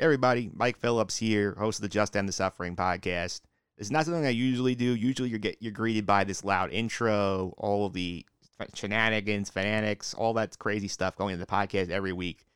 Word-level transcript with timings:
Everybody, 0.00 0.50
Mike 0.54 0.78
Phillips 0.78 1.18
here, 1.18 1.54
host 1.58 1.78
of 1.78 1.82
the 1.82 1.88
Just 1.90 2.16
End 2.16 2.26
the 2.26 2.32
Suffering 2.32 2.74
podcast. 2.74 3.42
Is 3.76 3.90
not 3.90 4.06
something 4.06 4.24
I 4.24 4.30
usually 4.30 4.74
do. 4.74 4.94
Usually 4.94 5.28
you're 5.28 5.38
get 5.38 5.58
you're 5.60 5.72
greeted 5.72 6.06
by 6.06 6.24
this 6.24 6.42
loud 6.42 6.72
intro, 6.72 7.52
all 7.58 7.84
of 7.84 7.92
the 7.92 8.24
shenanigans, 8.72 9.50
fanatics, 9.50 10.14
all 10.14 10.32
that 10.34 10.58
crazy 10.58 10.88
stuff 10.88 11.16
going 11.16 11.34
into 11.34 11.44
the 11.44 11.52
podcast 11.52 11.90
every 11.90 12.14
week. 12.14 12.46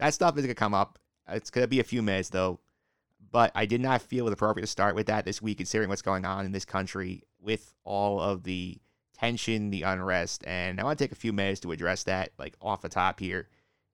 That 0.00 0.12
stuff 0.12 0.36
is 0.36 0.44
gonna 0.44 0.54
come 0.54 0.74
up. 0.74 0.98
It's 1.28 1.48
gonna 1.48 1.66
be 1.66 1.80
a 1.80 1.84
few 1.84 2.02
minutes 2.02 2.28
though. 2.28 2.60
But 3.30 3.52
I 3.54 3.64
did 3.64 3.80
not 3.80 4.02
feel 4.02 4.26
it 4.26 4.34
appropriate 4.34 4.64
to 4.64 4.70
start 4.70 4.94
with 4.94 5.06
that 5.06 5.24
this 5.24 5.40
week, 5.40 5.56
considering 5.56 5.88
what's 5.88 6.02
going 6.02 6.26
on 6.26 6.44
in 6.44 6.52
this 6.52 6.66
country 6.66 7.22
with 7.40 7.74
all 7.84 8.20
of 8.20 8.42
the 8.42 8.76
tension, 9.16 9.70
the 9.70 9.84
unrest. 9.84 10.44
And 10.46 10.78
I 10.78 10.84
want 10.84 10.98
to 10.98 11.04
take 11.04 11.12
a 11.12 11.14
few 11.14 11.32
minutes 11.32 11.60
to 11.60 11.72
address 11.72 12.02
that, 12.02 12.32
like 12.38 12.54
off 12.60 12.82
the 12.82 12.90
top 12.90 13.18
here. 13.18 13.48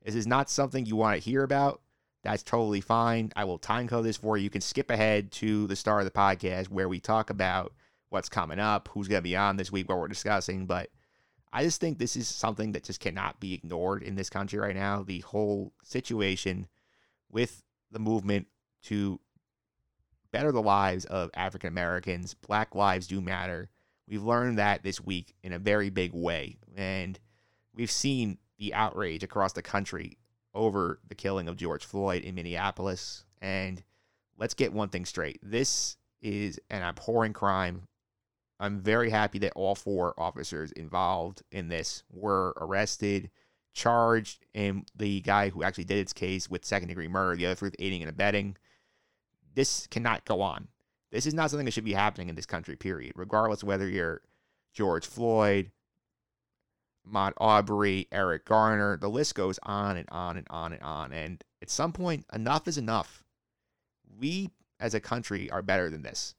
This 0.04 0.16
is 0.16 0.26
not 0.26 0.50
something 0.50 0.84
you 0.84 0.96
want 0.96 1.22
to 1.22 1.30
hear 1.30 1.44
about 1.44 1.80
that's 2.22 2.42
totally 2.42 2.80
fine. 2.80 3.32
I 3.36 3.44
will 3.44 3.58
time 3.58 3.88
code 3.88 4.04
this 4.04 4.16
for 4.16 4.36
you. 4.36 4.44
You 4.44 4.50
can 4.50 4.60
skip 4.60 4.90
ahead 4.90 5.30
to 5.32 5.66
the 5.66 5.76
start 5.76 6.00
of 6.00 6.04
the 6.06 6.18
podcast 6.18 6.68
where 6.68 6.88
we 6.88 7.00
talk 7.00 7.30
about 7.30 7.72
what's 8.10 8.28
coming 8.28 8.58
up, 8.58 8.88
who's 8.88 9.08
going 9.08 9.18
to 9.18 9.28
be 9.28 9.36
on 9.36 9.56
this 9.56 9.70
week, 9.70 9.88
what 9.88 9.98
we're 9.98 10.08
discussing. 10.08 10.66
But 10.66 10.90
I 11.52 11.62
just 11.62 11.80
think 11.80 11.98
this 11.98 12.16
is 12.16 12.28
something 12.28 12.72
that 12.72 12.84
just 12.84 13.00
cannot 13.00 13.40
be 13.40 13.54
ignored 13.54 14.02
in 14.02 14.16
this 14.16 14.30
country 14.30 14.58
right 14.58 14.74
now. 14.74 15.02
The 15.02 15.20
whole 15.20 15.72
situation 15.82 16.66
with 17.30 17.62
the 17.90 17.98
movement 17.98 18.46
to 18.84 19.20
better 20.30 20.52
the 20.52 20.62
lives 20.62 21.04
of 21.06 21.30
African 21.34 21.68
Americans, 21.68 22.34
Black 22.34 22.74
lives 22.74 23.06
do 23.06 23.20
matter. 23.20 23.70
We've 24.06 24.22
learned 24.22 24.58
that 24.58 24.82
this 24.82 25.00
week 25.00 25.34
in 25.42 25.52
a 25.52 25.58
very 25.58 25.90
big 25.90 26.12
way. 26.12 26.58
And 26.76 27.18
we've 27.74 27.90
seen 27.90 28.38
the 28.58 28.74
outrage 28.74 29.22
across 29.22 29.52
the 29.52 29.62
country 29.62 30.18
over 30.54 31.00
the 31.06 31.14
killing 31.14 31.48
of 31.48 31.56
George 31.56 31.84
Floyd 31.84 32.22
in 32.22 32.34
Minneapolis. 32.34 33.24
And 33.40 33.82
let's 34.36 34.54
get 34.54 34.72
one 34.72 34.88
thing 34.88 35.04
straight 35.04 35.38
this 35.42 35.96
is 36.20 36.58
an 36.70 36.82
abhorrent 36.82 37.34
crime. 37.34 37.82
I'm 38.60 38.80
very 38.80 39.10
happy 39.10 39.38
that 39.40 39.52
all 39.54 39.74
four 39.74 40.14
officers 40.18 40.72
involved 40.72 41.42
in 41.52 41.68
this 41.68 42.02
were 42.10 42.54
arrested, 42.60 43.30
charged, 43.72 44.46
and 44.54 44.90
the 44.96 45.20
guy 45.20 45.50
who 45.50 45.62
actually 45.62 45.84
did 45.84 45.98
its 45.98 46.12
case 46.12 46.50
with 46.50 46.64
second 46.64 46.88
degree 46.88 47.06
murder, 47.06 47.36
the 47.36 47.46
other 47.46 47.58
with 47.60 47.76
aiding 47.78 48.02
and 48.02 48.10
abetting. 48.10 48.56
This 49.54 49.86
cannot 49.86 50.24
go 50.24 50.40
on. 50.40 50.68
This 51.12 51.24
is 51.24 51.34
not 51.34 51.50
something 51.50 51.64
that 51.66 51.72
should 51.72 51.84
be 51.84 51.92
happening 51.92 52.28
in 52.28 52.34
this 52.34 52.46
country, 52.46 52.74
period. 52.74 53.12
Regardless 53.14 53.62
whether 53.62 53.88
you're 53.88 54.22
George 54.74 55.06
Floyd, 55.06 55.70
Ahmaud 57.08 57.32
Arbery, 57.38 58.06
Eric 58.12 58.44
Garner. 58.44 58.96
The 58.96 59.08
list 59.08 59.34
goes 59.34 59.58
on 59.62 59.96
and 59.96 60.08
on 60.10 60.36
and 60.36 60.46
on 60.50 60.72
and 60.72 60.82
on. 60.82 61.12
And 61.12 61.42
at 61.62 61.70
some 61.70 61.92
point, 61.92 62.24
enough 62.32 62.68
is 62.68 62.78
enough. 62.78 63.24
We 64.18 64.50
as 64.80 64.94
a 64.94 65.00
country 65.00 65.50
are 65.50 65.62
better 65.62 65.90
than 65.90 66.02
this. 66.02 66.34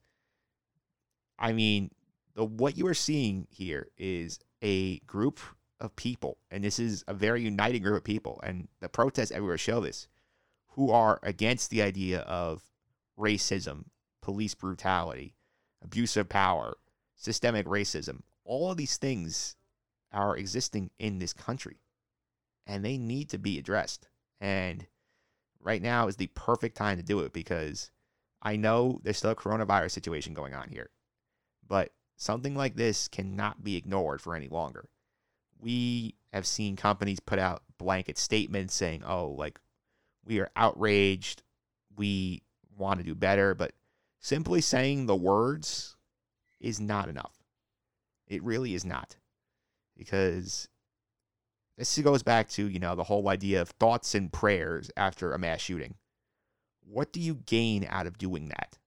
I 1.38 1.52
mean, 1.52 1.90
the 2.34 2.44
what 2.44 2.76
you 2.76 2.86
are 2.86 2.94
seeing 2.94 3.46
here 3.50 3.88
is 3.96 4.38
a 4.62 4.98
group 5.00 5.40
of 5.80 5.96
people, 5.96 6.36
and 6.50 6.62
this 6.62 6.78
is 6.78 7.04
a 7.08 7.14
very 7.14 7.42
uniting 7.42 7.82
group 7.82 7.96
of 7.96 8.04
people, 8.04 8.40
and 8.42 8.68
the 8.80 8.88
protests 8.88 9.30
everywhere 9.30 9.56
show 9.56 9.80
this, 9.80 10.08
who 10.68 10.90
are 10.90 11.18
against 11.22 11.70
the 11.70 11.82
idea 11.82 12.20
of 12.20 12.62
racism, 13.18 13.84
police 14.20 14.54
brutality, 14.54 15.34
abuse 15.82 16.16
of 16.16 16.28
power, 16.28 16.76
systemic 17.16 17.66
racism. 17.66 18.20
All 18.44 18.70
of 18.70 18.76
these 18.76 18.98
things 18.98 19.56
are 20.12 20.36
existing 20.36 20.90
in 20.98 21.18
this 21.18 21.32
country 21.32 21.80
and 22.66 22.84
they 22.84 22.96
need 22.96 23.28
to 23.30 23.38
be 23.38 23.58
addressed. 23.58 24.08
And 24.40 24.86
right 25.60 25.82
now 25.82 26.08
is 26.08 26.16
the 26.16 26.28
perfect 26.28 26.76
time 26.76 26.96
to 26.96 27.02
do 27.02 27.20
it 27.20 27.32
because 27.32 27.90
I 28.42 28.56
know 28.56 29.00
there's 29.02 29.18
still 29.18 29.30
a 29.30 29.36
coronavirus 29.36 29.90
situation 29.90 30.34
going 30.34 30.54
on 30.54 30.68
here, 30.68 30.90
but 31.66 31.92
something 32.16 32.54
like 32.54 32.76
this 32.76 33.08
cannot 33.08 33.62
be 33.62 33.76
ignored 33.76 34.20
for 34.20 34.34
any 34.34 34.48
longer. 34.48 34.88
We 35.58 36.14
have 36.32 36.46
seen 36.46 36.76
companies 36.76 37.20
put 37.20 37.38
out 37.38 37.62
blanket 37.76 38.18
statements 38.18 38.74
saying, 38.74 39.02
oh, 39.04 39.28
like, 39.28 39.58
we 40.24 40.40
are 40.40 40.50
outraged. 40.56 41.42
We 41.96 42.42
want 42.78 43.00
to 43.00 43.04
do 43.04 43.14
better. 43.14 43.54
But 43.54 43.72
simply 44.20 44.60
saying 44.60 45.06
the 45.06 45.16
words 45.16 45.96
is 46.60 46.80
not 46.80 47.08
enough. 47.08 47.36
It 48.26 48.42
really 48.42 48.74
is 48.74 48.84
not 48.84 49.16
because 50.00 50.66
this 51.76 51.98
goes 51.98 52.22
back 52.22 52.48
to, 52.48 52.66
you 52.66 52.78
know, 52.78 52.96
the 52.96 53.04
whole 53.04 53.28
idea 53.28 53.60
of 53.60 53.68
thoughts 53.68 54.14
and 54.14 54.32
prayers 54.32 54.90
after 54.96 55.34
a 55.34 55.38
mass 55.38 55.60
shooting. 55.60 55.94
What 56.80 57.12
do 57.12 57.20
you 57.20 57.34
gain 57.34 57.86
out 57.86 58.06
of 58.06 58.16
doing 58.16 58.48
that? 58.48 58.78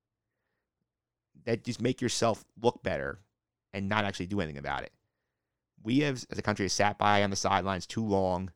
That 1.45 1.63
just 1.63 1.81
make 1.81 2.01
yourself 2.01 2.43
look 2.59 2.81
better 2.81 3.19
and 3.73 3.87
not 3.87 4.05
actually 4.05 4.25
do 4.25 4.41
anything 4.41 4.57
about 4.57 4.81
it. 4.81 4.91
We 5.83 5.99
have, 5.99 6.25
as 6.31 6.39
a 6.39 6.41
country, 6.41 6.65
have 6.65 6.71
sat 6.71 6.97
by 6.97 7.23
on 7.23 7.29
the 7.29 7.35
sidelines 7.35 7.85
too 7.85 8.03
long, 8.03 8.51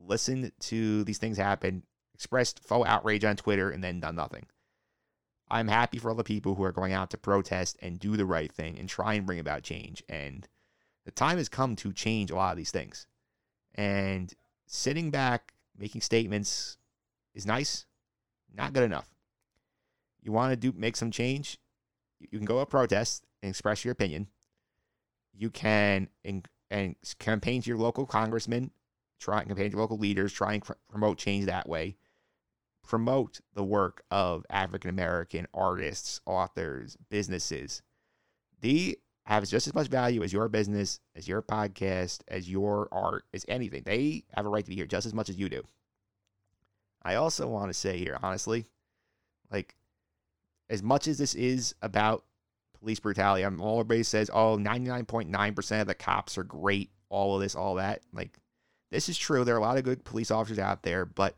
listened 0.00 0.50
to 0.62 1.04
these 1.04 1.18
things 1.18 1.36
happen, 1.36 1.84
expressed 2.12 2.60
faux 2.64 2.88
outrage 2.88 3.24
on 3.24 3.36
Twitter, 3.36 3.70
and 3.70 3.84
then 3.84 4.00
done 4.00 4.16
nothing. 4.16 4.46
I'm 5.48 5.68
happy 5.68 5.98
for 5.98 6.10
all 6.10 6.16
the 6.16 6.24
people 6.24 6.56
who 6.56 6.64
are 6.64 6.72
going 6.72 6.92
out 6.92 7.10
to 7.10 7.18
protest 7.18 7.76
and 7.80 8.00
do 8.00 8.16
the 8.16 8.26
right 8.26 8.50
thing 8.50 8.78
and 8.80 8.88
try 8.88 9.14
and 9.14 9.26
bring 9.26 9.38
about 9.38 9.62
change. 9.62 10.02
And 10.08 10.48
the 11.04 11.10
time 11.10 11.38
has 11.38 11.48
come 11.48 11.76
to 11.76 11.92
change 11.92 12.30
a 12.30 12.36
lot 12.36 12.52
of 12.52 12.56
these 12.56 12.70
things. 12.70 13.06
And 13.74 14.32
sitting 14.66 15.10
back, 15.10 15.52
making 15.76 16.00
statements 16.00 16.76
is 17.34 17.46
nice, 17.46 17.86
not 18.54 18.72
good 18.72 18.82
enough. 18.82 19.08
You 20.22 20.32
want 20.32 20.52
to 20.52 20.56
do 20.56 20.76
make 20.78 20.96
some 20.96 21.10
change, 21.10 21.58
you 22.18 22.38
can 22.38 22.44
go 22.44 22.58
up 22.58 22.70
protest 22.70 23.24
and 23.42 23.50
express 23.50 23.84
your 23.84 23.92
opinion. 23.92 24.28
You 25.32 25.50
can 25.50 26.08
and, 26.24 26.46
and 26.70 26.96
campaign 27.18 27.62
to 27.62 27.68
your 27.68 27.78
local 27.78 28.04
congressman, 28.04 28.70
try 29.18 29.38
and 29.38 29.48
campaign 29.48 29.70
to 29.70 29.78
local 29.78 29.98
leaders, 29.98 30.32
try 30.32 30.54
and 30.54 30.62
promote 30.88 31.18
change 31.18 31.46
that 31.46 31.68
way. 31.68 31.96
Promote 32.86 33.40
the 33.54 33.64
work 33.64 34.02
of 34.10 34.44
African 34.50 34.90
American 34.90 35.46
artists, 35.54 36.20
authors, 36.26 36.96
businesses. 37.08 37.82
The 38.60 38.98
have 39.30 39.48
just 39.48 39.68
as 39.68 39.74
much 39.74 39.86
value 39.86 40.24
as 40.24 40.32
your 40.32 40.48
business, 40.48 40.98
as 41.14 41.28
your 41.28 41.40
podcast, 41.40 42.18
as 42.26 42.50
your 42.50 42.88
art, 42.90 43.24
as 43.32 43.44
anything. 43.46 43.84
They 43.86 44.24
have 44.34 44.44
a 44.44 44.48
right 44.48 44.64
to 44.64 44.68
be 44.68 44.74
here 44.74 44.86
just 44.86 45.06
as 45.06 45.14
much 45.14 45.28
as 45.28 45.36
you 45.36 45.48
do. 45.48 45.62
I 47.04 47.14
also 47.14 47.46
want 47.46 47.70
to 47.70 47.78
say 47.78 47.96
here, 47.96 48.18
honestly, 48.24 48.66
like, 49.48 49.76
as 50.68 50.82
much 50.82 51.06
as 51.06 51.16
this 51.16 51.36
is 51.36 51.76
about 51.80 52.24
police 52.80 52.98
brutality, 52.98 53.44
I'm 53.44 53.60
all 53.60 53.78
everybody 53.78 54.02
says, 54.02 54.30
oh, 54.34 54.56
99.9% 54.56 55.80
of 55.80 55.86
the 55.86 55.94
cops 55.94 56.36
are 56.36 56.42
great, 56.42 56.90
all 57.08 57.36
of 57.36 57.40
this, 57.40 57.54
all 57.54 57.76
that. 57.76 58.00
Like, 58.12 58.36
this 58.90 59.08
is 59.08 59.16
true. 59.16 59.44
There 59.44 59.54
are 59.54 59.58
a 59.58 59.62
lot 59.62 59.78
of 59.78 59.84
good 59.84 60.02
police 60.02 60.32
officers 60.32 60.58
out 60.58 60.82
there, 60.82 61.04
but 61.04 61.36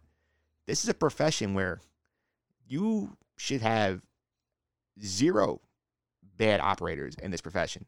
this 0.66 0.82
is 0.82 0.88
a 0.88 0.94
profession 0.94 1.52
where 1.52 1.78
you 2.66 3.18
should 3.36 3.60
have 3.60 4.00
zero 5.04 5.60
bad 6.36 6.60
operators 6.60 7.14
in 7.22 7.30
this 7.30 7.40
profession. 7.40 7.86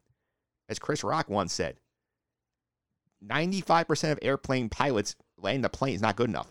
As 0.69 0.79
Chris 0.79 1.05
Rock 1.05 1.29
once 1.29 1.53
said, 1.53 1.77
95% 3.27 4.13
of 4.13 4.19
airplane 4.23 4.69
pilots 4.69 5.17
landing 5.39 5.63
the 5.63 5.69
plane 5.69 5.95
is 5.95 6.03
not 6.03 6.17
good 6.17 6.29
enough. 6.29 6.51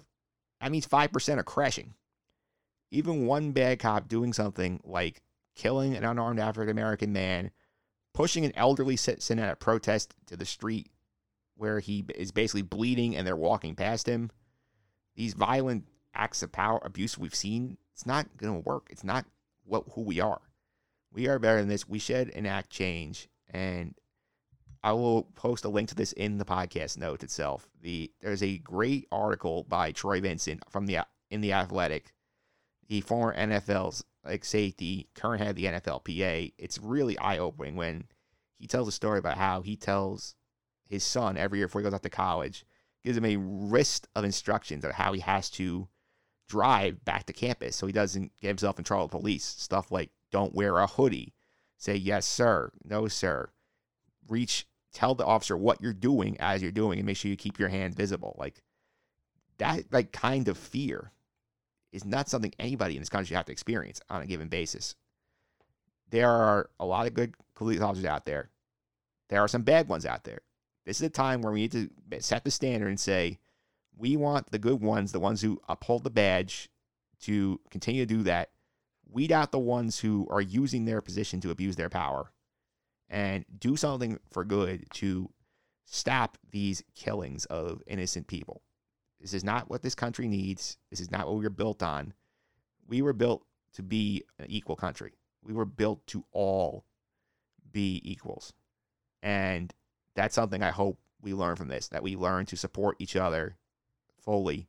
That 0.62 0.72
means 0.72 0.88
5% 0.88 1.38
are 1.38 1.44
crashing. 1.44 1.94
Even 2.92 3.26
one 3.26 3.52
bad 3.52 3.80
cop 3.80 4.08
doing 4.08 4.34
something 4.34 4.80
like 4.84 5.22
killing 5.56 5.96
an 5.96 6.04
unarmed 6.04 6.40
African 6.40 6.72
American 6.72 7.14
man, 7.14 7.52
pushing 8.14 8.46
an 8.46 8.54
elderly 8.56 8.96
citizen 8.96 9.40
at 9.40 9.52
a 9.52 9.56
protest 9.56 10.14
to 10.28 10.38
the 10.38 10.46
street 10.46 10.90
where 11.56 11.80
he 11.80 12.06
is 12.16 12.32
basically 12.32 12.62
bleeding 12.62 13.16
and 13.16 13.26
they're 13.26 13.36
walking 13.36 13.76
past 13.76 14.08
him. 14.08 14.32
These 15.16 15.34
violent 15.34 15.86
acts 16.14 16.44
of 16.44 16.52
power 16.52 16.80
abuse 16.84 17.18
we've 17.18 17.36
seen, 17.36 17.78
it's 17.94 18.06
not 18.06 18.38
going 18.38 18.62
to 18.62 18.68
work. 18.68 18.88
It's 18.90 19.04
not 19.04 19.26
what 19.66 19.84
who 19.94 20.02
we 20.02 20.20
are. 20.20 20.42
We 21.14 21.28
are 21.28 21.40
better 21.40 21.60
than 21.60 21.70
this. 21.70 21.88
We 21.88 22.00
should 22.00 22.30
enact 22.30 22.70
change. 22.70 23.30
And 23.50 23.94
I 24.84 24.92
will 24.94 25.24
post 25.36 25.64
a 25.64 25.70
link 25.70 25.90
to 25.90 25.96
this 25.96 26.12
in 26.12 26.38
the 26.38 26.46
podcast 26.46 26.98
notes 26.98 27.24
itself. 27.24 27.70
The 27.82 28.12
there's 28.20 28.44
a 28.44 28.58
great 28.58 29.08
article 29.12 29.64
by 29.64 29.92
Troy 29.92 30.20
Vincent 30.20 30.64
from 30.70 30.88
the 30.88 31.00
in 31.30 31.42
the 31.42 31.54
Athletic, 31.54 32.14
the 32.90 33.02
former 33.02 33.36
NFL's 33.36 34.04
like 34.26 34.44
safety, 34.44 35.10
current 35.16 35.42
head 35.42 35.52
of 35.52 35.56
the 35.56 35.66
NFLPA. 35.66 36.54
It's 36.58 36.80
really 36.80 37.18
eye 37.18 37.38
opening 37.38 37.76
when 37.76 38.06
he 38.58 38.68
tells 38.68 38.88
a 38.88 38.92
story 38.92 39.20
about 39.20 39.38
how 39.38 39.62
he 39.62 39.76
tells 39.76 40.36
his 40.90 41.04
son 41.04 41.38
every 41.38 41.60
year 41.60 41.68
before 41.68 41.82
he 41.82 41.84
goes 41.84 41.94
off 41.94 42.02
to 42.02 42.10
college, 42.10 42.66
gives 43.04 43.18
him 43.18 43.26
a 43.26 43.38
list 43.38 44.08
of 44.16 44.24
instructions 44.24 44.84
of 44.84 44.92
how 44.92 45.14
he 45.14 45.22
has 45.22 45.50
to 45.52 45.88
drive 46.48 47.04
back 47.06 47.26
to 47.26 47.34
campus 47.34 47.76
so 47.76 47.88
he 47.88 47.94
doesn't 47.94 48.32
get 48.42 48.50
himself 48.50 48.78
in 48.78 48.84
trouble 48.84 49.06
with 49.06 49.12
police. 49.12 49.46
Stuff 49.46 49.92
like 49.92 50.12
don't 50.34 50.56
wear 50.56 50.80
a 50.80 50.88
hoodie. 50.88 51.34
Say 51.78 51.96
yes, 51.96 52.26
sir. 52.26 52.72
No, 52.84 53.08
sir. 53.08 53.50
Reach, 54.28 54.68
tell 54.94 55.16
the 55.16 55.26
officer 55.26 55.56
what 55.56 55.82
you're 55.82 55.94
doing 55.94 56.36
as 56.40 56.62
you're 56.62 56.72
doing 56.72 57.00
and 57.00 57.06
make 57.06 57.18
sure 57.18 57.30
you 57.30 57.38
keep 57.38 57.60
your 57.60 57.70
hand 57.70 57.96
visible. 57.96 58.36
Like 58.38 58.62
that, 59.60 59.86
like 59.92 60.12
kind 60.12 60.48
of 60.48 60.58
fear 60.58 61.12
is 61.92 62.04
not 62.04 62.28
something 62.28 62.52
anybody 62.58 62.96
in 62.96 63.02
this 63.02 63.10
country 63.10 63.36
have 63.36 63.46
to 63.46 63.52
experience 63.52 64.02
on 64.10 64.22
a 64.22 64.26
given 64.26 64.48
basis. 64.48 64.96
There 66.10 66.30
are 66.30 66.70
a 66.80 66.86
lot 66.86 67.08
of 67.08 67.14
good 67.14 67.36
police 67.56 67.80
officers 67.80 68.06
out 68.06 68.26
there. 68.26 68.50
There 69.30 69.42
are 69.42 69.48
some 69.48 69.62
bad 69.62 69.88
ones 69.88 70.06
out 70.06 70.24
there. 70.24 70.40
This 70.86 70.98
is 71.00 71.08
a 71.08 71.10
time 71.10 71.42
where 71.42 71.54
we 71.54 71.62
need 71.62 71.72
to 71.72 71.90
set 72.20 72.44
the 72.44 72.52
standard 72.52 72.90
and 72.90 73.00
say, 73.00 73.40
we 73.96 74.18
want 74.18 74.52
the 74.52 74.60
good 74.60 74.82
ones, 74.82 75.12
the 75.12 75.20
ones 75.20 75.42
who 75.42 75.62
uphold 75.70 76.04
the 76.04 76.10
badge, 76.10 76.70
to 77.22 77.60
continue 77.70 78.06
to 78.06 78.14
do 78.14 78.24
that. 78.24 78.50
Weed 79.14 79.32
out 79.32 79.52
the 79.52 79.60
ones 79.60 80.00
who 80.00 80.28
are 80.32 80.42
using 80.42 80.86
their 80.86 81.00
position 81.00 81.40
to 81.42 81.52
abuse 81.52 81.76
their 81.76 81.90
power 81.90 82.32
and 83.10 83.46
do 83.60 83.78
something 83.78 84.20
for 84.32 84.44
good 84.44 84.86
to 84.96 85.30
stop 85.86 86.38
these 86.52 86.84
killings 86.96 87.46
of 87.46 87.84
innocent 87.86 88.26
people. 88.28 88.64
This 89.22 89.34
is 89.34 89.44
not 89.44 89.70
what 89.70 89.84
this 89.84 89.94
country 89.94 90.28
needs. 90.28 90.78
This 90.90 91.00
is 91.00 91.12
not 91.12 91.28
what 91.28 91.36
we 91.38 91.44
were 91.44 91.52
built 91.52 91.84
on. 91.84 92.14
We 92.88 93.04
were 93.04 93.14
built 93.14 93.46
to 93.76 93.84
be 93.84 94.24
an 94.40 94.48
equal 94.50 94.76
country. 94.76 95.14
We 95.44 95.54
were 95.54 95.66
built 95.66 96.06
to 96.08 96.26
all 96.32 96.86
be 97.72 98.02
equals. 98.04 98.52
And 99.22 99.74
that's 100.16 100.36
something 100.36 100.64
I 100.64 100.72
hope 100.72 101.00
we 101.22 101.34
learn 101.34 101.56
from 101.56 101.68
this 101.68 101.88
that 101.90 102.04
we 102.04 102.16
learn 102.16 102.46
to 102.48 102.58
support 102.58 102.98
each 103.00 103.16
other 103.16 103.58
fully. 104.20 104.68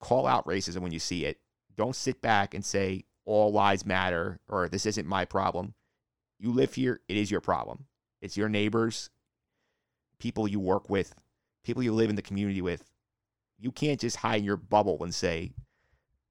Call 0.00 0.26
out 0.26 0.46
racism 0.46 0.78
when 0.78 0.92
you 0.92 0.98
see 0.98 1.24
it. 1.24 1.38
Don't 1.76 1.94
sit 1.94 2.22
back 2.22 2.54
and 2.54 2.64
say 2.64 3.04
all 3.26 3.52
lives 3.52 3.84
matter 3.84 4.40
or 4.48 4.68
this 4.68 4.86
isn't 4.86 5.06
my 5.06 5.24
problem. 5.24 5.74
You 6.38 6.52
live 6.52 6.74
here, 6.74 7.00
it 7.08 7.16
is 7.16 7.30
your 7.30 7.40
problem. 7.40 7.86
It's 8.22 8.36
your 8.36 8.48
neighbors, 8.48 9.10
people 10.18 10.48
you 10.48 10.60
work 10.60 10.88
with, 10.88 11.14
people 11.64 11.82
you 11.82 11.92
live 11.92 12.08
in 12.08 12.16
the 12.16 12.22
community 12.22 12.62
with. 12.62 12.84
You 13.58 13.72
can't 13.72 14.00
just 14.00 14.16
hide 14.16 14.40
in 14.40 14.44
your 14.44 14.56
bubble 14.56 15.02
and 15.02 15.14
say, 15.14 15.52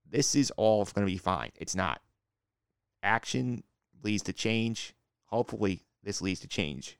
this 0.09 0.35
is 0.35 0.51
all 0.51 0.83
going 0.85 1.05
to 1.05 1.11
be 1.11 1.17
fine. 1.17 1.51
It's 1.55 1.75
not. 1.75 2.01
Action 3.03 3.63
leads 4.03 4.23
to 4.23 4.33
change. 4.33 4.93
Hopefully, 5.25 5.83
this 6.03 6.21
leads 6.21 6.39
to 6.41 6.47
change. 6.47 6.97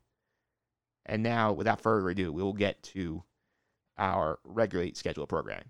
And 1.05 1.21
now, 1.21 1.53
without 1.53 1.81
further 1.81 2.09
ado, 2.09 2.33
we 2.33 2.41
will 2.41 2.53
get 2.53 2.81
to 2.83 3.23
our 3.97 4.39
regularly 4.43 4.93
scheduled 4.93 5.29
programming. 5.29 5.69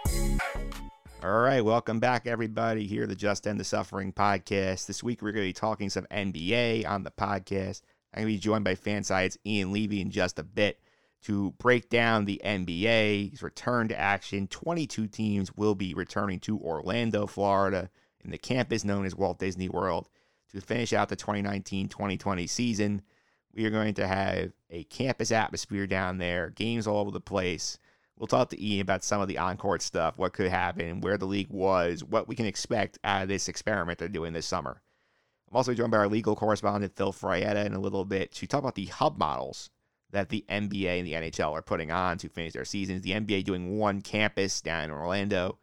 All 1.23 1.41
right, 1.41 1.63
welcome 1.63 1.99
back, 1.99 2.25
everybody. 2.25 2.87
Here, 2.87 3.05
the 3.05 3.15
Just 3.15 3.45
End 3.45 3.59
the 3.59 3.63
Suffering 3.63 4.11
podcast. 4.11 4.87
This 4.87 5.03
week, 5.03 5.21
we're 5.21 5.31
going 5.31 5.43
to 5.43 5.49
be 5.49 5.53
talking 5.53 5.87
some 5.87 6.07
NBA 6.09 6.89
on 6.89 7.03
the 7.03 7.11
podcast. 7.11 7.83
I'm 8.11 8.23
going 8.23 8.27
to 8.27 8.33
be 8.33 8.39
joined 8.39 8.63
by 8.63 8.73
Fansided's 8.73 9.37
Ian 9.45 9.71
Levy 9.71 10.01
in 10.01 10.09
just 10.09 10.39
a 10.39 10.43
bit 10.43 10.79
to 11.25 11.51
break 11.59 11.91
down 11.91 12.25
the 12.25 12.41
NBA's 12.43 13.43
return 13.43 13.87
to 13.89 13.99
action. 13.99 14.47
22 14.47 15.05
teams 15.05 15.55
will 15.55 15.75
be 15.75 15.93
returning 15.93 16.39
to 16.39 16.57
Orlando, 16.57 17.27
Florida, 17.27 17.91
in 18.25 18.31
the 18.31 18.39
campus 18.39 18.83
known 18.83 19.05
as 19.05 19.15
Walt 19.15 19.37
Disney 19.37 19.69
World 19.69 20.09
to 20.51 20.59
finish 20.59 20.91
out 20.91 21.09
the 21.09 21.15
2019 21.15 21.87
2020 21.87 22.47
season. 22.47 23.03
We 23.53 23.65
are 23.65 23.69
going 23.69 23.93
to 23.93 24.07
have 24.07 24.53
a 24.71 24.85
campus 24.85 25.31
atmosphere 25.31 25.85
down 25.85 26.17
there, 26.17 26.49
games 26.49 26.87
all 26.87 26.97
over 26.97 27.11
the 27.11 27.21
place. 27.21 27.77
We'll 28.21 28.27
talk 28.27 28.49
to 28.49 28.63
Ian 28.63 28.81
about 28.81 29.03
some 29.03 29.19
of 29.19 29.27
the 29.27 29.39
on-court 29.39 29.81
stuff, 29.81 30.19
what 30.19 30.33
could 30.33 30.51
happen, 30.51 31.01
where 31.01 31.17
the 31.17 31.25
league 31.25 31.49
was, 31.49 32.03
what 32.03 32.27
we 32.27 32.35
can 32.35 32.45
expect 32.45 32.99
out 33.03 33.23
of 33.23 33.29
this 33.29 33.47
experiment 33.47 33.97
they're 33.97 34.07
doing 34.07 34.31
this 34.31 34.45
summer. 34.45 34.79
I'm 35.49 35.57
also 35.57 35.73
joined 35.73 35.89
by 35.89 35.97
our 35.97 36.07
legal 36.07 36.35
correspondent, 36.35 36.95
Phil 36.95 37.13
Frietta, 37.13 37.65
in 37.65 37.73
a 37.73 37.79
little 37.79 38.05
bit 38.05 38.31
to 38.33 38.45
talk 38.45 38.59
about 38.59 38.75
the 38.75 38.85
hub 38.85 39.17
models 39.17 39.71
that 40.11 40.29
the 40.29 40.45
NBA 40.47 40.99
and 40.99 41.07
the 41.07 41.13
NHL 41.13 41.51
are 41.53 41.63
putting 41.63 41.89
on 41.89 42.19
to 42.19 42.29
finish 42.29 42.53
their 42.53 42.63
seasons. 42.63 43.01
The 43.01 43.13
NBA 43.13 43.43
doing 43.43 43.79
one 43.79 44.01
campus 44.01 44.61
down 44.61 44.83
in 44.83 44.91
Orlando. 44.91 45.57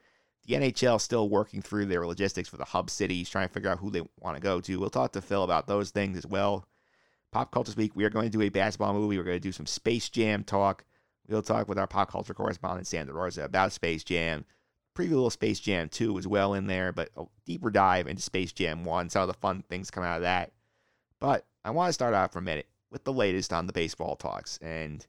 The 0.45 0.55
NHL 0.55 1.01
still 1.01 1.29
working 1.29 1.63
through 1.63 1.87
their 1.87 2.05
logistics 2.09 2.49
for 2.49 2.57
the 2.57 2.65
hub 2.65 2.91
cities, 2.91 3.31
trying 3.31 3.47
to 3.47 3.55
figure 3.55 3.71
out 3.71 3.79
who 3.79 3.93
they 3.93 4.03
want 4.19 4.37
to 4.37 4.43
go 4.43 4.61
to. 4.63 4.81
We'll 4.81 4.91
talk 4.91 5.13
to 5.13 5.23
Phil 5.23 5.45
about 5.45 5.69
those 5.69 5.91
things 5.91 6.19
as 6.19 6.27
well. 6.27 6.67
Pop 7.31 7.53
Culture 7.53 7.71
Speak, 7.71 7.95
we 7.95 8.03
are 8.03 8.11
going 8.11 8.29
to 8.29 8.37
do 8.37 8.43
a 8.43 8.49
basketball 8.49 8.95
movie. 8.95 9.17
We're 9.17 9.23
going 9.23 9.37
to 9.37 9.41
do 9.41 9.53
some 9.53 9.67
Space 9.67 10.09
Jam 10.09 10.43
talk. 10.43 10.85
We'll 11.29 11.43
talk 11.43 11.69
with 11.69 11.79
our 11.79 11.87
pop 11.87 12.11
culture 12.11 12.35
correspondent, 12.35 12.87
Sandra 12.87 13.15
Rosa, 13.15 13.45
about 13.45 13.73
Space 13.73 14.03
Jam. 14.03 14.45
Preview 14.97 15.13
a 15.13 15.15
little 15.15 15.31
Space 15.31 15.61
Jam 15.61 15.89
2 15.89 16.19
as 16.19 16.27
well 16.27 16.55
in 16.55 16.67
there, 16.67 16.93
but 16.93 17.11
a 17.17 17.25
deeper 17.45 17.71
dive 17.71 18.07
into 18.09 18.23
Space 18.23 18.53
Jam 18.53 18.85
1, 18.85 19.11
some 19.11 19.23
of 19.23 19.29
the 19.29 19.35
fun 19.35 19.63
things 19.69 19.91
come 19.91 20.03
out 20.05 20.17
of 20.17 20.23
that. 20.23 20.53
But 21.21 21.45
I 21.65 21.71
want 21.71 21.89
to 21.89 21.93
start 21.93 22.15
off 22.15 22.33
for 22.33 22.39
a 22.39 22.43
minute 22.43 22.67
with 22.91 23.05
the 23.05 23.13
latest 23.13 23.53
on 23.53 23.67
the 23.67 23.73
baseball 23.73 24.17
talks. 24.17 24.59
And 24.59 25.07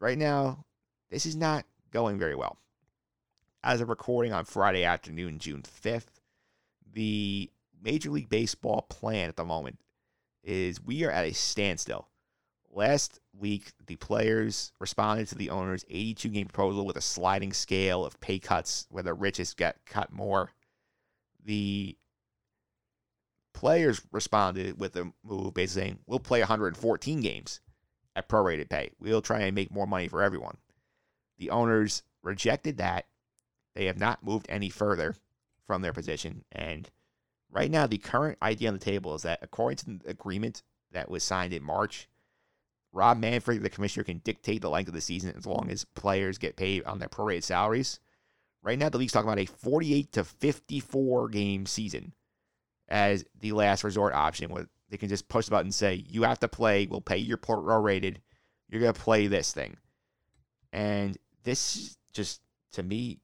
right 0.00 0.18
now, 0.18 0.64
this 1.10 1.26
is 1.26 1.36
not 1.36 1.66
going 1.90 2.18
very 2.18 2.34
well. 2.34 2.58
As 3.62 3.80
of 3.80 3.90
recording 3.90 4.32
on 4.32 4.44
Friday 4.44 4.84
afternoon, 4.84 5.38
June 5.38 5.62
5th, 5.62 6.06
the 6.92 7.50
Major 7.80 8.10
League 8.10 8.28
Baseball 8.28 8.82
plan 8.88 9.28
at 9.28 9.36
the 9.36 9.44
moment 9.44 9.78
is 10.42 10.82
we 10.82 11.04
are 11.04 11.10
at 11.10 11.26
a 11.26 11.32
standstill. 11.32 12.08
Last 12.74 13.20
week, 13.38 13.72
the 13.86 13.96
players 13.96 14.72
responded 14.80 15.28
to 15.28 15.34
the 15.34 15.50
owner's 15.50 15.84
82 15.90 16.28
game 16.30 16.46
proposal 16.46 16.86
with 16.86 16.96
a 16.96 17.02
sliding 17.02 17.52
scale 17.52 18.02
of 18.02 18.18
pay 18.20 18.38
cuts, 18.38 18.86
where 18.88 19.02
the 19.02 19.12
richest 19.12 19.58
get 19.58 19.84
cut 19.84 20.10
more. 20.10 20.50
The 21.44 21.98
players 23.52 24.00
responded 24.10 24.80
with 24.80 24.96
a 24.96 25.12
move 25.22 25.52
basically 25.52 25.82
saying, 25.82 25.98
We'll 26.06 26.18
play 26.18 26.40
114 26.40 27.20
games 27.20 27.60
at 28.16 28.28
prorated 28.28 28.70
pay. 28.70 28.92
We'll 28.98 29.22
try 29.22 29.40
and 29.40 29.54
make 29.54 29.70
more 29.70 29.86
money 29.86 30.08
for 30.08 30.22
everyone. 30.22 30.56
The 31.38 31.50
owners 31.50 32.02
rejected 32.22 32.78
that. 32.78 33.06
They 33.74 33.84
have 33.84 33.98
not 33.98 34.24
moved 34.24 34.46
any 34.48 34.70
further 34.70 35.14
from 35.66 35.82
their 35.82 35.92
position. 35.92 36.44
And 36.52 36.90
right 37.50 37.70
now, 37.70 37.86
the 37.86 37.98
current 37.98 38.38
idea 38.42 38.68
on 38.68 38.74
the 38.74 38.80
table 38.80 39.14
is 39.14 39.22
that 39.22 39.40
according 39.42 39.76
to 39.78 39.84
the 39.84 40.10
agreement 40.10 40.62
that 40.90 41.10
was 41.10 41.22
signed 41.22 41.52
in 41.52 41.62
March, 41.62 42.08
Rob 42.92 43.18
Manfred, 43.18 43.62
the 43.62 43.70
commissioner, 43.70 44.04
can 44.04 44.18
dictate 44.18 44.60
the 44.60 44.70
length 44.70 44.88
of 44.88 44.94
the 44.94 45.00
season 45.00 45.34
as 45.36 45.46
long 45.46 45.68
as 45.70 45.84
players 45.84 46.38
get 46.38 46.56
paid 46.56 46.84
on 46.84 46.98
their 46.98 47.08
prorated 47.08 47.42
salaries. 47.42 48.00
Right 48.62 48.78
now, 48.78 48.90
the 48.90 48.98
league's 48.98 49.12
talking 49.12 49.28
about 49.28 49.42
a 49.42 49.46
48 49.46 50.12
to 50.12 50.24
54 50.24 51.28
game 51.30 51.66
season 51.66 52.12
as 52.88 53.24
the 53.40 53.52
last 53.52 53.82
resort 53.82 54.12
option, 54.12 54.50
where 54.50 54.68
they 54.90 54.98
can 54.98 55.08
just 55.08 55.28
push 55.28 55.46
the 55.46 55.52
button 55.52 55.68
and 55.68 55.74
say, 55.74 56.04
You 56.08 56.24
have 56.24 56.38
to 56.40 56.48
play, 56.48 56.86
we'll 56.86 57.00
pay 57.00 57.16
your 57.16 57.38
prorated, 57.38 58.18
you're 58.68 58.80
going 58.80 58.92
to 58.92 59.00
play 59.00 59.26
this 59.26 59.52
thing. 59.52 59.76
And 60.72 61.16
this 61.44 61.96
just, 62.12 62.42
to 62.72 62.82
me, 62.82 63.18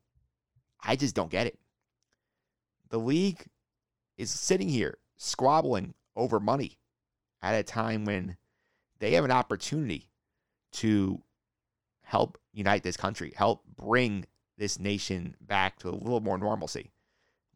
I 0.83 0.97
just 0.97 1.15
don't 1.15 1.31
get 1.31 1.47
it. 1.47 1.59
The 2.89 2.99
league 2.99 3.45
is 4.17 4.31
sitting 4.31 4.69
here 4.69 4.99
squabbling 5.19 5.95
over 6.17 6.41
money 6.41 6.79
at 7.43 7.55
a 7.55 7.63
time 7.63 8.05
when 8.05 8.37
they 8.99 9.13
have 9.13 9.25
an 9.25 9.31
opportunity 9.31 10.11
to 10.73 11.21
help 12.03 12.39
unite 12.53 12.83
this 12.83 12.97
country, 12.97 13.33
help 13.37 13.63
bring 13.77 14.25
this 14.57 14.79
nation 14.79 15.37
back 15.41 15.79
to 15.79 15.89
a 15.89 15.91
little 15.91 16.21
more 16.21 16.39
normalcy. 16.39 16.91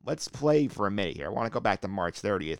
Let's 0.04 0.28
play 0.28 0.68
for 0.68 0.86
a 0.86 0.90
minute 0.90 1.16
here. 1.16 1.26
I 1.26 1.30
want 1.30 1.46
to 1.46 1.52
go 1.52 1.60
back 1.60 1.80
to 1.82 1.88
March 1.88 2.20
30th. 2.20 2.58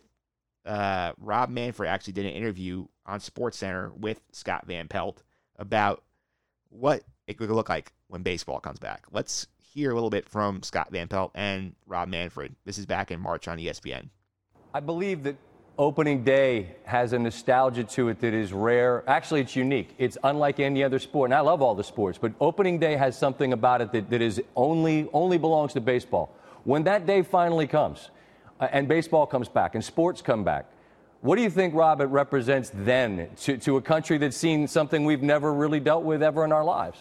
Uh, 0.65 1.11
Rob 1.17 1.49
Manfred 1.49 1.89
actually 1.89 2.13
did 2.13 2.25
an 2.25 2.31
interview 2.31 2.85
on 3.05 3.19
SportsCenter 3.19 3.95
with 3.97 4.21
Scott 4.31 4.65
Van 4.65 4.87
Pelt 4.87 5.23
about 5.57 6.03
what 6.69 7.03
it 7.27 7.37
could 7.37 7.49
look 7.49 7.69
like 7.69 7.91
when 8.07 8.23
baseball 8.23 8.59
comes 8.59 8.79
back. 8.79 9.05
Let's 9.11 9.47
hear 9.57 9.91
a 9.91 9.93
little 9.93 10.09
bit 10.09 10.27
from 10.29 10.63
Scott 10.63 10.89
Van 10.91 11.07
Pelt 11.07 11.31
and 11.35 11.75
Rob 11.85 12.07
Manfred. 12.07 12.55
This 12.65 12.77
is 12.77 12.85
back 12.85 13.11
in 13.11 13.19
March 13.19 13.47
on 13.47 13.57
ESPN. 13.57 14.09
I 14.73 14.79
believe 14.79 15.23
that 15.23 15.35
Opening 15.79 16.23
day 16.23 16.75
has 16.83 17.13
a 17.13 17.19
nostalgia 17.19 17.83
to 17.83 18.09
it 18.09 18.19
that 18.19 18.31
is 18.31 18.53
rare. 18.53 19.03
Actually, 19.07 19.41
it's 19.41 19.55
unique. 19.55 19.95
It's 19.97 20.19
unlike 20.23 20.59
any 20.59 20.83
other 20.83 20.99
sport, 20.99 21.31
and 21.31 21.33
I 21.33 21.39
love 21.39 21.63
all 21.63 21.73
the 21.73 21.83
sports, 21.83 22.19
but 22.21 22.31
opening 22.39 22.77
day 22.77 22.95
has 22.95 23.17
something 23.17 23.53
about 23.53 23.81
it 23.81 23.91
that, 23.91 24.07
that 24.11 24.21
is 24.21 24.39
only 24.55 25.09
only 25.13 25.39
belongs 25.39 25.73
to 25.73 25.81
baseball. 25.81 26.35
When 26.63 26.83
that 26.83 27.07
day 27.07 27.23
finally 27.23 27.65
comes, 27.65 28.11
uh, 28.59 28.67
and 28.71 28.87
baseball 28.87 29.25
comes 29.25 29.49
back, 29.49 29.73
and 29.73 29.83
sports 29.83 30.21
come 30.21 30.43
back, 30.43 30.67
what 31.21 31.37
do 31.37 31.41
you 31.41 31.49
think, 31.49 31.73
Rob, 31.73 32.01
it 32.01 32.05
represents 32.05 32.69
then 32.75 33.29
to, 33.37 33.57
to 33.57 33.77
a 33.77 33.81
country 33.81 34.19
that's 34.19 34.37
seen 34.37 34.67
something 34.67 35.05
we've 35.05 35.23
never 35.23 35.51
really 35.51 35.79
dealt 35.79 36.03
with 36.03 36.21
ever 36.21 36.45
in 36.45 36.51
our 36.51 36.63
lives? 36.63 36.99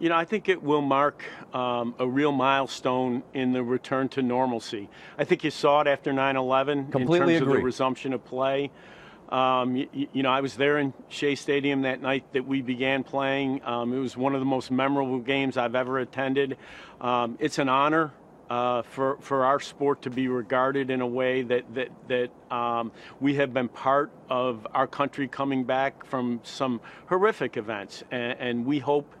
You 0.00 0.08
know, 0.08 0.16
I 0.16 0.24
think 0.24 0.48
it 0.48 0.62
will 0.62 0.82
mark 0.82 1.22
um, 1.52 1.94
a 1.98 2.06
real 2.06 2.32
milestone 2.32 3.22
in 3.32 3.52
the 3.52 3.62
return 3.62 4.08
to 4.10 4.22
normalcy. 4.22 4.88
I 5.16 5.24
think 5.24 5.44
you 5.44 5.50
saw 5.50 5.82
it 5.82 5.86
after 5.86 6.12
9 6.12 6.36
11 6.36 6.78
in 6.78 6.86
Completely 6.90 7.38
terms 7.38 7.42
of 7.42 7.48
the 7.48 7.62
resumption 7.62 8.12
of 8.12 8.24
play. 8.24 8.70
Um, 9.28 9.76
you, 9.76 9.88
you 10.12 10.22
know, 10.22 10.30
I 10.30 10.40
was 10.40 10.56
there 10.56 10.78
in 10.78 10.92
Shea 11.08 11.34
Stadium 11.34 11.82
that 11.82 12.02
night 12.02 12.24
that 12.32 12.46
we 12.46 12.60
began 12.60 13.04
playing. 13.04 13.64
Um, 13.64 13.92
it 13.92 13.98
was 13.98 14.16
one 14.16 14.34
of 14.34 14.40
the 14.40 14.46
most 14.46 14.70
memorable 14.70 15.18
games 15.20 15.56
I've 15.56 15.74
ever 15.74 15.98
attended. 15.98 16.56
Um, 17.00 17.36
it's 17.40 17.58
an 17.58 17.68
honor 17.68 18.12
uh, 18.50 18.82
for 18.82 19.16
for 19.20 19.44
our 19.44 19.60
sport 19.60 20.02
to 20.02 20.10
be 20.10 20.28
regarded 20.28 20.90
in 20.90 21.00
a 21.00 21.06
way 21.06 21.42
that 21.42 21.74
that 21.74 21.88
that 22.08 22.54
um, 22.54 22.92
we 23.20 23.34
have 23.36 23.54
been 23.54 23.68
part 23.68 24.10
of 24.28 24.66
our 24.74 24.86
country 24.86 25.28
coming 25.28 25.64
back 25.64 26.04
from 26.04 26.40
some 26.42 26.80
horrific 27.06 27.56
events, 27.56 28.04
and, 28.10 28.38
and 28.38 28.66
we 28.66 28.78
hope 28.78 29.14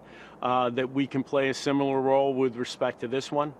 uh, 0.44 0.68
that 0.70 0.92
we 0.92 1.06
can 1.06 1.24
play 1.24 1.48
a 1.48 1.54
similar 1.54 2.00
role 2.00 2.34
with 2.34 2.56
respect 2.56 3.00
to 3.00 3.08
this 3.08 3.32
one. 3.32 3.54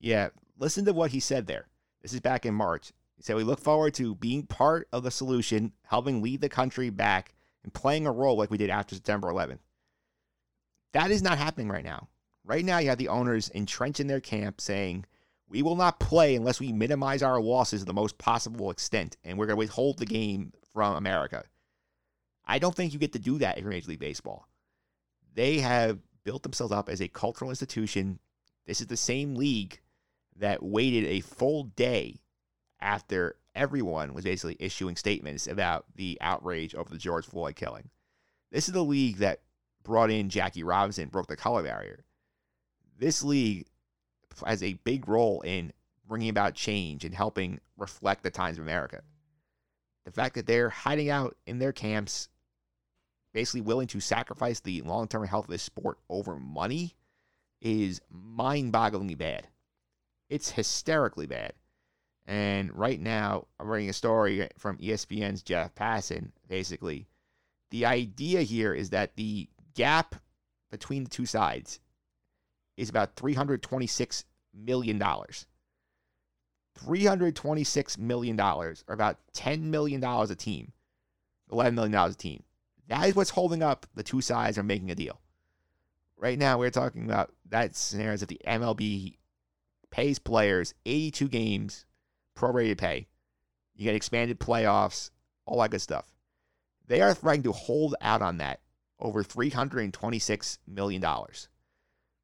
Yeah, 0.00 0.30
listen 0.58 0.86
to 0.86 0.92
what 0.92 1.10
he 1.10 1.20
said 1.20 1.46
there. 1.46 1.68
This 2.02 2.14
is 2.14 2.20
back 2.20 2.46
in 2.46 2.54
March. 2.54 2.92
He 3.16 3.22
said, 3.22 3.36
We 3.36 3.44
look 3.44 3.60
forward 3.60 3.94
to 3.94 4.14
being 4.14 4.44
part 4.44 4.88
of 4.92 5.02
the 5.02 5.10
solution, 5.10 5.72
helping 5.82 6.22
lead 6.22 6.40
the 6.40 6.48
country 6.48 6.90
back, 6.90 7.34
and 7.62 7.72
playing 7.72 8.06
a 8.06 8.12
role 8.12 8.36
like 8.36 8.50
we 8.50 8.58
did 8.58 8.70
after 8.70 8.94
September 8.94 9.28
11th. 9.28 9.60
That 10.92 11.10
is 11.10 11.22
not 11.22 11.38
happening 11.38 11.68
right 11.68 11.84
now. 11.84 12.08
Right 12.44 12.64
now, 12.64 12.78
you 12.78 12.88
have 12.88 12.98
the 12.98 13.08
owners 13.08 13.48
entrenched 13.50 14.00
in 14.00 14.06
their 14.06 14.20
camp 14.20 14.60
saying, 14.60 15.04
We 15.48 15.62
will 15.62 15.76
not 15.76 16.00
play 16.00 16.36
unless 16.36 16.60
we 16.60 16.72
minimize 16.72 17.22
our 17.22 17.40
losses 17.40 17.80
to 17.80 17.86
the 17.86 17.92
most 17.92 18.16
possible 18.16 18.70
extent, 18.70 19.16
and 19.24 19.38
we're 19.38 19.46
going 19.46 19.56
to 19.56 19.58
withhold 19.58 19.98
the 19.98 20.06
game 20.06 20.52
from 20.72 20.96
America. 20.96 21.44
I 22.46 22.58
don't 22.58 22.74
think 22.74 22.92
you 22.92 22.98
get 22.98 23.12
to 23.14 23.18
do 23.18 23.38
that 23.38 23.58
you're 23.58 23.70
Major 23.70 23.88
League 23.88 24.00
Baseball. 24.00 24.46
They 25.34 25.58
have 25.58 25.98
built 26.24 26.42
themselves 26.42 26.72
up 26.72 26.88
as 26.88 27.00
a 27.00 27.08
cultural 27.08 27.50
institution. 27.50 28.18
This 28.66 28.80
is 28.80 28.86
the 28.86 28.96
same 28.96 29.34
league 29.34 29.80
that 30.36 30.62
waited 30.62 31.04
a 31.04 31.20
full 31.20 31.64
day 31.64 32.20
after 32.80 33.36
everyone 33.54 34.14
was 34.14 34.24
basically 34.24 34.56
issuing 34.58 34.96
statements 34.96 35.46
about 35.46 35.86
the 35.94 36.18
outrage 36.20 36.74
over 36.74 36.90
the 36.90 36.98
George 36.98 37.26
Floyd 37.26 37.56
killing. 37.56 37.90
This 38.50 38.68
is 38.68 38.74
the 38.74 38.84
league 38.84 39.18
that 39.18 39.40
brought 39.82 40.10
in 40.10 40.30
Jackie 40.30 40.62
Robinson, 40.62 41.08
broke 41.08 41.26
the 41.26 41.36
color 41.36 41.62
barrier. 41.62 42.04
This 42.98 43.22
league 43.22 43.66
has 44.46 44.62
a 44.62 44.74
big 44.84 45.08
role 45.08 45.40
in 45.42 45.72
bringing 46.06 46.28
about 46.28 46.54
change 46.54 47.04
and 47.04 47.14
helping 47.14 47.60
reflect 47.76 48.22
the 48.22 48.30
times 48.30 48.58
of 48.58 48.64
America. 48.64 49.02
The 50.04 50.10
fact 50.10 50.34
that 50.34 50.46
they're 50.46 50.70
hiding 50.70 51.10
out 51.10 51.36
in 51.46 51.58
their 51.58 51.72
camps, 51.72 52.28
basically 53.34 53.60
willing 53.60 53.88
to 53.88 54.00
sacrifice 54.00 54.60
the 54.60 54.80
long 54.82 55.06
term 55.06 55.26
health 55.26 55.44
of 55.44 55.50
this 55.50 55.62
sport 55.62 55.98
over 56.08 56.36
money, 56.36 56.94
is 57.60 58.00
mind 58.10 58.72
bogglingly 58.72 59.18
bad. 59.18 59.48
It's 60.30 60.50
hysterically 60.50 61.26
bad. 61.26 61.52
And 62.26 62.74
right 62.74 62.98
now, 62.98 63.48
I'm 63.60 63.68
reading 63.68 63.90
a 63.90 63.94
story 63.94 64.48
from 64.56 64.78
ESPN's 64.78 65.42
Jeff 65.42 65.74
Passan. 65.74 66.30
Basically, 66.48 67.06
the 67.70 67.84
idea 67.84 68.42
here 68.42 68.72
is 68.72 68.90
that 68.90 69.16
the 69.16 69.48
gap 69.74 70.14
between 70.70 71.04
the 71.04 71.10
two 71.10 71.26
sides 71.26 71.80
is 72.76 72.88
about 72.88 73.16
$326 73.16 74.24
million. 74.54 75.02
$326 76.78 77.98
million, 77.98 78.40
or 78.40 78.74
about 78.88 79.18
$10 79.34 79.62
million 79.62 80.02
a 80.02 80.34
team, 80.34 80.72
$11 81.50 81.74
million 81.74 81.94
a 81.94 82.14
team. 82.14 82.42
That 82.88 83.08
is 83.08 83.14
what's 83.14 83.30
holding 83.30 83.62
up 83.62 83.86
the 83.94 84.02
two 84.02 84.20
sides 84.20 84.56
from 84.56 84.66
making 84.66 84.90
a 84.90 84.94
deal. 84.94 85.20
Right 86.16 86.38
now, 86.38 86.58
we're 86.58 86.70
talking 86.70 87.04
about 87.04 87.32
that 87.48 87.74
scenario 87.74 88.14
is 88.14 88.20
that 88.20 88.28
the 88.28 88.40
MLB 88.46 89.16
pays 89.90 90.18
players 90.18 90.74
82 90.86 91.28
games, 91.28 91.86
prorated 92.36 92.78
pay. 92.78 93.06
You 93.74 93.84
get 93.84 93.94
expanded 93.94 94.38
playoffs, 94.38 95.10
all 95.46 95.60
that 95.60 95.70
good 95.70 95.80
stuff. 95.80 96.14
They 96.86 97.00
are 97.00 97.14
threatening 97.14 97.44
to 97.44 97.52
hold 97.52 97.94
out 98.00 98.22
on 98.22 98.38
that 98.38 98.60
over 99.00 99.22
$326 99.22 100.58
million. 100.66 101.04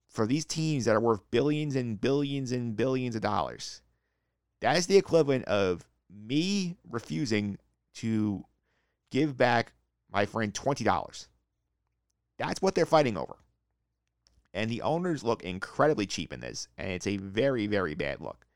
For 0.09 0.27
these 0.27 0.45
teams 0.45 0.85
that 0.85 0.97
are 0.97 1.01
worth 1.01 1.31
billions 1.31 1.77
and 1.77 2.01
billions 2.01 2.53
and 2.53 2.77
billions 2.77 3.15
of 3.15 3.23
dollars, 3.23 3.83
that 4.61 4.77
is 4.77 4.87
the 4.87 4.97
equivalent 4.97 5.45
of 5.47 5.87
me 6.11 6.77
refusing 6.89 7.59
to 7.95 8.45
give 9.11 9.37
back 9.37 9.73
my 10.13 10.27
friend 10.27 10.53
$20. 10.53 11.27
That's 12.39 12.63
what 12.63 12.75
they're 12.75 12.87
fighting 12.87 13.17
over. 13.17 13.37
And 14.53 14.71
the 14.71 14.83
owners 14.83 15.23
look 15.23 15.43
incredibly 15.43 16.07
cheap 16.07 16.33
in 16.33 16.41
this, 16.41 16.69
and 16.77 16.91
it's 16.91 17.07
a 17.07 17.19
very, 17.19 17.67
very 17.67 17.95
bad 17.95 18.21
look. 18.21 18.47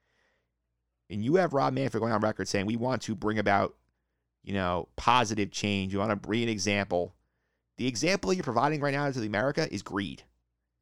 And 1.10 1.24
you 1.24 1.36
have 1.36 1.52
Rob 1.52 1.74
Manfred 1.74 2.00
going 2.00 2.12
on 2.12 2.20
record 2.20 2.48
saying 2.48 2.66
we 2.66 2.76
want 2.76 3.02
to 3.02 3.14
bring 3.14 3.38
about, 3.38 3.74
you 4.42 4.54
know, 4.54 4.88
positive 4.96 5.50
change. 5.50 5.92
You 5.92 5.98
want 6.00 6.10
to 6.10 6.16
bring 6.16 6.42
an 6.42 6.48
example. 6.48 7.14
The 7.76 7.86
example 7.86 8.32
you're 8.32 8.42
providing 8.42 8.80
right 8.80 8.94
now 8.94 9.10
to 9.10 9.20
the 9.20 9.26
America 9.26 9.72
is 9.72 9.82
greed. 9.82 10.22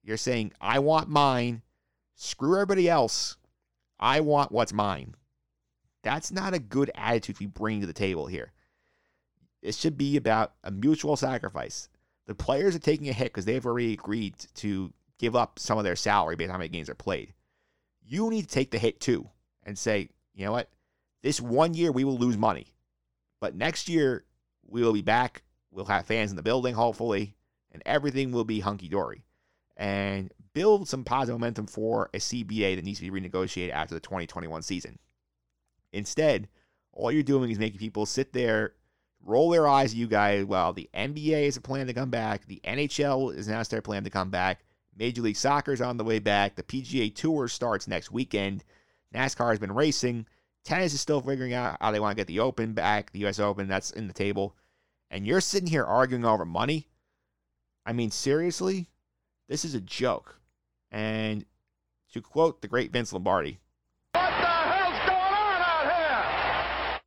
You're 0.03 0.17
saying, 0.17 0.53
I 0.61 0.79
want 0.79 1.09
mine. 1.09 1.63
Screw 2.15 2.55
everybody 2.55 2.89
else. 2.89 3.37
I 3.99 4.21
want 4.21 4.53
what's 4.53 4.73
mine. 4.73 5.15
That's 6.03 6.33
not 6.33 6.55
a 6.55 6.59
good 6.59 6.91
attitude 6.95 7.39
we 7.39 7.47
bring 7.47 7.81
to 7.81 7.87
the 7.87 7.93
table 7.93 8.27
here. 8.27 8.53
It 9.63 9.75
should 9.75 9.97
be 9.97 10.17
about 10.17 10.55
a 10.65 10.71
mutual 10.71 11.17
sacrifice. 11.17 11.89
The 12.27 12.35
players 12.35 12.75
are 12.75 12.81
taking 12.81 13.09
a 13.09 13.13
hit 13.13 13.27
because 13.27 13.45
they've 13.45 13.65
already 13.65 13.93
agreed 13.93 14.35
to 14.57 14.93
give 15.19 15.37
up 15.37 15.59
some 15.59 15.79
of 15.79 15.85
their 15.85 15.97
salary 15.97 16.37
based 16.37 16.49
on 16.49 16.55
how 16.55 16.59
many 16.59 16.69
games 16.69 16.91
are 16.91 16.95
played. 16.95 17.33
You 18.05 18.29
need 18.29 18.43
to 18.43 18.49
take 18.49 18.73
the 18.73 18.79
hit 18.79 19.01
too 19.01 19.29
and 19.63 19.79
say, 19.79 20.09
you 20.35 20.45
know 20.45 20.53
what? 20.53 20.69
This 21.23 21.41
one 21.41 21.75
year 21.75 21.93
we 21.93 22.05
will 22.05 22.19
lose 22.19 22.37
money, 22.37 22.67
but 23.41 23.55
next 23.55 23.89
year 23.89 24.25
we 24.67 24.83
will 24.83 24.93
be 24.93 25.03
back. 25.03 25.43
We'll 25.71 25.85
have 25.85 26.07
fans 26.07 26.31
in 26.31 26.37
the 26.37 26.43
building, 26.43 26.75
hopefully, 26.75 27.37
and 27.71 27.83
everything 27.87 28.33
will 28.33 28.45
be 28.45 28.61
hunky 28.61 28.89
dory. 28.89 29.25
And 29.77 30.33
build 30.55 30.89
some 30.89 31.05
positive 31.05 31.39
momentum 31.41 31.67
for 31.67 32.11
a 32.13 32.19
CBA 32.19 32.77
that 32.77 32.85
needs 32.85 33.01
to 33.01 33.11
be 33.11 33.21
renegotiated 33.21 33.71
after 33.71 33.95
the 33.95 34.01
2021 34.01 34.63
season. 34.63 34.99
Instead, 35.93 36.49
all 36.93 37.11
you're 37.11 37.23
doing 37.23 37.51
is 37.51 37.59
making 37.59 37.79
people 37.79 38.05
sit 38.05 38.33
there, 38.33 38.75
roll 39.25 39.51
their 39.51 39.69
eyes 39.69 39.93
at 39.93 39.97
you 39.97 40.07
guys 40.07 40.45
Well, 40.45 40.73
the 40.73 40.89
NBA 40.95 41.45
is 41.45 41.57
a 41.57 41.61
plan 41.61 41.87
to 41.87 41.95
come 41.95 42.11
back, 42.11 42.47
the 42.47 42.61
NHL 42.65 43.35
is 43.35 43.49
now 43.49 43.63
their 43.63 43.83
plan 43.83 44.05
to 44.05 44.11
come 44.11 44.31
back, 44.31 44.65
Major 44.97 45.23
League 45.23 45.37
Soccer 45.37 45.73
is 45.73 45.81
on 45.81 45.97
the 45.97 46.05
way 46.05 46.19
back, 46.19 46.55
the 46.57 46.63
PGA 46.63 47.15
Tour 47.15 47.49
starts 47.49 47.89
next 47.89 48.11
weekend, 48.11 48.65
NASCAR 49.15 49.51
has 49.51 49.59
been 49.59 49.73
racing, 49.73 50.27
tennis 50.65 50.95
is 50.95 51.01
still 51.01 51.21
figuring 51.21 51.55
out 51.55 51.77
how 51.81 51.91
they 51.91 52.01
want 52.01 52.17
to 52.17 52.21
get 52.21 52.27
the 52.27 52.41
Open 52.41 52.73
back, 52.73 53.11
the 53.13 53.27
US 53.27 53.39
Open, 53.39 53.69
that's 53.69 53.91
in 53.91 54.07
the 54.07 54.13
table. 54.13 54.57
And 55.11 55.27
you're 55.27 55.41
sitting 55.41 55.69
here 55.69 55.85
arguing 55.85 56.25
over 56.25 56.45
money? 56.45 56.89
I 57.85 57.93
mean, 57.93 58.11
seriously? 58.11 58.89
This 59.49 59.65
is 59.65 59.75
a 59.75 59.81
joke. 59.81 60.39
And 60.91 61.45
to 62.13 62.21
quote 62.21 62.63
the 62.63 62.69
great 62.69 62.93
Vince 62.93 63.13
Lombardi, 63.13 63.59
What 64.13 64.23
the 64.23 64.47
hell's 64.47 64.99
going 65.07 65.11
on 65.11 65.63
out 65.63 66.93
here? 66.93 67.01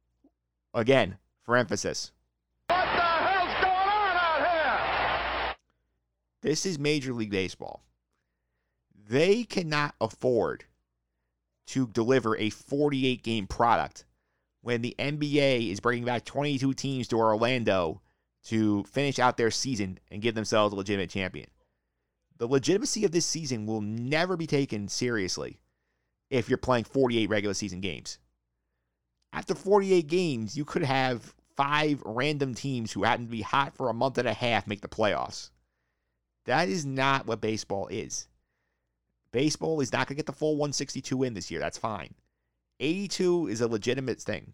again, 0.74 1.18
for 1.46 1.56
emphasis, 1.56 2.12
What 2.68 2.78
the 2.84 3.02
hell's 3.02 3.54
going 3.62 3.68
on 3.68 4.18
out 4.18 5.48
here? 5.50 5.56
this 6.42 6.66
is 6.66 6.80
Major 6.80 7.14
League 7.14 7.32
Baseball. 7.32 7.84
They 9.08 9.44
cannot 9.44 9.94
afford 10.02 10.66
to 11.68 11.88
deliver 11.88 12.36
a 12.38 12.50
48 12.50 13.24
game 13.24 13.48
product 13.48 14.06
when 14.62 14.82
the 14.82 14.96
NBA 14.98 15.72
is 15.72 15.80
bringing 15.80 16.06
back 16.06 16.26
22 16.26 16.74
teams 16.74 17.08
to 17.10 17.18
Orlando 17.18 18.02
to 18.46 18.84
finish 18.86 19.20
out 19.20 19.38
their 19.38 19.52
season 19.52 20.00
and 20.10 20.22
give 20.22 20.36
themselves 20.36 20.74
a 20.74 20.76
legitimate 20.76 21.10
champion. 21.12 21.48
The 22.38 22.48
legitimacy 22.48 23.06
of 23.06 23.12
this 23.12 23.26
season 23.26 23.66
will 23.66 23.82
never 23.82 24.36
be 24.36 24.48
taken 24.48 24.88
seriously 24.88 25.60
if 26.30 26.50
you're 26.50 26.58
playing 26.58 26.84
48 26.86 27.30
regular 27.30 27.54
season 27.54 27.80
games. 27.82 28.18
After 29.36 29.54
48 29.54 30.08
games, 30.08 30.56
you 30.56 30.64
could 30.64 30.84
have 30.84 31.36
five 31.58 32.02
random 32.06 32.56
teams 32.56 32.94
who 32.94 33.04
happen 33.04 33.26
to 33.26 33.32
be 33.32 33.42
hot 33.42 33.76
for 33.76 33.90
a 33.90 33.94
month 33.94 34.18
and 34.18 34.30
a 34.30 34.34
half 34.34 34.66
make 34.66 34.80
the 34.80 34.88
playoffs. 34.88 35.50
That 36.46 36.70
is 36.70 36.86
not 36.86 37.28
what 37.28 37.42
baseball 37.42 37.88
is. 37.88 38.30
Baseball 39.34 39.82
is 39.82 39.92
not 39.92 40.08
going 40.08 40.16
to 40.16 40.20
get 40.20 40.26
the 40.26 40.32
full 40.32 40.54
162 40.54 41.24
in 41.24 41.34
this 41.34 41.52
year. 41.52 41.60
That's 41.60 41.78
fine. 41.78 42.14
82 42.80 43.48
is 43.48 43.60
a 43.60 43.68
legitimate 43.68 44.22
thing. 44.22 44.54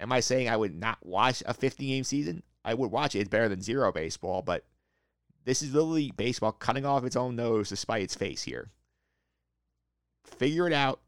Am 0.00 0.10
I 0.10 0.18
saying 0.18 0.48
I 0.48 0.56
would 0.56 0.74
not 0.74 0.98
watch 1.06 1.44
a 1.46 1.54
50 1.54 1.86
game 1.86 2.02
season? 2.02 2.42
I 2.64 2.74
would 2.74 2.90
watch 2.90 3.14
it. 3.14 3.20
It's 3.20 3.28
better 3.28 3.48
than 3.48 3.62
zero 3.62 3.92
baseball, 3.92 4.42
but 4.42 4.64
this 5.44 5.62
is 5.62 5.72
literally 5.72 6.10
baseball 6.10 6.50
cutting 6.50 6.84
off 6.84 7.04
its 7.04 7.16
own 7.16 7.36
nose 7.36 7.68
to 7.68 7.76
spite 7.76 8.02
its 8.02 8.16
face 8.16 8.42
here. 8.42 8.72
Figure 10.24 10.66
it 10.66 10.72
out. 10.72 11.00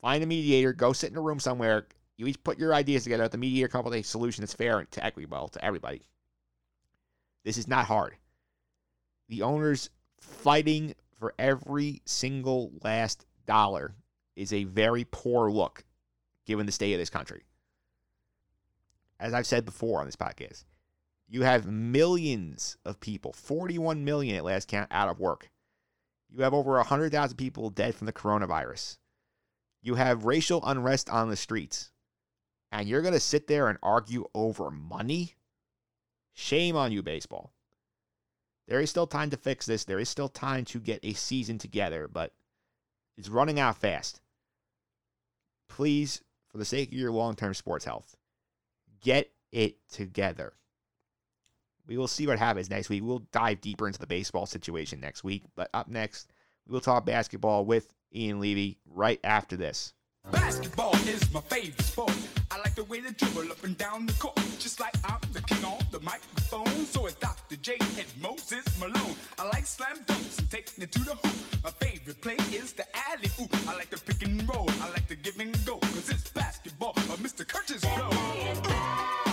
Find 0.00 0.22
a 0.22 0.26
mediator. 0.26 0.72
Go 0.72 0.94
sit 0.94 1.10
in 1.10 1.18
a 1.18 1.20
room 1.20 1.40
somewhere. 1.40 1.86
You 2.16 2.26
each 2.26 2.42
put 2.42 2.58
your 2.58 2.74
ideas 2.74 3.04
together. 3.04 3.24
Let 3.24 3.32
the 3.32 3.38
mediator 3.38 3.68
come 3.68 3.80
up 3.80 3.84
with 3.86 3.94
a 3.94 4.02
solution 4.02 4.42
that's 4.42 4.54
fair 4.54 4.84
to 4.90 5.04
equitable 5.04 5.48
to 5.48 5.64
everybody. 5.64 6.02
This 7.44 7.58
is 7.58 7.68
not 7.68 7.86
hard. 7.86 8.16
the 9.28 9.42
owners 9.42 9.90
fighting 10.20 10.94
for 11.18 11.34
every 11.38 12.02
single 12.04 12.72
last 12.82 13.26
dollar 13.46 13.94
is 14.34 14.52
a 14.52 14.64
very 14.64 15.06
poor 15.10 15.50
look 15.50 15.84
given 16.46 16.66
the 16.66 16.72
state 16.72 16.92
of 16.92 16.98
this 16.98 17.10
country. 17.10 17.42
As 19.18 19.34
I've 19.34 19.46
said 19.46 19.64
before 19.64 20.00
on 20.00 20.06
this 20.06 20.16
podcast, 20.16 20.64
you 21.28 21.42
have 21.42 21.66
millions 21.66 22.76
of 22.84 23.00
people, 23.00 23.32
41 23.32 24.04
million 24.04 24.36
at 24.36 24.44
last 24.44 24.68
count, 24.68 24.88
out 24.92 25.08
of 25.08 25.18
work. 25.18 25.50
You 26.30 26.42
have 26.42 26.54
over 26.54 26.72
100,000 26.72 27.36
people 27.36 27.70
dead 27.70 27.94
from 27.94 28.06
the 28.06 28.12
coronavirus. 28.12 28.98
You 29.82 29.94
have 29.94 30.24
racial 30.24 30.60
unrest 30.64 31.08
on 31.08 31.30
the 31.30 31.36
streets. 31.36 31.90
And 32.76 32.86
you're 32.86 33.00
going 33.00 33.14
to 33.14 33.20
sit 33.20 33.46
there 33.46 33.68
and 33.68 33.78
argue 33.82 34.26
over 34.34 34.70
money? 34.70 35.34
Shame 36.34 36.76
on 36.76 36.92
you, 36.92 37.02
baseball. 37.02 37.54
There 38.68 38.80
is 38.80 38.90
still 38.90 39.06
time 39.06 39.30
to 39.30 39.38
fix 39.38 39.64
this. 39.64 39.86
There 39.86 39.98
is 39.98 40.10
still 40.10 40.28
time 40.28 40.66
to 40.66 40.78
get 40.78 41.00
a 41.02 41.14
season 41.14 41.56
together, 41.56 42.06
but 42.06 42.34
it's 43.16 43.30
running 43.30 43.58
out 43.58 43.78
fast. 43.78 44.20
Please, 45.70 46.20
for 46.50 46.58
the 46.58 46.66
sake 46.66 46.88
of 46.88 46.98
your 46.98 47.12
long 47.12 47.34
term 47.34 47.54
sports 47.54 47.86
health, 47.86 48.14
get 49.00 49.32
it 49.52 49.78
together. 49.90 50.52
We 51.86 51.96
will 51.96 52.08
see 52.08 52.26
what 52.26 52.38
happens 52.38 52.68
next 52.68 52.90
week. 52.90 53.02
We'll 53.02 53.26
dive 53.32 53.62
deeper 53.62 53.86
into 53.86 54.00
the 54.00 54.06
baseball 54.06 54.44
situation 54.44 55.00
next 55.00 55.24
week. 55.24 55.44
But 55.54 55.70
up 55.72 55.88
next, 55.88 56.30
we 56.68 56.74
will 56.74 56.80
talk 56.82 57.06
basketball 57.06 57.64
with 57.64 57.94
Ian 58.14 58.38
Levy 58.38 58.76
right 58.84 59.20
after 59.24 59.56
this. 59.56 59.94
Basketball 60.30 60.94
is 61.06 61.32
my 61.32 61.40
favorite 61.40 61.80
sport. 61.80 62.12
The 62.76 62.84
way 62.84 63.00
they 63.00 63.10
dribble 63.12 63.50
up 63.50 63.64
and 63.64 63.78
down 63.78 64.04
the 64.04 64.12
court. 64.12 64.36
Just 64.58 64.80
like 64.80 64.94
I'm 65.02 65.18
the 65.32 65.40
king 65.40 65.64
on 65.64 65.78
the 65.92 66.00
microphone. 66.00 66.84
So 66.84 67.06
it's 67.06 67.14
Dr. 67.14 67.56
J 67.56 67.78
and 67.80 68.06
Moses 68.20 68.66
Malone. 68.78 69.16
I 69.38 69.48
like 69.48 69.64
slam 69.64 69.96
dunks 70.04 70.38
and 70.38 70.50
taking 70.50 70.84
it 70.84 70.92
to 70.92 70.98
the 70.98 71.14
hoop. 71.14 71.64
My 71.64 71.70
favorite 71.70 72.20
play 72.20 72.36
is 72.52 72.74
the 72.74 72.84
alley 73.08 73.30
oop. 73.40 73.50
I 73.66 73.76
like 73.76 73.88
the 73.88 73.98
pick 73.98 74.22
and 74.28 74.46
roll. 74.46 74.68
I 74.82 74.90
like 74.90 75.08
the 75.08 75.16
give 75.16 75.40
and 75.40 75.56
go. 75.64 75.78
Cause 75.78 76.10
it's 76.10 76.28
basketball 76.28 76.90
or 76.90 77.16
Mr. 77.16 77.46
Kurtis 77.46 77.80
Blow. 77.80 79.25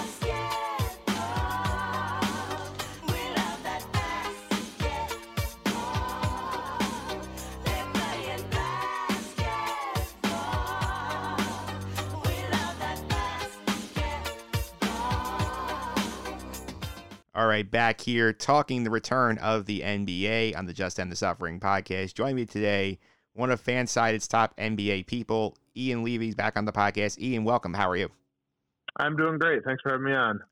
All 17.35 17.47
right, 17.47 17.69
back 17.69 17.99
here 17.99 18.31
talking 18.31 18.83
the 18.83 18.91
return 18.91 19.39
of 19.39 19.65
the 19.65 19.79
NBA 19.79 20.55
on 20.55 20.67
the 20.67 20.73
Just 20.73 20.99
End 20.99 21.11
the 21.11 21.15
Suffering 21.15 21.59
podcast. 21.59 22.13
Join 22.13 22.35
me 22.35 22.45
today, 22.45 22.99
one 23.33 23.49
of 23.49 23.59
Fansided's 23.59 24.27
top 24.27 24.55
NBA 24.57 25.07
people, 25.07 25.57
Ian 25.75 26.03
Levy's 26.03 26.35
back 26.35 26.55
on 26.57 26.65
the 26.65 26.71
podcast. 26.71 27.17
Ian, 27.17 27.43
welcome. 27.43 27.73
How 27.73 27.89
are 27.89 27.95
you? 27.95 28.11
I'm 28.97 29.15
doing 29.15 29.39
great. 29.39 29.63
Thanks 29.63 29.81
for 29.81 29.89
having 29.89 30.05
me 30.05 30.13
on. 30.13 30.43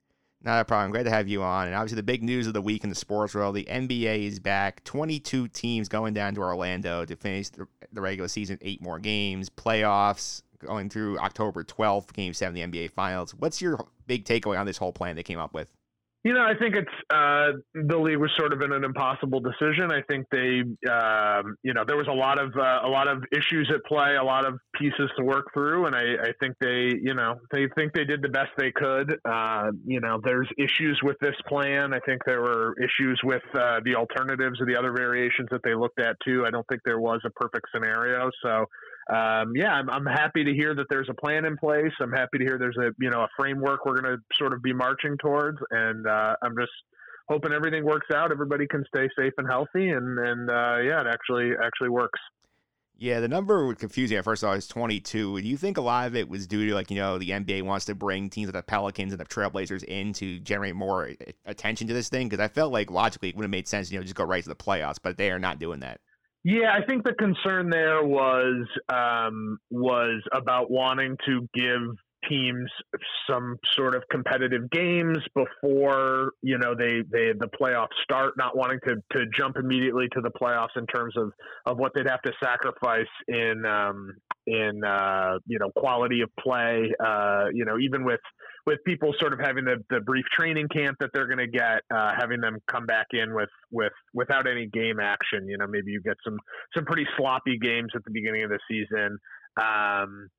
Not 0.41 0.59
a 0.59 0.65
problem. 0.65 0.91
Glad 0.91 1.03
to 1.03 1.11
have 1.11 1.27
you 1.27 1.43
on. 1.43 1.67
And 1.67 1.75
obviously, 1.75 1.97
the 1.97 2.03
big 2.03 2.23
news 2.23 2.47
of 2.47 2.53
the 2.53 2.63
week 2.63 2.83
in 2.83 2.89
the 2.89 2.95
sports 2.95 3.35
world 3.35 3.55
the 3.55 3.65
NBA 3.65 4.25
is 4.25 4.39
back. 4.39 4.83
22 4.83 5.49
teams 5.49 5.87
going 5.87 6.15
down 6.15 6.33
to 6.33 6.41
Orlando 6.41 7.05
to 7.05 7.15
finish 7.15 7.49
the, 7.49 7.67
the 7.93 8.01
regular 8.01 8.27
season, 8.27 8.57
eight 8.61 8.81
more 8.81 8.97
games, 8.97 9.51
playoffs 9.51 10.41
going 10.57 10.89
through 10.89 11.19
October 11.19 11.63
12th, 11.63 12.11
game 12.13 12.33
seven, 12.33 12.55
the 12.55 12.61
NBA 12.61 12.89
Finals. 12.89 13.35
What's 13.35 13.61
your 13.61 13.85
big 14.07 14.25
takeaway 14.25 14.59
on 14.59 14.65
this 14.65 14.77
whole 14.77 14.91
plan 14.91 15.15
they 15.15 15.21
came 15.21 15.37
up 15.37 15.53
with? 15.53 15.71
You 16.23 16.33
know, 16.33 16.41
I 16.45 16.53
think 16.53 16.75
it's 16.75 16.87
uh, 17.11 17.53
the 17.73 17.97
league 17.97 18.17
was 18.17 18.29
sort 18.37 18.53
of 18.53 18.61
in 18.61 18.71
an 18.71 18.83
impossible 18.83 19.39
decision. 19.39 19.91
I 19.91 20.03
think 20.03 20.27
they, 20.31 20.61
um, 20.87 21.55
you 21.63 21.73
know, 21.73 21.83
there 21.83 21.97
was 21.97 22.07
a 22.07 22.13
lot 22.13 22.37
of 22.39 22.55
uh, 22.55 22.81
a 22.83 22.89
lot 22.89 23.07
of 23.07 23.23
issues 23.31 23.71
at 23.73 23.83
play, 23.85 24.17
a 24.17 24.23
lot 24.23 24.45
of 24.45 24.59
pieces 24.75 25.09
to 25.17 25.23
work 25.23 25.47
through, 25.51 25.87
and 25.87 25.95
I, 25.95 26.13
I 26.21 26.31
think 26.39 26.55
they, 26.61 26.93
you 27.01 27.15
know, 27.15 27.39
they 27.51 27.67
think 27.75 27.93
they 27.93 28.05
did 28.05 28.21
the 28.21 28.29
best 28.29 28.49
they 28.55 28.71
could. 28.71 29.17
Uh, 29.25 29.71
you 29.83 29.99
know, 29.99 30.21
there's 30.23 30.47
issues 30.59 30.99
with 31.01 31.17
this 31.21 31.35
plan. 31.47 31.91
I 31.91 31.99
think 32.05 32.21
there 32.27 32.41
were 32.41 32.75
issues 32.77 33.19
with 33.23 33.43
uh, 33.55 33.79
the 33.83 33.95
alternatives 33.95 34.61
or 34.61 34.67
the 34.67 34.75
other 34.77 34.91
variations 34.91 35.47
that 35.49 35.61
they 35.63 35.73
looked 35.73 35.99
at 35.99 36.17
too. 36.23 36.45
I 36.45 36.51
don't 36.51 36.67
think 36.69 36.81
there 36.85 36.99
was 36.99 37.21
a 37.25 37.31
perfect 37.31 37.65
scenario. 37.73 38.29
So 38.43 38.65
um, 39.09 39.55
yeah, 39.55 39.73
I'm, 39.73 39.89
I'm 39.89 40.05
happy 40.05 40.43
to 40.43 40.53
hear 40.53 40.75
that 40.75 40.85
there's 40.89 41.09
a 41.09 41.13
plan 41.13 41.45
in 41.45 41.57
place. 41.57 41.91
I'm 41.99 42.11
happy 42.11 42.37
to 42.37 42.43
hear 42.43 42.57
there's 42.57 42.77
a 42.77 42.91
you 42.99 43.09
know 43.09 43.21
a 43.21 43.27
framework 43.37 43.85
we're 43.85 43.99
going 43.99 44.15
to 44.15 44.21
sort 44.37 44.53
of 44.53 44.61
be 44.61 44.73
marching 44.73 45.17
towards, 45.17 45.57
and 45.71 46.07
uh, 46.07 46.35
I'm 46.41 46.55
just 46.57 46.71
hoping 47.27 47.51
everything 47.51 47.83
works 47.83 48.07
out. 48.13 48.31
Everybody 48.31 48.67
can 48.67 48.83
stay 48.87 49.09
safe 49.17 49.33
and 49.37 49.47
healthy, 49.47 49.89
and 49.89 50.19
and 50.19 50.49
uh, 50.49 50.77
yeah, 50.83 51.01
it 51.01 51.07
actually 51.07 51.51
actually 51.63 51.89
works. 51.89 52.19
Yeah, 53.01 53.19
the 53.19 53.27
number 53.27 53.65
would 53.65 53.79
confuse 53.79 54.09
confusing 54.09 54.17
at 54.19 54.23
first. 54.23 54.43
I 54.43 54.53
was 54.53 54.67
22. 54.67 55.41
Do 55.41 55.47
you 55.47 55.57
think 55.57 55.77
a 55.77 55.81
lot 55.81 56.05
of 56.05 56.15
it 56.15 56.29
was 56.29 56.45
due 56.45 56.67
to 56.69 56.75
like 56.75 56.91
you 56.91 56.97
know 56.97 57.17
the 57.17 57.31
NBA 57.31 57.63
wants 57.63 57.85
to 57.85 57.95
bring 57.95 58.29
teams 58.29 58.47
like 58.47 58.53
the 58.53 58.61
Pelicans 58.61 59.11
and 59.11 59.19
the 59.19 59.25
Trailblazers 59.25 59.83
in 59.83 60.13
to 60.13 60.39
generate 60.39 60.75
more 60.75 61.09
attention 61.47 61.87
to 61.87 61.95
this 61.95 62.09
thing? 62.09 62.29
Because 62.29 62.43
I 62.43 62.47
felt 62.47 62.71
like 62.71 62.91
logically 62.91 63.29
it 63.29 63.35
would 63.35 63.43
have 63.43 63.49
made 63.49 63.67
sense, 63.67 63.91
you 63.91 63.97
know, 63.97 64.03
just 64.03 64.13
go 64.13 64.23
right 64.23 64.43
to 64.43 64.49
the 64.49 64.55
playoffs, 64.55 64.97
but 65.01 65.17
they 65.17 65.31
are 65.31 65.39
not 65.39 65.57
doing 65.57 65.79
that. 65.79 65.99
Yeah, 66.43 66.73
I 66.73 66.83
think 66.85 67.03
the 67.03 67.13
concern 67.13 67.69
there 67.69 68.03
was 68.03 68.65
um, 68.89 69.59
was 69.69 70.23
about 70.33 70.71
wanting 70.71 71.17
to 71.27 71.47
give 71.53 71.95
teams 72.27 72.69
some 73.29 73.57
sort 73.75 73.95
of 73.95 74.03
competitive 74.11 74.69
games 74.71 75.17
before 75.35 76.31
you 76.41 76.57
know 76.57 76.75
they 76.75 77.01
they 77.11 77.31
the 77.39 77.49
playoffs 77.59 77.87
start 78.03 78.33
not 78.37 78.55
wanting 78.55 78.79
to 78.87 78.95
to 79.11 79.25
jump 79.37 79.57
immediately 79.57 80.07
to 80.13 80.21
the 80.21 80.31
playoffs 80.31 80.75
in 80.75 80.85
terms 80.87 81.13
of 81.17 81.31
of 81.65 81.77
what 81.77 81.91
they'd 81.95 82.07
have 82.07 82.21
to 82.21 82.31
sacrifice 82.43 83.05
in 83.27 83.65
um 83.65 84.13
in 84.47 84.83
uh 84.83 85.37
you 85.45 85.59
know 85.59 85.69
quality 85.75 86.21
of 86.21 86.29
play 86.39 86.91
uh 87.03 87.45
you 87.53 87.65
know 87.65 87.77
even 87.77 88.03
with 88.03 88.19
with 88.65 88.79
people 88.85 89.13
sort 89.19 89.33
of 89.33 89.39
having 89.39 89.65
the, 89.65 89.77
the 89.89 89.99
brief 90.01 90.25
training 90.37 90.67
camp 90.67 90.97
that 90.99 91.09
they're 91.13 91.25
going 91.25 91.39
to 91.39 91.47
get, 91.47 91.81
uh, 91.93 92.13
having 92.17 92.41
them 92.41 92.57
come 92.67 92.85
back 92.85 93.07
in 93.11 93.33
with, 93.33 93.49
with 93.71 93.91
without 94.13 94.47
any 94.47 94.67
game 94.67 94.99
action. 94.99 95.47
You 95.47 95.57
know, 95.57 95.65
maybe 95.67 95.91
you 95.91 96.01
get 96.01 96.17
some 96.23 96.37
some 96.75 96.85
pretty 96.85 97.07
sloppy 97.17 97.57
games 97.57 97.89
at 97.95 98.03
the 98.03 98.11
beginning 98.11 98.43
of 98.43 98.49
the 98.49 98.59
season. 98.69 99.17
Um, 99.59 100.29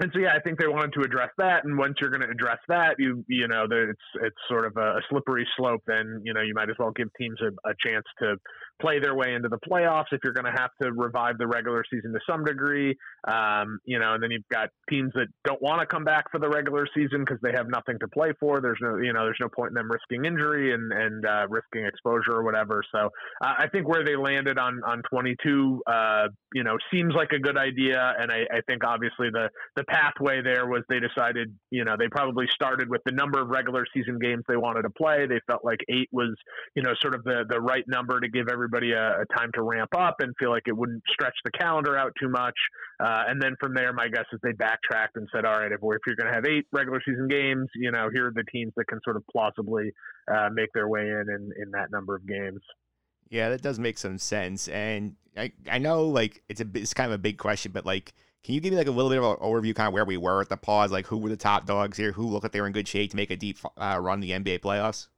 and 0.00 0.10
so 0.12 0.20
yeah, 0.20 0.34
I 0.36 0.40
think 0.40 0.58
they 0.58 0.68
wanted 0.68 0.92
to 0.94 1.00
address 1.00 1.30
that. 1.38 1.64
And 1.64 1.76
once 1.76 1.96
you're 2.00 2.10
going 2.10 2.22
to 2.22 2.30
address 2.30 2.58
that, 2.68 2.96
you 2.98 3.24
you 3.28 3.48
know, 3.48 3.66
it's 3.70 4.00
it's 4.22 4.36
sort 4.48 4.64
of 4.64 4.76
a, 4.76 5.00
slippery 5.10 5.46
slope. 5.56 5.82
Then 5.86 6.22
you 6.24 6.32
know 6.32 6.40
you 6.40 6.54
might 6.54 6.70
as 6.70 6.76
well 6.78 6.92
give 6.92 7.08
teams 7.18 7.38
a, 7.40 7.48
a 7.68 7.74
chance 7.84 8.04
to 8.20 8.36
play 8.80 8.98
their 8.98 9.14
way 9.14 9.34
into 9.34 9.48
the 9.48 9.58
playoffs 9.58 10.06
if 10.12 10.20
you're 10.24 10.32
going 10.32 10.52
to 10.52 10.60
have 10.60 10.70
to 10.82 10.92
revive 10.92 11.38
the 11.38 11.46
regular 11.46 11.84
season 11.90 12.12
to 12.12 12.20
some 12.28 12.44
degree. 12.44 12.96
Um, 13.26 13.78
you 13.84 13.98
know, 13.98 14.14
and 14.14 14.22
then 14.22 14.30
you've 14.30 14.48
got 14.52 14.68
teams 14.88 15.12
that 15.14 15.26
don't 15.44 15.60
want 15.60 15.80
to 15.80 15.86
come 15.86 16.04
back 16.04 16.30
for 16.30 16.38
the 16.38 16.48
regular 16.48 16.86
season 16.94 17.20
because 17.20 17.38
they 17.42 17.52
have 17.52 17.68
nothing 17.68 17.98
to 18.00 18.08
play 18.08 18.32
for. 18.38 18.60
There's 18.60 18.78
no 18.80 18.96
you 18.98 19.12
know 19.12 19.24
there's 19.24 19.38
no 19.40 19.48
point 19.48 19.70
in 19.70 19.74
them 19.74 19.90
risking 19.90 20.24
injury 20.24 20.72
and 20.72 20.92
and 20.92 21.26
uh, 21.26 21.46
risking 21.48 21.84
exposure 21.86 22.32
or 22.32 22.44
whatever. 22.44 22.82
So 22.92 23.10
uh, 23.42 23.54
I 23.58 23.68
think 23.68 23.88
where 23.88 24.04
they 24.04 24.16
landed 24.16 24.58
on 24.58 24.80
on 24.86 25.02
22, 25.10 25.82
uh, 25.86 26.28
you 26.54 26.64
know, 26.64 26.76
seems 26.92 27.14
like 27.14 27.32
a 27.32 27.38
good 27.38 27.56
idea. 27.56 28.14
And 28.18 28.30
I, 28.30 28.44
I 28.52 28.60
think 28.68 28.84
obviously 28.84 29.30
the 29.30 29.48
the 29.76 29.84
pathway 29.84 30.42
there 30.42 30.66
was 30.66 30.82
they 30.88 31.00
decided, 31.00 31.54
you 31.70 31.84
know, 31.84 31.96
they 31.98 32.08
probably 32.08 32.46
started 32.54 32.88
with 32.88 33.02
the 33.04 33.12
number 33.12 33.40
of 33.40 33.48
regular 33.48 33.84
season 33.94 34.18
games 34.18 34.44
they 34.48 34.56
wanted 34.56 34.82
to 34.82 34.90
play. 34.90 35.26
They 35.26 35.40
felt 35.46 35.64
like 35.64 35.80
eight 35.88 36.08
was, 36.12 36.34
you 36.74 36.82
know, 36.82 36.94
sort 37.00 37.14
of 37.14 37.24
the, 37.24 37.44
the 37.48 37.60
right 37.60 37.84
number 37.88 38.20
to 38.20 38.28
give 38.28 38.48
everybody 38.50 38.67
a, 38.92 39.22
a 39.22 39.36
time 39.36 39.50
to 39.54 39.62
ramp 39.62 39.90
up 39.96 40.16
and 40.20 40.34
feel 40.38 40.50
like 40.50 40.64
it 40.66 40.76
wouldn't 40.76 41.02
stretch 41.12 41.34
the 41.44 41.50
calendar 41.50 41.96
out 41.96 42.12
too 42.20 42.28
much. 42.28 42.54
Uh, 43.00 43.24
and 43.28 43.40
then 43.40 43.54
from 43.60 43.74
there, 43.74 43.92
my 43.92 44.08
guess 44.08 44.24
is 44.32 44.40
they 44.42 44.52
backtracked 44.52 45.16
and 45.16 45.28
said, 45.34 45.44
all 45.44 45.58
right, 45.58 45.72
if, 45.72 45.78
if 45.82 46.00
you're 46.06 46.16
going 46.16 46.28
to 46.28 46.34
have 46.34 46.44
eight 46.44 46.66
regular 46.72 47.00
season 47.06 47.28
games, 47.28 47.66
you 47.74 47.90
know, 47.90 48.08
here 48.12 48.28
are 48.28 48.32
the 48.34 48.44
teams 48.52 48.72
that 48.76 48.86
can 48.88 49.00
sort 49.04 49.16
of 49.16 49.24
plausibly 49.30 49.92
uh, 50.32 50.48
make 50.52 50.72
their 50.74 50.88
way 50.88 51.02
in, 51.02 51.24
in 51.28 51.50
in 51.62 51.70
that 51.72 51.90
number 51.90 52.14
of 52.14 52.26
games. 52.26 52.60
Yeah, 53.30 53.50
that 53.50 53.62
does 53.62 53.78
make 53.78 53.98
some 53.98 54.18
sense. 54.18 54.68
And 54.68 55.16
I, 55.36 55.52
I 55.70 55.78
know 55.78 56.06
like 56.06 56.42
it's 56.48 56.60
a 56.60 56.66
it's 56.74 56.94
kind 56.94 57.10
of 57.10 57.14
a 57.14 57.18
big 57.18 57.38
question, 57.38 57.72
but 57.72 57.84
like 57.84 58.14
can 58.44 58.54
you 58.54 58.60
give 58.60 58.72
me 58.72 58.78
like 58.78 58.86
a 58.86 58.90
little 58.90 59.10
bit 59.10 59.18
of 59.18 59.24
an 59.24 59.36
overview, 59.38 59.74
kind 59.74 59.88
of 59.88 59.92
where 59.92 60.04
we 60.04 60.16
were 60.16 60.40
at 60.40 60.48
the 60.48 60.56
pause? 60.56 60.92
Like, 60.92 61.06
who 61.06 61.18
were 61.18 61.28
the 61.28 61.36
top 61.36 61.66
dogs 61.66 61.98
here? 61.98 62.12
Who 62.12 62.26
looked 62.26 62.44
like 62.44 62.52
they 62.52 62.60
were 62.60 62.66
in 62.66 62.72
good 62.72 62.88
shape 62.88 63.10
to 63.10 63.16
make 63.16 63.30
a 63.30 63.36
deep 63.36 63.58
uh, 63.76 63.98
run 64.00 64.20
the 64.20 64.30
NBA 64.30 64.60
playoffs? 64.60 65.08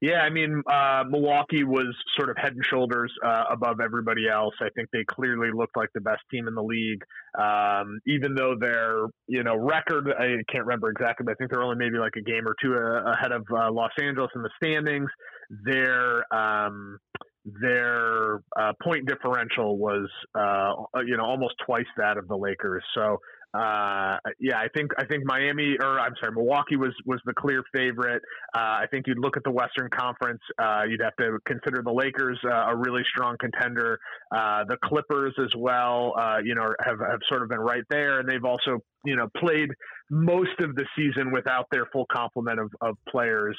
Yeah, 0.00 0.20
I 0.20 0.30
mean, 0.30 0.62
uh, 0.70 1.02
Milwaukee 1.08 1.64
was 1.64 1.92
sort 2.16 2.30
of 2.30 2.36
head 2.36 2.52
and 2.52 2.64
shoulders 2.64 3.12
uh, 3.24 3.44
above 3.50 3.80
everybody 3.80 4.28
else. 4.32 4.54
I 4.60 4.68
think 4.76 4.88
they 4.92 5.04
clearly 5.04 5.48
looked 5.52 5.76
like 5.76 5.88
the 5.92 6.00
best 6.00 6.20
team 6.30 6.46
in 6.46 6.54
the 6.54 6.62
league, 6.62 7.02
um, 7.36 7.98
even 8.06 8.36
though 8.36 8.54
their 8.60 9.06
you 9.26 9.42
know 9.42 9.56
record 9.56 10.08
I 10.16 10.36
can't 10.52 10.64
remember 10.66 10.90
exactly, 10.90 11.24
but 11.24 11.32
I 11.32 11.34
think 11.34 11.50
they're 11.50 11.64
only 11.64 11.76
maybe 11.76 11.98
like 11.98 12.14
a 12.16 12.22
game 12.22 12.46
or 12.46 12.54
two 12.62 12.76
uh, 12.76 13.12
ahead 13.12 13.32
of 13.32 13.44
uh, 13.50 13.72
Los 13.72 13.90
Angeles 14.00 14.30
in 14.36 14.42
the 14.42 14.50
standings. 14.62 15.10
Their 15.64 16.32
um, 16.32 16.98
their 17.60 18.40
uh, 18.56 18.72
point 18.82 19.06
differential 19.06 19.78
was 19.78 20.08
uh, 20.38 20.74
you 21.06 21.16
know 21.16 21.24
almost 21.24 21.54
twice 21.66 21.86
that 21.96 22.18
of 22.18 22.28
the 22.28 22.36
Lakers. 22.36 22.84
So 22.94 23.18
uh, 23.58 24.18
yeah, 24.38 24.56
I 24.56 24.68
think 24.74 24.92
I 24.98 25.04
think 25.06 25.24
Miami 25.24 25.76
or 25.80 25.98
I'm 25.98 26.12
sorry, 26.20 26.32
Milwaukee 26.32 26.76
was 26.76 26.94
was 27.06 27.20
the 27.24 27.34
clear 27.34 27.64
favorite. 27.74 28.22
Uh, 28.54 28.60
I 28.60 28.84
think 28.90 29.06
you'd 29.08 29.18
look 29.18 29.36
at 29.36 29.42
the 29.42 29.50
Western 29.50 29.88
Conference, 29.90 30.40
uh, 30.62 30.82
you'd 30.88 31.02
have 31.02 31.16
to 31.16 31.38
consider 31.44 31.82
the 31.82 31.92
Lakers 31.92 32.38
uh, 32.44 32.70
a 32.70 32.76
really 32.76 33.02
strong 33.12 33.36
contender. 33.40 33.98
Uh, 34.30 34.62
the 34.68 34.76
Clippers 34.84 35.34
as 35.42 35.50
well, 35.56 36.14
uh, 36.16 36.38
you 36.44 36.54
know, 36.54 36.68
have 36.84 37.00
have 37.00 37.18
sort 37.28 37.42
of 37.42 37.48
been 37.48 37.58
right 37.58 37.82
there, 37.90 38.20
and 38.20 38.28
they've 38.28 38.44
also 38.44 38.78
you 39.04 39.16
know 39.16 39.26
played 39.36 39.70
most 40.08 40.60
of 40.60 40.76
the 40.76 40.84
season 40.96 41.32
without 41.32 41.66
their 41.72 41.86
full 41.92 42.06
complement 42.12 42.60
of, 42.60 42.70
of 42.80 42.96
players. 43.08 43.56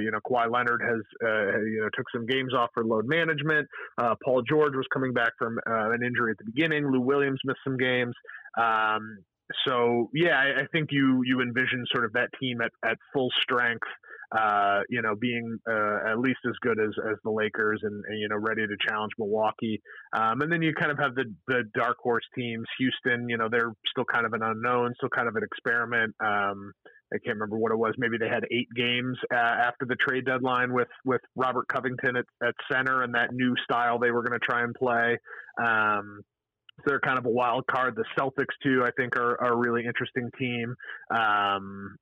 you 0.00 0.10
know, 0.10 0.18
Kawhi 0.26 0.50
Leonard 0.50 0.80
has 0.80 1.02
you 1.20 1.80
know 1.82 1.90
took 1.94 2.06
some 2.14 2.24
games 2.24 2.54
off 2.54 2.70
for 2.72 2.84
load 2.84 3.04
management. 3.06 3.68
Paul 4.24 4.42
George 4.48 4.74
was 4.74 4.86
coming 4.94 5.12
back 5.12 5.32
from 5.38 5.58
an 5.66 6.02
injury 6.02 6.30
at 6.30 6.38
the 6.38 6.50
beginning. 6.50 6.90
Lou 6.90 7.00
Williams 7.00 7.40
missed 7.44 7.60
some 7.64 7.76
games. 7.76 8.14
Um, 8.58 9.18
so 9.66 10.10
yeah, 10.14 10.38
I, 10.38 10.62
I, 10.62 10.66
think 10.72 10.88
you 10.90 11.22
you 11.24 11.40
envision 11.40 11.84
sort 11.92 12.04
of 12.04 12.12
that 12.12 12.28
team 12.40 12.60
at, 12.60 12.70
at 12.84 12.98
full 13.12 13.30
strength, 13.42 13.86
uh, 14.36 14.80
you 14.88 15.02
know, 15.02 15.14
being 15.14 15.58
uh, 15.68 16.10
at 16.10 16.18
least 16.18 16.40
as 16.46 16.54
good 16.60 16.78
as, 16.80 16.90
as 17.10 17.16
the 17.24 17.30
Lakers 17.30 17.80
and, 17.82 18.04
and 18.06 18.18
you 18.18 18.28
know 18.28 18.36
ready 18.36 18.66
to 18.66 18.76
challenge 18.88 19.12
Milwaukee. 19.18 19.80
Um, 20.12 20.40
and 20.40 20.52
then 20.52 20.62
you 20.62 20.74
kind 20.74 20.90
of 20.90 20.98
have 20.98 21.14
the 21.14 21.24
the 21.48 21.64
dark 21.74 21.96
horse 22.02 22.24
teams, 22.36 22.66
Houston. 22.78 23.28
You 23.28 23.38
know, 23.38 23.48
they're 23.50 23.72
still 23.88 24.04
kind 24.04 24.26
of 24.26 24.32
an 24.32 24.42
unknown, 24.42 24.94
still 24.96 25.10
kind 25.10 25.28
of 25.28 25.36
an 25.36 25.42
experiment. 25.42 26.14
Um, 26.24 26.72
I 27.12 27.18
can't 27.18 27.36
remember 27.36 27.58
what 27.58 27.72
it 27.72 27.78
was. 27.78 27.94
Maybe 27.98 28.16
they 28.16 28.28
had 28.28 28.44
eight 28.50 28.68
games 28.74 29.18
uh, 29.32 29.36
after 29.36 29.84
the 29.86 29.96
trade 29.96 30.24
deadline 30.24 30.72
with 30.72 30.88
with 31.04 31.20
Robert 31.36 31.68
Covington 31.68 32.16
at, 32.16 32.24
at 32.46 32.54
center 32.70 33.02
and 33.02 33.14
that 33.14 33.32
new 33.32 33.54
style 33.64 33.98
they 33.98 34.10
were 34.10 34.22
going 34.22 34.38
to 34.38 34.46
try 34.46 34.62
and 34.62 34.74
play. 34.74 35.18
Um, 35.62 36.22
they're 36.86 37.00
kind 37.00 37.18
of 37.18 37.26
a 37.26 37.30
wild 37.30 37.66
card. 37.66 37.96
The 37.96 38.04
Celtics 38.18 38.54
too, 38.62 38.82
I 38.84 38.90
think, 38.96 39.16
are, 39.16 39.40
are 39.40 39.52
a 39.52 39.56
really 39.56 39.84
interesting 39.86 40.30
team. 40.38 40.74
Um, 41.10 41.96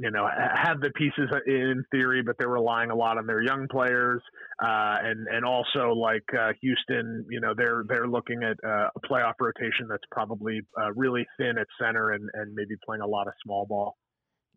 you 0.00 0.12
know, 0.12 0.28
have 0.54 0.80
the 0.80 0.90
pieces 0.94 1.28
in 1.46 1.84
theory, 1.90 2.22
but 2.24 2.36
they're 2.38 2.48
relying 2.48 2.90
a 2.90 2.94
lot 2.94 3.18
on 3.18 3.26
their 3.26 3.42
young 3.42 3.66
players, 3.68 4.22
uh, 4.62 4.96
and 5.02 5.26
and 5.26 5.44
also 5.44 5.92
like 5.92 6.22
uh, 6.38 6.52
Houston, 6.60 7.26
you 7.28 7.40
know, 7.40 7.52
they're 7.56 7.82
they're 7.88 8.06
looking 8.06 8.44
at 8.44 8.56
uh, 8.64 8.90
a 8.94 9.00
playoff 9.10 9.34
rotation 9.40 9.88
that's 9.90 10.04
probably 10.12 10.60
uh, 10.80 10.92
really 10.94 11.26
thin 11.36 11.58
at 11.58 11.66
center 11.82 12.12
and 12.12 12.30
and 12.34 12.54
maybe 12.54 12.76
playing 12.86 13.02
a 13.02 13.06
lot 13.06 13.26
of 13.26 13.32
small 13.42 13.66
ball. 13.66 13.96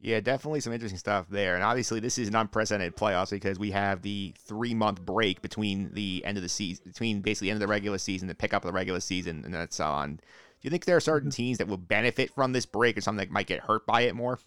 Yeah, 0.04 0.20
definitely 0.20 0.62
some 0.62 0.74
interesting 0.74 0.98
stuff 0.98 1.28
there. 1.30 1.54
And 1.54 1.64
obviously, 1.64 2.00
this 2.00 2.18
is 2.18 2.28
an 2.28 2.36
unprecedented 2.36 2.96
playoffs 2.96 3.30
because 3.30 3.60
we 3.60 3.70
have 3.70 4.02
the 4.02 4.34
three 4.48 4.74
month 4.74 5.06
break 5.06 5.44
between 5.44 5.92
the 5.94 6.24
end 6.26 6.38
of 6.38 6.44
the 6.44 6.50
season, 6.50 6.86
between 6.88 7.22
basically 7.22 7.48
the 7.48 7.52
end 7.52 7.62
of 7.62 7.68
the 7.68 7.72
regular 7.72 8.00
season, 8.00 8.28
the 8.28 8.34
pick 8.34 8.52
up 8.54 8.64
of 8.64 8.68
the 8.68 8.74
regular 8.74 9.00
season, 9.00 9.44
and 9.46 9.54
that's 9.54 9.80
on. 9.80 10.16
Do 10.16 10.22
you 10.62 10.72
think 10.72 10.86
there 10.86 10.98
are 10.98 11.02
certain 11.02 11.30
mm-hmm. 11.30 11.36
teams 11.36 11.58
that 11.60 11.68
will 11.68 11.78
benefit 11.78 12.34
from 12.34 12.52
this 12.52 12.66
break 12.66 12.98
or 12.98 13.02
something 13.02 13.28
that 13.28 13.32
might 13.32 13.46
get 13.46 13.62
hurt 13.62 13.86
by 13.86 14.02
it 14.02 14.16
more? 14.16 14.40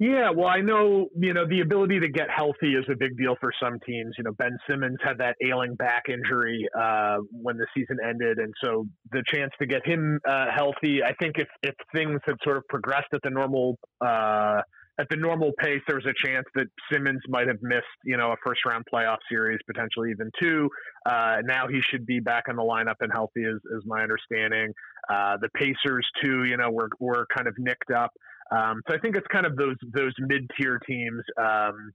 Yeah, 0.00 0.30
well, 0.30 0.46
I 0.46 0.60
know, 0.60 1.08
you 1.18 1.34
know, 1.34 1.44
the 1.48 1.60
ability 1.60 1.98
to 1.98 2.08
get 2.08 2.28
healthy 2.30 2.74
is 2.74 2.84
a 2.88 2.94
big 2.96 3.18
deal 3.18 3.34
for 3.40 3.50
some 3.60 3.80
teams. 3.84 4.14
You 4.16 4.24
know, 4.24 4.32
Ben 4.38 4.56
Simmons 4.70 4.98
had 5.02 5.18
that 5.18 5.34
ailing 5.44 5.74
back 5.74 6.04
injury 6.08 6.68
uh, 6.78 7.16
when 7.32 7.56
the 7.56 7.66
season 7.76 7.98
ended. 8.08 8.38
And 8.38 8.54
so 8.62 8.86
the 9.10 9.24
chance 9.26 9.50
to 9.60 9.66
get 9.66 9.84
him 9.84 10.20
uh, 10.26 10.46
healthy, 10.54 11.02
I 11.02 11.14
think 11.14 11.34
if, 11.38 11.48
if 11.64 11.74
things 11.92 12.20
had 12.24 12.36
sort 12.44 12.58
of 12.58 12.62
progressed 12.68 13.08
at 13.12 13.20
the 13.24 13.30
normal 13.30 13.76
uh, 14.00 14.60
at 14.98 15.06
the 15.10 15.16
normal 15.16 15.52
pace, 15.58 15.80
there 15.86 15.96
was 15.96 16.06
a 16.06 16.26
chance 16.26 16.44
that 16.54 16.66
Simmons 16.92 17.20
might 17.28 17.46
have 17.46 17.58
missed, 17.62 17.86
you 18.04 18.16
know, 18.16 18.32
a 18.32 18.36
first 18.44 18.60
round 18.66 18.84
playoff 18.92 19.18
series, 19.30 19.58
potentially 19.66 20.10
even 20.10 20.30
two. 20.40 20.68
Uh, 21.06 21.36
now 21.44 21.68
he 21.68 21.80
should 21.90 22.04
be 22.04 22.18
back 22.18 22.44
in 22.48 22.56
the 22.56 22.62
lineup 22.62 22.96
and 23.00 23.10
healthy, 23.12 23.42
is, 23.42 23.60
is 23.76 23.82
my 23.86 24.02
understanding. 24.02 24.72
Uh, 25.08 25.36
the 25.40 25.48
Pacers 25.54 26.06
too, 26.22 26.44
you 26.44 26.56
know, 26.56 26.70
were 26.70 26.90
were 26.98 27.26
kind 27.34 27.46
of 27.46 27.54
nicked 27.58 27.92
up. 27.96 28.10
Um, 28.50 28.80
so 28.88 28.96
I 28.96 28.98
think 28.98 29.16
it's 29.16 29.26
kind 29.32 29.46
of 29.46 29.56
those 29.56 29.76
those 29.94 30.12
mid 30.18 30.50
tier 30.58 30.80
teams 30.86 31.22
um, 31.40 31.92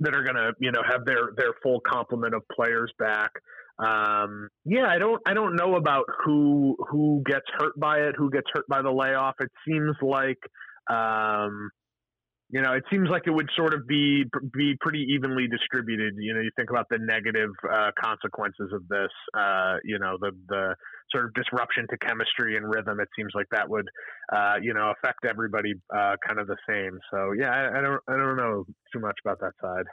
that 0.00 0.14
are 0.14 0.22
going 0.22 0.36
to, 0.36 0.52
you 0.60 0.72
know, 0.72 0.82
have 0.88 1.04
their 1.06 1.30
their 1.36 1.54
full 1.62 1.80
complement 1.80 2.34
of 2.34 2.42
players 2.54 2.92
back. 2.98 3.30
Um, 3.78 4.48
yeah, 4.66 4.86
I 4.88 4.98
don't 4.98 5.22
I 5.26 5.32
don't 5.32 5.56
know 5.56 5.76
about 5.76 6.04
who 6.24 6.76
who 6.90 7.22
gets 7.24 7.46
hurt 7.58 7.78
by 7.80 8.00
it, 8.00 8.14
who 8.18 8.30
gets 8.30 8.46
hurt 8.52 8.66
by 8.68 8.82
the 8.82 8.90
layoff. 8.90 9.36
It 9.40 9.50
seems 9.66 9.96
like 10.02 10.38
um, 10.90 11.70
you 12.52 12.60
know, 12.60 12.74
it 12.74 12.84
seems 12.90 13.08
like 13.08 13.22
it 13.26 13.30
would 13.30 13.48
sort 13.56 13.72
of 13.72 13.88
be 13.88 14.24
be 14.52 14.76
pretty 14.78 15.06
evenly 15.08 15.48
distributed. 15.48 16.14
You 16.18 16.34
know, 16.34 16.40
you 16.40 16.50
think 16.54 16.68
about 16.68 16.86
the 16.90 16.98
negative 16.98 17.48
uh, 17.64 17.90
consequences 17.98 18.70
of 18.74 18.86
this. 18.88 19.10
Uh, 19.32 19.76
you 19.84 19.98
know, 19.98 20.18
the 20.20 20.32
the 20.48 20.74
sort 21.10 21.24
of 21.24 21.32
disruption 21.32 21.86
to 21.88 21.96
chemistry 21.96 22.58
and 22.58 22.68
rhythm. 22.68 23.00
It 23.00 23.08
seems 23.16 23.32
like 23.34 23.46
that 23.52 23.70
would, 23.70 23.88
uh, 24.30 24.56
you 24.60 24.74
know, 24.74 24.92
affect 24.92 25.24
everybody 25.24 25.72
uh, 25.96 26.16
kind 26.26 26.38
of 26.38 26.46
the 26.46 26.58
same. 26.68 26.98
So 27.10 27.32
yeah, 27.32 27.50
I, 27.50 27.78
I, 27.78 27.80
don't 27.80 28.00
I 28.06 28.16
don't 28.18 28.36
know 28.36 28.66
too 28.92 29.00
much 29.00 29.16
about 29.24 29.40
that 29.40 29.52
side. 29.58 29.86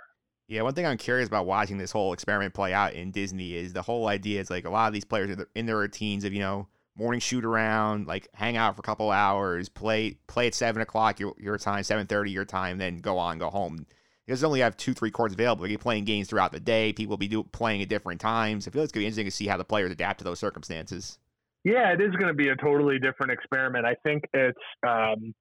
Yeah, 0.49 0.63
one 0.63 0.73
thing 0.73 0.85
I'm 0.85 0.97
curious 0.97 1.29
about 1.29 1.45
watching 1.45 1.77
this 1.77 1.93
whole 1.93 2.11
experiment 2.11 2.53
play 2.53 2.73
out 2.73 2.93
in 2.93 3.11
Disney 3.11 3.55
is 3.55 3.71
the 3.71 3.83
whole 3.83 4.07
idea 4.07 4.41
is 4.41 4.49
like 4.49 4.65
a 4.65 4.69
lot 4.69 4.87
of 4.87 4.93
these 4.93 5.05
players 5.05 5.29
are 5.37 5.47
in 5.55 5.65
their 5.65 5.77
routines 5.77 6.25
of 6.25 6.33
you 6.33 6.39
know 6.39 6.67
morning 6.99 7.19
shoot 7.21 7.45
around, 7.45 8.05
like 8.05 8.27
hang 8.33 8.57
out 8.57 8.75
for 8.75 8.81
a 8.81 8.83
couple 8.83 9.09
hours, 9.09 9.69
play 9.69 10.17
play 10.27 10.47
at 10.47 10.53
seven 10.53 10.81
o'clock 10.81 11.19
your, 11.19 11.33
your 11.39 11.57
time, 11.57 11.83
seven 11.83 12.05
thirty 12.05 12.29
your 12.29 12.45
time, 12.45 12.77
then 12.77 12.99
go 12.99 13.17
on, 13.17 13.39
go 13.39 13.49
home. 13.49 13.85
Because 14.25 14.43
only 14.43 14.59
have 14.59 14.77
two, 14.77 14.93
three 14.93 15.09
courts 15.09 15.33
available. 15.33 15.65
You're 15.65 15.79
playing 15.79 16.05
games 16.05 16.27
throughout 16.27 16.51
the 16.51 16.59
day. 16.59 16.93
People 16.93 17.13
will 17.13 17.17
be 17.17 17.27
do, 17.27 17.43
playing 17.45 17.81
at 17.81 17.89
different 17.89 18.21
times. 18.21 18.67
I 18.67 18.71
feel 18.71 18.83
it's 18.83 18.91
going 18.91 19.01
to 19.01 19.05
be 19.05 19.07
interesting 19.07 19.25
to 19.25 19.31
see 19.31 19.47
how 19.47 19.57
the 19.57 19.63
players 19.63 19.89
adapt 19.91 20.19
to 20.19 20.23
those 20.23 20.39
circumstances. 20.39 21.17
Yeah, 21.63 21.91
it 21.93 21.99
is 21.99 22.11
going 22.11 22.27
to 22.27 22.35
be 22.35 22.49
a 22.49 22.55
totally 22.55 22.99
different 22.99 23.31
experiment. 23.31 23.85
I 23.85 23.95
think 24.05 24.25
it's. 24.33 24.59
Um, 24.87 25.33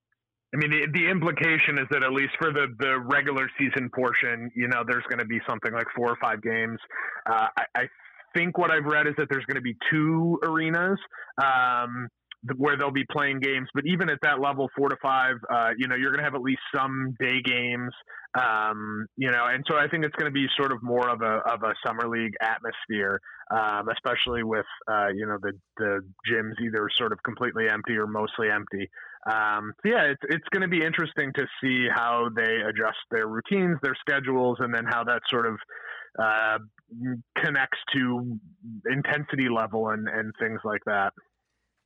I 0.55 0.57
mean, 0.57 0.71
the, 0.71 0.87
the 0.95 1.11
implication 1.11 1.77
is 1.77 1.85
that 1.91 2.03
at 2.03 2.13
least 2.13 2.33
for 2.41 2.51
the 2.51 2.69
the 2.79 2.99
regular 2.99 3.51
season 3.59 3.91
portion, 3.95 4.51
you 4.57 4.69
know, 4.69 4.83
there's 4.87 5.05
going 5.11 5.19
to 5.19 5.27
be 5.27 5.41
something 5.47 5.73
like 5.73 5.87
four 5.95 6.09
or 6.09 6.17
five 6.17 6.43
games. 6.43 6.79
Uh, 7.27 7.49
I, 7.59 7.65
I 7.75 7.89
think 8.35 8.59
what 8.59 8.71
I've 8.71 8.85
read 8.85 9.07
is 9.07 9.15
that 9.19 9.29
there's 9.31 9.45
going 9.45 9.57
to 9.57 9.63
be 9.63 9.77
two 9.91 10.39
arenas. 10.45 10.99
Um, 11.43 12.09
where 12.57 12.77
they'll 12.77 12.91
be 12.91 13.05
playing 13.11 13.41
games. 13.41 13.69
But 13.75 13.85
even 13.87 14.09
at 14.09 14.19
that 14.23 14.41
level, 14.41 14.69
four 14.77 14.89
to 14.89 14.97
five, 15.03 15.37
uh, 15.53 15.71
you 15.77 15.89
know, 15.89 15.97
you're 15.97 16.11
going 16.11 16.21
to 16.21 16.25
have 16.25 16.35
at 16.35 16.43
least 16.43 16.61
some 16.75 17.17
day 17.21 17.43
games, 17.45 17.93
um, 18.39 19.07
you 19.17 19.31
know, 19.31 19.47
and 19.47 19.65
so 19.69 19.77
I 19.77 19.89
think 19.89 20.05
it's 20.05 20.15
going 20.17 20.31
to 20.31 20.35
be 20.35 20.47
sort 20.57 20.73
of 20.73 20.83
more 20.83 21.09
of 21.09 21.23
a 21.23 21.41
of 21.53 21.63
a 21.63 21.75
summer 21.85 22.09
league 22.09 22.35
atmosphere, 22.41 23.21
um, 23.51 23.89
especially 23.89 24.43
with 24.43 24.67
uh, 24.91 25.09
you 25.15 25.27
know 25.27 25.39
the 25.41 25.53
the 25.79 26.01
gyms 26.31 26.53
either 26.63 26.89
sort 26.97 27.13
of 27.13 27.23
completely 27.23 27.69
empty 27.69 27.97
or 27.97 28.07
mostly 28.07 28.51
empty. 28.51 28.89
Um, 29.31 29.73
so 29.83 29.91
yeah, 29.91 30.05
it's 30.05 30.23
it's 30.29 30.49
going 30.53 30.63
to 30.63 30.69
be 30.69 30.85
interesting 30.85 31.33
to 31.35 31.47
see 31.63 31.87
how 31.93 32.29
they 32.35 32.61
adjust 32.69 32.99
their 33.11 33.27
routines, 33.27 33.79
their 33.83 33.97
schedules, 33.99 34.59
and 34.61 34.73
then 34.73 34.85
how 34.85 35.05
that 35.05 35.23
sort 35.31 35.47
of 35.47 35.59
uh, 36.19 36.59
connects 37.37 37.79
to 37.95 38.39
intensity 38.91 39.49
level 39.49 39.91
and, 39.91 40.09
and 40.09 40.33
things 40.39 40.61
like 40.65 40.83
that. 40.87 41.13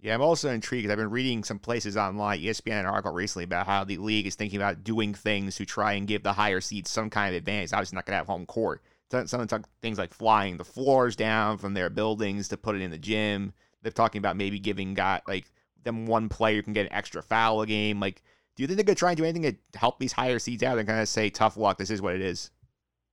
Yeah, 0.00 0.14
I'm 0.14 0.22
also 0.22 0.50
intrigued. 0.50 0.90
I've 0.90 0.96
been 0.96 1.10
reading 1.10 1.44
some 1.44 1.60
places 1.60 1.96
online. 1.96 2.40
ESPN 2.40 2.80
an 2.80 2.86
article 2.86 3.12
recently 3.12 3.44
about 3.44 3.66
how 3.66 3.84
the 3.84 3.98
league 3.98 4.26
is 4.26 4.34
thinking 4.34 4.60
about 4.60 4.82
doing 4.82 5.14
things 5.14 5.54
to 5.56 5.64
try 5.64 5.92
and 5.92 6.08
give 6.08 6.24
the 6.24 6.32
higher 6.32 6.60
seeds 6.60 6.90
some 6.90 7.08
kind 7.08 7.32
of 7.32 7.38
advantage. 7.38 7.72
Obviously, 7.72 7.94
not 7.94 8.06
going 8.06 8.14
to 8.14 8.18
have 8.18 8.26
home 8.26 8.46
court. 8.46 8.82
Some 9.26 9.46
things 9.82 9.98
like 9.98 10.12
flying 10.12 10.56
the 10.56 10.64
floors 10.64 11.14
down 11.14 11.58
from 11.58 11.74
their 11.74 11.90
buildings 11.90 12.48
to 12.48 12.56
put 12.56 12.74
it 12.74 12.80
in 12.80 12.90
the 12.90 12.98
gym. 12.98 13.52
They're 13.82 13.92
talking 13.92 14.18
about 14.18 14.36
maybe 14.36 14.58
giving 14.58 14.94
guy 14.94 15.20
like 15.28 15.52
them 15.84 16.06
one 16.06 16.28
player 16.28 16.62
can 16.62 16.72
get 16.72 16.86
an 16.86 16.92
extra 16.92 17.22
foul 17.22 17.60
a 17.60 17.66
game. 17.66 18.00
Like, 18.00 18.22
do 18.56 18.62
you 18.62 18.66
think 18.66 18.78
they're 18.78 18.84
going 18.84 18.96
to 18.96 18.98
try 18.98 19.10
and 19.10 19.16
do 19.16 19.24
anything 19.24 19.56
to 19.72 19.78
help 19.78 19.98
these 19.98 20.12
higher 20.12 20.38
seeds 20.38 20.62
out 20.62 20.78
and 20.78 20.88
kind 20.88 21.00
of 21.00 21.08
say, 21.08 21.30
tough 21.30 21.56
luck, 21.56 21.78
this 21.78 21.90
is 21.90 22.02
what 22.02 22.14
it 22.14 22.22
is? 22.22 22.50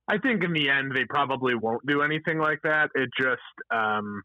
I 0.08 0.18
think 0.18 0.42
in 0.42 0.52
the 0.52 0.68
end 0.68 0.92
they 0.94 1.04
probably 1.08 1.54
won't 1.54 1.86
do 1.86 2.02
anything 2.02 2.38
like 2.38 2.60
that. 2.64 2.90
It 2.94 3.08
just 3.18 3.40
um, 3.70 4.22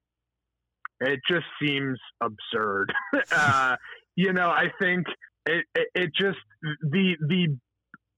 it 0.99 1.19
just 1.29 1.45
seems 1.61 1.99
absurd. 2.21 2.91
uh, 3.31 3.75
you 4.15 4.33
know, 4.33 4.49
I 4.49 4.65
think 4.79 5.05
it, 5.45 5.65
it, 5.75 5.87
it 5.93 6.11
just 6.19 6.39
the 6.81 7.15
the 7.27 7.57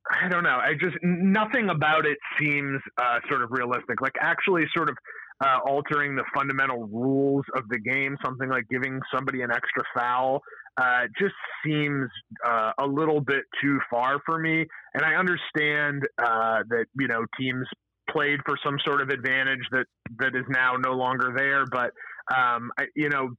I 0.09 0.29
don't 0.29 0.43
know. 0.43 0.57
I 0.57 0.73
just 0.79 0.95
nothing 1.03 1.69
about 1.69 2.05
it 2.05 2.17
seems 2.39 2.81
uh, 2.97 3.19
sort 3.29 3.41
of 3.41 3.51
realistic. 3.51 4.01
Like 4.01 4.15
actually, 4.21 4.63
sort 4.75 4.89
of 4.89 4.97
uh, 5.43 5.59
altering 5.65 6.15
the 6.15 6.23
fundamental 6.33 6.87
rules 6.87 7.45
of 7.55 7.63
the 7.69 7.79
game, 7.79 8.15
something 8.23 8.49
like 8.49 8.67
giving 8.69 8.99
somebody 9.13 9.41
an 9.41 9.51
extra 9.51 9.83
foul 9.95 10.41
uh, 10.77 11.03
just 11.19 11.33
seems 11.65 12.09
uh, 12.45 12.71
a 12.79 12.85
little 12.85 13.19
bit 13.19 13.43
too 13.61 13.79
far 13.89 14.19
for 14.25 14.37
me. 14.37 14.65
And 14.93 15.03
I 15.03 15.15
understand 15.15 16.03
uh, 16.19 16.63
that 16.69 16.85
you 16.99 17.07
know 17.07 17.25
teams 17.39 17.65
played 18.09 18.39
for 18.45 18.57
some 18.63 18.77
sort 18.85 19.01
of 19.01 19.09
advantage 19.09 19.65
that 19.71 19.85
that 20.19 20.35
is 20.35 20.45
now 20.49 20.73
no 20.77 20.93
longer 20.93 21.33
there, 21.35 21.65
but 21.71 21.91
um, 22.35 22.71
I, 22.79 22.85
you 22.95 23.09
know. 23.09 23.29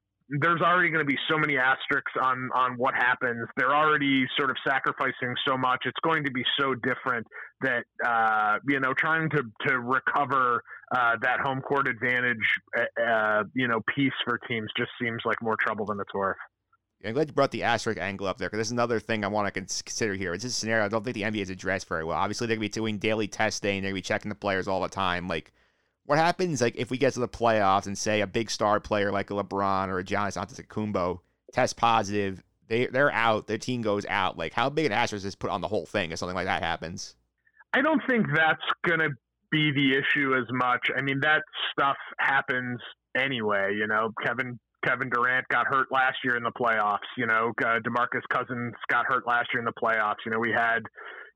There's 0.42 0.60
already 0.60 0.90
going 0.90 1.00
to 1.00 1.10
be 1.10 1.16
so 1.26 1.38
many 1.38 1.56
asterisks 1.56 2.12
on 2.22 2.50
on 2.54 2.74
what 2.76 2.92
happens. 2.92 3.48
They're 3.56 3.74
already 3.74 4.26
sort 4.38 4.50
of 4.50 4.58
sacrificing 4.62 5.34
so 5.48 5.56
much. 5.56 5.84
It's 5.86 5.96
going 6.04 6.24
to 6.24 6.30
be 6.30 6.42
so 6.60 6.74
different 6.74 7.26
that 7.62 7.84
uh, 8.06 8.58
you 8.68 8.78
know 8.78 8.92
trying 8.92 9.30
to 9.30 9.42
to 9.68 9.80
recover 9.80 10.62
uh, 10.94 11.16
that 11.22 11.40
home 11.40 11.62
court 11.62 11.88
advantage, 11.88 12.36
uh, 12.76 13.02
uh 13.02 13.44
you 13.54 13.68
know, 13.68 13.80
piece 13.94 14.12
for 14.26 14.38
teams 14.48 14.68
just 14.76 14.90
seems 15.00 15.22
like 15.24 15.40
more 15.40 15.56
trouble 15.64 15.86
than 15.86 15.98
it's 15.98 16.12
worth. 16.12 16.36
I'm 17.04 17.14
glad 17.14 17.28
you 17.28 17.34
brought 17.34 17.52
the 17.52 17.62
asterisk 17.62 17.98
angle 17.98 18.26
up 18.26 18.38
there 18.38 18.48
because 18.48 18.58
this 18.58 18.68
is 18.68 18.72
another 18.72 18.98
thing 18.98 19.24
I 19.24 19.28
want 19.28 19.46
to 19.46 19.52
consider 19.52 20.14
here. 20.14 20.34
It's 20.34 20.44
a 20.44 20.50
scenario 20.50 20.84
I 20.84 20.88
don't 20.88 21.04
think 21.04 21.14
the 21.14 21.22
NBA 21.22 21.38
has 21.38 21.50
addressed 21.50 21.88
very 21.88 22.04
well. 22.04 22.16
Obviously, 22.16 22.46
they're 22.46 22.56
going 22.56 22.68
to 22.68 22.72
be 22.72 22.80
doing 22.80 22.98
daily 22.98 23.28
testing. 23.28 23.82
They're 23.82 23.92
going 23.92 24.02
to 24.02 24.02
be 24.02 24.02
checking 24.02 24.28
the 24.28 24.34
players 24.34 24.66
all 24.66 24.80
the 24.80 24.88
time. 24.88 25.28
Like, 25.28 25.52
what 26.06 26.18
happens 26.18 26.60
like 26.60 26.74
if 26.76 26.90
we 26.90 26.98
get 26.98 27.12
to 27.12 27.20
the 27.20 27.28
playoffs 27.28 27.86
and 27.86 27.96
say 27.96 28.20
a 28.20 28.26
big 28.26 28.50
star 28.50 28.80
player 28.80 29.12
like 29.12 29.30
a 29.30 29.34
LeBron 29.34 29.88
or 29.88 30.00
a 30.00 30.04
Giannis 30.04 30.36
Antetokounmpo 30.36 31.20
test 31.52 31.76
positive, 31.76 32.42
they 32.66 32.86
they're 32.86 33.12
out, 33.12 33.46
their 33.46 33.58
team 33.58 33.80
goes 33.80 34.04
out. 34.06 34.36
Like, 34.36 34.52
how 34.52 34.68
big 34.68 34.86
an 34.86 34.92
asterisk 34.92 35.24
is 35.24 35.36
put 35.36 35.50
on 35.50 35.60
the 35.60 35.68
whole 35.68 35.86
thing 35.86 36.10
if 36.10 36.18
something 36.18 36.34
like 36.34 36.46
that 36.46 36.62
happens? 36.62 37.14
I 37.74 37.82
don't 37.82 38.02
think 38.08 38.26
that's 38.34 38.64
going 38.84 39.00
to 39.00 39.10
be 39.52 39.70
the 39.70 39.92
issue 39.92 40.34
as 40.34 40.46
much. 40.50 40.88
I 40.96 41.00
mean, 41.00 41.20
that 41.20 41.42
stuff 41.70 41.96
happens 42.18 42.80
anyway. 43.16 43.76
You 43.78 43.86
know, 43.86 44.10
Kevin 44.24 44.58
Kevin 44.88 45.10
Durant 45.10 45.46
got 45.48 45.66
hurt 45.66 45.88
last 45.90 46.16
year 46.24 46.36
in 46.36 46.42
the 46.42 46.52
playoffs. 46.52 47.08
You 47.16 47.26
know, 47.26 47.52
uh, 47.62 47.78
Demarcus 47.80 48.22
Cousins 48.32 48.74
got 48.88 49.06
hurt 49.06 49.26
last 49.26 49.48
year 49.52 49.60
in 49.60 49.66
the 49.66 49.72
playoffs. 49.82 50.16
You 50.24 50.32
know, 50.32 50.38
we 50.38 50.50
had, 50.50 50.80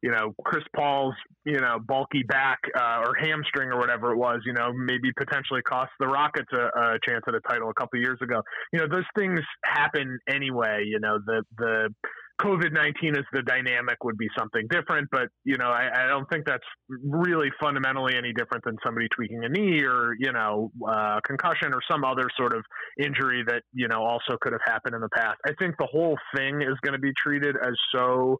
you 0.02 0.10
know, 0.10 0.34
Chris 0.44 0.64
Paul's, 0.74 1.14
you 1.44 1.60
know, 1.60 1.78
bulky 1.78 2.22
back 2.22 2.58
uh, 2.74 3.04
or 3.04 3.14
hamstring 3.14 3.70
or 3.70 3.78
whatever 3.78 4.12
it 4.12 4.16
was. 4.16 4.40
You 4.46 4.54
know, 4.54 4.72
maybe 4.72 5.12
potentially 5.16 5.60
cost 5.62 5.90
the 6.00 6.06
Rockets 6.06 6.48
a, 6.52 6.64
a 6.78 6.98
chance 7.06 7.24
at 7.28 7.34
a 7.34 7.40
title 7.40 7.68
a 7.68 7.74
couple 7.74 8.00
years 8.00 8.18
ago. 8.22 8.42
You 8.72 8.80
know, 8.80 8.86
those 8.90 9.06
things 9.18 9.40
happen 9.64 10.18
anyway. 10.28 10.84
You 10.86 11.00
know, 11.00 11.18
the 11.24 11.42
the 11.58 11.94
COVID 12.40 12.72
19 12.72 13.16
as 13.16 13.24
the 13.32 13.42
dynamic 13.42 14.02
would 14.04 14.16
be 14.16 14.28
something 14.36 14.66
different, 14.70 15.08
but, 15.12 15.28
you 15.44 15.56
know, 15.56 15.68
I, 15.68 16.04
I, 16.04 16.06
don't 16.08 16.28
think 16.30 16.44
that's 16.46 16.64
really 17.04 17.48
fundamentally 17.60 18.14
any 18.16 18.32
different 18.32 18.64
than 18.64 18.76
somebody 18.84 19.06
tweaking 19.14 19.44
a 19.44 19.48
knee 19.48 19.82
or, 19.84 20.14
you 20.18 20.32
know, 20.32 20.70
uh, 20.88 21.20
concussion 21.26 21.72
or 21.72 21.80
some 21.90 22.04
other 22.04 22.26
sort 22.36 22.54
of 22.54 22.64
injury 22.98 23.44
that, 23.46 23.62
you 23.72 23.88
know, 23.88 24.02
also 24.02 24.36
could 24.40 24.52
have 24.52 24.62
happened 24.64 24.94
in 24.94 25.00
the 25.00 25.08
past. 25.14 25.38
I 25.46 25.52
think 25.58 25.76
the 25.78 25.86
whole 25.86 26.16
thing 26.34 26.62
is 26.62 26.74
going 26.82 26.94
to 26.94 26.98
be 26.98 27.12
treated 27.22 27.56
as 27.56 27.74
so 27.94 28.38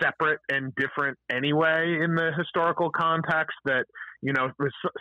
separate 0.00 0.40
and 0.50 0.72
different 0.76 1.18
anyway 1.30 1.98
in 2.02 2.14
the 2.14 2.30
historical 2.36 2.90
context 2.90 3.56
that 3.64 3.84
you 4.22 4.32
know 4.32 4.50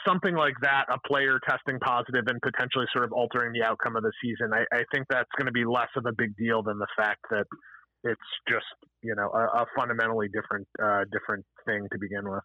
something 0.08 0.36
like 0.36 0.56
that 0.62 0.86
a 0.90 0.98
player 1.08 1.40
testing 1.48 1.80
positive 1.80 2.24
and 2.28 2.42
potentially 2.42 2.86
sort 2.94 3.04
of 3.06 3.12
altering 3.12 3.52
the 3.54 3.62
outcome 3.62 3.96
of 3.96 4.04
the 4.04 4.12
season 4.22 4.52
i, 4.54 4.64
I 4.76 4.84
think 4.94 5.06
that's 5.10 5.30
going 5.38 5.46
to 5.46 5.52
be 5.52 5.66
less 5.66 5.90
of 5.96 6.06
a 6.06 6.14
big 6.18 6.36
deal 6.38 6.64
than 6.64 6.80
the 6.80 6.88
fact 6.98 7.20
that 7.30 7.46
it's 8.04 8.22
just 8.48 8.66
you 9.02 9.16
know 9.16 9.30
a, 9.34 9.62
a 9.62 9.66
fundamentally 9.76 10.28
different 10.28 10.68
uh, 10.82 11.04
different 11.12 11.46
thing 11.66 11.88
to 11.92 11.98
begin 12.00 12.30
with. 12.30 12.44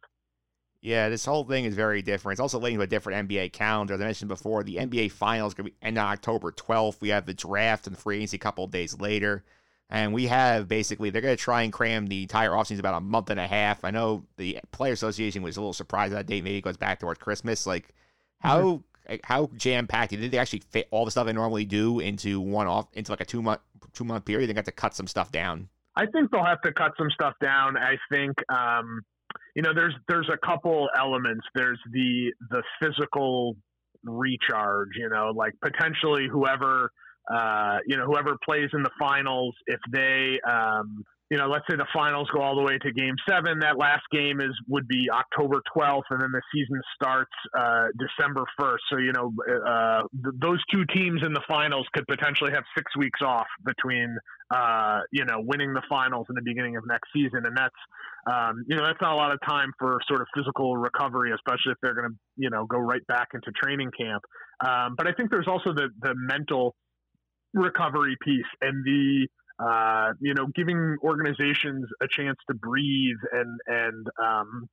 Yeah, 0.81 1.09
this 1.09 1.25
whole 1.25 1.45
thing 1.45 1.65
is 1.65 1.75
very 1.75 2.03
different. 2.03 2.35
It's 2.35 2.41
also 2.41 2.59
leading 2.59 2.79
to 2.79 2.85
a 2.85 2.87
different 2.87 3.27
NBA 3.27 3.53
calendar. 3.55 3.95
As 3.95 4.03
I 4.03 4.05
mentioned 4.05 4.29
before, 4.29 4.63
the 4.63 4.77
NBA 4.77 5.13
Finals 5.13 5.53
is 5.53 5.55
going 5.55 5.67
to 5.69 5.73
be 5.73 5.77
end 5.81 5.97
on 5.97 6.13
October 6.13 6.53
12th. 6.53 7.01
We 7.01 7.09
have 7.09 7.25
the 7.25 7.33
draft 7.33 7.87
and 7.87 7.97
the 7.97 8.01
free 8.01 8.17
agency 8.17 8.37
a 8.37 8.41
couple 8.41 8.67
days 8.67 9.01
later. 9.01 9.45
And 9.89 10.13
we 10.13 10.27
have 10.27 10.69
basically, 10.69 11.09
they're 11.09 11.23
going 11.23 11.37
to 11.37 11.43
try 11.43 11.63
and 11.63 11.73
cram 11.73 12.07
the 12.07 12.21
entire 12.21 12.51
offseason 12.51 12.81
about 12.81 12.99
a 12.99 13.01
month 13.01 13.31
and 13.31 13.41
a 13.41 13.47
half. 13.47 13.83
I 13.83 13.93
know 13.93 14.27
the 14.37 14.59
Player 14.73 14.93
Association 14.93 15.41
was 15.41 15.57
a 15.57 15.61
little 15.61 15.73
surprised 15.73 16.13
that 16.13 16.27
date. 16.27 16.45
Maybe 16.45 16.59
it 16.59 16.65
goes 16.65 16.77
back 16.77 17.01
towards 17.01 17.19
Christmas. 17.19 17.67
Like, 17.67 17.95
how 18.41 18.61
mm-hmm 18.61 18.94
how 19.23 19.51
jam 19.57 19.87
packed 19.87 20.11
did 20.11 20.31
they 20.31 20.39
actually 20.39 20.63
fit 20.71 20.89
all 20.91 21.05
the 21.05 21.11
stuff 21.11 21.27
they 21.27 21.33
normally 21.33 21.65
do 21.65 22.01
into 22.01 22.41
one 22.41 22.67
off 22.67 22.87
into 22.95 23.13
like 23.13 23.21
a 23.21 23.25
two 23.25 23.43
month 23.43 23.61
two 23.93 24.05
month 24.05 24.25
period? 24.25 24.49
They 24.49 24.55
got 24.55 24.65
to 24.67 24.73
cut 24.73 24.95
some 24.95 25.07
stuff 25.07 25.31
down. 25.31 25.69
I 25.97 26.07
think 26.07 26.31
they'll 26.31 26.45
have 26.45 26.61
to 26.63 26.73
cut 26.73 26.93
some 26.99 27.11
stuff 27.11 27.35
down. 27.41 27.77
I 27.77 27.97
think 28.11 28.35
um, 28.53 29.03
you 29.55 29.63
know 29.63 29.73
there's 29.75 29.95
there's 30.09 30.29
a 30.33 30.47
couple 30.47 30.89
elements. 30.97 31.47
There's 31.55 31.79
the 31.93 32.33
the 32.51 32.63
physical 32.83 33.57
recharge. 34.03 34.91
You 34.97 35.09
know, 35.09 35.33
like 35.35 35.53
potentially 35.63 36.27
whoever 36.31 36.91
uh, 37.33 37.79
you 37.87 37.97
know 37.97 38.07
whoever 38.07 38.37
plays 38.45 38.71
in 38.73 38.83
the 38.83 38.91
finals 38.99 39.55
if 39.67 39.81
they 39.93 40.41
um, 40.49 41.05
you 41.31 41.39
know, 41.39 41.47
let's 41.49 41.65
say 41.69 41.77
the 41.77 41.87
finals 41.93 42.29
go 42.35 42.43
all 42.43 42.55
the 42.55 42.63
way 42.63 42.77
to 42.79 42.93
game 42.93 43.15
seven. 43.29 43.59
That 43.61 43.79
last 43.79 44.03
game 44.13 44.41
is 44.41 44.53
would 44.69 44.87
be 44.87 45.09
October 45.11 45.63
12th, 45.75 46.03
and 46.11 46.21
then 46.21 46.31
the 46.33 46.43
season 46.53 46.81
starts 46.95 47.33
uh, 47.59 47.87
December 47.99 48.45
1st. 48.61 48.79
So, 48.93 48.99
you 48.99 49.13
know, 49.13 49.33
uh, 49.67 50.03
th- 50.13 50.35
those 50.39 50.61
two 50.73 50.85
teams 50.95 51.23
in 51.25 51.33
the 51.33 51.41
finals 51.49 51.87
could 51.95 52.07
potentially 52.07 52.53
have 52.53 52.65
six 52.77 52.95
weeks 52.99 53.21
off 53.23 53.47
between, 53.65 54.15
uh, 54.55 55.01
you 55.13 55.25
know, 55.25 55.41
winning 55.41 55.73
the 55.73 55.83
finals 55.89 56.27
and 56.29 56.37
the 56.37 56.43
beginning 56.45 56.77
of 56.77 56.85
next 56.87 57.09
season. 57.15 57.47
And 57.47 57.57
that's, 57.57 57.75
um, 58.31 58.63
you 58.69 58.77
know, 58.77 58.85
that's 58.85 59.01
not 59.01 59.15
a 59.15 59.17
lot 59.17 59.33
of 59.33 59.41
time 59.49 59.73
for 59.79 59.99
sort 60.07 60.21
of 60.21 60.27
physical 60.37 60.77
recovery, 60.77 61.33
especially 61.33 61.73
if 61.73 61.79
they're 61.83 61.95
going 61.95 62.11
to, 62.11 62.17
you 62.37 62.51
know, 62.51 62.67
go 62.67 62.79
right 62.79 63.05
back 63.07 63.29
into 63.33 63.51
training 63.53 63.91
camp. 63.99 64.23
Um, 64.61 64.95
but 64.97 65.09
I 65.09 65.13
think 65.13 65.31
there's 65.31 65.49
also 65.49 65.73
the, 65.73 65.89
the 66.01 66.15
mental 66.15 66.75
recovery 67.55 68.17
piece 68.23 68.45
and 68.61 68.85
the, 68.85 69.27
uh, 69.59 70.13
you 70.21 70.35
know, 70.35 70.47
giving 70.55 70.97
organizations 71.03 71.87
a 72.01 72.09
chance 72.09 72.39
to 72.49 72.55
breathe 72.55 73.19
and 73.33 73.61
and 73.67 74.07
um, 74.23 74.69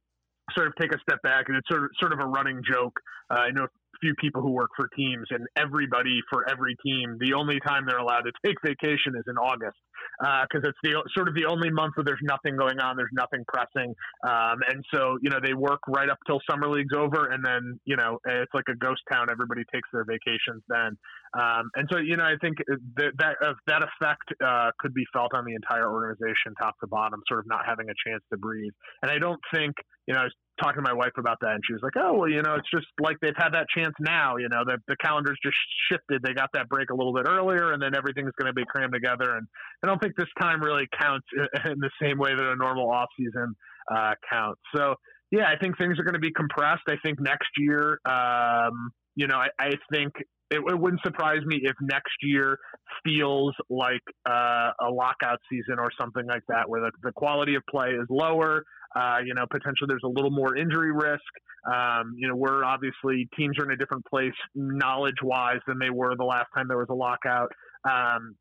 sort 0.56 0.68
of 0.68 0.74
take 0.80 0.94
a 0.94 1.00
step 1.00 1.22
back. 1.24 1.46
And 1.48 1.58
it's 1.58 1.68
sort 1.70 1.84
of 1.84 1.90
sort 2.00 2.14
of 2.14 2.20
a 2.20 2.26
running 2.26 2.62
joke. 2.70 3.00
Uh, 3.30 3.48
I 3.48 3.52
know 3.52 3.64
a 3.64 4.00
few 4.02 4.14
people 4.16 4.42
who 4.42 4.52
work 4.52 4.72
for 4.76 4.88
teams, 4.96 5.28
and 5.30 5.46
everybody 5.56 6.20
for 6.30 6.50
every 6.50 6.76
team, 6.84 7.18
the 7.20 7.34
only 7.34 7.60
time 7.66 7.86
they're 7.86 8.00
allowed 8.00 8.22
to 8.22 8.32
take 8.46 8.58
vacation 8.64 9.16
is 9.16 9.24
in 9.28 9.38
August 9.38 9.78
because 10.20 10.64
uh, 10.66 10.70
it's 10.70 10.78
the 10.84 10.94
sort 11.16 11.28
of 11.28 11.36
the 11.36 11.46
only 11.46 11.70
month 11.70 11.94
where 11.96 12.04
there's 12.04 12.22
nothing 12.24 12.58
going 12.58 12.80
on, 12.80 12.98
there's 12.98 13.14
nothing 13.14 13.44
pressing, 13.48 13.94
um, 14.28 14.60
and 14.70 14.84
so 14.94 15.18
you 15.22 15.30
know 15.30 15.40
they 15.44 15.54
work 15.54 15.80
right 15.88 16.10
up 16.10 16.18
till 16.28 16.40
summer 16.50 16.68
league's 16.68 16.94
over, 16.96 17.28
and 17.32 17.44
then 17.46 17.80
you 17.86 17.96
know 17.96 18.20
it's 18.26 18.54
like 18.54 18.66
a 18.70 18.76
ghost 18.76 19.02
town. 19.12 19.28
Everybody 19.32 19.62
takes 19.74 19.88
their 19.94 20.06
vacations 20.06 20.64
then, 20.68 20.98
um, 21.38 21.70
and 21.76 21.88
so 21.92 22.00
you 22.00 22.18
know 22.18 22.26
I 22.26 22.36
think 22.42 22.58
that 22.98 23.12
that, 23.18 23.36
uh, 23.44 23.54
that 23.68 23.84
effect 23.84 24.28
uh, 24.44 24.72
could 24.80 24.94
be 24.94 25.06
felt 25.14 25.34
on 25.34 25.46
the 25.46 25.56
entire 25.56 25.90
organization, 25.92 26.54
top 26.60 26.76
to 26.82 26.88
bottom, 26.88 27.22
sort 27.28 27.40
of 27.40 27.48
not 27.48 27.66
having 27.66 27.88
a 27.90 27.98
chance 28.08 28.24
to 28.32 28.38
breathe. 28.38 28.74
And 29.02 29.12
I 29.12 29.18
don't 29.18 29.40
think 29.54 29.76
you 30.12 30.16
know 30.16 30.22
I 30.22 30.24
was 30.26 30.36
talking 30.62 30.84
to 30.84 30.90
my 30.90 30.94
wife 30.94 31.16
about 31.18 31.38
that, 31.40 31.56
and 31.56 31.64
she 31.66 31.72
was 31.72 31.82
like, 31.82 31.96
"Oh, 31.96 32.20
well, 32.20 32.30
you 32.30 32.42
know, 32.42 32.56
it's 32.56 32.68
just 32.70 32.88
like 33.00 33.16
they've 33.22 33.38
had 33.38 33.52
that 33.52 33.68
chance 33.74 33.96
now. 34.02 34.36
You 34.36 34.50
know, 34.50 34.64
the 34.66 34.76
the 34.90 34.98
calendar's 35.02 35.40
just 35.42 35.56
shifted. 35.88 36.22
They 36.22 36.34
got 36.34 36.50
that 36.54 36.68
break 36.68 36.90
a 36.90 36.94
little 36.94 37.14
bit 37.14 37.28
earlier, 37.30 37.72
and 37.72 37.82
then 37.82 37.96
everything's 37.96 38.36
going 38.38 38.52
to 38.52 38.54
be 38.54 38.66
crammed 38.68 38.92
together. 38.92 39.38
And 39.38 39.48
I 39.84 39.88
don't 39.88 40.02
think 40.02 40.18
this 40.18 40.28
time 40.42 40.62
really 40.62 40.84
counts 41.00 41.26
in 41.66 41.80
the 41.80 41.90
same 42.02 42.18
way 42.18 42.36
that 42.36 42.44
a 42.44 42.58
normal 42.58 42.92
off 42.92 43.08
season 43.18 43.56
uh, 43.90 44.16
counts. 44.30 44.60
So, 44.76 44.96
yeah, 45.32 45.48
I 45.48 45.56
think 45.56 45.78
things 45.78 45.98
are 45.98 46.04
going 46.04 46.20
to 46.20 46.20
be 46.20 46.34
compressed. 46.34 46.84
I 46.90 46.96
think 47.04 47.22
next 47.22 47.50
year, 47.58 48.00
um, 48.04 48.92
you 49.16 49.28
know, 49.28 49.38
I, 49.38 49.48
I 49.58 49.72
think 49.94 50.12
it, 50.52 50.60
it, 50.60 50.78
wouldn't 50.78 51.02
surprise 51.04 51.40
me 51.46 51.62
if 51.64 51.76
next 51.82 52.16
year 52.22 52.58
feels 53.06 53.56
like 53.70 54.04
uh, 54.30 54.72
a 54.82 54.92
lockout 54.92 55.40
season 55.50 55.80
or 55.80 55.90
something 56.00 56.26
like 56.28 56.44
that, 56.50 56.68
where 56.68 56.82
the, 56.82 56.92
the 57.02 57.14
quality 57.14 57.56
of 57.56 57.64
play 57.70 57.92
is 57.92 58.06
lower. 58.10 58.64
Uh, 58.96 59.18
you 59.26 59.34
know, 59.34 59.46
potentially 59.50 59.88
there's 59.88 60.04
a 60.04 60.10
little 60.10 60.32
more 60.32 60.56
injury 60.56 60.92
risk. 60.92 61.22
Um, 61.66 62.16
you 62.18 62.28
know, 62.28 62.36
we're 62.36 62.64
obviously 62.64 63.30
teams 63.38 63.58
are 63.60 63.66
in 63.66 63.72
a 63.72 63.78
different 63.78 64.06
place 64.06 64.34
knowledge 64.56 65.22
wise 65.24 65.60
than 65.68 65.78
they 65.80 65.90
were 65.90 66.16
the 66.18 66.26
last 66.26 66.48
time 66.56 66.68
there 66.68 66.78
was 66.78 66.90
a 66.90 66.96
lockout. 66.96 67.52
Um, 67.90 68.36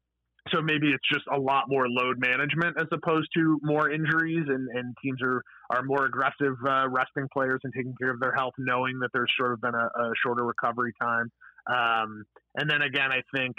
so 0.48 0.62
maybe 0.62 0.88
it's 0.88 1.06
just 1.12 1.26
a 1.32 1.38
lot 1.38 1.64
more 1.68 1.86
load 1.88 2.16
management 2.18 2.76
as 2.80 2.86
opposed 2.92 3.28
to 3.34 3.60
more 3.62 3.90
injuries, 3.90 4.44
and, 4.48 4.68
and 4.74 4.94
teams 5.02 5.20
are 5.22 5.42
are 5.70 5.82
more 5.82 6.06
aggressive 6.06 6.54
uh, 6.66 6.88
resting 6.88 7.28
players 7.32 7.60
and 7.62 7.72
taking 7.76 7.94
care 8.00 8.10
of 8.10 8.20
their 8.20 8.32
health, 8.34 8.54
knowing 8.58 8.98
that 9.00 9.10
there's 9.12 9.30
sort 9.38 9.52
of 9.52 9.60
been 9.60 9.74
a, 9.74 10.02
a 10.02 10.10
shorter 10.24 10.44
recovery 10.44 10.92
time. 11.00 11.30
Um, 11.70 12.24
and 12.56 12.68
then 12.68 12.82
again, 12.82 13.10
I 13.12 13.22
think 13.36 13.56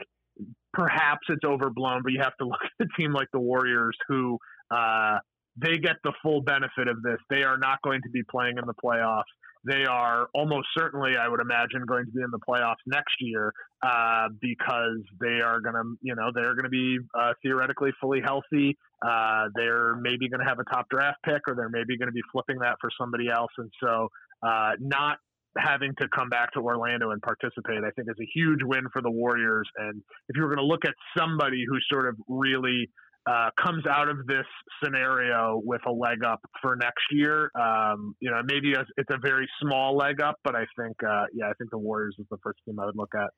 perhaps 0.73 1.21
it's 1.29 1.45
overblown, 1.45 2.01
but 2.03 2.11
you 2.13 2.19
have 2.21 2.35
to 2.37 2.45
look 2.47 2.59
at 2.79 2.87
a 2.87 3.01
team 3.01 3.13
like 3.13 3.27
the 3.31 3.39
Warriors 3.39 3.95
who 4.07 4.37
uh, 4.71 5.19
they 5.61 5.77
get 5.77 5.97
the 6.03 6.13
full 6.21 6.41
benefit 6.41 6.87
of 6.87 7.01
this. 7.03 7.17
They 7.29 7.43
are 7.43 7.57
not 7.57 7.81
going 7.83 8.01
to 8.03 8.09
be 8.09 8.23
playing 8.29 8.57
in 8.57 8.65
the 8.65 8.73
playoffs. 8.73 9.23
They 9.63 9.85
are 9.85 10.27
almost 10.33 10.67
certainly, 10.75 11.17
I 11.17 11.27
would 11.27 11.39
imagine, 11.39 11.85
going 11.85 12.05
to 12.05 12.11
be 12.11 12.21
in 12.23 12.31
the 12.31 12.39
playoffs 12.39 12.81
next 12.87 13.13
year 13.19 13.53
uh, 13.83 14.29
because 14.41 14.97
they 15.19 15.39
are 15.41 15.61
going 15.61 15.75
to, 15.75 15.83
you 16.01 16.15
know, 16.15 16.31
they're 16.33 16.55
going 16.55 16.63
to 16.63 16.69
be 16.69 16.97
uh, 17.13 17.33
theoretically 17.43 17.91
fully 18.01 18.21
healthy. 18.25 18.75
Uh, 19.05 19.49
they're 19.53 19.95
maybe 19.97 20.29
going 20.29 20.39
to 20.39 20.47
have 20.47 20.57
a 20.57 20.63
top 20.63 20.87
draft 20.89 21.19
pick, 21.23 21.41
or 21.47 21.55
they're 21.55 21.69
maybe 21.69 21.95
going 21.97 22.07
to 22.07 22.13
be 22.13 22.23
flipping 22.31 22.57
that 22.59 22.77
for 22.81 22.89
somebody 22.99 23.29
else. 23.29 23.51
And 23.57 23.69
so, 23.83 24.09
uh, 24.41 24.71
not 24.79 25.17
having 25.57 25.93
to 25.99 26.07
come 26.15 26.29
back 26.29 26.53
to 26.53 26.59
Orlando 26.59 27.11
and 27.11 27.21
participate, 27.21 27.83
I 27.83 27.91
think, 27.91 28.07
is 28.09 28.17
a 28.19 28.29
huge 28.33 28.59
win 28.63 28.85
for 28.91 29.01
the 29.01 29.11
Warriors. 29.11 29.69
And 29.77 30.01
if 30.29 30.35
you 30.35 30.41
were 30.41 30.47
going 30.47 30.65
to 30.65 30.65
look 30.65 30.85
at 30.85 30.93
somebody 31.15 31.65
who 31.67 31.77
sort 31.91 32.07
of 32.07 32.15
really 32.27 32.89
uh, 33.25 33.49
comes 33.61 33.85
out 33.85 34.09
of 34.09 34.25
this 34.25 34.45
scenario 34.83 35.61
with 35.63 35.81
a 35.85 35.91
leg 35.91 36.23
up 36.23 36.39
for 36.61 36.75
next 36.75 37.03
year. 37.11 37.51
Um, 37.55 38.15
you 38.19 38.31
know, 38.31 38.41
maybe 38.43 38.73
it's 38.73 39.09
a 39.11 39.17
very 39.19 39.47
small 39.61 39.95
leg 39.95 40.21
up, 40.21 40.35
but 40.43 40.55
I 40.55 40.65
think, 40.77 40.97
uh, 41.03 41.25
yeah, 41.33 41.45
I 41.45 41.53
think 41.57 41.69
the 41.71 41.77
Warriors 41.77 42.15
is 42.17 42.25
the 42.31 42.37
first 42.43 42.59
team 42.65 42.79
I 42.79 42.85
would 42.85 42.97
look 42.97 43.13
at. 43.15 43.29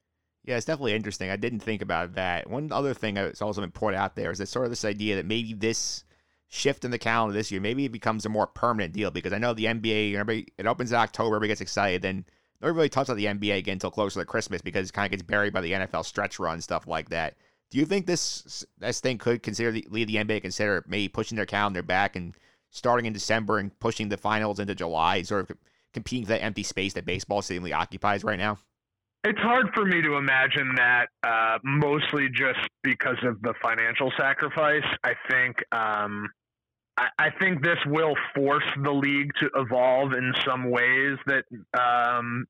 Yeah, 0.45 0.57
it's 0.57 0.65
definitely 0.65 0.93
interesting. 0.93 1.29
I 1.29 1.37
didn't 1.37 1.61
think 1.61 1.81
about 1.81 2.15
that. 2.15 2.49
One 2.49 2.71
other 2.71 2.93
thing 2.93 3.15
that's 3.15 3.41
also 3.41 3.61
been 3.61 3.71
put 3.71 3.93
out 3.93 4.15
there 4.15 4.31
is 4.31 4.39
that 4.39 4.47
sort 4.47 4.65
of 4.65 4.71
this 4.71 4.83
idea 4.83 5.15
that 5.15 5.25
maybe 5.25 5.53
this 5.53 6.03
shift 6.49 6.85
in 6.85 6.91
the 6.91 6.99
calendar 6.99 7.33
this 7.33 7.51
year, 7.51 7.61
maybe 7.61 7.85
it 7.85 7.91
becomes 7.91 8.25
a 8.25 8.29
more 8.29 8.47
permanent 8.47 8.93
deal 8.93 9.09
because 9.09 9.33
I 9.33 9.37
know 9.37 9.53
the 9.53 9.65
NBA, 9.65 10.13
everybody, 10.13 10.47
it 10.57 10.67
opens 10.67 10.91
in 10.91 10.97
October, 10.97 11.35
everybody 11.35 11.47
gets 11.49 11.61
excited, 11.61 12.01
then 12.01 12.25
nobody 12.61 12.75
really 12.75 12.89
talks 12.89 13.09
about 13.09 13.17
the 13.17 13.25
NBA 13.25 13.57
again 13.57 13.73
until 13.73 13.91
closer 13.91 14.19
to 14.19 14.25
Christmas 14.25 14.61
because 14.61 14.89
it 14.89 14.93
kind 14.93 15.05
of 15.05 15.11
gets 15.11 15.23
buried 15.23 15.53
by 15.53 15.61
the 15.61 15.71
NFL 15.71 16.05
stretch 16.05 16.39
run 16.39 16.61
stuff 16.61 16.87
like 16.87 17.09
that. 17.09 17.35
Do 17.73 17.79
you 17.79 17.87
think 17.87 18.05
this 18.05 18.63
this 18.77 18.99
thing 18.99 19.17
could 19.17 19.41
consider 19.41 19.71
the, 19.71 19.87
lead 19.89 20.07
the 20.07 20.17
NBA 20.17 20.43
consider 20.43 20.85
maybe 20.87 21.07
pushing 21.07 21.35
their 21.35 21.47
calendar 21.47 21.81
back 21.81 22.15
and 22.15 22.35
starting 22.69 23.07
in 23.07 23.13
December 23.13 23.57
and 23.57 23.77
pushing 23.79 24.09
the 24.09 24.17
finals 24.17 24.59
into 24.59 24.75
July, 24.75 25.23
sort 25.23 25.49
of 25.49 25.57
competing 25.91 26.25
for 26.25 26.33
that 26.33 26.43
empty 26.43 26.61
space 26.61 26.93
that 26.93 27.03
baseball 27.03 27.41
seemingly 27.41 27.73
occupies 27.73 28.23
right 28.23 28.37
now? 28.37 28.59
It's 29.23 29.39
hard 29.39 29.71
for 29.73 29.85
me 29.85 30.03
to 30.03 30.17
imagine 30.17 30.75
that, 30.75 31.07
uh, 31.23 31.57
mostly 31.63 32.29
just 32.29 32.59
because 32.83 33.17
of 33.23 33.41
the 33.41 33.55
financial 33.59 34.11
sacrifice. 34.19 34.85
I 35.03 35.13
think 35.31 35.55
um, 35.71 36.29
I, 36.95 37.07
I, 37.17 37.29
think 37.39 37.63
this 37.63 37.79
will 37.87 38.13
force 38.35 38.69
the 38.83 38.91
league 38.91 39.31
to 39.39 39.49
evolve 39.55 40.13
in 40.13 40.31
some 40.45 40.69
ways 40.69 41.17
that 41.25 41.45
um, 41.73 42.45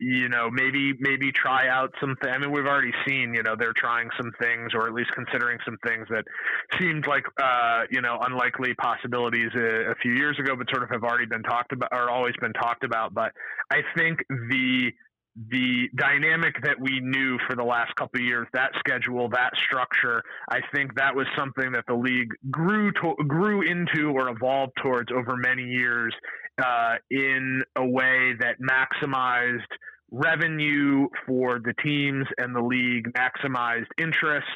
you 0.00 0.28
know, 0.28 0.48
maybe 0.50 0.92
maybe 1.00 1.32
try 1.32 1.68
out 1.68 1.92
some. 2.00 2.14
Th- 2.22 2.32
I 2.32 2.38
mean, 2.38 2.52
we've 2.52 2.66
already 2.66 2.92
seen, 3.06 3.34
you 3.34 3.42
know, 3.42 3.56
they're 3.58 3.74
trying 3.76 4.08
some 4.16 4.30
things, 4.40 4.72
or 4.74 4.86
at 4.86 4.94
least 4.94 5.10
considering 5.12 5.58
some 5.64 5.76
things 5.84 6.06
that 6.10 6.24
seemed 6.78 7.06
like, 7.06 7.24
uh, 7.42 7.82
you 7.90 8.00
know, 8.00 8.18
unlikely 8.20 8.74
possibilities 8.74 9.50
a, 9.56 9.90
a, 9.90 9.94
few 10.00 10.12
years 10.12 10.38
ago, 10.38 10.54
but 10.56 10.68
sort 10.70 10.84
of 10.84 10.90
have 10.90 11.02
already 11.02 11.26
been 11.26 11.42
talked 11.42 11.72
about, 11.72 11.88
or 11.92 12.10
always 12.10 12.34
been 12.40 12.52
talked 12.52 12.84
about. 12.84 13.12
But 13.12 13.32
I 13.70 13.80
think 13.96 14.20
the 14.28 14.92
the 15.50 15.88
dynamic 15.96 16.54
that 16.62 16.80
we 16.80 17.00
knew 17.00 17.38
for 17.48 17.54
the 17.54 17.62
last 17.62 17.94
couple 17.96 18.20
years, 18.20 18.48
that 18.54 18.70
schedule, 18.78 19.28
that 19.30 19.50
structure, 19.66 20.22
I 20.50 20.60
think 20.74 20.96
that 20.96 21.14
was 21.14 21.26
something 21.36 21.72
that 21.72 21.84
the 21.86 21.94
league 21.94 22.32
grew 22.50 22.90
to, 22.92 23.14
grew 23.26 23.62
into 23.62 24.10
or 24.10 24.30
evolved 24.30 24.72
towards 24.82 25.10
over 25.12 25.36
many 25.36 25.62
years 25.62 26.14
uh, 26.62 26.96
in 27.10 27.62
a 27.76 27.86
way 27.86 28.34
that 28.40 28.56
maximized 28.60 29.66
revenue 30.10 31.08
for 31.26 31.58
the 31.58 31.74
teams 31.82 32.26
and 32.38 32.54
the 32.54 32.62
league, 32.62 33.12
maximized 33.12 33.86
interest, 33.98 34.46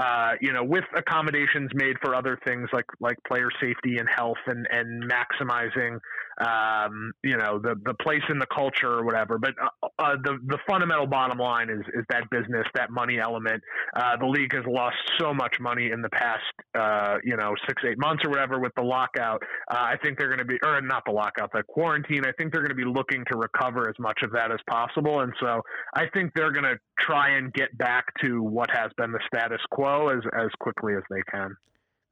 uh, 0.00 0.32
you 0.40 0.52
know, 0.52 0.64
with 0.64 0.84
accommodations 0.96 1.70
made 1.74 1.96
for 2.02 2.14
other 2.14 2.38
things 2.46 2.68
like 2.72 2.86
like 3.00 3.16
player 3.28 3.50
safety 3.60 3.98
and 3.98 4.08
health 4.16 4.38
and 4.46 4.66
and 4.70 5.04
maximizing 5.04 5.98
um, 6.40 7.12
you 7.22 7.36
know 7.36 7.58
the 7.58 7.74
the 7.84 7.92
place 8.02 8.22
in 8.30 8.38
the 8.38 8.46
culture 8.46 8.90
or 8.90 9.04
whatever. 9.04 9.38
But 9.38 9.54
uh, 9.62 9.88
uh, 9.98 10.16
the 10.24 10.38
the 10.46 10.58
fundamental 10.66 11.06
bottom 11.06 11.38
line 11.38 11.68
is 11.68 11.82
is 11.92 12.04
that 12.08 12.30
business, 12.30 12.66
that 12.74 12.90
money 12.90 13.18
element. 13.20 13.62
Uh, 13.94 14.16
the 14.18 14.26
league 14.26 14.54
has 14.54 14.64
lost 14.66 14.96
so 15.20 15.34
much 15.34 15.56
money 15.60 15.90
in 15.92 16.00
the 16.00 16.08
past, 16.08 16.40
uh, 16.74 17.16
you 17.22 17.36
know, 17.36 17.52
six 17.68 17.82
eight 17.86 17.98
months 17.98 18.24
or 18.24 18.30
whatever 18.30 18.58
with 18.58 18.72
the 18.76 18.82
lockout. 18.82 19.42
Uh, 19.70 19.76
I 19.76 19.96
think 20.02 20.18
they're 20.18 20.34
going 20.34 20.38
to 20.38 20.46
be, 20.46 20.56
or 20.64 20.80
not 20.80 21.02
the 21.04 21.12
lockout, 21.12 21.50
the 21.52 21.62
quarantine. 21.68 22.24
I 22.24 22.32
think 22.38 22.52
they're 22.52 22.62
going 22.62 22.70
to 22.70 22.74
be 22.74 22.88
looking 22.88 23.22
to 23.30 23.36
recover 23.36 23.90
as 23.90 23.96
much 23.98 24.20
of 24.22 24.32
that 24.32 24.50
as 24.50 24.60
possible, 24.68 25.20
and 25.20 25.32
so 25.40 25.60
I 25.94 26.04
think 26.14 26.32
they're 26.34 26.52
going 26.52 26.64
to 26.64 26.78
try 26.98 27.36
and 27.36 27.52
get 27.52 27.76
back 27.76 28.04
to 28.22 28.42
what 28.42 28.70
has 28.70 28.90
been 28.96 29.12
the 29.12 29.20
status 29.26 29.60
quo 29.70 29.89
as 30.08 30.22
as 30.36 30.48
quickly 30.60 30.94
as 30.94 31.02
they 31.10 31.22
can. 31.30 31.56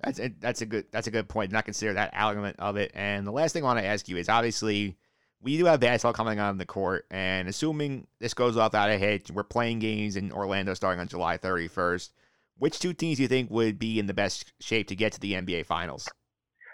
That's 0.00 0.20
a, 0.20 0.28
that's 0.40 0.60
a 0.60 0.66
good 0.66 0.86
that's 0.92 1.06
a 1.06 1.10
good 1.10 1.28
point. 1.28 1.50
Not 1.50 1.64
consider 1.64 1.94
that 1.94 2.10
element 2.12 2.56
of 2.58 2.76
it. 2.76 2.92
And 2.94 3.26
the 3.26 3.32
last 3.32 3.52
thing 3.52 3.64
I 3.64 3.66
want 3.66 3.80
to 3.80 3.84
ask 3.84 4.08
you 4.08 4.16
is 4.16 4.28
obviously 4.28 4.96
we 5.40 5.56
do 5.56 5.66
have 5.66 5.80
basketball 5.80 6.12
coming 6.12 6.40
on 6.40 6.58
the 6.58 6.66
court, 6.66 7.06
and 7.10 7.48
assuming 7.48 8.06
this 8.20 8.34
goes 8.34 8.56
off 8.56 8.72
without 8.72 8.90
a 8.90 8.98
hitch, 8.98 9.30
we're 9.30 9.44
playing 9.44 9.78
games 9.78 10.16
in 10.16 10.32
Orlando 10.32 10.74
starting 10.74 11.00
on 11.00 11.08
July 11.08 11.38
31st. 11.38 12.10
Which 12.58 12.80
two 12.80 12.92
teams 12.92 13.18
do 13.18 13.22
you 13.22 13.28
think 13.28 13.50
would 13.50 13.78
be 13.78 14.00
in 14.00 14.06
the 14.06 14.14
best 14.14 14.52
shape 14.60 14.88
to 14.88 14.96
get 14.96 15.12
to 15.12 15.20
the 15.20 15.34
NBA 15.34 15.66
Finals? 15.66 16.08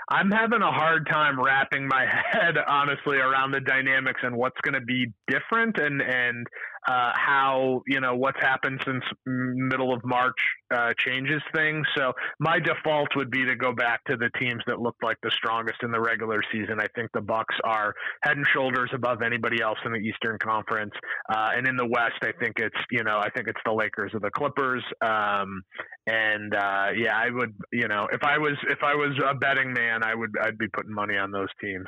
I'm 0.08 0.30
having 0.30 0.62
a 0.62 0.70
hard 0.70 1.06
time 1.10 1.40
wrapping 1.40 1.88
my 1.88 2.06
head, 2.32 2.56
honestly, 2.66 3.16
around 3.16 3.52
the 3.52 3.60
dynamics 3.60 4.20
and 4.22 4.36
what's 4.36 4.60
going 4.62 4.74
to 4.74 4.80
be 4.80 5.12
different 5.28 5.78
and 5.78 6.00
and 6.00 6.46
uh, 6.86 7.12
how 7.14 7.82
you 7.86 8.00
know 8.00 8.14
what's 8.14 8.40
happened 8.40 8.80
since 8.84 9.02
middle 9.26 9.92
of 9.92 10.00
March 10.04 10.36
uh, 10.74 10.92
changes 10.98 11.42
things. 11.54 11.86
So 11.96 12.12
my 12.38 12.58
default 12.58 13.08
would 13.16 13.30
be 13.30 13.44
to 13.44 13.56
go 13.56 13.72
back 13.72 14.04
to 14.04 14.16
the 14.16 14.30
teams 14.38 14.62
that 14.66 14.80
looked 14.80 15.02
like 15.02 15.16
the 15.22 15.30
strongest 15.30 15.78
in 15.82 15.90
the 15.90 16.00
regular 16.00 16.40
season. 16.52 16.80
I 16.80 16.86
think 16.94 17.10
the 17.14 17.20
Bucks 17.20 17.54
are 17.64 17.94
head 18.22 18.36
and 18.36 18.46
shoulders 18.52 18.90
above 18.94 19.22
anybody 19.22 19.62
else 19.62 19.78
in 19.84 19.92
the 19.92 19.98
Eastern 19.98 20.38
Conference, 20.38 20.92
uh, 21.30 21.50
and 21.56 21.66
in 21.66 21.76
the 21.76 21.86
West, 21.86 22.22
I 22.22 22.32
think 22.40 22.54
it's 22.58 22.76
you 22.90 23.04
know 23.04 23.18
I 23.18 23.30
think 23.30 23.48
it's 23.48 23.60
the 23.64 23.72
Lakers 23.72 24.12
or 24.14 24.20
the 24.20 24.30
Clippers. 24.30 24.84
Um, 25.02 25.62
and 26.06 26.54
uh, 26.54 26.88
yeah, 26.96 27.16
I 27.16 27.30
would 27.30 27.54
you 27.72 27.88
know 27.88 28.06
if 28.12 28.22
I 28.22 28.38
was 28.38 28.56
if 28.68 28.78
I 28.82 28.94
was 28.94 29.18
a 29.24 29.34
betting 29.34 29.72
man, 29.72 30.02
I 30.02 30.14
would 30.14 30.30
I'd 30.42 30.58
be 30.58 30.68
putting 30.68 30.92
money 30.92 31.16
on 31.16 31.30
those 31.30 31.48
teams. 31.60 31.86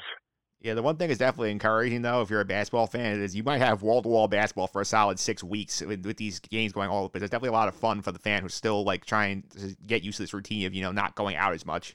Yeah, 0.61 0.75
the 0.75 0.83
one 0.83 0.97
thing 0.97 1.11
is 1.11 1.19
definitely 1.19 1.51
encouraging 1.51 2.03
though, 2.03 2.23
if 2.23 2.31
you're 2.31 2.41
a 2.41 2.45
basketball 2.45 2.87
fan, 2.87 3.21
is 3.21 3.37
you 3.37 3.43
might 3.43 3.59
have 3.59 3.83
wall 3.83 4.03
to 4.03 4.09
wall 4.09 4.27
basketball 4.27 4.67
for 4.67 4.81
a 4.81 4.85
solid 4.85 5.19
six 5.19 5.45
weeks 5.45 5.81
with, 5.83 6.05
with, 6.07 6.17
these 6.17 6.41
games 6.41 6.73
going 6.73 6.89
all. 6.89 7.09
But 7.09 7.23
it's 7.23 7.31
definitely 7.31 7.51
a 7.51 7.59
lot 7.59 7.69
of 7.69 7.75
fun 7.75 8.03
for 8.03 8.11
the 8.11 8.19
fan 8.19 8.43
who's 8.43 8.55
still 8.55 8.83
like 8.83 9.05
trying 9.05 9.45
to 9.59 9.77
get 9.87 10.03
used 10.03 10.17
to 10.17 10.23
this 10.23 10.33
routine 10.33 10.67
of 10.67 10.75
you 10.75 10.83
know 10.83 10.93
not 10.93 11.15
going 11.15 11.37
out 11.37 11.53
as 11.53 11.67
much. 11.67 11.95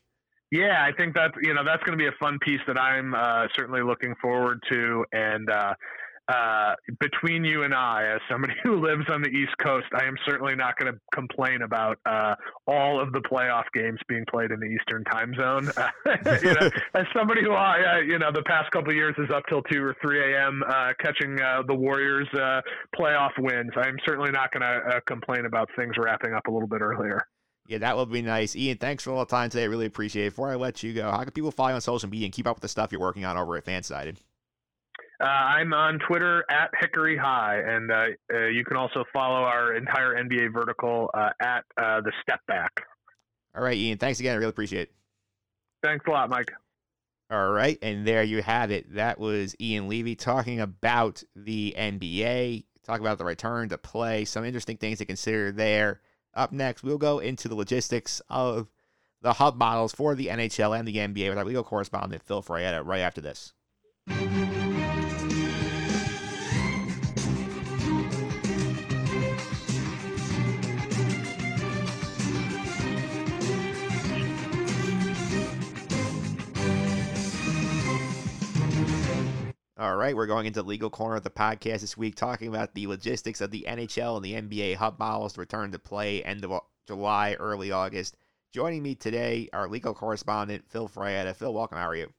Yeah, 0.52 0.86
I 0.86 0.92
think 0.96 1.16
that 1.16 1.32
you 1.42 1.54
know 1.54 1.64
that's 1.64 1.84
going 1.84 1.98
to 1.98 2.02
be 2.02 2.08
a 2.08 2.18
fun 2.20 2.38
piece 2.40 2.60
that 2.68 2.78
I'm 2.78 3.16
uh, 3.16 3.48
certainly 3.56 3.82
looking 3.82 4.14
forward 4.22 4.62
to, 4.70 5.06
and 5.12 5.50
uh, 5.50 5.74
uh, 6.32 6.76
between 7.00 7.44
you 7.44 7.64
and 7.64 7.74
I, 7.74 8.14
as 8.16 8.22
somebody 8.30 8.54
who 8.64 8.82
lives 8.82 9.06
on 9.10 9.22
the 9.22 9.30
East 9.30 9.54
Coast, 9.62 9.88
I 9.94 10.06
am 10.06 10.16
certainly 10.26 10.56
not 10.56 10.78
going 10.78 10.94
to 10.94 11.00
complain 11.14 11.62
about 11.62 11.98
uh, 12.06 12.36
all 12.68 13.02
of 13.02 13.12
the 13.12 13.20
playoff 13.20 13.66
games 13.74 14.00
being 14.08 14.24
played 14.30 14.52
in 14.52 14.60
the 14.60 14.66
Eastern 14.66 15.04
Time 15.06 15.34
Zone. 15.36 15.72
you 16.44 16.54
know, 16.54 16.70
as 16.96 17.06
somebody 17.16 17.42
who, 17.42 17.54
uh, 17.54 17.98
you 18.06 18.20
know, 18.20 18.32
the 18.32 18.44
past 18.44 18.72
couple 18.72 18.94
years 18.94 19.16
is 19.18 19.30
up 19.34 19.44
till 19.50 19.62
two 19.64 19.84
or 19.84 19.96
three 20.02 20.34
a.m. 20.34 20.64
Uh, 20.68 20.94
catching 21.00 21.40
uh, 21.42 21.64
the 21.68 21.76
Warriors 21.76 22.28
uh, 22.34 22.62
playoff 22.98 23.32
wins, 23.38 23.72
I'm 23.76 23.98
certainly 24.06 24.32
not 24.32 24.52
going 24.52 24.62
to 24.62 25.02
complain 25.08 25.46
about 25.46 25.70
things 25.76 25.94
wrapping 25.98 26.34
up 26.34 26.48
a 26.48 26.52
little 26.52 26.68
bit 26.68 26.82
earlier. 26.82 27.20
Yeah, 27.68 27.78
that 27.80 27.96
would 27.96 28.12
be 28.12 28.22
nice. 28.22 28.56
Ian, 28.56 28.78
thanks 28.78 29.04
for 29.04 29.12
all 29.12 29.20
the 29.20 29.26
time 29.26 29.50
today. 29.50 29.64
I 29.64 29.68
really 29.68 29.86
appreciate 29.86 30.26
it. 30.26 30.30
Before 30.32 30.50
I 30.50 30.56
let 30.56 30.84
you 30.84 30.94
go, 30.94 31.10
how 31.10 31.24
can 31.24 31.32
people 31.32 31.52
follow 31.52 31.70
you 31.70 31.76
on 31.76 31.82
social 31.82 32.10
media 32.10 32.26
and 32.26 32.34
keep 32.34 32.48
up 32.48 32.58
with 32.58 32.62
the 32.62 32.68
stuff 32.68 32.92
you're 32.92 33.00
working 33.00 33.24
on 33.24 33.38
over 33.38 33.56
at 33.56 33.66
Fansided? 33.66 34.18
Uh, 35.22 35.26
I'm 35.26 35.72
on 35.74 36.00
Twitter 36.00 36.44
at 36.50 36.72
Hickory 36.80 37.16
High, 37.16 37.60
and 37.60 37.92
uh, 37.92 38.06
uh, 38.34 38.48
you 38.48 38.66
can 38.66 38.76
also 38.76 39.04
follow 39.14 39.44
our 39.44 39.76
entire 39.76 40.16
NBA 40.16 40.52
vertical 40.52 41.12
uh, 41.14 41.30
at 41.40 41.64
uh, 41.78 42.02
the 42.02 42.12
Step 42.24 42.40
Back. 42.48 42.72
All 43.56 43.64
right, 43.64 43.78
Ian. 43.78 44.00
Thanks 44.00 44.20
again. 44.20 44.34
I 44.34 44.38
really 44.38 44.50
appreciate 44.50 44.84
it. 44.84 44.92
Thanks 45.84 46.06
a 46.08 46.12
lot, 46.12 46.30
Mike. 46.30 46.52
All 47.30 47.52
right, 47.52 47.78
and 47.84 48.06
there 48.06 48.24
you 48.24 48.42
have 48.42 48.72
it. 48.72 48.96
That 48.96 49.20
was 49.20 49.56
Ian 49.62 49.88
Levy 49.88 50.16
talking 50.16 50.60
about 50.60 51.24
the 51.36 51.76
NBA, 51.78 52.66
talk 52.84 53.00
about 53.00 53.20
the 53.20 53.26
return 53.26 53.70
to 53.70 53.78
play, 53.78 54.26
some 54.26 54.44
interesting 54.44 54.78
things 54.78 54.98
to 54.98 55.06
consider 55.06 55.52
there. 55.52 56.02
Up 56.34 56.52
next, 56.52 56.82
we'll 56.82 56.98
go 56.98 57.20
into 57.20 57.48
the 57.48 57.56
logistics 57.56 58.22
of 58.28 58.70
the 59.22 59.34
hub 59.34 59.56
models 59.56 59.94
for 59.94 60.16
the 60.16 60.28
NHL 60.28 60.78
and 60.78 60.88
the 60.88 60.96
NBA 60.96 61.30
with 61.30 61.38
our 61.38 61.46
legal 61.46 61.64
correspondent 61.64 62.24
Phil 62.24 62.42
Frietta 62.42 62.84
right 62.84 63.02
after 63.02 63.22
this. 63.22 63.54
All 79.82 79.96
right, 79.96 80.16
we're 80.16 80.28
going 80.28 80.46
into 80.46 80.62
the 80.62 80.68
legal 80.68 80.92
corner 80.92 81.16
of 81.16 81.24
the 81.24 81.32
podcast 81.32 81.82
this 81.82 81.98
week, 81.98 82.14
talking 82.14 82.48
about 82.48 82.76
the 82.76 82.86
logistics 82.86 83.42
of 83.42 83.50
the 83.50 83.66
NHL 83.68 84.16
and 84.16 84.24
the 84.24 84.34
NBA 84.36 84.76
hub 84.76 85.00
models 85.00 85.34
to 85.34 85.40
return 85.40 85.72
to 85.72 85.80
play 85.80 86.24
end 86.24 86.46
of 86.46 86.62
July, 86.86 87.36
early 87.40 87.72
August. 87.72 88.16
Joining 88.54 88.84
me 88.84 88.94
today, 88.94 89.50
our 89.54 89.68
legal 89.68 89.96
correspondent, 89.96 90.66
Phil 90.70 90.88
Frietta. 90.88 91.36
Phil, 91.36 91.52
welcome. 91.52 91.80
How 91.80 91.90
are 91.90 91.96
you? 91.96 92.14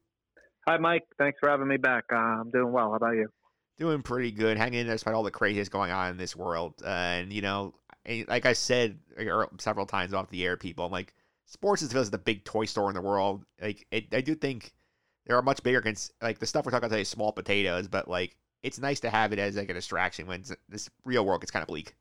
Hi, 0.66 0.76
Mike. 0.76 1.04
Thanks 1.18 1.38
for 1.38 1.48
having 1.48 1.68
me 1.68 1.76
back. 1.76 2.02
Uh, 2.12 2.16
I'm 2.16 2.50
doing 2.50 2.72
well. 2.72 2.90
How 2.90 2.96
about 2.96 3.14
you? 3.14 3.28
Doing 3.78 4.02
pretty 4.02 4.32
good. 4.32 4.56
Hanging 4.56 4.80
in 4.80 4.86
there 4.88 4.96
despite 4.96 5.14
all 5.14 5.22
the 5.22 5.30
craziness 5.30 5.68
going 5.68 5.92
on 5.92 6.10
in 6.10 6.16
this 6.16 6.34
world. 6.34 6.74
Uh, 6.84 6.88
and, 6.88 7.32
you 7.32 7.42
know, 7.42 7.74
like 8.26 8.44
I 8.44 8.54
said 8.54 8.98
several 9.60 9.86
times 9.86 10.12
off 10.12 10.30
the 10.30 10.44
air, 10.44 10.56
people, 10.56 10.84
I'm 10.84 10.90
like, 10.90 11.14
sports 11.46 11.82
is 11.82 12.10
the 12.10 12.18
big 12.18 12.44
toy 12.44 12.64
store 12.64 12.90
in 12.90 12.96
the 12.96 13.00
world. 13.00 13.44
Like, 13.60 13.86
it, 13.92 14.12
I 14.12 14.20
do 14.20 14.34
think 14.34 14.72
there 15.26 15.36
are 15.36 15.42
much 15.42 15.62
bigger 15.62 15.80
cons- 15.80 16.12
like 16.20 16.38
the 16.38 16.46
stuff 16.46 16.64
we're 16.64 16.70
talking 16.70 16.84
about 16.84 16.94
today 16.94 17.02
is 17.02 17.08
small 17.08 17.32
potatoes, 17.32 17.88
but 17.88 18.08
like 18.08 18.36
it's 18.62 18.78
nice 18.78 19.00
to 19.00 19.10
have 19.10 19.32
it 19.32 19.38
as 19.38 19.56
like 19.56 19.70
a 19.70 19.74
distraction 19.74 20.26
when 20.26 20.44
this 20.68 20.88
real 21.04 21.24
world 21.24 21.40
gets 21.40 21.50
kind 21.50 21.62
of 21.62 21.68
bleak. 21.68 21.94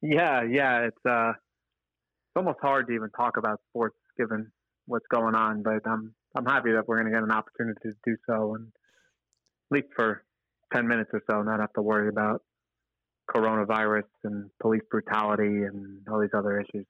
Yeah, 0.00 0.42
yeah, 0.42 0.86
it's 0.86 1.06
uh, 1.06 1.30
it's 1.30 2.36
almost 2.36 2.58
hard 2.60 2.88
to 2.88 2.92
even 2.94 3.10
talk 3.10 3.36
about 3.36 3.60
sports 3.70 3.96
given 4.18 4.50
what's 4.86 5.06
going 5.08 5.34
on, 5.34 5.62
but 5.62 5.86
I'm 5.86 6.14
I'm 6.36 6.46
happy 6.46 6.72
that 6.72 6.88
we're 6.88 6.96
going 6.96 7.12
to 7.12 7.16
get 7.16 7.22
an 7.22 7.30
opportunity 7.30 7.80
to 7.82 7.92
do 8.04 8.16
so, 8.26 8.54
and 8.54 8.66
at 8.66 9.74
least 9.74 9.88
for 9.94 10.24
ten 10.72 10.88
minutes 10.88 11.10
or 11.12 11.22
so, 11.30 11.42
not 11.42 11.60
have 11.60 11.72
to 11.74 11.82
worry 11.82 12.08
about 12.08 12.42
coronavirus 13.32 14.08
and 14.24 14.50
police 14.60 14.82
brutality 14.90 15.62
and 15.62 16.06
all 16.08 16.20
these 16.20 16.34
other 16.34 16.60
issues. 16.60 16.86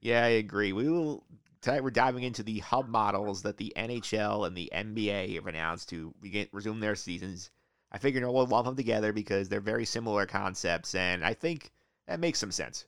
Yeah, 0.00 0.24
I 0.24 0.28
agree. 0.28 0.72
We 0.72 0.88
will 0.88 1.24
tonight 1.60 1.82
we're 1.82 1.90
diving 1.90 2.24
into 2.24 2.42
the 2.42 2.58
hub 2.60 2.88
models 2.88 3.42
that 3.42 3.56
the 3.56 3.72
NHL 3.76 4.46
and 4.46 4.56
the 4.56 4.70
NBA 4.74 5.34
have 5.34 5.46
announced 5.46 5.88
to 5.90 6.14
begin 6.20 6.46
resume 6.52 6.80
their 6.80 6.96
seasons. 6.96 7.50
I 7.92 7.98
figured 7.98 8.24
we'll 8.24 8.46
lump 8.46 8.66
them 8.66 8.76
together 8.76 9.12
because 9.12 9.48
they're 9.48 9.60
very 9.60 9.84
similar 9.84 10.26
concepts, 10.26 10.94
and 10.94 11.24
I 11.24 11.34
think 11.34 11.72
that 12.06 12.20
makes 12.20 12.38
some 12.38 12.52
sense. 12.52 12.86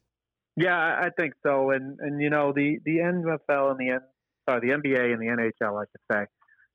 Yeah, 0.56 0.76
I 0.76 1.10
think 1.18 1.34
so. 1.44 1.70
And 1.70 1.98
and 2.00 2.20
you 2.20 2.30
know 2.30 2.52
the 2.52 2.78
the 2.84 2.98
NFL 2.98 3.72
and 3.72 3.78
the 3.78 4.00
sorry, 4.48 4.60
the 4.60 4.74
NBA 4.74 5.12
and 5.12 5.20
the 5.20 5.26
NHL, 5.26 5.80
I 5.80 5.84
should 5.90 6.12
say, 6.12 6.26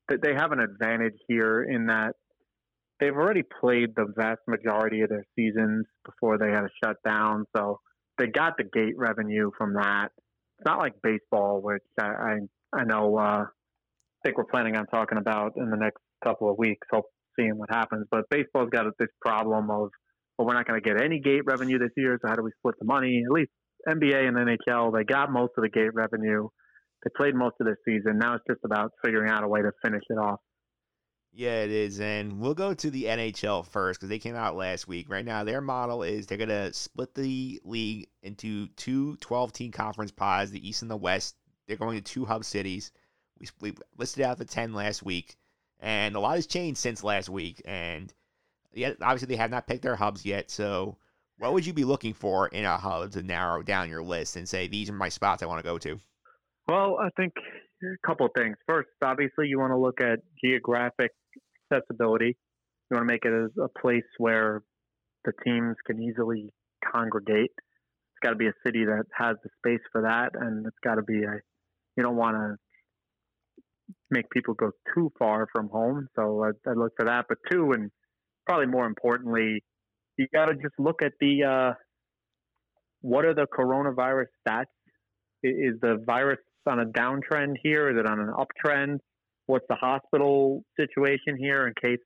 that 0.10 0.22
they 0.22 0.34
have 0.34 0.52
an 0.52 0.60
advantage 0.60 1.18
here 1.28 1.64
in 1.64 1.88
that 1.88 2.16
they've 3.00 3.16
already 3.16 3.44
played 3.44 3.96
the 3.96 4.12
vast 4.16 4.42
majority 4.48 5.02
of 5.02 5.10
their 5.10 5.26
seasons 5.36 5.86
before 6.06 6.38
they 6.38 6.50
had 6.50 6.62
to 6.62 6.70
shut 6.84 6.98
down. 7.06 7.46
So 7.56 7.80
they 8.18 8.28
got 8.28 8.58
the 8.58 8.64
gate 8.64 8.98
revenue 8.98 9.52
from 9.58 9.74
that. 9.76 10.10
It's 10.60 10.66
not 10.66 10.80
like 10.80 10.94
baseball, 11.04 11.62
which 11.62 11.84
I 12.00 12.40
I, 12.74 12.84
know. 12.84 13.18
Uh, 13.18 13.46
I 13.46 14.20
think 14.26 14.38
we're 14.38 14.46
planning 14.46 14.76
on 14.76 14.88
talking 14.88 15.18
about 15.18 15.54
in 15.58 15.70
the 15.70 15.78
next 15.78 16.02
couple 16.24 16.50
of 16.50 16.58
weeks. 16.58 16.88
Hope 16.92 17.06
seeing 17.40 17.58
what 17.58 17.70
happens. 17.70 18.08
But 18.10 18.30
baseball's 18.30 18.70
got 18.72 18.86
this 19.00 19.10
problem 19.22 19.70
of 19.70 19.90
well, 20.38 20.48
we're 20.48 20.54
not 20.54 20.68
going 20.68 20.82
to 20.82 20.88
get 20.88 21.02
any 21.02 21.20
gate 21.20 21.42
revenue 21.46 21.80
this 21.80 21.92
year. 21.98 22.18
So 22.22 22.28
how 22.28 22.36
do 22.36 22.44
we 22.44 22.52
split 22.60 22.76
the 22.80 22.86
money? 22.86 23.24
At 23.26 23.32
least 23.32 23.52
NBA 23.88 24.28
and 24.28 24.38
NHL, 24.38 24.94
they 24.94 25.04
got 25.04 25.32
most 25.32 25.52
of 25.58 25.64
the 25.64 25.70
gate 25.70 25.94
revenue. 25.94 26.48
They 27.04 27.10
played 27.16 27.36
most 27.36 27.56
of 27.60 27.68
this 27.68 27.78
season. 27.86 28.18
Now 28.20 28.36
it's 28.36 28.44
just 28.50 28.62
about 28.66 28.92
figuring 29.04 29.30
out 29.30 29.44
a 29.44 29.48
way 29.48 29.62
to 29.62 29.72
finish 29.84 30.04
it 30.10 30.16
off. 30.16 30.40
Yeah, 31.38 31.62
it 31.62 31.70
is. 31.70 32.00
And 32.00 32.40
we'll 32.40 32.56
go 32.56 32.74
to 32.74 32.90
the 32.90 33.04
NHL 33.04 33.68
first 33.68 34.00
because 34.00 34.10
they 34.10 34.18
came 34.18 34.36
out 34.36 34.56
last 34.56 34.88
week. 34.88 35.08
Right 35.08 35.24
now, 35.24 35.44
their 35.44 35.62
model 35.62 36.02
is 36.02 36.26
they're 36.26 36.36
going 36.36 36.50
to 36.50 36.74
split 36.74 37.14
the 37.14 37.62
league 37.64 38.08
into 38.24 38.66
two 38.70 39.18
12 39.18 39.54
team 39.54 39.72
conference 39.72 40.10
pods, 40.10 40.50
the 40.50 40.68
East 40.68 40.82
and 40.82 40.90
the 40.90 40.98
West. 40.98 41.36
They're 41.68 41.78
going 41.78 41.96
to 41.96 42.04
two 42.04 42.26
hub 42.26 42.44
cities. 42.44 42.92
We, 43.38 43.50
we 43.62 43.76
listed 44.00 44.24
out 44.24 44.40
the 44.40 44.46
10 44.46 44.74
last 44.74 45.04
week. 45.04 45.36
And 45.80 46.16
a 46.16 46.20
lot 46.20 46.38
has 46.38 46.48
changed 46.48 46.80
since 46.80 47.04
last 47.04 47.30
week. 47.30 47.62
And 47.66 48.12
yeah, 48.74 48.94
obviously, 49.00 49.28
they 49.28 49.36
have 49.36 49.52
not 49.52 49.68
picked 49.68 49.84
their 49.84 49.96
hubs 49.96 50.26
yet. 50.26 50.50
So, 50.50 50.98
what 51.38 51.54
would 51.54 51.68
you 51.68 51.74
be 51.74 51.84
looking 51.84 52.16
for 52.16 52.48
in 52.48 52.66
a 52.66 52.78
hub 52.78 53.12
to 53.12 53.22
narrow 53.22 53.62
down 53.62 53.90
your 53.90 54.02
list 54.02 54.38
and 54.38 54.50
say, 54.50 54.68
these 54.68 54.90
are 54.90 54.94
my 54.94 55.10
spots 55.10 55.44
I 55.44 55.46
want 55.46 55.60
to 55.60 55.70
go 55.70 55.78
to? 55.78 56.00
Well, 56.68 56.98
I 57.00 57.10
think 57.16 57.36
a 57.84 58.08
couple 58.08 58.28
things. 58.36 58.56
First, 58.68 58.90
obviously, 59.04 59.48
you 59.48 59.60
want 59.60 59.72
to 59.72 59.78
look 59.78 60.02
at 60.02 60.20
geographic 60.44 61.12
accessibility. 61.72 62.38
You 62.90 62.98
want 62.98 63.08
to 63.08 63.14
make 63.14 63.26
it 63.26 63.34
as 63.34 63.52
a 63.62 63.80
place 63.80 64.08
where 64.18 64.64
the 65.26 65.34
teams 65.44 65.76
can 65.86 66.02
easily 66.02 66.54
congregate. 66.92 67.52
It's 67.58 68.24
got 68.24 68.32
to 68.32 68.36
be 68.36 68.48
a 68.48 68.54
city 68.66 68.86
that 68.86 69.04
has 69.16 69.36
the 69.44 69.50
space 69.58 69.84
for 69.92 70.02
that, 70.02 70.32
and 70.40 70.66
it's 70.66 70.78
got 70.84 70.96
to 70.96 71.04
be 71.04 71.24
a. 71.24 71.40
You 71.96 72.04
don't 72.04 72.16
want 72.16 72.36
to 72.36 72.56
make 74.10 74.30
people 74.30 74.54
go 74.54 74.72
too 74.94 75.12
far 75.18 75.48
from 75.52 75.70
home, 75.70 76.08
so 76.16 76.44
I, 76.44 76.70
I 76.70 76.74
look 76.74 76.94
for 76.98 77.06
that. 77.06 77.26
But 77.28 77.40
two, 77.52 77.72
and 77.72 77.92
probably 78.46 78.68
more 78.68 78.86
importantly, 78.86 79.64
you 80.18 80.28
got 80.34 80.46
to 80.46 80.54
just 80.54 80.76
look 80.80 81.02
at 81.02 81.14
the 81.20 81.44
uh, 81.44 81.74
what 83.02 83.26
are 83.26 83.34
the 83.34 83.48
coronavirus 83.48 84.28
stats? 84.48 84.66
Is 85.44 85.80
the 85.82 86.04
virus 86.06 86.40
on 86.68 86.80
a 86.80 86.86
downtrend 86.86 87.56
here? 87.64 87.90
Is 87.90 87.98
it 87.98 88.06
on 88.06 88.20
an 88.20 88.32
uptrend? 88.32 88.98
What's 89.46 89.66
the 89.70 89.76
hospital 89.76 90.64
situation 90.80 91.38
here 91.38 91.68
in 91.68 91.74
case 91.82 92.04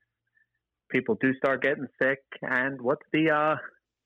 people 0.89 1.17
do 1.19 1.33
start 1.35 1.61
getting 1.63 1.87
sick? 2.01 2.19
And 2.41 2.81
what's 2.81 3.05
the 3.11 3.31
uh, 3.31 3.55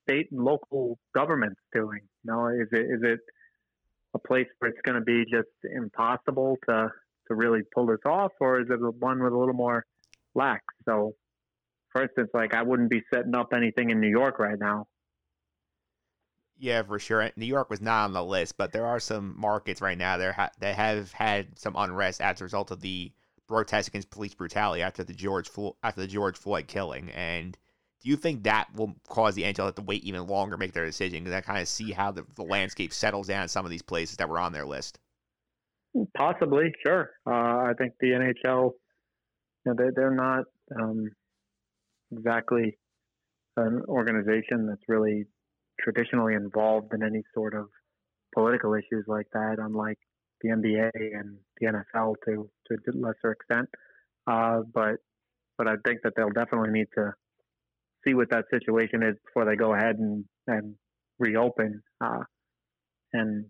state 0.07 0.27
and 0.31 0.43
local 0.43 0.97
governments 1.13 1.59
doing? 1.73 1.99
You 2.23 2.31
know, 2.31 2.47
is 2.47 2.67
it 2.71 2.85
is 2.85 3.01
it 3.03 3.19
a 4.13 4.19
place 4.19 4.47
where 4.59 4.71
it's 4.71 4.81
going 4.83 4.99
to 4.99 5.05
be 5.05 5.25
just 5.29 5.49
impossible 5.63 6.57
to 6.69 6.89
to 7.27 7.35
really 7.35 7.61
pull 7.73 7.87
this 7.87 7.99
off, 8.05 8.31
or 8.39 8.61
is 8.61 8.67
it 8.69 8.79
one 8.99 9.21
with 9.21 9.33
a 9.33 9.37
little 9.37 9.53
more 9.53 9.83
lax? 10.35 10.61
So, 10.87 11.13
for 11.91 12.03
instance, 12.03 12.29
like 12.33 12.53
I 12.53 12.63
wouldn't 12.63 12.89
be 12.89 13.01
setting 13.13 13.35
up 13.35 13.49
anything 13.55 13.89
in 13.89 13.99
New 13.99 14.09
York 14.09 14.39
right 14.39 14.59
now. 14.59 14.85
Yeah, 16.57 16.83
for 16.83 16.99
sure. 16.99 17.29
New 17.35 17.45
York 17.45 17.69
was 17.69 17.81
not 17.81 18.05
on 18.05 18.13
the 18.13 18.23
list, 18.23 18.57
but 18.57 18.71
there 18.71 18.85
are 18.85 18.99
some 18.99 19.35
markets 19.37 19.81
right 19.81 19.97
now 19.97 20.17
that, 20.17 20.35
ha- 20.35 20.51
that 20.59 20.75
have 20.75 21.11
had 21.11 21.59
some 21.59 21.75
unrest 21.75 22.21
as 22.21 22.39
a 22.39 22.45
result 22.45 22.71
of 22.71 22.79
the 22.79 23.11
protest 23.47 23.89
against 23.89 24.09
police 24.09 24.33
brutality 24.33 24.81
after 24.81 25.03
the 25.03 25.13
George 25.13 25.49
Flo- 25.49 25.75
after 25.83 26.01
the 26.01 26.07
George 26.07 26.37
Floyd 26.37 26.67
killing. 26.67 27.09
And 27.11 27.57
do 28.01 28.09
you 28.09 28.15
think 28.15 28.43
that 28.43 28.67
will 28.73 28.95
cause 29.09 29.35
the 29.35 29.43
NHL 29.43 29.75
to 29.75 29.81
wait 29.81 30.03
even 30.03 30.27
longer 30.27 30.57
make 30.57 30.73
their 30.73 30.85
decision? 30.85 31.23
Because 31.23 31.35
I 31.35 31.41
kind 31.41 31.61
of 31.61 31.67
see 31.67 31.91
how 31.91 32.11
the, 32.11 32.25
the 32.35 32.43
landscape 32.43 32.93
settles 32.93 33.27
down 33.27 33.43
in 33.43 33.49
some 33.49 33.65
of 33.65 33.71
these 33.71 33.81
places 33.81 34.17
that 34.17 34.29
were 34.29 34.39
on 34.39 34.53
their 34.53 34.65
list. 34.65 34.99
Possibly, 36.15 36.73
sure. 36.85 37.11
Uh, 37.25 37.31
I 37.69 37.73
think 37.77 37.93
the 37.99 38.07
NHL, 38.07 38.71
you 39.65 39.73
know, 39.73 39.73
they, 39.77 39.89
they're 39.95 40.11
not 40.11 40.45
um, 40.79 41.09
exactly 42.11 42.77
an 43.57 43.81
organization 43.87 44.67
that's 44.67 44.83
really 44.87 45.25
traditionally 45.79 46.33
involved 46.33 46.93
in 46.93 47.03
any 47.03 47.23
sort 47.33 47.53
of 47.53 47.67
political 48.33 48.73
issues 48.73 49.05
like 49.07 49.27
that, 49.33 49.55
unlike 49.59 49.97
the 50.41 50.49
NBA 50.49 50.91
and 50.93 51.37
the 51.59 51.67
NFL 51.67 52.15
to 52.25 52.49
to 52.67 52.75
a 52.75 52.97
lesser 52.97 53.31
extent. 53.31 53.69
Uh, 54.27 54.61
but 54.73 54.95
but 55.57 55.67
I 55.67 55.75
think 55.85 56.01
that 56.03 56.13
they'll 56.15 56.29
definitely 56.29 56.71
need 56.71 56.87
to 56.95 57.13
see 58.05 58.13
what 58.13 58.29
that 58.31 58.45
situation 58.51 59.03
is 59.03 59.15
before 59.25 59.45
they 59.45 59.55
go 59.55 59.73
ahead 59.73 59.97
and 59.97 60.25
and 60.47 60.75
reopen 61.19 61.81
uh, 62.03 62.23
and 63.13 63.45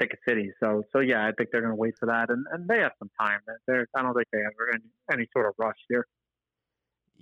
pick 0.00 0.12
a 0.12 0.30
city. 0.30 0.50
So 0.62 0.82
so 0.92 1.00
yeah, 1.00 1.26
I 1.26 1.32
think 1.36 1.50
they're 1.52 1.60
going 1.60 1.74
to 1.74 1.80
wait 1.80 1.94
for 2.00 2.06
that, 2.06 2.30
and, 2.30 2.44
and 2.52 2.68
they 2.68 2.78
have 2.78 2.92
some 2.98 3.10
time. 3.20 3.40
They're, 3.66 3.86
I 3.96 4.02
don't 4.02 4.14
think 4.14 4.28
they 4.32 4.40
have 4.40 4.52
any, 4.74 4.84
any 5.12 5.28
sort 5.32 5.46
of 5.46 5.54
rush 5.58 5.76
here. 5.88 6.06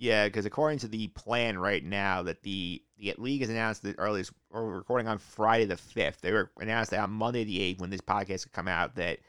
Yeah, 0.01 0.25
because 0.25 0.47
according 0.47 0.79
to 0.79 0.87
the 0.87 1.09
plan 1.09 1.59
right 1.59 1.85
now, 1.85 2.23
that 2.23 2.41
the 2.41 2.81
the 2.97 3.13
league 3.19 3.41
has 3.41 3.51
announced 3.51 3.83
the 3.83 3.93
earliest, 3.99 4.31
we're 4.49 4.63
recording 4.63 5.07
on 5.07 5.19
Friday 5.19 5.65
the 5.65 5.77
fifth. 5.77 6.21
They 6.21 6.31
were 6.31 6.49
announced 6.59 6.89
that 6.89 7.01
on 7.01 7.11
Monday 7.11 7.43
the 7.43 7.61
eighth, 7.61 7.79
when 7.79 7.91
this 7.91 8.01
podcast 8.01 8.41
could 8.41 8.51
come 8.51 8.67
out, 8.67 8.95
that 8.95 9.19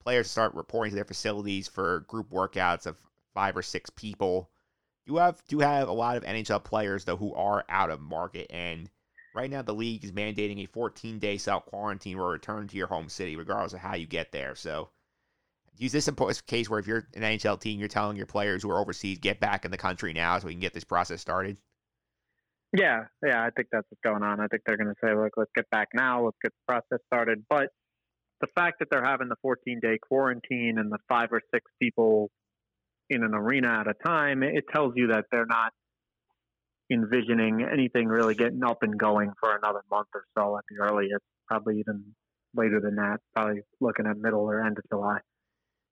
players 0.00 0.30
start 0.30 0.54
reporting 0.54 0.92
to 0.92 0.94
their 0.94 1.04
facilities 1.04 1.68
for 1.68 2.00
group 2.08 2.30
workouts 2.30 2.86
of 2.86 2.98
five 3.34 3.58
or 3.58 3.62
six 3.62 3.90
people. 3.90 4.48
You 5.04 5.16
have 5.16 5.44
do 5.48 5.58
have 5.58 5.86
a 5.86 5.92
lot 5.92 6.16
of 6.16 6.24
NHL 6.24 6.64
players 6.64 7.04
though 7.04 7.18
who 7.18 7.34
are 7.34 7.66
out 7.68 7.90
of 7.90 8.00
market, 8.00 8.46
and 8.48 8.88
right 9.34 9.50
now 9.50 9.60
the 9.60 9.74
league 9.74 10.02
is 10.02 10.12
mandating 10.12 10.64
a 10.64 10.66
14 10.66 11.18
day 11.18 11.36
self 11.36 11.66
quarantine 11.66 12.18
or 12.18 12.30
return 12.30 12.68
to 12.68 12.76
your 12.78 12.86
home 12.86 13.10
city, 13.10 13.36
regardless 13.36 13.74
of 13.74 13.80
how 13.80 13.94
you 13.94 14.06
get 14.06 14.32
there. 14.32 14.54
So 14.54 14.88
use 15.78 15.92
this 15.92 16.08
in 16.08 16.14
a 16.18 16.34
case 16.46 16.68
where 16.68 16.78
if 16.78 16.86
you're 16.86 17.06
an 17.14 17.22
NHL 17.22 17.60
team, 17.60 17.78
you're 17.78 17.88
telling 17.88 18.16
your 18.16 18.26
players 18.26 18.62
who 18.62 18.70
are 18.70 18.78
overseas 18.78 19.18
get 19.18 19.40
back 19.40 19.64
in 19.64 19.70
the 19.70 19.76
country 19.76 20.12
now 20.12 20.38
so 20.38 20.46
we 20.46 20.52
can 20.52 20.60
get 20.60 20.74
this 20.74 20.84
process 20.84 21.20
started. 21.20 21.56
Yeah, 22.76 23.04
yeah, 23.24 23.42
I 23.42 23.50
think 23.50 23.68
that's 23.70 23.86
what's 23.88 24.00
going 24.02 24.22
on. 24.22 24.40
I 24.40 24.48
think 24.48 24.62
they're 24.66 24.76
going 24.76 24.88
to 24.88 24.94
say, 25.02 25.14
look, 25.14 25.32
let's 25.36 25.50
get 25.54 25.68
back 25.70 25.88
now, 25.94 26.24
let's 26.24 26.36
get 26.42 26.52
the 26.52 26.72
process 26.72 27.04
started. 27.06 27.44
But 27.48 27.68
the 28.40 28.48
fact 28.54 28.80
that 28.80 28.88
they're 28.90 29.04
having 29.04 29.28
the 29.28 29.36
14 29.40 29.80
day 29.80 29.98
quarantine 29.98 30.76
and 30.78 30.90
the 30.90 30.98
five 31.08 31.28
or 31.32 31.40
six 31.54 31.64
people 31.80 32.30
in 33.08 33.22
an 33.22 33.34
arena 33.34 33.80
at 33.80 33.86
a 33.86 33.94
time, 34.04 34.42
it 34.42 34.64
tells 34.72 34.92
you 34.96 35.08
that 35.08 35.26
they're 35.30 35.46
not 35.46 35.72
envisioning 36.90 37.66
anything 37.70 38.08
really 38.08 38.34
getting 38.34 38.62
up 38.64 38.78
and 38.82 38.98
going 38.98 39.32
for 39.40 39.56
another 39.56 39.82
month 39.90 40.08
or 40.14 40.24
so 40.36 40.56
at 40.56 40.64
the 40.68 40.82
earliest, 40.82 41.22
probably 41.48 41.80
even 41.80 42.04
later 42.54 42.80
than 42.80 42.96
that, 42.96 43.18
probably 43.34 43.60
looking 43.80 44.06
at 44.06 44.16
middle 44.18 44.40
or 44.40 44.64
end 44.64 44.78
of 44.78 44.84
July. 44.90 45.18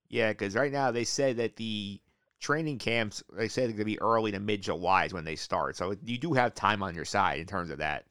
Yeah, 0.09 0.31
because 0.31 0.55
right 0.55 0.73
now 0.73 0.91
they 0.91 1.05
said 1.05 1.39
that 1.39 1.57
the 1.57 2.01
training 2.41 2.79
camps, 2.79 3.23
they 3.37 3.49
said 3.49 3.65
they're 3.65 3.77
going 3.77 3.79
to 3.79 3.85
be 3.85 4.01
early 4.01 4.33
to 4.33 4.41
mid 4.41 4.63
July 4.63 5.07
is 5.07 5.15
when 5.15 5.25
they 5.25 5.37
start. 5.37 5.77
So 5.77 5.95
you 6.05 6.19
do 6.19 6.35
have 6.35 6.55
time 6.55 6.83
on 6.83 6.95
your 6.95 7.05
side 7.05 7.41
in 7.41 7.47
terms 7.47 7.71
of 7.71 7.79
that. 7.79 8.05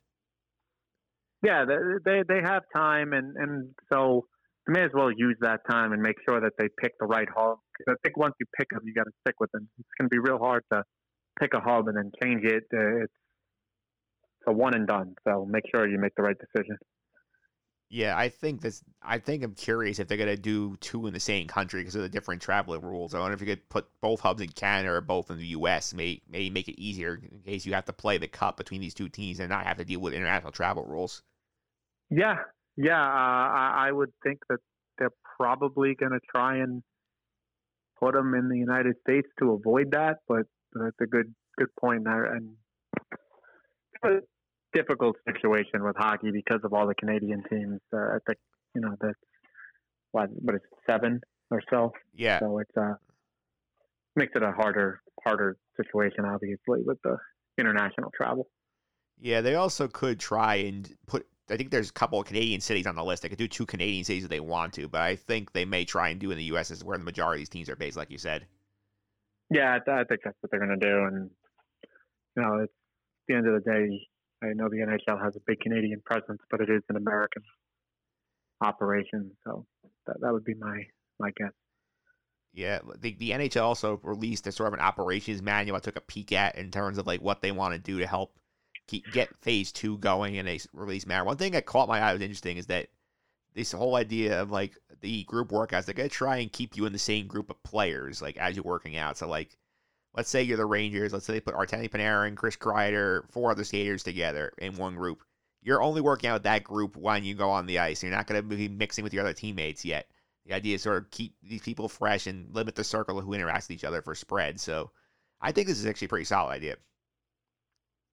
Yeah, 1.43 1.65
they 2.05 2.23
they, 2.27 2.41
have 2.41 2.63
time, 2.73 3.11
and, 3.11 3.35
and 3.35 3.75
so 3.91 4.25
they 4.65 4.79
may 4.79 4.85
as 4.85 4.91
well 4.93 5.11
use 5.11 5.35
that 5.41 5.59
time 5.69 5.91
and 5.91 6.01
make 6.01 6.15
sure 6.27 6.39
that 6.39 6.53
they 6.57 6.69
pick 6.81 6.93
the 6.99 7.05
right 7.05 7.27
hub. 7.35 7.57
I 7.87 7.93
think 8.01 8.17
once 8.17 8.33
you 8.39 8.45
pick 8.57 8.69
them, 8.69 8.79
you 8.85 8.93
got 8.93 9.03
to 9.03 9.11
stick 9.21 9.35
with 9.41 9.51
them. 9.51 9.67
It's 9.77 9.89
going 9.99 10.09
to 10.09 10.13
be 10.13 10.19
real 10.19 10.37
hard 10.37 10.63
to 10.71 10.83
pick 11.39 11.53
a 11.53 11.59
hub 11.59 11.89
and 11.89 11.97
then 11.97 12.11
change 12.23 12.45
it. 12.45 12.63
Uh, 12.73 13.03
it's 13.03 13.13
a 14.47 14.53
one 14.53 14.73
and 14.73 14.87
done. 14.87 15.15
So 15.27 15.45
make 15.45 15.63
sure 15.73 15.87
you 15.87 15.99
make 15.99 16.15
the 16.15 16.23
right 16.23 16.37
decision. 16.37 16.77
Yeah, 17.93 18.17
I 18.17 18.29
think 18.29 18.61
this. 18.61 18.83
I 19.03 19.19
think 19.19 19.43
I'm 19.43 19.53
curious 19.53 19.99
if 19.99 20.07
they're 20.07 20.17
gonna 20.17 20.35
do 20.35 20.75
two 20.77 21.05
in 21.05 21.13
the 21.13 21.19
same 21.19 21.45
country 21.45 21.81
because 21.81 21.93
of 21.93 22.01
the 22.01 22.09
different 22.09 22.41
traveling 22.41 22.81
rules. 22.81 23.13
I 23.13 23.19
wonder 23.19 23.35
if 23.35 23.41
you 23.41 23.45
could 23.45 23.69
put 23.69 23.85
both 24.01 24.19
hubs 24.19 24.41
in 24.41 24.49
Canada 24.49 24.89
or 24.93 25.01
both 25.01 25.29
in 25.29 25.37
the 25.37 25.45
U.S. 25.47 25.93
May 25.93 26.19
maybe 26.27 26.49
make 26.49 26.67
it 26.67 26.81
easier 26.81 27.21
in 27.31 27.41
case 27.45 27.67
you 27.67 27.73
have 27.75 27.85
to 27.85 27.93
play 27.93 28.17
the 28.17 28.27
cup 28.27 28.57
between 28.57 28.81
these 28.81 28.95
two 28.95 29.09
teams 29.09 29.39
and 29.39 29.47
not 29.47 29.67
have 29.67 29.77
to 29.77 29.85
deal 29.85 29.99
with 29.99 30.15
international 30.15 30.51
travel 30.51 30.83
rules. 30.85 31.21
Yeah, 32.09 32.37
yeah. 32.77 32.99
Uh, 32.99 33.05
I, 33.05 33.89
I 33.89 33.91
would 33.91 34.11
think 34.23 34.39
that 34.49 34.57
they're 34.97 35.11
probably 35.37 35.93
to 35.93 36.19
try 36.31 36.57
and 36.57 36.81
put 37.99 38.15
them 38.15 38.33
in 38.33 38.49
the 38.49 38.57
United 38.57 38.95
States 39.07 39.27
to 39.37 39.51
avoid 39.51 39.91
that. 39.91 40.17
But 40.27 40.47
that's 40.73 40.99
a 40.99 41.05
good 41.05 41.31
good 41.59 41.69
point 41.79 42.05
there, 42.05 42.25
and 42.25 42.55
difficult 44.73 45.15
situation 45.27 45.83
with 45.83 45.95
hockey 45.97 46.31
because 46.31 46.59
of 46.63 46.73
all 46.73 46.87
the 46.87 46.95
Canadian 46.95 47.43
teams. 47.49 47.79
Uh, 47.93 47.97
I 47.97 48.17
think 48.25 48.39
you 48.75 48.81
know 48.81 48.95
that's 48.99 49.13
what 50.11 50.29
what 50.41 50.55
is 50.55 50.61
it, 50.63 50.77
seven 50.89 51.21
or 51.51 51.61
so. 51.69 51.91
Yeah. 52.13 52.39
So 52.39 52.59
it's 52.59 52.77
uh 52.77 52.95
makes 54.15 54.33
it 54.35 54.43
a 54.43 54.51
harder 54.51 55.01
harder 55.23 55.57
situation, 55.77 56.25
obviously, 56.25 56.81
with 56.85 56.97
the 57.03 57.17
international 57.57 58.11
travel. 58.15 58.47
Yeah, 59.19 59.41
they 59.41 59.55
also 59.55 59.87
could 59.87 60.19
try 60.19 60.55
and 60.55 60.91
put 61.07 61.25
I 61.49 61.57
think 61.57 61.71
there's 61.71 61.89
a 61.89 61.93
couple 61.93 62.19
of 62.19 62.25
Canadian 62.25 62.61
cities 62.61 62.87
on 62.87 62.95
the 62.95 63.03
list. 63.03 63.23
They 63.23 63.29
could 63.29 63.37
do 63.37 63.47
two 63.47 63.65
Canadian 63.65 64.03
cities 64.03 64.23
if 64.23 64.29
they 64.29 64.39
want 64.39 64.73
to, 64.73 64.87
but 64.87 65.01
I 65.01 65.15
think 65.15 65.51
they 65.51 65.65
may 65.65 65.83
try 65.83 66.09
and 66.09 66.19
do 66.19 66.31
in 66.31 66.37
the 66.37 66.45
U.S. 66.45 66.71
is 66.71 66.83
where 66.83 66.97
the 66.97 67.03
majority 67.03 67.41
of 67.41 67.41
these 67.41 67.49
teams 67.49 67.69
are 67.69 67.75
based, 67.75 67.97
like 67.97 68.09
you 68.09 68.17
said. 68.17 68.45
Yeah, 69.49 69.77
I, 69.85 69.91
I 69.91 70.03
think 70.05 70.21
that's 70.23 70.37
what 70.39 70.51
they're 70.51 70.65
going 70.65 70.79
to 70.79 70.85
do. 70.85 71.05
And 71.05 71.29
you 72.37 72.43
know, 72.43 72.59
it's 72.59 72.71
at 72.73 73.27
the 73.27 73.35
end 73.35 73.47
of 73.47 73.61
the 73.61 73.69
day, 73.69 74.07
I 74.43 74.53
know 74.53 74.69
the 74.69 74.77
NHL 74.77 75.23
has 75.23 75.35
a 75.35 75.39
big 75.45 75.59
Canadian 75.59 76.01
presence, 76.05 76.41
but 76.51 76.61
it 76.61 76.69
is 76.69 76.81
an 76.89 76.97
American 76.97 77.43
operation. 78.61 79.31
So 79.43 79.65
that 80.07 80.19
that 80.21 80.33
would 80.33 80.43
be 80.43 80.55
my 80.55 80.83
my 81.19 81.31
guess. 81.35 81.51
Yeah, 82.53 82.79
the, 82.99 83.15
the 83.15 83.31
NHL 83.31 83.63
also 83.63 83.99
released 84.03 84.45
a 84.45 84.51
sort 84.51 84.67
of 84.67 84.73
an 84.75 84.79
operations 84.79 85.41
manual 85.41 85.75
I 85.75 85.79
took 85.79 85.95
a 85.95 86.01
peek 86.01 86.31
at 86.33 86.55
in 86.55 86.69
terms 86.69 86.99
of 86.99 87.07
like 87.07 87.21
what 87.21 87.41
they 87.41 87.51
want 87.51 87.73
to 87.73 87.79
do 87.79 87.97
to 87.99 88.05
help 88.05 88.37
keep 88.87 89.11
get 89.11 89.35
phase 89.41 89.71
two 89.71 89.97
going 89.97 90.35
in 90.35 90.47
a 90.47 90.59
release 90.73 91.07
manner. 91.07 91.23
One 91.23 91.37
thing 91.37 91.53
that 91.53 91.65
caught 91.65 91.87
my 91.87 91.99
eye 91.99 92.13
was 92.13 92.21
interesting 92.21 92.57
is 92.57 92.67
that 92.67 92.89
this 93.55 93.71
whole 93.71 93.95
idea 93.95 94.39
of 94.41 94.51
like 94.51 94.77
the 95.01 95.23
group 95.23 95.49
workouts, 95.49 95.85
they're 95.85 95.95
gonna 95.95 96.09
try 96.09 96.37
and 96.37 96.51
keep 96.51 96.77
you 96.77 96.85
in 96.85 96.93
the 96.93 96.99
same 96.99 97.27
group 97.27 97.49
of 97.49 97.61
players, 97.63 98.21
like 98.21 98.37
as 98.37 98.55
you're 98.55 98.63
working 98.63 98.97
out. 98.97 99.17
So 99.17 99.27
like 99.27 99.57
let's 100.15 100.29
say 100.29 100.43
you're 100.43 100.57
the 100.57 100.65
Rangers, 100.65 101.13
let's 101.13 101.25
say 101.25 101.33
they 101.33 101.39
put 101.39 101.55
Artemi 101.55 102.27
and 102.27 102.37
Chris 102.37 102.55
Kreider, 102.55 103.29
four 103.31 103.51
other 103.51 103.63
skaters 103.63 104.03
together 104.03 104.53
in 104.57 104.77
one 104.77 104.95
group. 104.95 105.23
You're 105.61 105.81
only 105.81 106.01
working 106.01 106.29
out 106.29 106.35
with 106.35 106.43
that 106.43 106.63
group 106.63 106.97
when 106.97 107.23
you 107.23 107.35
go 107.35 107.49
on 107.49 107.65
the 107.65 107.79
ice. 107.79 108.03
You're 108.03 108.11
not 108.11 108.27
gonna 108.27 108.41
be 108.41 108.67
mixing 108.67 109.03
with 109.03 109.13
your 109.13 109.23
other 109.23 109.33
teammates 109.33 109.85
yet. 109.85 110.07
The 110.45 110.53
idea 110.53 110.75
is 110.75 110.81
sort 110.81 110.97
of 110.97 111.09
keep 111.09 111.35
these 111.41 111.61
people 111.61 111.87
fresh 111.87 112.27
and 112.27 112.53
limit 112.53 112.75
the 112.75 112.83
circle 112.83 113.17
of 113.17 113.25
who 113.25 113.31
interacts 113.31 113.69
with 113.69 113.71
each 113.71 113.85
other 113.85 114.01
for 114.01 114.13
spread. 114.13 114.59
So 114.59 114.91
I 115.39 115.51
think 115.51 115.67
this 115.67 115.79
is 115.79 115.85
actually 115.85 116.07
a 116.07 116.09
pretty 116.09 116.25
solid 116.25 116.51
idea. 116.51 116.75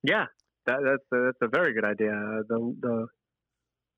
Yeah, 0.03 0.27
that, 0.67 0.79
that's 0.85 1.05
a, 1.13 1.25
that's 1.27 1.39
a 1.43 1.49
very 1.49 1.75
good 1.75 1.85
idea. 1.85 2.11
The 2.49 2.77
the 2.81 3.07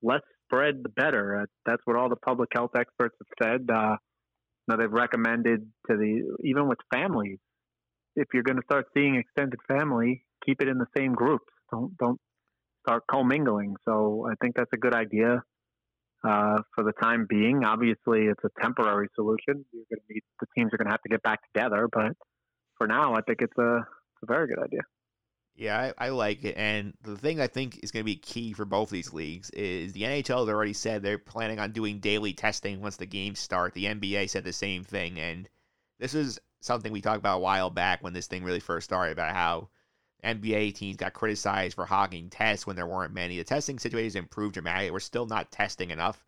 less 0.03 0.23
spread, 0.47 0.83
the 0.83 0.89
better. 0.89 1.43
Uh, 1.43 1.47
that's 1.67 1.83
what 1.85 1.97
all 1.97 2.09
the 2.09 2.17
public 2.17 2.51
health 2.55 2.73
experts 2.77 3.17
have 3.19 3.49
said. 3.49 3.71
Uh, 3.71 3.97
now 4.69 4.77
they've 4.77 4.91
recommended 4.91 5.71
to 5.91 5.97
the 5.97 6.37
even 6.43 6.69
with 6.69 6.79
families, 6.93 7.39
if 8.17 8.29
you're 8.35 8.43
going 8.43 8.57
to 8.57 8.65
start 8.65 8.87
seeing 8.95 9.17
extended 9.17 9.59
family, 9.69 10.25
keep 10.45 10.61
it 10.61 10.69
in 10.69 10.79
the 10.79 10.87
same 10.97 11.15
groups. 11.15 11.53
Don't 11.71 11.97
don't 11.99 12.21
start 12.87 13.05
commingling. 13.11 13.77
So 13.85 14.27
I 14.31 14.35
think 14.43 14.57
that's 14.57 14.73
a 14.73 14.77
good 14.77 14.95
idea 14.95 15.43
uh, 16.25 16.59
for 16.75 16.85
the 16.85 16.93
time 17.01 17.27
being. 17.29 17.65
Obviously, 17.65 18.27
it's 18.27 18.45
a 18.45 18.61
temporary 18.61 19.09
solution. 19.15 19.65
You're 19.73 19.85
going 19.91 20.01
to 20.07 20.13
need 20.15 20.23
the 20.41 20.47
teams 20.57 20.73
are 20.73 20.77
going 20.77 20.87
to 20.87 20.93
have 20.93 21.03
to 21.03 21.09
get 21.09 21.23
back 21.23 21.41
together, 21.53 21.89
but 21.91 22.13
for 22.79 22.87
now, 22.87 23.15
I 23.15 23.21
think 23.23 23.43
it's 23.43 23.57
a 23.59 23.77
it's 23.77 24.23
a 24.23 24.27
very 24.27 24.49
good 24.49 24.59
idea. 24.59 24.81
Yeah, 25.55 25.93
I, 25.99 26.07
I 26.07 26.09
like 26.09 26.45
it. 26.45 26.57
And 26.57 26.95
the 27.03 27.17
thing 27.17 27.39
I 27.41 27.47
think 27.47 27.81
is 27.83 27.91
going 27.91 28.03
to 28.03 28.07
be 28.11 28.17
key 28.17 28.55
for 28.55 28.65
both 28.65 28.89
these 28.89 29.13
leagues 29.13 29.51
is 29.51 29.93
the 29.93 30.03
NHL 30.03 30.41
has 30.41 30.49
already 30.49 30.73
said 30.73 31.03
they're 31.03 31.19
planning 31.19 31.59
on 31.59 31.73
doing 31.73 31.99
daily 31.99 32.33
testing 32.33 32.81
once 32.81 32.97
the 32.97 33.07
games 33.07 33.39
start. 33.39 33.75
The 33.75 33.85
NBA 33.85 34.31
said 34.31 34.45
the 34.45 34.53
same 34.53 34.83
thing. 34.83 35.21
And 35.21 35.49
this 35.99 36.15
is 36.15 36.41
something 36.63 36.93
we 36.93 37.01
talked 37.01 37.19
about 37.19 37.39
a 37.39 37.41
while 37.41 37.71
back 37.71 38.03
when 38.03 38.13
this 38.13 38.29
thing 38.29 38.45
really 38.45 38.61
first 38.61 38.85
started 38.85 39.13
about 39.13 39.35
how 39.35 39.69
NBA 40.25 40.75
teams 40.75 40.97
got 40.97 41.13
criticized 41.13 41.75
for 41.75 41.85
hogging 41.85 42.31
tests 42.31 42.67
when 42.67 42.77
there 42.77 42.87
weren't 42.87 43.13
many. 43.13 43.37
The 43.37 43.45
testing 43.45 43.79
situation 43.79 44.07
has 44.07 44.15
improved 44.17 44.55
dramatically. 44.55 44.93
We're 44.93 45.01
still 45.01 45.27
not 45.27 45.51
testing 45.51 45.91
enough. 45.91 46.25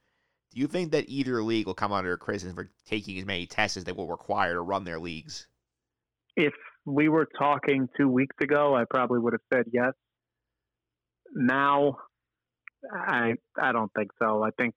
Do 0.52 0.60
you 0.60 0.66
think 0.66 0.92
that 0.92 1.08
either 1.08 1.42
league 1.42 1.66
will 1.66 1.74
come 1.74 1.92
under 1.92 2.16
criticism 2.16 2.56
for 2.56 2.70
taking 2.84 3.18
as 3.18 3.24
many 3.24 3.46
tests 3.46 3.76
as 3.76 3.84
they 3.84 3.92
will 3.92 4.08
require 4.08 4.54
to 4.54 4.60
run 4.60 4.84
their 4.84 4.98
leagues? 4.98 5.46
If 6.36 6.54
we 6.84 7.08
were 7.08 7.28
talking 7.38 7.88
two 7.96 8.08
weeks 8.08 8.36
ago, 8.40 8.74
I 8.74 8.84
probably 8.90 9.20
would 9.20 9.32
have 9.32 9.40
said 9.52 9.66
yes. 9.72 9.92
Now, 11.32 11.98
I 12.92 13.34
I 13.60 13.72
don't 13.72 13.90
think 13.96 14.10
so. 14.20 14.42
I 14.42 14.50
think 14.58 14.74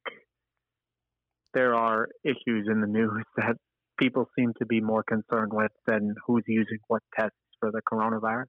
there 1.53 1.75
are 1.75 2.07
issues 2.23 2.67
in 2.71 2.81
the 2.81 2.87
news 2.87 3.23
that 3.37 3.57
people 3.97 4.29
seem 4.37 4.53
to 4.59 4.65
be 4.65 4.81
more 4.81 5.03
concerned 5.03 5.51
with 5.53 5.71
than 5.85 6.15
who's 6.25 6.43
using 6.47 6.79
what 6.87 7.01
tests 7.17 7.35
for 7.59 7.71
the 7.71 7.81
coronavirus. 7.81 8.45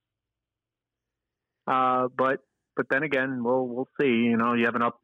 Uh, 1.67 2.09
but 2.17 2.41
but 2.77 2.87
then 2.91 3.03
again, 3.03 3.43
we'll 3.43 3.67
we'll 3.67 3.89
see. 4.01 4.09
You 4.09 4.37
know, 4.37 4.55
you 4.55 4.67
have 4.67 4.75
an 4.75 4.83
up 4.83 5.01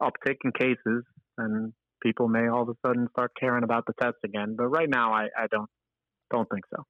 uptick 0.00 0.36
in 0.44 0.52
cases, 0.52 1.04
and 1.38 1.72
people 2.02 2.28
may 2.28 2.48
all 2.48 2.62
of 2.62 2.68
a 2.68 2.86
sudden 2.86 3.08
start 3.12 3.32
caring 3.38 3.64
about 3.64 3.86
the 3.86 3.94
tests 4.00 4.20
again. 4.24 4.54
But 4.56 4.68
right 4.68 4.88
now, 4.88 5.12
I, 5.12 5.28
I 5.38 5.46
don't 5.50 5.70
don't 6.30 6.48
think 6.50 6.64
so. 6.74 6.82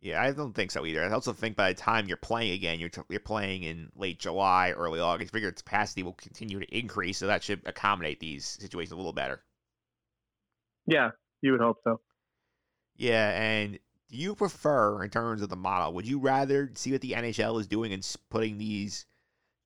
Yeah, 0.00 0.22
I 0.22 0.32
don't 0.32 0.54
think 0.54 0.70
so 0.70 0.84
either. 0.84 1.02
I 1.02 1.10
also 1.10 1.32
think 1.32 1.56
by 1.56 1.72
the 1.72 1.80
time 1.80 2.06
you're 2.06 2.18
playing 2.18 2.52
again, 2.52 2.78
you're, 2.78 2.90
t- 2.90 3.00
you're 3.08 3.20
playing 3.20 3.62
in 3.62 3.88
late 3.96 4.18
July, 4.18 4.72
early 4.72 5.00
August. 5.00 5.30
I 5.30 5.32
figure 5.32 5.48
its 5.48 5.62
capacity 5.62 6.02
will 6.02 6.12
continue 6.12 6.60
to 6.60 6.76
increase, 6.76 7.16
so 7.16 7.26
that 7.26 7.42
should 7.42 7.62
accommodate 7.64 8.20
these 8.20 8.44
situations 8.44 8.92
a 8.92 8.96
little 8.96 9.14
better. 9.14 9.42
Yeah, 10.86 11.10
you 11.44 11.52
would 11.52 11.60
hope 11.60 11.76
so. 11.84 12.00
Yeah, 12.96 13.30
and 13.30 13.78
do 14.08 14.16
you 14.16 14.34
prefer, 14.34 15.02
in 15.02 15.10
terms 15.10 15.42
of 15.42 15.48
the 15.48 15.56
model, 15.56 15.92
would 15.92 16.06
you 16.06 16.18
rather 16.18 16.70
see 16.74 16.92
what 16.92 17.00
the 17.00 17.12
NHL 17.12 17.60
is 17.60 17.66
doing 17.66 17.92
and 17.92 18.16
putting 18.30 18.58
these 18.58 19.06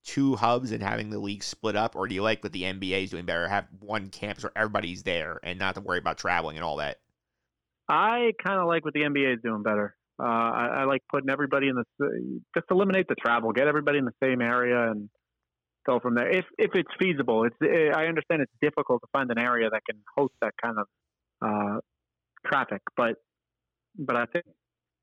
two 0.05 0.37
hubs 0.37 0.73
and 0.73 0.83
having 0.83 1.11
the 1.11 1.19
league 1.19 1.43
split 1.43 1.77
up, 1.77 1.95
or 1.95 2.09
do 2.09 2.15
you 2.15 2.23
like 2.23 2.43
what 2.43 2.53
the 2.53 2.63
NBA 2.63 3.05
is 3.05 3.11
doing 3.11 3.27
better, 3.27 3.47
have 3.47 3.69
one 3.81 4.09
campus 4.09 4.43
where 4.43 4.53
everybody's 4.57 5.03
there 5.03 5.39
and 5.43 5.59
not 5.59 5.75
to 5.77 5.81
worry 5.81 5.99
about 5.99 6.19
traveling 6.19 6.57
and 6.57 6.65
all 6.65 6.77
that? 6.77 6.99
I 7.89 8.33
kind 8.45 8.59
of 8.61 8.67
like 8.67 8.85
what 8.85 8.95
the 8.95 9.01
NBA 9.01 9.35
is 9.35 9.41
doing 9.43 9.63
better. 9.63 9.95
Uh, 10.21 10.27
I, 10.27 10.67
I, 10.81 10.85
like 10.85 11.03
putting 11.13 11.31
everybody 11.31 11.69
in 11.69 11.77
the 11.77 12.41
just 12.57 12.67
eliminate 12.73 13.07
the 13.09 13.15
travel, 13.15 13.53
get 13.53 13.69
everybody 13.69 13.99
in 13.99 14.05
the 14.05 14.15
same 14.21 14.43
area, 14.43 14.91
and 14.91 15.09
go 15.87 16.01
from 16.01 16.17
there. 16.17 16.29
If 16.29 16.45
if 16.59 16.73
it's 16.75 16.91
feasible, 16.99 17.45
it's 17.45 17.57
eh, 17.63 17.93
I 17.95 18.07
understand 18.07 18.43
it's 18.43 18.53
difficult 18.61 19.01
to 19.03 19.09
find 19.13 19.31
an 19.31 19.39
area 19.39 19.71
that 19.71 19.83
can 19.89 20.01
host 20.17 20.35
that 20.43 20.55
kind 20.61 20.77
of 20.77 20.87
uh, 21.43 21.79
traffic, 22.47 22.83
but 22.97 23.17
but 23.99 24.17
I 24.17 24.27
think 24.27 24.45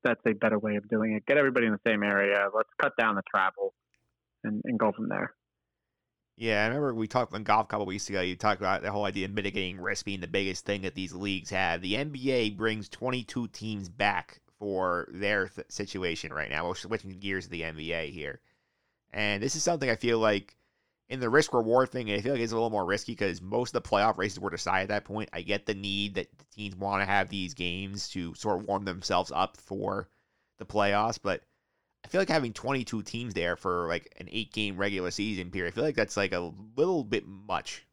that's 0.04 0.20
a 0.26 0.32
better 0.32 0.58
way 0.58 0.76
of 0.76 0.88
doing 0.88 1.12
it. 1.12 1.26
Get 1.26 1.36
everybody 1.36 1.66
in 1.66 1.72
the 1.72 1.90
same 1.90 2.02
area. 2.02 2.48
Let's 2.54 2.70
cut 2.80 2.92
down 2.98 3.16
the 3.16 3.22
travel, 3.28 3.74
and, 4.44 4.62
and 4.64 4.78
go 4.78 4.92
from 4.92 5.08
there. 5.08 5.34
Yeah, 6.36 6.62
I 6.62 6.66
remember 6.66 6.94
we 6.94 7.08
talked 7.08 7.32
on 7.32 7.44
golf 7.44 7.64
a 7.64 7.68
couple 7.68 7.86
weeks 7.86 8.10
ago. 8.10 8.20
You 8.20 8.36
talked 8.36 8.60
about 8.60 8.82
the 8.82 8.92
whole 8.92 9.06
idea 9.06 9.24
of 9.24 9.32
mitigating 9.32 9.80
risk 9.80 10.04
being 10.04 10.20
the 10.20 10.26
biggest 10.26 10.66
thing 10.66 10.82
that 10.82 10.94
these 10.94 11.14
leagues 11.14 11.48
have. 11.50 11.80
The 11.80 11.94
NBA 11.94 12.58
brings 12.58 12.90
22 12.90 13.48
teams 13.48 13.88
back 13.88 14.40
for 14.58 15.08
their 15.10 15.48
th- 15.48 15.66
situation 15.70 16.32
right 16.32 16.50
now. 16.50 16.68
We're 16.68 16.74
switching 16.74 17.10
gears 17.18 17.44
to 17.44 17.50
the 17.50 17.62
NBA 17.62 18.10
here. 18.10 18.40
And 19.14 19.42
this 19.42 19.56
is 19.56 19.62
something 19.62 19.88
I 19.88 19.96
feel 19.96 20.18
like 20.18 20.56
in 21.08 21.20
the 21.20 21.30
risk 21.30 21.52
reward 21.52 21.90
thing, 21.90 22.10
I 22.10 22.20
feel 22.20 22.32
like 22.32 22.42
it's 22.42 22.52
a 22.52 22.56
little 22.56 22.70
more 22.70 22.84
risky 22.84 23.12
because 23.12 23.40
most 23.40 23.74
of 23.74 23.82
the 23.82 23.88
playoff 23.88 24.18
races 24.18 24.40
were 24.40 24.50
decided 24.50 24.84
at 24.84 24.88
that 24.88 25.04
point. 25.04 25.28
I 25.32 25.42
get 25.42 25.66
the 25.66 25.74
need 25.74 26.14
that 26.16 26.26
the 26.36 26.44
teams 26.46 26.74
want 26.74 27.02
to 27.02 27.06
have 27.06 27.28
these 27.28 27.54
games 27.54 28.08
to 28.10 28.34
sort 28.34 28.60
of 28.60 28.66
warm 28.66 28.84
themselves 28.84 29.30
up 29.34 29.56
for 29.56 30.08
the 30.58 30.66
playoffs, 30.66 31.18
but 31.22 31.42
I 32.04 32.08
feel 32.08 32.20
like 32.20 32.28
having 32.28 32.52
22 32.52 33.02
teams 33.02 33.34
there 33.34 33.56
for 33.56 33.88
like 33.88 34.12
an 34.18 34.28
eight 34.30 34.52
game 34.52 34.76
regular 34.76 35.10
season 35.10 35.50
period, 35.50 35.72
I 35.72 35.74
feel 35.74 35.84
like 35.84 35.96
that's 35.96 36.16
like 36.16 36.32
a 36.32 36.52
little 36.76 37.04
bit 37.04 37.24
much. 37.26 37.84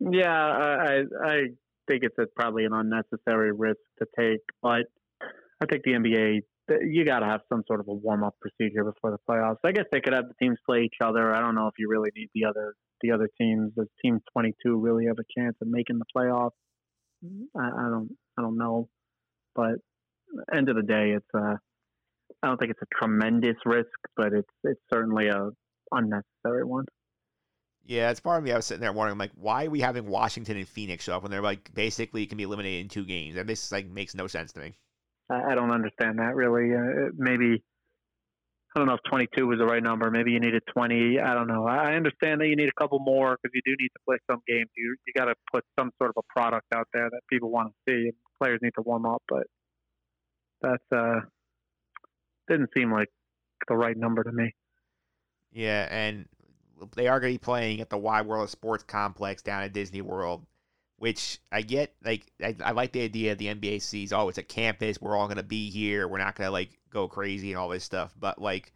Yeah, 0.00 0.30
I 0.30 1.02
I 1.24 1.40
think 1.88 2.04
it's 2.04 2.18
a, 2.18 2.26
probably 2.26 2.64
an 2.64 2.72
unnecessary 2.72 3.52
risk 3.52 3.80
to 3.98 4.06
take, 4.16 4.42
but 4.62 4.86
I 5.20 5.66
think 5.68 5.82
the 5.82 5.92
NBA 5.92 6.42
you 6.68 7.04
got 7.04 7.20
to 7.20 7.26
have 7.26 7.40
some 7.48 7.62
sort 7.66 7.80
of 7.80 7.88
a 7.88 7.94
warm 7.94 8.24
up 8.24 8.34
procedure 8.40 8.84
before 8.84 9.10
the 9.10 9.18
playoffs. 9.28 9.58
I 9.64 9.72
guess 9.72 9.86
they 9.90 10.00
could 10.00 10.12
have 10.12 10.24
the 10.28 10.34
teams 10.40 10.58
play 10.66 10.82
each 10.82 10.96
other. 11.02 11.34
I 11.34 11.40
don't 11.40 11.54
know 11.54 11.66
if 11.66 11.74
you 11.78 11.88
really 11.88 12.10
need 12.16 12.28
the 12.34 12.44
other 12.44 12.74
the 13.00 13.12
other 13.12 13.28
teams. 13.40 13.72
Does 13.76 13.86
Team 14.02 14.20
22 14.32 14.76
really 14.76 15.06
have 15.06 15.16
a 15.18 15.40
chance 15.40 15.56
of 15.62 15.68
making 15.68 15.98
the 15.98 16.04
playoffs? 16.16 16.50
I, 17.56 17.66
I 17.66 17.88
don't 17.90 18.10
I 18.38 18.42
don't 18.42 18.58
know, 18.58 18.88
but 19.54 19.76
end 20.52 20.68
of 20.68 20.76
the 20.76 20.82
day, 20.82 21.14
it's 21.16 21.34
a 21.34 21.58
I 22.42 22.46
don't 22.46 22.58
think 22.58 22.70
it's 22.70 22.82
a 22.82 22.98
tremendous 22.98 23.56
risk, 23.64 23.88
but 24.16 24.32
it's 24.32 24.48
it's 24.64 24.80
certainly 24.92 25.28
a 25.28 25.50
unnecessary 25.92 26.64
one. 26.64 26.84
Yeah, 27.84 28.10
it's 28.10 28.20
part 28.20 28.38
of 28.38 28.44
me. 28.44 28.52
I 28.52 28.56
was 28.56 28.66
sitting 28.66 28.82
there 28.82 28.92
wondering, 28.92 29.18
like, 29.18 29.30
why 29.34 29.64
are 29.64 29.70
we 29.70 29.80
having 29.80 30.06
Washington 30.06 30.58
and 30.58 30.68
Phoenix 30.68 31.04
show 31.04 31.16
up 31.16 31.22
when 31.22 31.30
they're 31.30 31.40
like 31.40 31.72
basically 31.72 32.26
can 32.26 32.36
be 32.36 32.44
eliminated 32.44 32.82
in 32.82 32.88
two 32.88 33.04
games? 33.04 33.36
And 33.36 33.48
this 33.48 33.72
like 33.72 33.88
makes 33.88 34.14
no 34.14 34.26
sense 34.26 34.52
to 34.52 34.60
me. 34.60 34.76
I 35.30 35.54
don't 35.54 35.70
understand 35.70 36.18
that 36.18 36.34
really. 36.34 36.74
Uh, 36.74 37.10
maybe 37.16 37.62
I 38.74 38.78
don't 38.78 38.86
know 38.86 38.94
if 38.94 39.00
22 39.10 39.46
was 39.46 39.58
the 39.58 39.66
right 39.66 39.82
number. 39.82 40.10
Maybe 40.10 40.32
you 40.32 40.40
needed 40.40 40.62
20. 40.72 41.18
I 41.20 41.34
don't 41.34 41.48
know. 41.48 41.66
I 41.66 41.94
understand 41.94 42.40
that 42.40 42.48
you 42.48 42.56
need 42.56 42.68
a 42.68 42.80
couple 42.80 42.98
more 42.98 43.36
because 43.36 43.52
you 43.54 43.62
do 43.64 43.76
need 43.78 43.88
to 43.88 44.00
play 44.06 44.16
some 44.30 44.40
games. 44.46 44.68
You 44.76 44.96
you 45.06 45.12
got 45.14 45.26
to 45.26 45.34
put 45.52 45.64
some 45.78 45.90
sort 45.98 46.10
of 46.10 46.16
a 46.18 46.32
product 46.32 46.66
out 46.74 46.86
there 46.92 47.08
that 47.10 47.20
people 47.30 47.50
want 47.50 47.68
to 47.68 47.74
see, 47.92 48.02
and 48.04 48.12
players 48.40 48.60
need 48.62 48.72
to 48.76 48.82
warm 48.82 49.06
up. 49.06 49.22
But 49.28 49.44
that's 50.62 50.84
uh 50.94 51.20
didn't 52.48 52.70
seem 52.76 52.92
like 52.92 53.08
the 53.68 53.76
right 53.76 53.96
number 53.96 54.22
to 54.22 54.32
me. 54.32 54.52
Yeah, 55.52 55.88
and 55.90 56.26
they 56.94 57.08
are 57.08 57.20
going 57.20 57.32
to 57.32 57.38
be 57.38 57.44
playing 57.44 57.80
at 57.80 57.90
the 57.90 57.98
Wide 57.98 58.26
World 58.26 58.44
of 58.44 58.50
Sports 58.50 58.84
complex 58.84 59.42
down 59.42 59.62
at 59.62 59.72
Disney 59.72 60.02
World 60.02 60.46
which 60.98 61.38
I 61.50 61.62
get. 61.62 61.94
Like, 62.04 62.30
I, 62.42 62.54
I 62.62 62.72
like 62.72 62.92
the 62.92 63.02
idea 63.02 63.32
of 63.32 63.38
the 63.38 63.46
NBA 63.46 63.82
sees, 63.82 64.12
oh, 64.12 64.28
it's 64.28 64.38
a 64.38 64.42
campus. 64.42 65.00
We're 65.00 65.16
all 65.16 65.26
going 65.26 65.38
to 65.38 65.42
be 65.42 65.70
here. 65.70 66.06
We're 66.06 66.18
not 66.18 66.36
going 66.36 66.48
to, 66.48 66.52
like, 66.52 66.70
go 66.90 67.08
crazy 67.08 67.52
and 67.52 67.58
all 67.58 67.68
this 67.68 67.84
stuff. 67.84 68.14
But, 68.18 68.40
like, 68.40 68.72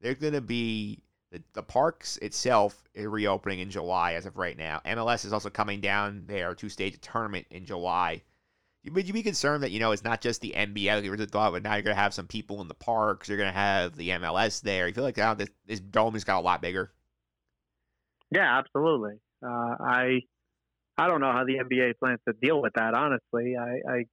they're 0.00 0.14
going 0.14 0.34
to 0.34 0.40
be 0.40 1.02
the, 1.34 1.42
the 1.54 1.62
parks 1.62 2.16
itself 2.18 2.84
is 2.94 3.06
reopening 3.06 3.58
in 3.58 3.70
July 3.70 4.12
as 4.12 4.24
of 4.24 4.36
right 4.36 4.56
now. 4.56 4.80
MLS 4.86 5.24
is 5.24 5.32
also 5.32 5.50
coming 5.50 5.80
down 5.80 6.24
there 6.26 6.54
to 6.54 6.68
stage 6.68 6.94
a 6.94 6.98
tournament 6.98 7.46
in 7.50 7.64
July. 7.64 8.22
Would 8.92 9.08
you 9.08 9.14
be 9.14 9.22
concerned 9.22 9.62
that 9.62 9.70
you 9.70 9.80
know 9.80 9.92
it's 9.92 10.04
not 10.04 10.20
just 10.20 10.42
the 10.42 10.52
NBA 10.54 10.94
like 10.94 11.04
you 11.04 11.26
thought, 11.26 11.52
but 11.52 11.62
now 11.62 11.72
you're 11.72 11.82
gonna 11.82 11.94
have 11.94 12.12
some 12.12 12.26
people 12.26 12.60
in 12.60 12.68
the 12.68 12.74
parks. 12.74 13.28
You're 13.28 13.38
gonna 13.38 13.50
have 13.50 13.96
the 13.96 14.10
MLS 14.10 14.60
there. 14.60 14.86
You 14.86 14.92
feel 14.92 15.04
like 15.04 15.16
now 15.16 15.32
this, 15.32 15.48
this 15.66 15.80
dome 15.80 16.12
has 16.12 16.22
got 16.22 16.38
a 16.38 16.44
lot 16.44 16.60
bigger. 16.60 16.92
Yeah, 18.30 18.58
absolutely. 18.58 19.14
Uh, 19.42 19.76
I 19.80 20.20
I 20.96 21.08
don't 21.08 21.20
know 21.20 21.32
how 21.32 21.44
the 21.44 21.54
NBA 21.54 21.98
plans 21.98 22.20
to 22.28 22.34
deal 22.40 22.60
with 22.62 22.72
that. 22.74 22.94
Honestly, 22.94 23.56
I 23.56 23.92
I, 23.92 24.04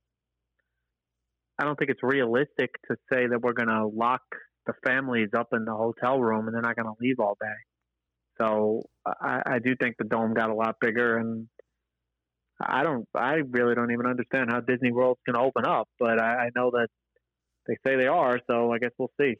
I 1.60 1.66
don't 1.66 1.78
think 1.78 1.92
it's 1.92 2.04
realistic 2.04 2.72
to 2.90 2.96
say 3.12 3.28
that 3.28 3.40
we're 3.42 3.54
going 3.54 3.68
to 3.68 3.88
lock 3.88 4.22
the 4.66 4.74
families 4.86 5.30
up 5.38 5.50
in 5.54 5.66
the 5.66 5.74
hotel 5.74 6.20
room 6.20 6.48
and 6.48 6.56
they're 6.56 6.62
not 6.62 6.76
going 6.76 6.88
to 6.88 6.96
leave 7.00 7.20
all 7.20 7.38
day. 7.40 8.42
So 8.42 8.84
I, 9.06 9.42
I 9.46 9.60
do 9.60 9.76
think 9.80 9.96
the 9.98 10.06
dome 10.06 10.34
got 10.34 10.50
a 10.50 10.56
lot 10.56 10.78
bigger, 10.82 11.18
and 11.18 11.48
I 12.60 12.84
don't. 12.84 13.08
I 13.16 13.42
really 13.50 13.76
don't 13.76 13.92
even 13.92 14.08
understand 14.08 14.50
how 14.52 14.62
Disney 14.62 14.92
World's 14.92 15.20
going 15.26 15.36
to 15.36 15.42
open 15.42 15.66
up, 15.66 15.88
but 16.00 16.20
I, 16.20 16.46
I 16.46 16.50
know 16.56 16.72
that 16.72 16.88
they 17.68 17.76
say 17.86 17.96
they 17.98 18.08
are. 18.08 18.40
So 18.50 18.72
I 18.72 18.80
guess 18.80 18.92
we'll 18.98 19.12
see. 19.20 19.36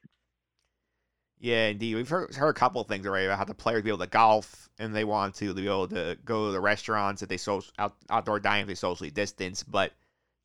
Yeah, 1.42 1.70
indeed. 1.70 1.96
We've 1.96 2.08
heard, 2.08 2.36
heard 2.36 2.50
a 2.50 2.54
couple 2.54 2.82
of 2.82 2.88
things 2.88 3.08
already 3.08 3.26
about 3.26 3.40
how 3.40 3.46
the 3.46 3.56
players 3.56 3.82
be 3.82 3.90
able 3.90 3.98
to 3.98 4.08
golf 4.08 4.70
and 4.78 4.96
they 4.96 5.04
want 5.04 5.34
to 5.36 5.56
be 5.56 5.66
able 5.66 5.88
to 5.88 6.16
go 6.24 6.46
to 6.46 6.52
the 6.52 6.62
restaurants 6.62 7.24
if 7.24 7.30
they 7.30 7.38
so 7.38 7.64
out, 7.80 7.96
outdoor 8.12 8.40
dining 8.40 8.62
if 8.62 8.68
they 8.68 8.76
socially 8.76 9.10
distance, 9.10 9.64
but 9.64 9.92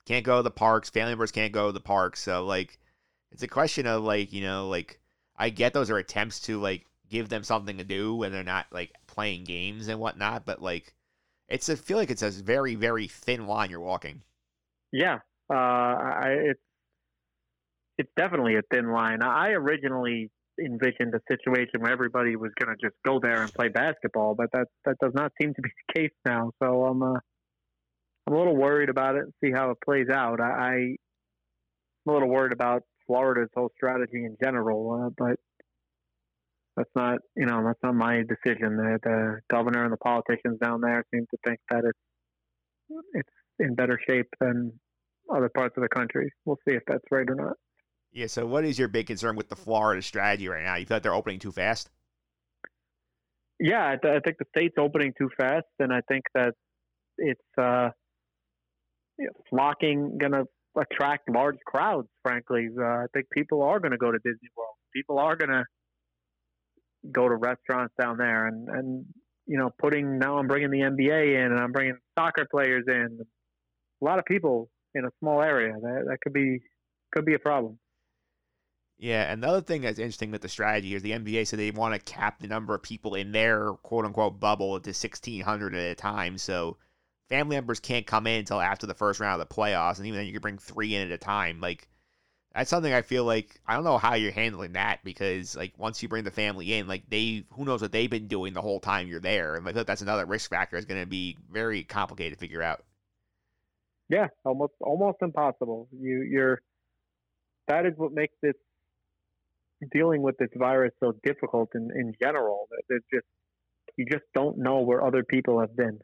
can't 0.06 0.24
go 0.24 0.38
to 0.38 0.42
the 0.42 0.50
parks. 0.50 0.88
Family 0.88 1.10
members 1.10 1.32
can't 1.32 1.52
go 1.52 1.66
to 1.66 1.72
the 1.72 1.80
parks. 1.80 2.22
So 2.22 2.46
like, 2.46 2.78
it's 3.30 3.42
a 3.42 3.48
question 3.48 3.86
of 3.86 4.04
like 4.04 4.32
you 4.32 4.42
know 4.42 4.68
like 4.68 4.98
I 5.36 5.50
get 5.50 5.74
those 5.74 5.90
are 5.90 5.98
attempts 5.98 6.40
to 6.42 6.58
like 6.58 6.86
give 7.10 7.28
them 7.28 7.44
something 7.44 7.76
to 7.76 7.84
do 7.84 8.14
when 8.14 8.32
they're 8.32 8.42
not 8.42 8.64
like 8.72 8.92
playing 9.06 9.44
games 9.44 9.88
and 9.88 10.00
whatnot, 10.00 10.46
but 10.46 10.62
like 10.62 10.94
it's 11.46 11.68
I 11.68 11.74
feel 11.74 11.98
like 11.98 12.10
it's 12.10 12.22
a 12.22 12.30
very 12.30 12.74
very 12.74 13.06
thin 13.06 13.46
line 13.46 13.68
you're 13.68 13.80
walking. 13.80 14.22
Yeah, 14.92 15.18
uh, 15.50 15.54
I, 15.54 16.36
it's 16.40 16.60
it's 17.98 18.10
definitely 18.16 18.56
a 18.56 18.62
thin 18.70 18.90
line. 18.92 19.20
I 19.20 19.50
originally 19.50 20.30
envisioned 20.64 21.14
a 21.14 21.20
situation 21.30 21.80
where 21.80 21.92
everybody 21.92 22.36
was 22.36 22.50
going 22.60 22.74
to 22.74 22.86
just 22.86 22.96
go 23.04 23.20
there 23.20 23.42
and 23.42 23.52
play 23.52 23.68
basketball, 23.68 24.34
but 24.34 24.48
that 24.52 24.66
that 24.84 24.96
does 25.00 25.12
not 25.14 25.32
seem 25.40 25.54
to 25.54 25.62
be 25.62 25.70
the 25.88 26.00
case 26.00 26.16
now. 26.24 26.50
So 26.62 26.84
I'm 26.84 27.02
uh, 27.02 27.18
I'm 28.26 28.34
a 28.34 28.38
little 28.38 28.56
worried 28.56 28.88
about 28.88 29.16
it 29.16 29.24
see 29.42 29.52
how 29.52 29.70
it 29.70 29.78
plays 29.84 30.08
out. 30.12 30.40
I, 30.40 30.44
I 30.44 30.74
am 30.74 30.96
a 32.08 32.12
little 32.12 32.28
worried 32.28 32.52
about 32.52 32.82
Florida's 33.06 33.50
whole 33.54 33.70
strategy 33.76 34.24
in 34.24 34.36
general, 34.42 35.06
uh, 35.06 35.10
but 35.16 35.36
that's 36.76 36.90
not 36.94 37.18
you 37.36 37.46
know 37.46 37.62
that's 37.64 37.82
not 37.82 37.94
my 37.94 38.22
decision. 38.22 38.76
The, 38.76 38.98
the 39.02 39.40
governor 39.50 39.84
and 39.84 39.92
the 39.92 39.98
politicians 39.98 40.58
down 40.62 40.80
there 40.80 41.04
seem 41.14 41.26
to 41.30 41.36
think 41.46 41.60
that 41.70 41.84
it's 41.84 43.00
it's 43.14 43.28
in 43.58 43.74
better 43.74 43.98
shape 44.08 44.28
than 44.40 44.72
other 45.32 45.50
parts 45.54 45.74
of 45.76 45.82
the 45.82 45.88
country. 45.88 46.30
We'll 46.44 46.58
see 46.68 46.74
if 46.74 46.82
that's 46.86 47.04
right 47.10 47.28
or 47.28 47.34
not. 47.34 47.56
Yeah. 48.16 48.28
So, 48.28 48.46
what 48.46 48.64
is 48.64 48.78
your 48.78 48.88
big 48.88 49.06
concern 49.08 49.36
with 49.36 49.50
the 49.50 49.56
Florida 49.56 50.00
strategy 50.00 50.48
right 50.48 50.64
now? 50.64 50.76
You 50.76 50.86
feel 50.86 50.96
like 50.96 51.02
they're 51.02 51.14
opening 51.14 51.38
too 51.38 51.52
fast? 51.52 51.90
Yeah, 53.60 53.86
I, 53.86 53.96
th- 54.02 54.14
I 54.16 54.20
think 54.20 54.38
the 54.38 54.46
state's 54.56 54.76
opening 54.78 55.12
too 55.18 55.28
fast, 55.36 55.66
and 55.78 55.92
I 55.92 56.00
think 56.08 56.24
that 56.34 56.54
it's 57.18 57.40
uh, 57.60 57.90
flocking 59.50 60.16
going 60.18 60.32
to 60.32 60.44
attract 60.80 61.28
large 61.30 61.58
crowds. 61.66 62.08
Frankly, 62.22 62.68
uh, 62.80 62.84
I 62.84 63.04
think 63.12 63.26
people 63.30 63.62
are 63.62 63.80
going 63.80 63.92
to 63.92 63.98
go 63.98 64.10
to 64.10 64.18
Disney 64.24 64.48
World. 64.56 64.76
People 64.94 65.18
are 65.18 65.36
going 65.36 65.50
to 65.50 65.64
go 67.12 67.28
to 67.28 67.34
restaurants 67.34 67.92
down 68.00 68.16
there, 68.16 68.46
and 68.46 68.66
and 68.70 69.04
you 69.46 69.58
know, 69.58 69.68
putting 69.78 70.18
now 70.18 70.38
I'm 70.38 70.46
bringing 70.46 70.70
the 70.70 70.80
NBA 70.80 71.44
in, 71.44 71.52
and 71.52 71.60
I'm 71.60 71.72
bringing 71.72 71.98
soccer 72.18 72.46
players 72.50 72.84
in. 72.88 73.18
A 74.00 74.04
lot 74.04 74.18
of 74.18 74.24
people 74.24 74.70
in 74.94 75.04
a 75.04 75.10
small 75.20 75.42
area. 75.42 75.74
That 75.82 76.04
that 76.08 76.18
could 76.22 76.32
be 76.32 76.60
could 77.14 77.26
be 77.26 77.34
a 77.34 77.38
problem. 77.38 77.78
Yeah, 78.98 79.30
another 79.30 79.60
thing 79.60 79.82
that's 79.82 79.98
interesting 79.98 80.30
with 80.30 80.40
the 80.40 80.48
strategy 80.48 80.94
is 80.94 81.02
the 81.02 81.12
NBA 81.12 81.46
said 81.46 81.58
they 81.58 81.70
want 81.70 81.94
to 81.94 82.12
cap 82.12 82.40
the 82.40 82.46
number 82.48 82.74
of 82.74 82.82
people 82.82 83.14
in 83.14 83.32
their 83.32 83.72
quote 83.72 84.06
unquote 84.06 84.40
bubble 84.40 84.80
to 84.80 84.88
1,600 84.90 85.74
at 85.74 85.90
a 85.90 85.94
time. 85.94 86.38
So 86.38 86.78
family 87.28 87.56
members 87.56 87.80
can't 87.80 88.06
come 88.06 88.26
in 88.26 88.40
until 88.40 88.60
after 88.60 88.86
the 88.86 88.94
first 88.94 89.20
round 89.20 89.40
of 89.40 89.48
the 89.48 89.54
playoffs. 89.54 89.98
And 89.98 90.06
even 90.06 90.18
then, 90.18 90.26
you 90.26 90.32
can 90.32 90.40
bring 90.42 90.58
three 90.58 90.94
in 90.94 91.06
at 91.06 91.12
a 91.12 91.18
time. 91.18 91.60
Like, 91.60 91.88
that's 92.54 92.70
something 92.70 92.92
I 92.92 93.02
feel 93.02 93.24
like 93.24 93.60
I 93.66 93.74
don't 93.74 93.84
know 93.84 93.98
how 93.98 94.14
you're 94.14 94.32
handling 94.32 94.72
that 94.74 95.04
because, 95.04 95.56
like, 95.56 95.78
once 95.78 96.02
you 96.02 96.08
bring 96.08 96.24
the 96.24 96.30
family 96.30 96.74
in, 96.74 96.88
like, 96.88 97.04
they 97.10 97.44
who 97.52 97.64
knows 97.66 97.82
what 97.82 97.92
they've 97.92 98.10
been 98.10 98.28
doing 98.28 98.54
the 98.54 98.62
whole 98.62 98.80
time 98.80 99.08
you're 99.08 99.20
there. 99.20 99.56
And 99.56 99.68
I 99.68 99.72
feel 99.72 99.80
like 99.80 99.88
that's 99.88 100.02
another 100.02 100.26
risk 100.26 100.50
factor 100.50 100.76
is 100.76 100.86
going 100.86 101.00
to 101.02 101.06
be 101.06 101.36
very 101.50 101.84
complicated 101.84 102.38
to 102.38 102.40
figure 102.40 102.62
out. 102.62 102.84
Yeah, 104.08 104.28
almost 104.44 104.74
almost 104.80 105.18
impossible. 105.20 105.88
You 105.92 106.22
you're 106.22 106.62
that 107.68 107.86
is 107.86 107.94
what 107.96 108.12
makes 108.12 108.34
this 108.42 108.54
dealing 109.92 110.22
with 110.22 110.36
this 110.38 110.50
virus 110.56 110.92
so 111.02 111.12
difficult 111.24 111.70
in, 111.74 111.88
in 111.94 112.12
general. 112.20 112.68
It's 112.88 113.04
just 113.12 113.26
you 113.96 114.06
just 114.10 114.24
don't 114.34 114.58
know 114.58 114.80
where 114.80 115.04
other 115.04 115.24
people 115.24 115.60
have 115.60 115.74
been. 115.76 115.98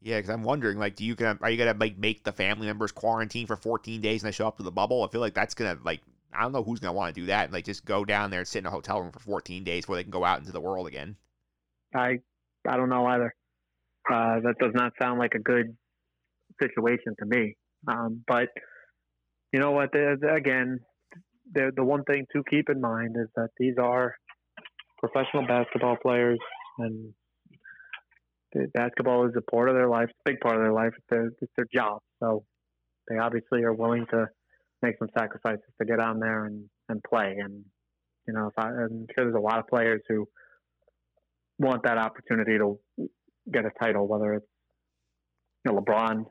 Yeah, 0.00 0.18
because 0.18 0.30
I'm 0.30 0.42
wondering, 0.42 0.78
like, 0.78 0.96
do 0.96 1.04
you 1.04 1.14
gonna 1.14 1.38
are 1.40 1.50
you 1.50 1.56
gonna 1.56 1.78
like 1.78 1.96
make 1.96 2.24
the 2.24 2.32
family 2.32 2.66
members 2.66 2.92
quarantine 2.92 3.46
for 3.46 3.56
14 3.56 4.00
days 4.00 4.22
and 4.22 4.28
they 4.28 4.36
show 4.36 4.46
up 4.46 4.58
to 4.58 4.62
the 4.62 4.70
bubble? 4.70 5.02
I 5.02 5.08
feel 5.08 5.22
like 5.22 5.34
that's 5.34 5.54
gonna 5.54 5.78
like 5.82 6.02
I 6.32 6.42
don't 6.42 6.52
know 6.52 6.62
who's 6.62 6.80
gonna 6.80 6.92
want 6.92 7.14
to 7.14 7.20
do 7.20 7.26
that 7.26 7.44
and 7.44 7.52
like 7.52 7.64
just 7.64 7.86
go 7.86 8.04
down 8.04 8.30
there 8.30 8.40
and 8.40 8.48
sit 8.48 8.58
in 8.58 8.66
a 8.66 8.70
hotel 8.70 9.00
room 9.00 9.12
for 9.12 9.20
14 9.20 9.64
days 9.64 9.84
before 9.84 9.96
they 9.96 10.02
can 10.02 10.10
go 10.10 10.24
out 10.24 10.40
into 10.40 10.52
the 10.52 10.60
world 10.60 10.86
again. 10.86 11.16
I 11.94 12.18
I 12.68 12.76
don't 12.76 12.90
know 12.90 13.06
either. 13.06 13.34
Uh, 14.10 14.40
that 14.40 14.56
does 14.60 14.72
not 14.74 14.92
sound 15.00 15.18
like 15.18 15.34
a 15.34 15.38
good 15.38 15.74
situation 16.60 17.14
to 17.18 17.24
me. 17.24 17.56
Um, 17.88 18.22
but 18.26 18.48
you 19.52 19.60
know 19.60 19.70
what? 19.70 19.90
Again, 19.94 20.80
the 21.52 21.70
the 21.76 21.84
one 21.84 22.04
thing 22.04 22.26
to 22.34 22.42
keep 22.48 22.68
in 22.70 22.80
mind 22.80 23.16
is 23.18 23.28
that 23.36 23.50
these 23.58 23.74
are 23.78 24.14
professional 24.98 25.46
basketball 25.46 25.96
players, 26.00 26.38
and 26.78 27.12
basketball 28.72 29.26
is 29.26 29.34
a 29.36 29.50
part 29.50 29.68
of 29.68 29.74
their 29.74 29.88
life, 29.88 30.08
a 30.08 30.30
big 30.30 30.40
part 30.40 30.56
of 30.56 30.62
their 30.62 30.72
life. 30.72 30.92
It's 30.96 31.06
their, 31.10 31.26
it's 31.40 31.52
their 31.56 31.66
job, 31.72 32.00
so 32.20 32.44
they 33.08 33.18
obviously 33.18 33.62
are 33.64 33.74
willing 33.74 34.06
to 34.10 34.26
make 34.82 34.96
some 34.98 35.08
sacrifices 35.16 35.64
to 35.80 35.86
get 35.86 36.00
on 36.00 36.18
there 36.18 36.46
and 36.46 36.64
and 36.88 37.02
play. 37.02 37.36
And 37.38 37.64
you 38.26 38.34
know, 38.34 38.46
if 38.46 38.54
I, 38.56 38.68
I'm 38.68 39.06
sure 39.14 39.24
there's 39.24 39.34
a 39.34 39.40
lot 39.40 39.58
of 39.58 39.66
players 39.68 40.02
who 40.08 40.26
want 41.58 41.82
that 41.84 41.98
opportunity 41.98 42.58
to 42.58 42.78
get 43.52 43.64
a 43.64 43.70
title, 43.82 44.08
whether 44.08 44.34
it's 44.34 44.46
you 45.64 45.72
know, 45.72 45.80
LeBron 45.80 46.24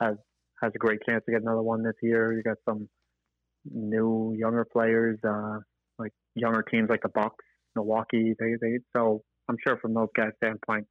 has 0.00 0.16
has 0.62 0.72
a 0.74 0.78
great 0.78 1.00
chance 1.08 1.24
to 1.26 1.32
get 1.32 1.42
another 1.42 1.62
one 1.62 1.82
this 1.82 1.94
year. 2.02 2.32
You 2.32 2.42
got 2.42 2.56
some 2.68 2.88
new 3.70 4.34
younger 4.36 4.64
players, 4.64 5.18
uh, 5.26 5.58
like 5.98 6.12
younger 6.34 6.62
teams 6.62 6.88
like 6.88 7.02
the 7.02 7.08
Bucks, 7.08 7.44
Milwaukee. 7.76 8.34
They 8.38 8.54
they 8.60 8.78
so 8.96 9.22
I'm 9.48 9.56
sure 9.66 9.76
from 9.78 9.94
those 9.94 10.08
guys' 10.16 10.32
standpoint, 10.42 10.86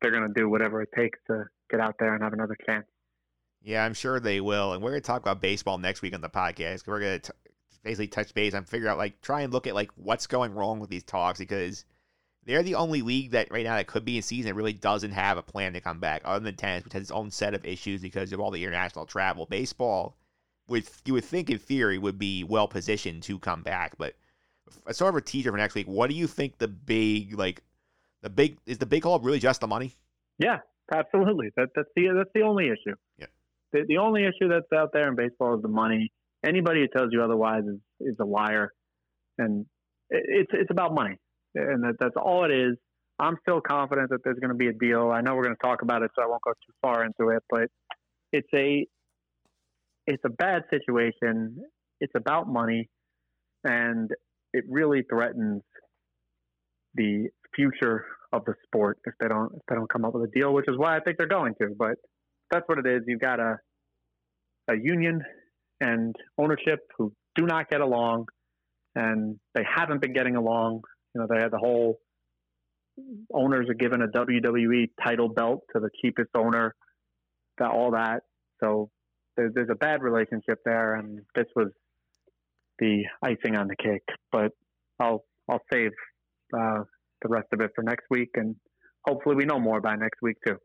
they're 0.00 0.10
going 0.10 0.26
to 0.26 0.40
do 0.40 0.48
whatever 0.48 0.82
it 0.82 0.90
takes 0.96 1.18
to 1.28 1.44
get 1.70 1.80
out 1.80 1.96
there 1.98 2.14
and 2.14 2.22
have 2.22 2.32
another 2.32 2.56
chance. 2.66 2.86
Yeah, 3.62 3.84
I'm 3.84 3.94
sure 3.94 4.20
they 4.20 4.40
will. 4.40 4.72
And 4.72 4.82
we're 4.82 4.90
going 4.90 5.02
to 5.02 5.06
talk 5.06 5.20
about 5.20 5.42
baseball 5.42 5.76
next 5.78 6.00
week 6.00 6.14
on 6.14 6.22
the 6.22 6.30
podcast. 6.30 6.86
We're 6.86 7.00
going 7.00 7.20
to 7.20 7.34
basically 7.82 8.08
touch 8.08 8.32
base 8.34 8.54
and 8.54 8.68
figure 8.68 8.88
out 8.88 8.98
like 8.98 9.20
try 9.20 9.42
and 9.42 9.52
look 9.52 9.66
at 9.66 9.74
like 9.74 9.90
what's 9.96 10.26
going 10.26 10.54
wrong 10.54 10.80
with 10.80 10.90
these 10.90 11.02
talks 11.02 11.38
because 11.38 11.84
they're 12.44 12.62
the 12.62 12.74
only 12.74 13.02
league 13.02 13.32
that 13.32 13.50
right 13.50 13.64
now 13.64 13.76
that 13.76 13.86
could 13.86 14.04
be 14.04 14.16
in 14.16 14.22
season 14.22 14.50
that 14.50 14.54
really 14.54 14.72
doesn't 14.72 15.12
have 15.12 15.38
a 15.38 15.42
plan 15.42 15.72
to 15.72 15.80
come 15.80 15.98
back 15.98 16.22
other 16.24 16.44
than 16.44 16.56
tennis 16.56 16.84
which 16.84 16.92
has 16.92 17.02
its 17.02 17.10
own 17.10 17.30
set 17.30 17.54
of 17.54 17.64
issues 17.64 18.02
because 18.02 18.32
of 18.32 18.40
all 18.40 18.50
the 18.50 18.62
international 18.62 19.06
travel 19.06 19.46
baseball 19.46 20.16
with 20.70 21.02
you 21.04 21.14
would 21.14 21.24
think 21.24 21.50
in 21.50 21.58
theory 21.58 21.98
would 21.98 22.18
be 22.18 22.44
well 22.44 22.68
positioned 22.68 23.22
to 23.24 23.38
come 23.38 23.62
back. 23.62 23.98
But 23.98 24.14
as 24.86 24.96
sort 24.96 25.10
of 25.10 25.16
a 25.16 25.20
teaser 25.20 25.50
for 25.50 25.56
next 25.58 25.74
week, 25.74 25.88
what 25.88 26.08
do 26.08 26.16
you 26.16 26.26
think 26.26 26.58
the 26.58 26.68
big 26.68 27.38
like 27.38 27.62
the 28.22 28.30
big 28.30 28.58
is 28.66 28.78
the 28.78 28.86
big 28.86 29.02
haul 29.02 29.18
really 29.18 29.40
just 29.40 29.60
the 29.60 29.66
money? 29.66 29.94
Yeah, 30.38 30.58
absolutely. 30.92 31.50
That 31.56 31.68
that's 31.74 31.88
the 31.96 32.08
that's 32.16 32.30
the 32.34 32.42
only 32.42 32.66
issue. 32.66 32.94
Yeah. 33.18 33.26
The 33.72 33.84
the 33.88 33.98
only 33.98 34.22
issue 34.22 34.48
that's 34.48 34.72
out 34.74 34.90
there 34.92 35.08
in 35.08 35.16
baseball 35.16 35.56
is 35.56 35.62
the 35.62 35.68
money. 35.68 36.10
Anybody 36.44 36.80
who 36.80 36.88
tells 36.98 37.12
you 37.12 37.22
otherwise 37.22 37.64
is, 37.64 37.80
is 38.00 38.16
a 38.20 38.24
liar, 38.24 38.72
and 39.36 39.66
it's 40.08 40.50
it's 40.52 40.70
about 40.70 40.94
money, 40.94 41.18
and 41.54 41.82
that, 41.84 41.96
that's 41.98 42.16
all 42.16 42.44
it 42.44 42.50
is. 42.50 42.76
I'm 43.18 43.36
still 43.42 43.60
confident 43.60 44.08
that 44.08 44.20
there's 44.24 44.38
going 44.38 44.48
to 44.50 44.56
be 44.56 44.68
a 44.68 44.72
deal. 44.72 45.10
I 45.10 45.20
know 45.20 45.34
we're 45.34 45.44
going 45.44 45.56
to 45.56 45.66
talk 45.66 45.82
about 45.82 46.02
it, 46.02 46.10
so 46.16 46.22
I 46.22 46.26
won't 46.26 46.40
go 46.42 46.52
too 46.52 46.72
far 46.80 47.04
into 47.04 47.28
it. 47.36 47.42
But 47.50 47.68
it's 48.32 48.48
a 48.54 48.86
it's 50.10 50.24
a 50.24 50.30
bad 50.30 50.62
situation. 50.70 51.56
It's 52.00 52.12
about 52.16 52.48
money, 52.48 52.88
and 53.64 54.10
it 54.52 54.64
really 54.68 55.02
threatens 55.08 55.62
the 56.94 57.28
future 57.54 58.04
of 58.32 58.44
the 58.44 58.54
sport 58.66 58.98
if 59.04 59.14
they 59.20 59.28
don't 59.28 59.52
if 59.54 59.62
they 59.68 59.76
don't 59.76 59.90
come 59.90 60.04
up 60.04 60.14
with 60.14 60.24
a 60.24 60.38
deal, 60.38 60.52
which 60.52 60.66
is 60.68 60.76
why 60.76 60.96
I 60.96 61.00
think 61.00 61.18
they're 61.18 61.28
going 61.28 61.54
to. 61.60 61.68
But 61.78 61.96
that's 62.50 62.64
what 62.66 62.78
it 62.78 62.86
is. 62.86 63.02
You've 63.06 63.20
got 63.20 63.38
a 63.40 63.56
a 64.68 64.74
union 64.76 65.22
and 65.80 66.14
ownership 66.38 66.80
who 66.96 67.12
do 67.36 67.46
not 67.46 67.70
get 67.70 67.80
along, 67.80 68.26
and 68.94 69.38
they 69.54 69.62
haven't 69.64 70.00
been 70.00 70.12
getting 70.12 70.36
along 70.36 70.82
You 71.14 71.20
know, 71.20 71.26
they 71.30 71.40
had 71.40 71.50
the 71.52 71.58
whole 71.58 71.98
owners 73.32 73.66
are 73.68 73.74
given 73.74 74.02
a 74.02 74.08
WWE 74.08 74.90
title 75.04 75.28
belt 75.28 75.60
to 75.74 75.80
the 75.80 75.90
cheapest 76.02 76.30
owner, 76.36 76.74
got 77.58 77.72
all 77.72 77.92
that. 77.92 78.22
So 78.62 78.90
there's, 79.36 79.52
there's 79.54 79.68
a 79.70 79.76
bad 79.76 80.02
relationship 80.02 80.58
there, 80.64 80.94
and 80.94 81.20
this 81.34 81.46
was 81.54 81.68
the 82.78 83.04
icing 83.22 83.56
on 83.56 83.68
the 83.68 83.76
cake. 83.76 84.02
But 84.32 84.52
I'll 84.98 85.24
I'll 85.48 85.62
save 85.72 85.92
uh, 86.56 86.82
the 87.22 87.28
rest 87.28 87.48
of 87.52 87.60
it 87.60 87.70
for 87.74 87.82
next 87.82 88.06
week, 88.10 88.30
and 88.34 88.56
hopefully 89.06 89.36
we 89.36 89.44
know 89.44 89.58
more 89.58 89.80
by 89.80 89.96
next 89.96 90.22
week 90.22 90.36
too. 90.46 90.56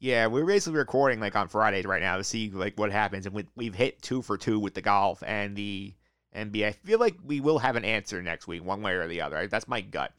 Yeah, 0.00 0.28
we're 0.28 0.46
basically 0.46 0.78
recording 0.78 1.18
like 1.18 1.34
on 1.34 1.48
Fridays 1.48 1.84
right 1.84 2.02
now 2.02 2.16
to 2.16 2.24
see 2.24 2.50
like 2.50 2.78
what 2.78 2.92
happens, 2.92 3.26
and 3.26 3.34
we, 3.34 3.46
we've 3.56 3.74
hit 3.74 4.00
two 4.02 4.22
for 4.22 4.36
two 4.36 4.60
with 4.60 4.74
the 4.74 4.82
golf 4.82 5.22
and 5.26 5.56
the 5.56 5.94
NBA. 6.34 6.66
I 6.66 6.72
feel 6.72 7.00
like 7.00 7.16
we 7.24 7.40
will 7.40 7.58
have 7.58 7.76
an 7.76 7.84
answer 7.84 8.22
next 8.22 8.46
week, 8.46 8.64
one 8.64 8.82
way 8.82 8.92
or 8.92 9.08
the 9.08 9.20
other. 9.20 9.46
That's 9.48 9.68
my 9.68 9.80
gut. 9.80 10.12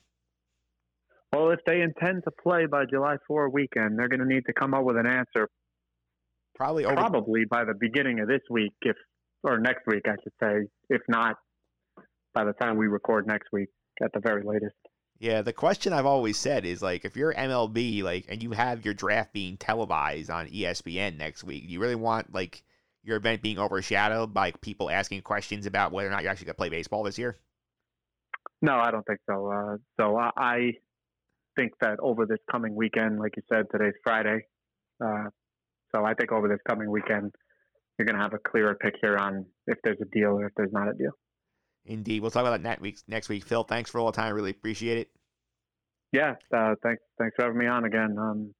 Well, 1.31 1.51
if 1.51 1.59
they 1.65 1.81
intend 1.81 2.23
to 2.23 2.31
play 2.31 2.65
by 2.65 2.85
July 2.85 3.17
4 3.27 3.49
weekend, 3.49 3.99
they're 3.99 4.07
going 4.07 4.19
to 4.19 4.25
need 4.25 4.45
to 4.47 4.53
come 4.53 4.73
up 4.73 4.83
with 4.83 4.97
an 4.97 5.05
answer 5.05 5.47
Probably 6.59 6.83
over. 6.83 6.95
probably 6.95 7.45
by 7.49 7.63
the 7.63 7.73
beginning 7.79 8.19
of 8.19 8.27
this 8.27 8.41
week, 8.49 8.73
if 8.81 8.97
or 9.43 9.59
next 9.59 9.87
week, 9.87 10.03
I 10.05 10.15
should 10.21 10.33
say. 10.43 10.67
If 10.89 11.01
not, 11.07 11.37
by 12.33 12.43
the 12.43 12.51
time 12.51 12.75
we 12.75 12.87
record 12.87 13.25
next 13.25 13.47
week, 13.53 13.69
at 14.03 14.11
the 14.13 14.19
very 14.19 14.43
latest. 14.43 14.75
Yeah, 15.19 15.41
the 15.41 15.53
question 15.53 15.93
I've 15.93 16.05
always 16.05 16.37
said 16.37 16.65
is 16.65 16.81
like, 16.81 17.05
if 17.05 17.15
you're 17.15 17.33
MLB, 17.33 18.03
like, 18.03 18.25
and 18.27 18.43
you 18.43 18.51
have 18.51 18.83
your 18.83 18.93
draft 18.93 19.31
being 19.31 19.55
televised 19.55 20.29
on 20.29 20.47
ESPN 20.47 21.17
next 21.17 21.45
week, 21.45 21.65
do 21.65 21.73
you 21.73 21.79
really 21.79 21.95
want 21.95 22.33
like 22.33 22.61
your 23.03 23.15
event 23.15 23.41
being 23.41 23.57
overshadowed 23.57 24.33
by 24.33 24.51
people 24.61 24.89
asking 24.89 25.21
questions 25.21 25.65
about 25.65 25.93
whether 25.93 26.09
or 26.09 26.11
not 26.11 26.23
you're 26.23 26.31
actually 26.31 26.45
going 26.45 26.55
to 26.55 26.57
play 26.57 26.69
baseball 26.69 27.03
this 27.03 27.17
year? 27.17 27.37
No, 28.61 28.73
I 28.73 28.91
don't 28.91 29.05
think 29.05 29.19
so. 29.29 29.49
Uh, 29.49 29.77
so 29.97 30.17
I, 30.17 30.31
I 30.37 30.71
think 31.57 31.71
that 31.79 31.99
over 32.01 32.25
this 32.25 32.39
coming 32.51 32.75
weekend, 32.75 33.19
like 33.19 33.31
you 33.37 33.43
said, 33.49 33.65
today's 33.71 33.93
Friday. 34.03 34.45
Uh, 35.01 35.29
so 35.93 36.05
I 36.05 36.13
think 36.13 36.31
over 36.31 36.47
this 36.47 36.59
coming 36.67 36.89
weekend, 36.89 37.31
you're 37.97 38.05
going 38.05 38.15
to 38.15 38.21
have 38.21 38.33
a 38.33 38.49
clearer 38.49 38.75
picture 38.75 39.19
on 39.19 39.45
if 39.67 39.77
there's 39.83 39.97
a 40.01 40.05
deal 40.17 40.39
or 40.39 40.45
if 40.45 40.53
there's 40.55 40.71
not 40.71 40.87
a 40.87 40.93
deal. 40.93 41.11
Indeed, 41.85 42.21
we'll 42.21 42.31
talk 42.31 42.41
about 42.41 42.51
that 42.51 42.61
next 42.61 42.81
week. 42.81 42.99
Next 43.07 43.29
week, 43.29 43.45
Phil. 43.45 43.63
Thanks 43.63 43.89
for 43.89 43.99
all 43.99 44.11
the 44.11 44.15
time. 44.15 44.33
Really 44.33 44.51
appreciate 44.51 44.97
it. 44.97 45.09
Yeah, 46.11 46.35
uh, 46.55 46.75
thanks. 46.83 47.01
Thanks 47.19 47.35
for 47.35 47.45
having 47.45 47.59
me 47.59 47.67
on 47.67 47.85
again. 47.85 48.15
Um, 48.17 48.53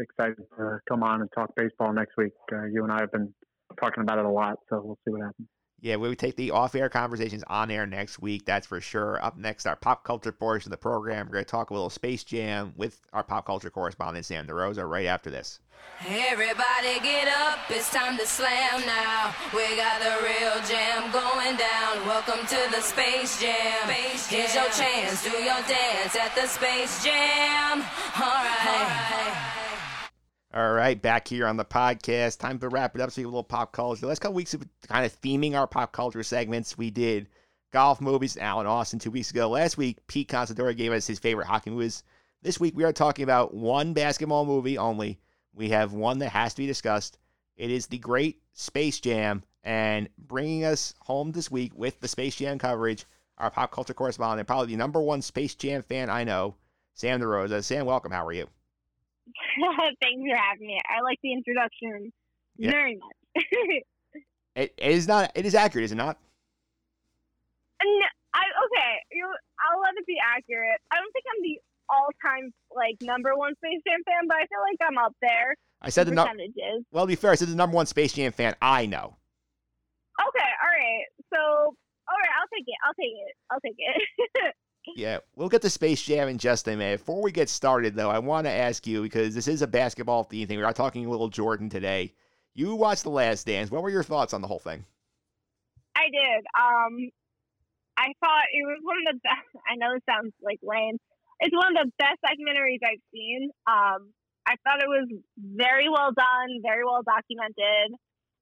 excited 0.00 0.36
to 0.56 0.78
come 0.88 1.02
on 1.02 1.20
and 1.22 1.30
talk 1.34 1.50
baseball 1.56 1.92
next 1.92 2.16
week. 2.16 2.32
Uh, 2.52 2.64
you 2.64 2.84
and 2.84 2.92
I 2.92 3.00
have 3.00 3.12
been 3.12 3.32
talking 3.80 4.02
about 4.02 4.18
it 4.18 4.24
a 4.24 4.30
lot, 4.30 4.56
so 4.68 4.80
we'll 4.82 4.98
see 5.04 5.12
what 5.12 5.22
happens. 5.22 5.48
Yeah, 5.80 5.94
we 5.96 6.08
would 6.08 6.18
take 6.18 6.34
the 6.34 6.50
off-air 6.50 6.88
conversations 6.88 7.44
on 7.46 7.70
air 7.70 7.86
next 7.86 8.18
week. 8.18 8.44
That's 8.44 8.66
for 8.66 8.80
sure. 8.80 9.24
Up 9.24 9.36
next, 9.36 9.64
our 9.64 9.76
pop 9.76 10.02
culture 10.02 10.32
portion 10.32 10.68
of 10.68 10.72
the 10.72 10.82
program. 10.82 11.26
We're 11.26 11.34
going 11.34 11.44
to 11.44 11.50
talk 11.50 11.70
a 11.70 11.72
little 11.72 11.88
Space 11.88 12.24
Jam 12.24 12.72
with 12.76 13.00
our 13.12 13.22
pop 13.22 13.46
culture 13.46 13.70
correspondent 13.70 14.26
Sam 14.26 14.46
DeRosa 14.46 14.88
right 14.88 15.06
after 15.06 15.30
this. 15.30 15.60
Everybody 16.06 16.98
get 17.02 17.28
up, 17.28 17.58
it's 17.70 17.92
time 17.92 18.18
to 18.18 18.26
slam 18.26 18.84
now. 18.86 19.34
We 19.54 19.76
got 19.76 20.00
the 20.00 20.16
real 20.22 20.58
jam 20.66 21.10
going 21.12 21.56
down. 21.56 22.06
Welcome 22.06 22.46
to 22.46 22.70
the 22.70 22.80
Space 22.80 23.40
Jam. 23.40 23.88
Here's 23.88 24.54
your 24.54 24.70
chance, 24.70 25.22
do 25.22 25.30
your 25.30 25.62
dance 25.66 26.16
at 26.16 26.34
the 26.34 26.46
Space 26.46 27.04
Jam. 27.04 27.82
Alright. 28.16 28.20
All 28.20 28.34
right, 28.34 29.57
back 30.52 31.28
here 31.28 31.46
on 31.46 31.56
the 31.56 31.64
podcast. 31.64 32.38
Time 32.38 32.58
to 32.58 32.68
wrap 32.68 32.94
it 32.94 33.00
up. 33.00 33.10
So, 33.10 33.22
a 33.22 33.24
little 33.24 33.44
pop 33.44 33.72
culture. 33.72 34.02
The 34.02 34.06
last 34.08 34.20
couple 34.20 34.34
weeks, 34.34 34.54
of 34.54 34.64
kind 34.86 35.04
of 35.04 35.20
theming 35.20 35.54
our 35.54 35.66
pop 35.66 35.92
culture 35.92 36.22
segments. 36.22 36.78
We 36.78 36.90
did 36.90 37.28
golf 37.72 38.00
movies, 38.00 38.36
Alan 38.36 38.66
Austin 38.66 38.98
two 38.98 39.10
weeks 39.10 39.30
ago. 39.30 39.48
Last 39.50 39.76
week, 39.76 39.98
Pete 40.06 40.28
Considori 40.28 40.76
gave 40.76 40.92
us 40.92 41.06
his 41.06 41.18
favorite 41.18 41.46
hockey 41.46 41.70
movies. 41.70 42.02
This 42.42 42.60
week, 42.60 42.76
we 42.76 42.84
are 42.84 42.92
talking 42.92 43.24
about 43.24 43.52
one 43.52 43.92
basketball 43.92 44.44
movie 44.46 44.78
only. 44.78 45.18
We 45.54 45.70
have 45.70 45.92
one 45.92 46.18
that 46.20 46.30
has 46.30 46.54
to 46.54 46.62
be 46.62 46.66
discussed. 46.66 47.18
It 47.56 47.70
is 47.70 47.86
the 47.86 47.98
great 47.98 48.40
Space 48.52 49.00
Jam. 49.00 49.42
And 49.64 50.08
bringing 50.16 50.64
us 50.64 50.94
home 51.00 51.32
this 51.32 51.50
week 51.50 51.72
with 51.74 52.00
the 52.00 52.08
Space 52.08 52.36
Jam 52.36 52.58
coverage, 52.58 53.04
our 53.38 53.50
pop 53.50 53.72
culture 53.72 53.92
correspondent, 53.92 54.46
probably 54.46 54.68
the 54.68 54.76
number 54.76 55.00
one 55.00 55.20
Space 55.20 55.54
Jam 55.54 55.82
fan 55.82 56.08
I 56.08 56.24
know, 56.24 56.54
Sam 56.94 57.20
DeRosa. 57.20 57.62
Sam, 57.62 57.84
welcome. 57.84 58.12
How 58.12 58.24
are 58.24 58.32
you? 58.32 58.48
Thanks 60.02 60.22
for 60.30 60.36
having 60.36 60.66
me. 60.66 60.80
I 60.88 61.02
like 61.02 61.18
the 61.22 61.32
introduction 61.32 62.12
Yeah. 62.56 62.70
very 62.70 62.96
much. 62.98 63.44
It, 64.56 64.74
it 64.76 64.90
is 64.90 65.06
not. 65.06 65.30
It 65.36 65.46
is 65.46 65.54
accurate, 65.54 65.84
is 65.84 65.92
it 65.92 65.96
not? 65.96 66.18
and 67.80 68.02
I 68.34 68.42
okay, 68.42 68.92
you 69.12 69.24
I'll 69.26 69.80
let 69.80 69.94
it 69.96 70.06
be 70.06 70.16
accurate. 70.18 70.80
I 70.90 70.96
don't 70.96 71.12
think 71.12 71.24
I'm 71.30 71.42
the 71.42 71.60
all-time 71.90 72.52
like 72.74 72.96
number 73.02 73.36
one 73.36 73.54
Space 73.56 73.80
Jam 73.86 74.00
fan, 74.04 74.26
but 74.26 74.36
I 74.36 74.40
feel 74.50 74.58
like 74.66 74.78
I'm 74.82 74.98
up 74.98 75.14
there. 75.22 75.54
I 75.80 75.90
said 75.90 76.06
the 76.08 76.12
number. 76.12 76.34
Well, 76.90 77.04
to 77.04 77.08
be 77.08 77.14
fair, 77.14 77.30
I 77.30 77.34
said 77.36 77.48
the 77.48 77.54
number 77.54 77.76
one 77.76 77.86
Space 77.86 78.12
Jam 78.14 78.32
fan 78.32 78.54
I 78.60 78.86
know. 78.86 79.16
Okay, 80.20 80.50
all 80.62 80.74
right. 80.74 81.04
So, 81.32 81.38
all 81.38 82.18
right, 82.18 82.34
I'll 82.40 82.50
take 82.52 82.66
it. 82.66 82.78
I'll 82.84 82.94
take 82.98 83.14
it. 83.14 83.34
I'll 83.50 83.60
take 83.60 83.76
it. 83.78 84.54
Yeah, 84.98 85.18
we'll 85.36 85.48
get 85.48 85.62
to 85.62 85.70
Space 85.70 86.02
Jam 86.02 86.26
in 86.26 86.38
just 86.38 86.66
a 86.66 86.74
minute. 86.74 86.98
Before 86.98 87.22
we 87.22 87.30
get 87.30 87.48
started, 87.48 87.94
though, 87.94 88.10
I 88.10 88.18
want 88.18 88.48
to 88.48 88.50
ask 88.50 88.84
you 88.84 89.00
because 89.00 89.32
this 89.32 89.46
is 89.46 89.62
a 89.62 89.68
basketball 89.68 90.24
theme 90.24 90.48
thing. 90.48 90.58
We 90.58 90.64
are 90.64 90.72
talking 90.72 91.06
a 91.06 91.08
little 91.08 91.28
Jordan 91.28 91.70
today. 91.70 92.14
You 92.52 92.74
watched 92.74 93.04
The 93.04 93.10
Last 93.10 93.46
Dance. 93.46 93.70
What 93.70 93.84
were 93.84 93.90
your 93.90 94.02
thoughts 94.02 94.34
on 94.34 94.42
the 94.42 94.48
whole 94.48 94.58
thing? 94.58 94.84
I 95.94 96.10
did. 96.10 96.42
Um, 96.50 97.10
I 97.96 98.10
thought 98.18 98.50
it 98.50 98.66
was 98.66 98.80
one 98.82 98.96
of 99.06 99.14
the 99.14 99.20
best. 99.22 99.62
I 99.70 99.76
know 99.76 99.94
it 99.94 100.02
sounds 100.10 100.32
like 100.42 100.58
lame. 100.64 100.98
It's 101.38 101.54
one 101.54 101.76
of 101.76 101.86
the 101.86 101.92
best 101.96 102.18
documentaries 102.26 102.82
I've 102.82 102.98
seen. 103.14 103.50
Um, 103.68 104.10
I 104.48 104.56
thought 104.64 104.82
it 104.82 104.88
was 104.88 105.06
very 105.38 105.88
well 105.88 106.10
done, 106.10 106.58
very 106.66 106.84
well 106.84 107.02
documented. 107.06 107.94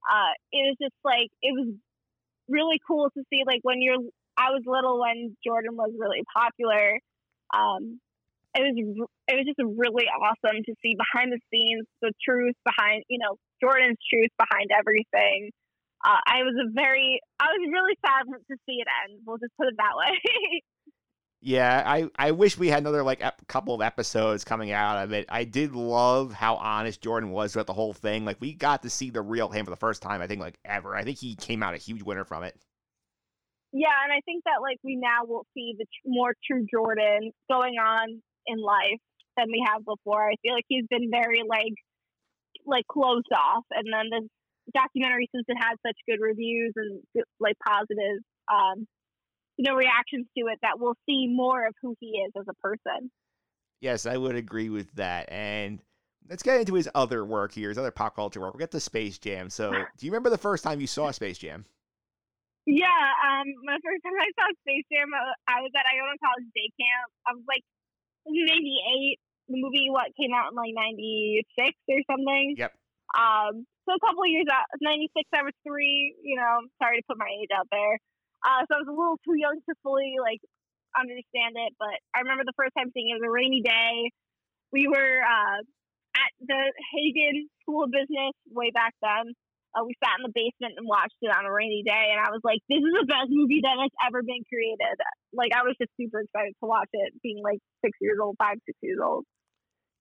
Uh, 0.09 0.33
it 0.51 0.73
was 0.73 0.77
just 0.81 0.97
like 1.05 1.29
it 1.43 1.53
was 1.53 1.75
really 2.49 2.79
cool 2.87 3.11
to 3.11 3.23
see. 3.29 3.43
Like 3.45 3.59
when 3.61 3.79
you're, 3.79 4.01
I 4.37 4.51
was 4.51 4.63
little 4.65 5.01
when 5.01 5.35
Jordan 5.43 5.75
was 5.75 5.91
really 5.97 6.23
popular. 6.33 6.99
Um, 7.53 7.99
it 8.55 8.61
was 8.61 9.07
it 9.27 9.35
was 9.35 9.45
just 9.45 9.59
really 9.77 10.05
awesome 10.05 10.63
to 10.65 10.73
see 10.81 10.95
behind 10.95 11.31
the 11.31 11.39
scenes 11.51 11.85
the 12.01 12.11
truth 12.23 12.55
behind 12.65 13.03
you 13.09 13.19
know 13.19 13.37
Jordan's 13.61 13.97
truth 14.09 14.31
behind 14.37 14.69
everything 14.71 15.51
uh, 16.05 16.19
I 16.25 16.43
was 16.43 16.55
a 16.61 16.71
very, 16.71 17.19
I 17.39 17.45
was 17.45 17.69
really 17.71 17.97
sad 18.05 18.23
to 18.31 18.55
see 18.65 18.77
it 18.79 18.87
end. 19.03 19.19
We'll 19.25 19.37
just 19.37 19.55
put 19.57 19.67
it 19.67 19.75
that 19.77 19.93
way. 19.95 20.61
Yeah, 21.39 21.83
I, 21.85 22.09
I 22.15 22.31
wish 22.31 22.57
we 22.57 22.67
had 22.67 22.79
another 22.79 23.03
like 23.03 23.23
ep- 23.23 23.45
couple 23.47 23.75
of 23.75 23.81
episodes 23.81 24.43
coming 24.43 24.71
out 24.71 25.03
of 25.03 25.13
it. 25.13 25.27
I 25.29 25.43
did 25.43 25.73
love 25.73 26.33
how 26.33 26.55
honest 26.55 26.99
Jordan 26.99 27.29
was 27.29 27.53
about 27.55 27.67
the 27.67 27.73
whole 27.73 27.93
thing. 27.93 28.25
Like 28.25 28.37
we 28.41 28.53
got 28.53 28.81
to 28.81 28.89
see 28.89 29.11
the 29.11 29.21
real 29.21 29.47
him 29.47 29.63
for 29.63 29.69
the 29.69 29.77
first 29.77 30.01
time, 30.01 30.19
I 30.19 30.25
think, 30.25 30.41
like 30.41 30.57
ever. 30.65 30.95
I 30.95 31.03
think 31.03 31.19
he 31.19 31.35
came 31.35 31.61
out 31.61 31.75
a 31.75 31.77
huge 31.77 32.01
winner 32.01 32.25
from 32.25 32.43
it. 32.43 32.59
Yeah, 33.73 33.93
and 34.03 34.11
I 34.11 34.21
think 34.25 34.43
that 34.45 34.61
like 34.61 34.77
we 34.83 34.95
now 34.95 35.25
will 35.25 35.45
see 35.53 35.75
the 35.77 35.85
tr- 35.85 36.07
more 36.07 36.33
true 36.45 36.65
Jordan 36.71 37.31
going 37.49 37.75
on 37.75 38.21
in 38.45 38.59
life 38.59 39.01
than 39.35 39.47
we 39.47 39.63
have 39.67 39.83
before. 39.85 40.29
I 40.29 40.35
feel 40.41 40.53
like 40.53 40.65
he's 40.67 40.87
been 40.89 41.09
very 41.11 41.43
like, 41.47 41.75
like 42.65 42.87
closed 42.87 43.31
off, 43.35 43.63
and 43.71 43.87
then 43.91 44.09
this 44.09 44.29
documentary, 44.73 45.29
since 45.33 45.45
it 45.47 45.57
had 45.59 45.75
such 45.85 45.97
good 46.07 46.19
reviews 46.21 46.73
and 46.75 47.01
like 47.39 47.55
positive, 47.65 48.23
um, 48.51 48.87
you 49.57 49.69
know, 49.69 49.75
reactions 49.75 50.27
to 50.37 50.45
it, 50.47 50.59
that 50.61 50.79
we'll 50.79 50.97
see 51.07 51.27
more 51.27 51.67
of 51.67 51.73
who 51.81 51.95
he 51.99 52.23
is 52.25 52.31
as 52.37 52.45
a 52.49 52.53
person. 52.55 53.11
Yes, 53.81 54.05
I 54.05 54.17
would 54.17 54.35
agree 54.35 54.69
with 54.69 54.91
that. 54.93 55.31
And 55.31 55.79
let's 56.29 56.43
get 56.43 56.59
into 56.59 56.73
his 56.73 56.89
other 56.95 57.25
work 57.25 57.51
here, 57.51 57.69
his 57.69 57.77
other 57.77 57.91
pop 57.91 58.15
culture 58.15 58.39
work. 58.39 58.53
We'll 58.53 58.59
get 58.59 58.71
to 58.71 58.79
Space 58.79 59.17
Jam. 59.17 59.49
So, 59.49 59.71
do 59.97 60.05
you 60.05 60.11
remember 60.11 60.29
the 60.29 60.37
first 60.37 60.63
time 60.63 60.81
you 60.81 60.87
saw 60.87 61.11
Space 61.11 61.37
Jam? 61.37 61.65
Yeah, 62.67 63.03
um, 63.23 63.47
my 63.63 63.79
first 63.79 64.03
time 64.03 64.11
I 64.19 64.27
saw 64.35 64.51
Space 64.67 64.83
Jam, 64.91 65.07
uh, 65.15 65.31
I 65.47 65.63
was 65.63 65.71
at 65.71 65.87
Iona 65.87 66.19
College 66.19 66.51
Day 66.51 66.67
Camp. 66.75 67.07
I 67.23 67.31
was 67.31 67.47
like 67.47 67.63
'98. 68.27 69.15
The 69.47 69.55
movie 69.55 69.87
what 69.87 70.11
came 70.19 70.35
out 70.35 70.51
in 70.51 70.59
like 70.59 70.75
'96 70.75 71.47
or 71.87 72.03
something. 72.11 72.59
Yep. 72.59 72.75
Um, 73.15 73.63
so 73.87 73.95
a 73.95 74.03
couple 74.03 74.27
of 74.27 74.31
years 74.35 74.51
out, 74.51 74.67
'96. 74.83 75.15
I 75.31 75.47
was 75.47 75.55
three. 75.63 76.11
You 76.19 76.35
know, 76.35 76.67
sorry 76.83 76.99
to 76.99 77.07
put 77.07 77.15
my 77.15 77.31
age 77.31 77.55
out 77.55 77.71
there. 77.71 78.03
Uh, 78.43 78.67
so 78.67 78.75
I 78.75 78.83
was 78.83 78.91
a 78.91 78.99
little 78.99 79.15
too 79.23 79.39
young 79.39 79.63
to 79.63 79.73
fully 79.79 80.19
like 80.19 80.43
understand 80.91 81.55
it, 81.55 81.71
but 81.79 81.95
I 82.11 82.27
remember 82.27 82.43
the 82.43 82.57
first 82.59 82.75
time 82.75 82.91
seeing 82.91 83.15
it. 83.15 83.15
It 83.15 83.23
was 83.23 83.31
a 83.31 83.31
rainy 83.31 83.63
day. 83.63 84.11
We 84.75 84.91
were 84.91 85.23
uh, 85.23 85.63
at 86.19 86.31
the 86.43 86.61
Hagan 86.91 87.47
School 87.63 87.87
of 87.87 87.95
Business 87.95 88.35
way 88.51 88.75
back 88.75 88.91
then. 88.99 89.31
Uh, 89.75 89.83
we 89.85 89.93
sat 90.03 90.17
in 90.19 90.23
the 90.23 90.33
basement 90.33 90.75
and 90.77 90.87
watched 90.87 91.17
it 91.21 91.29
on 91.29 91.45
a 91.45 91.51
rainy 91.51 91.83
day, 91.85 92.11
and 92.11 92.19
I 92.19 92.31
was 92.31 92.41
like, 92.43 92.59
"This 92.69 92.79
is 92.79 92.93
the 92.93 93.05
best 93.05 93.29
movie 93.29 93.61
that 93.63 93.77
has 93.77 93.91
ever 94.07 94.23
been 94.23 94.43
created." 94.47 94.97
Like, 95.33 95.51
I 95.53 95.63
was 95.63 95.75
just 95.79 95.91
super 95.99 96.21
excited 96.21 96.55
to 96.63 96.65
watch 96.65 96.89
it, 96.93 97.13
being 97.21 97.43
like 97.43 97.59
six 97.83 97.97
years 98.01 98.17
old, 98.21 98.35
five, 98.39 98.57
six 98.65 98.77
years 98.81 98.99
old. 99.03 99.25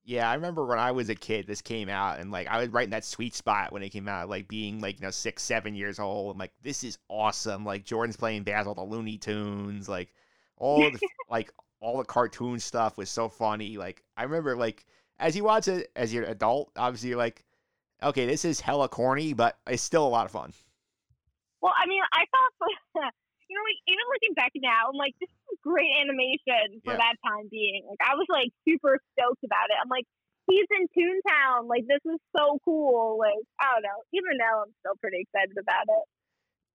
Yeah, 0.07 0.31
I 0.31 0.35
remember 0.35 0.64
when 0.64 0.79
I 0.79 0.93
was 0.93 1.09
a 1.09 1.17
kid, 1.17 1.49
this 1.49 1.61
came 1.61 1.89
out, 1.89 2.21
and 2.21 2.31
like 2.31 2.47
I 2.47 2.59
was 2.59 2.69
right 2.69 2.85
in 2.85 2.91
that 2.91 3.05
sweet 3.05 3.35
spot 3.35 3.73
when 3.73 3.83
it 3.83 3.91
came 3.91 4.07
out, 4.07 4.29
like 4.29 4.47
being 4.47 4.81
like 4.81 5.01
you 5.01 5.05
know 5.05 5.11
six, 5.11 5.43
seven 5.43 5.75
years 5.75 5.99
old. 5.99 6.33
I'm 6.33 6.39
like, 6.39 6.53
this 6.62 6.85
is 6.85 6.97
awesome. 7.09 7.64
Like 7.64 7.85
Jordan's 7.85 8.17
playing 8.17 8.45
basketball, 8.45 8.87
the 8.87 8.95
Looney 8.95 9.19
Tunes, 9.19 9.89
like 9.89 10.12
all 10.59 10.79
the 10.79 11.01
like 11.31 11.53
all 11.81 11.99
the 11.99 12.05
cartoon 12.05 12.61
stuff 12.61 12.97
was 12.97 13.11
so 13.11 13.29
funny. 13.29 13.79
Like 13.79 14.05
I 14.17 14.23
remember, 14.23 14.57
like 14.57 14.87
as 15.19 15.35
you 15.37 15.43
watch 15.43 15.67
it 15.67 15.91
as 15.97 16.14
you're 16.14 16.23
an 16.23 16.31
adult, 16.31 16.71
obviously 16.77 17.09
you're 17.09 17.19
like, 17.19 17.45
okay, 18.03 18.26
this 18.26 18.44
is 18.44 18.61
hella 18.61 18.88
corny, 18.88 19.32
but 19.32 19.59
it's 19.66 19.82
still 19.82 20.07
a 20.07 20.09
lot 20.09 20.26
of 20.26 20.32
fun. 20.32 20.53
Well, 21.61 21.72
I 21.76 21.86
mean, 21.86 22.03
I 22.12 22.24
thought, 22.30 22.53
you 23.49 23.57
know, 23.57 23.62
like 23.64 23.80
even 23.88 24.05
looking 24.12 24.34
back 24.34 24.53
now, 24.57 24.88
I'm 24.90 24.97
like, 24.97 25.14
this 25.20 25.30
is 25.53 25.59
great 25.62 25.88
animation 26.01 26.80
for 26.84 26.92
Yeah. 26.92 26.99
that 26.99 27.16
time 27.26 27.49
being. 27.51 27.82
Like, 27.88 27.99
I 28.01 28.14
was 28.14 28.26
like 28.28 28.51
super 28.68 28.99
stoked 29.12 29.42
about 29.44 29.70
it. 29.70 29.76
I'm 29.82 29.88
like, 29.88 30.05
he's 30.47 30.66
in 30.78 30.86
Toontown. 30.94 31.66
Like, 31.68 31.86
this 31.88 32.01
is 32.05 32.20
so 32.36 32.59
cool. 32.64 33.18
Like, 33.18 33.42
I 33.61 33.72
don't 33.74 33.82
know. 33.82 33.99
Even 34.12 34.36
now, 34.38 34.62
I'm 34.62 34.72
still 34.80 34.94
pretty 35.01 35.20
excited 35.26 35.57
about 35.59 35.84
it. 35.88 36.05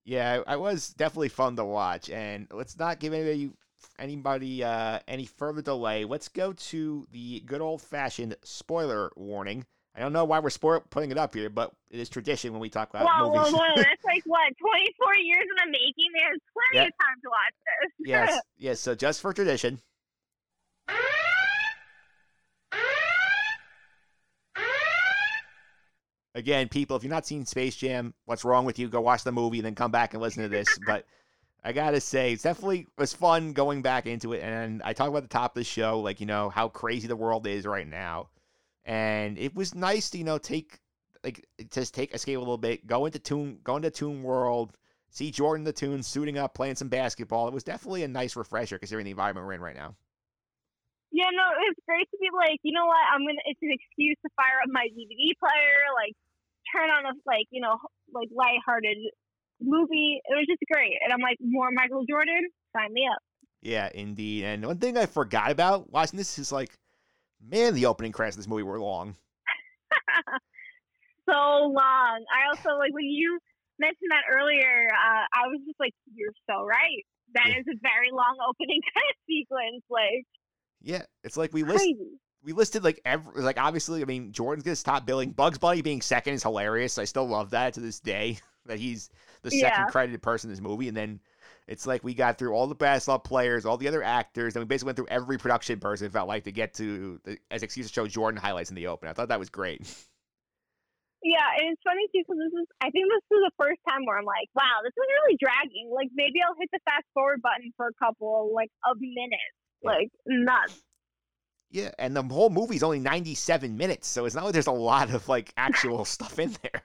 Yeah, 0.03 0.41
I 0.47 0.55
was 0.55 0.89
definitely 0.89 1.29
fun 1.29 1.55
to 1.57 1.65
watch. 1.65 2.09
And 2.09 2.47
let's 2.51 2.77
not 2.77 2.99
give 2.99 3.13
anybody 3.13 3.51
anybody 3.97 4.63
uh, 4.63 4.99
any 5.07 5.25
further 5.25 5.61
delay. 5.61 6.05
Let's 6.05 6.27
go 6.27 6.53
to 6.53 7.07
the 7.11 7.41
good 7.41 7.61
old 7.61 7.81
fashioned 7.81 8.35
spoiler 8.43 9.11
warning. 9.15 9.65
I 9.93 9.99
don't 9.99 10.13
know 10.13 10.23
why 10.23 10.39
we're 10.39 10.49
sport 10.49 10.89
putting 10.89 11.11
it 11.11 11.17
up 11.17 11.33
here, 11.33 11.49
but 11.49 11.71
it 11.89 11.99
is 11.99 12.07
tradition 12.07 12.53
when 12.53 12.61
we 12.61 12.69
talk 12.69 12.89
about 12.89 13.03
well, 13.05 13.29
movies. 13.31 13.51
well, 13.53 13.75
that's 13.75 14.03
like 14.05 14.23
what 14.25 14.57
24 14.57 15.15
years 15.17 15.43
in 15.43 15.65
the 15.65 15.71
making. 15.71 16.11
There's 16.13 16.39
plenty 16.53 16.83
Yeah. 16.83 16.87
of 16.87 16.93
time 17.01 17.19
to 17.21 17.29
watch 17.29 17.53
this. 17.65 17.91
yes, 18.07 18.41
yes. 18.57 18.79
So 18.79 18.95
just 18.95 19.19
for 19.21 19.33
tradition. 19.33 19.81
Again, 26.33 26.69
people, 26.69 26.95
if 26.95 27.03
you've 27.03 27.11
not 27.11 27.25
seen 27.25 27.45
Space 27.45 27.75
Jam, 27.75 28.13
what's 28.25 28.45
wrong 28.45 28.63
with 28.63 28.79
you? 28.79 28.87
Go 28.87 29.01
watch 29.01 29.23
the 29.23 29.33
movie 29.33 29.57
and 29.59 29.65
then 29.65 29.75
come 29.75 29.91
back 29.91 30.13
and 30.13 30.21
listen 30.21 30.43
to 30.43 30.49
this. 30.49 30.67
but 30.87 31.05
I 31.63 31.73
gotta 31.73 31.99
say, 31.99 32.31
it's 32.31 32.43
definitely 32.43 32.87
was 32.97 33.13
fun 33.13 33.51
going 33.51 33.81
back 33.81 34.05
into 34.05 34.31
it. 34.33 34.41
And 34.41 34.81
I 34.83 34.93
talk 34.93 35.09
about 35.09 35.23
the 35.23 35.27
top 35.29 35.51
of 35.57 35.59
the 35.59 35.65
show, 35.65 35.99
like 35.99 36.21
you 36.21 36.25
know 36.25 36.49
how 36.49 36.69
crazy 36.69 37.07
the 37.07 37.17
world 37.17 37.45
is 37.47 37.65
right 37.65 37.87
now, 37.87 38.29
and 38.85 39.37
it 39.37 39.55
was 39.55 39.75
nice 39.75 40.09
to 40.11 40.17
you 40.17 40.23
know 40.23 40.37
take 40.37 40.79
like 41.23 41.47
just 41.69 41.93
take 41.93 42.13
escape 42.13 42.37
a 42.37 42.39
little 42.39 42.57
bit, 42.57 42.87
go 42.87 43.05
into 43.05 43.19
Toon, 43.19 43.59
go 43.63 43.75
into 43.75 43.91
Toon 43.91 44.23
World, 44.23 44.77
see 45.09 45.31
Jordan 45.31 45.63
the 45.63 45.73
Toon 45.73 46.01
suiting 46.01 46.37
up, 46.37 46.53
playing 46.53 46.75
some 46.75 46.89
basketball. 46.89 47.47
It 47.47 47.53
was 47.53 47.63
definitely 47.63 48.03
a 48.03 48.07
nice 48.07 48.35
refresher 48.35 48.79
considering 48.79 49.05
the 49.05 49.11
environment 49.11 49.45
we're 49.45 49.53
in 49.53 49.61
right 49.61 49.75
now. 49.75 49.95
Yeah, 51.11 51.29
no, 51.35 51.43
it's 51.69 51.79
great 51.85 52.09
to 52.09 52.17
be 52.19 52.29
like, 52.33 52.59
you 52.63 52.73
know 52.73 52.85
what? 52.85 53.03
I'm 53.13 53.21
gonna. 53.21 53.43
It's 53.45 53.59
an 53.61 53.69
excuse 53.71 54.17
to 54.23 54.29
fire 54.35 54.63
up 54.63 54.69
my 54.71 54.87
DVD 54.95 55.35
player, 55.37 55.77
like 55.93 56.15
turn 56.73 56.89
on 56.89 57.05
a 57.05 57.13
like, 57.25 57.47
you 57.51 57.61
know, 57.61 57.77
like 58.13 58.29
lighthearted 58.33 58.97
movie. 59.61 60.21
It 60.23 60.33
was 60.33 60.47
just 60.47 60.63
great, 60.71 60.97
and 61.03 61.13
I'm 61.13 61.19
like, 61.19 61.37
more 61.41 61.69
Michael 61.71 62.05
Jordan, 62.09 62.47
sign 62.75 62.93
me 62.93 63.07
up. 63.11 63.19
Yeah, 63.61 63.89
indeed. 63.93 64.45
And 64.45 64.65
one 64.65 64.79
thing 64.79 64.97
I 64.97 65.05
forgot 65.05 65.51
about 65.51 65.91
watching 65.91 66.17
this 66.17 66.39
is 66.39 66.51
like, 66.51 66.71
man, 67.43 67.73
the 67.73 67.85
opening 67.87 68.11
credits 68.11 68.35
of 68.37 68.41
this 68.43 68.47
movie 68.47 68.63
were 68.63 68.79
long. 68.79 69.15
so 71.29 71.33
long. 71.33 72.25
I 72.31 72.49
also 72.49 72.77
like 72.77 72.93
when 72.93 73.05
you 73.05 73.39
mentioned 73.79 74.11
that 74.11 74.23
earlier. 74.31 74.87
Uh, 74.91 75.25
I 75.33 75.47
was 75.47 75.59
just 75.65 75.79
like, 75.79 75.93
you're 76.13 76.33
so 76.49 76.63
right. 76.65 77.03
That 77.33 77.49
is 77.57 77.65
a 77.67 77.77
very 77.81 78.11
long 78.11 78.37
opening 78.47 78.81
credit 78.93 79.17
sequence. 79.27 79.83
Like 79.89 80.25
Yeah, 80.81 81.03
it's 81.23 81.37
like 81.37 81.53
we 81.53 81.63
list 81.63 81.89
crazy. 81.97 82.19
we 82.43 82.53
listed 82.53 82.83
like 82.83 82.99
every 83.05 83.41
like 83.41 83.59
obviously 83.59 84.01
I 84.01 84.05
mean 84.05 84.31
Jordan's 84.31 84.63
gonna 84.63 84.75
stop 84.75 85.05
billing. 85.05 85.31
Bugs 85.31 85.57
Bunny 85.57 85.81
being 85.81 86.01
second 86.01 86.33
is 86.35 86.43
hilarious. 86.43 86.97
I 86.97 87.05
still 87.05 87.27
love 87.27 87.51
that 87.51 87.73
to 87.75 87.79
this 87.79 87.99
day 87.99 88.37
that 88.65 88.79
he's 88.79 89.09
the 89.43 89.51
second 89.51 89.85
Yeah. 89.85 89.85
credited 89.87 90.21
person 90.21 90.49
in 90.49 90.53
this 90.53 90.61
movie. 90.61 90.87
And 90.87 90.95
then 90.97 91.19
it's 91.67 91.85
like 91.87 92.03
we 92.03 92.13
got 92.13 92.37
through 92.37 92.53
all 92.53 92.67
the 92.67 92.75
basketball 92.75 93.19
players, 93.19 93.65
all 93.65 93.77
the 93.77 93.87
other 93.87 94.03
actors, 94.03 94.55
and 94.55 94.63
we 94.63 94.67
basically 94.67 94.87
went 94.87 94.97
through 94.97 95.07
every 95.09 95.37
production 95.37 95.79
person. 95.79 96.07
It 96.07 96.13
felt 96.13 96.27
like 96.27 96.43
to 96.45 96.51
get 96.51 96.73
to 96.75 97.19
the, 97.23 97.37
as 97.49 97.63
excuse 97.63 97.87
to 97.87 97.93
show 97.93 98.07
Jordan 98.07 98.39
highlights 98.39 98.69
in 98.69 98.75
the 98.75 98.87
open. 98.87 99.07
I 99.09 99.13
thought 99.13 99.29
that 99.29 99.39
was 99.39 99.49
great. 99.49 99.81
Yeah, 101.23 101.37
and 101.59 101.73
it's 101.73 101.81
funny 101.85 102.01
too 102.09 102.23
because 102.25 102.37
this 102.41 102.61
is. 102.61 102.67
I 102.81 102.89
think 102.89 103.05
this 103.07 103.37
is 103.37 103.43
the 103.45 103.51
first 103.57 103.79
time 103.87 104.05
where 104.05 104.17
I'm 104.17 104.25
like, 104.25 104.49
wow, 104.55 104.81
this 104.83 104.89
is 104.89 105.05
really 105.21 105.37
dragging. 105.39 105.91
Like 105.93 106.09
maybe 106.15 106.41
I'll 106.41 106.55
hit 106.59 106.69
the 106.73 106.79
fast 106.83 107.05
forward 107.13 107.41
button 107.43 107.71
for 107.77 107.87
a 107.87 107.93
couple 108.03 108.51
like 108.55 108.71
of 108.89 108.97
minutes. 108.99 109.53
Like 109.83 110.09
nuts. 110.27 110.81
Yeah, 111.69 111.91
and 111.99 112.15
the 112.15 112.23
whole 112.23 112.49
movie's 112.49 112.83
only 112.83 112.99
97 112.99 113.77
minutes, 113.77 114.07
so 114.07 114.25
it's 114.25 114.35
not 114.35 114.43
like 114.43 114.53
there's 114.53 114.67
a 114.67 114.71
lot 114.71 115.13
of 115.13 115.29
like 115.29 115.53
actual 115.57 116.05
stuff 116.15 116.37
in 116.39 116.55
there. 116.63 116.81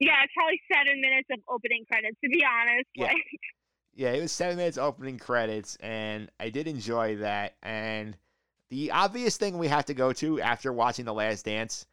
Yeah, 0.00 0.22
it's 0.22 0.32
probably 0.34 0.60
seven 0.72 1.00
minutes 1.00 1.28
of 1.32 1.40
opening 1.52 1.84
credits. 1.90 2.16
To 2.22 2.30
be 2.30 2.42
honest, 2.46 2.86
Yeah. 2.94 3.06
like 3.06 3.26
Yeah, 3.98 4.12
it 4.12 4.20
was 4.20 4.30
seven 4.30 4.58
minutes 4.58 4.78
opening 4.78 5.18
credits, 5.18 5.74
and 5.80 6.30
I 6.38 6.50
did 6.50 6.68
enjoy 6.68 7.16
that. 7.16 7.56
And 7.64 8.16
the 8.68 8.92
obvious 8.92 9.36
thing 9.36 9.58
we 9.58 9.66
have 9.66 9.86
to 9.86 9.94
go 9.94 10.12
to 10.12 10.40
after 10.40 10.72
watching 10.72 11.04
The 11.04 11.12
Last 11.12 11.44
Dance, 11.44 11.84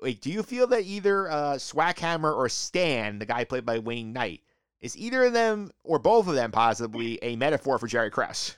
wait, 0.00 0.22
do 0.22 0.30
you 0.30 0.44
feel 0.44 0.68
that 0.68 0.84
either 0.84 1.28
uh, 1.28 1.54
Swackhammer 1.54 2.32
or 2.32 2.48
Stan, 2.48 3.18
the 3.18 3.26
guy 3.26 3.42
played 3.42 3.66
by 3.66 3.80
Wayne 3.80 4.12
Knight, 4.12 4.42
is 4.80 4.96
either 4.96 5.24
of 5.24 5.32
them 5.32 5.72
or 5.82 5.98
both 5.98 6.28
of 6.28 6.36
them 6.36 6.52
possibly 6.52 7.18
a 7.20 7.34
metaphor 7.34 7.80
for 7.80 7.88
Jerry 7.88 8.08
Krause? 8.08 8.56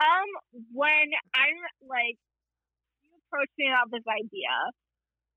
Um, 0.00 0.64
when 0.72 0.90
I'm 1.36 1.88
like, 1.88 2.18
you 3.04 3.10
approached 3.28 3.52
me 3.56 3.68
about 3.68 3.92
this 3.92 4.02
idea, 4.08 4.50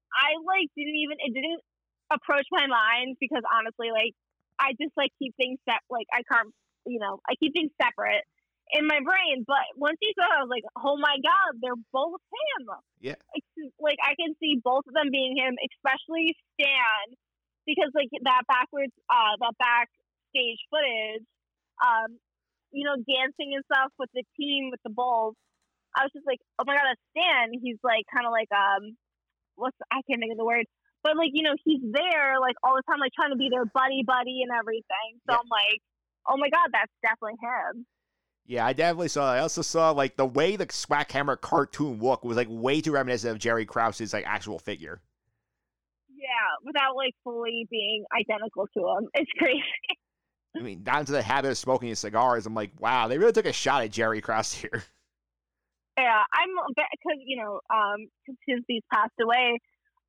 I 0.09 0.41
like 0.41 0.69
didn't 0.75 0.95
even 0.95 1.17
it 1.19 1.33
didn't 1.35 1.61
approach 2.09 2.47
my 2.51 2.65
mind 2.65 3.17
because 3.19 3.43
honestly, 3.53 3.91
like, 3.93 4.15
I 4.59 4.73
just 4.79 4.93
like 4.95 5.11
keep 5.19 5.35
things 5.35 5.59
set 5.67 5.81
like 5.89 6.07
I 6.13 6.21
can't, 6.31 6.49
you 6.85 6.99
know, 6.99 7.19
I 7.29 7.35
keep 7.35 7.53
things 7.53 7.71
separate 7.81 8.23
in 8.71 8.87
my 8.87 8.99
brain. 9.03 9.43
But 9.45 9.65
once 9.75 9.97
you 10.01 10.13
saw, 10.15 10.25
it, 10.25 10.39
I 10.39 10.43
was 10.43 10.53
like, 10.53 10.67
oh 10.79 10.97
my 10.97 11.15
god, 11.21 11.59
they're 11.61 11.79
both 11.91 12.21
him. 12.21 12.69
Yeah. 12.99 13.19
It's, 13.35 13.47
like 13.79 13.99
I 14.01 14.15
can 14.15 14.35
see 14.39 14.59
both 14.63 14.87
of 14.87 14.93
them 14.93 15.11
being 15.11 15.35
him, 15.35 15.55
especially 15.59 16.35
Stan, 16.55 17.15
because 17.65 17.91
like 17.93 18.11
that 18.23 18.43
backwards, 18.47 18.93
uh, 19.09 19.35
that 19.39 19.55
backstage 19.59 20.61
footage, 20.71 21.25
um, 21.83 22.17
you 22.71 22.83
know, 22.87 22.97
dancing 22.97 23.53
and 23.53 23.63
stuff 23.69 23.93
with 23.99 24.09
the 24.13 24.23
team 24.39 24.71
with 24.71 24.81
the 24.83 24.93
Bulls. 24.93 25.35
I 25.93 26.09
was 26.09 26.11
just 26.15 26.25
like, 26.25 26.41
oh 26.57 26.65
my 26.65 26.73
god, 26.73 26.89
that's 26.89 27.05
Stan. 27.13 27.53
He's 27.61 27.77
like 27.83 28.09
kind 28.09 28.25
of 28.25 28.33
like 28.33 28.49
um, 28.49 28.97
what's 29.55 29.77
I 29.91 30.01
can't 30.09 30.19
think 30.19 30.33
of 30.33 30.41
the 30.41 30.47
word, 30.47 30.65
but 31.03 31.17
like 31.17 31.31
you 31.33 31.43
know, 31.43 31.55
he's 31.63 31.81
there 31.91 32.39
like 32.39 32.55
all 32.63 32.75
the 32.75 32.83
time, 32.89 32.99
like 32.99 33.11
trying 33.13 33.31
to 33.31 33.37
be 33.37 33.49
their 33.51 33.65
buddy 33.65 34.03
buddy 34.05 34.41
and 34.41 34.51
everything. 34.57 35.19
So 35.29 35.35
I'm 35.35 35.49
like, 35.51 35.81
oh 36.27 36.37
my 36.37 36.49
god, 36.49 36.69
that's 36.71 36.91
definitely 37.03 37.37
him. 37.41 37.85
Yeah, 38.45 38.65
I 38.65 38.73
definitely 38.73 39.07
saw. 39.07 39.31
That. 39.31 39.39
I 39.39 39.41
also 39.41 39.61
saw 39.61 39.91
like 39.91 40.17
the 40.17 40.25
way 40.25 40.55
the 40.55 40.65
Swackhammer 40.67 41.39
cartoon 41.39 41.99
looked 41.99 42.25
was 42.25 42.37
like 42.37 42.47
way 42.49 42.81
too 42.81 42.91
reminiscent 42.91 43.31
of 43.31 43.39
Jerry 43.39 43.65
Krause's 43.65 44.13
like 44.13 44.25
actual 44.27 44.59
figure. 44.59 45.01
Yeah, 46.09 46.65
without 46.65 46.95
like 46.95 47.13
fully 47.23 47.67
being 47.69 48.05
identical 48.17 48.67
to 48.77 48.79
him. 48.79 49.09
It's 49.13 49.31
crazy. 49.37 49.61
I 50.55 50.61
mean, 50.61 50.83
down 50.83 51.05
to 51.05 51.11
the 51.11 51.21
habit 51.21 51.51
of 51.51 51.57
smoking 51.57 51.89
his 51.89 51.99
cigars. 51.99 52.45
I'm 52.45 52.53
like, 52.53 52.71
wow, 52.79 53.07
they 53.07 53.17
really 53.17 53.31
took 53.31 53.47
a 53.47 53.53
shot 53.53 53.83
at 53.83 53.91
Jerry 53.91 54.21
Krause 54.21 54.53
here. 54.53 54.83
Yeah, 55.95 56.23
I'm 56.33 56.49
because 56.73 57.19
you 57.23 57.37
know, 57.37 57.59
um, 57.69 58.07
since 58.25 58.65
he's 58.67 58.81
passed 58.91 59.13
away. 59.21 59.59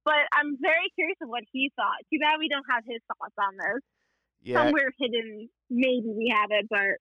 But 0.04 0.28
I'm 0.32 0.56
very 0.60 0.90
curious 0.94 1.16
of 1.22 1.28
what 1.28 1.44
he 1.52 1.70
thought. 1.76 2.04
Too 2.12 2.18
bad 2.18 2.36
we 2.38 2.48
don't 2.48 2.64
have 2.70 2.84
his 2.86 3.00
thoughts 3.08 3.34
on 3.38 3.56
this. 3.56 3.82
Yeah, 4.42 4.64
Somewhere 4.64 4.90
hidden, 4.98 5.48
maybe 5.70 6.04
we 6.06 6.32
have 6.34 6.50
it, 6.50 6.66
but 6.68 7.00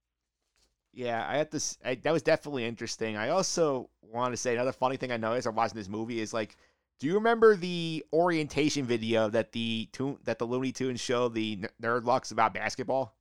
yeah. 0.93 1.25
I 1.27 1.37
had 1.37 1.51
this. 1.51 1.77
I, 1.83 1.95
that 1.95 2.13
was 2.13 2.21
definitely 2.21 2.65
interesting. 2.65 3.17
I 3.17 3.29
also 3.29 3.89
want 4.01 4.31
to 4.33 4.37
say 4.37 4.53
another 4.53 4.71
funny 4.71 4.95
thing 4.95 5.11
I 5.11 5.17
noticed 5.17 5.47
I'm 5.47 5.55
watching 5.55 5.75
this 5.75 5.89
movie 5.89 6.21
is 6.21 6.33
like, 6.33 6.55
do 6.99 7.07
you 7.07 7.15
remember 7.15 7.55
the 7.57 8.05
orientation 8.13 8.85
video 8.85 9.27
that 9.29 9.51
the 9.51 9.89
Toon, 9.91 10.17
that 10.23 10.39
the 10.39 10.45
Looney 10.45 10.71
Tunes 10.71 11.01
show 11.01 11.27
the 11.27 11.59
N- 11.63 11.69
Nerdlucks 11.81 12.31
about 12.31 12.53
basketball? 12.53 13.15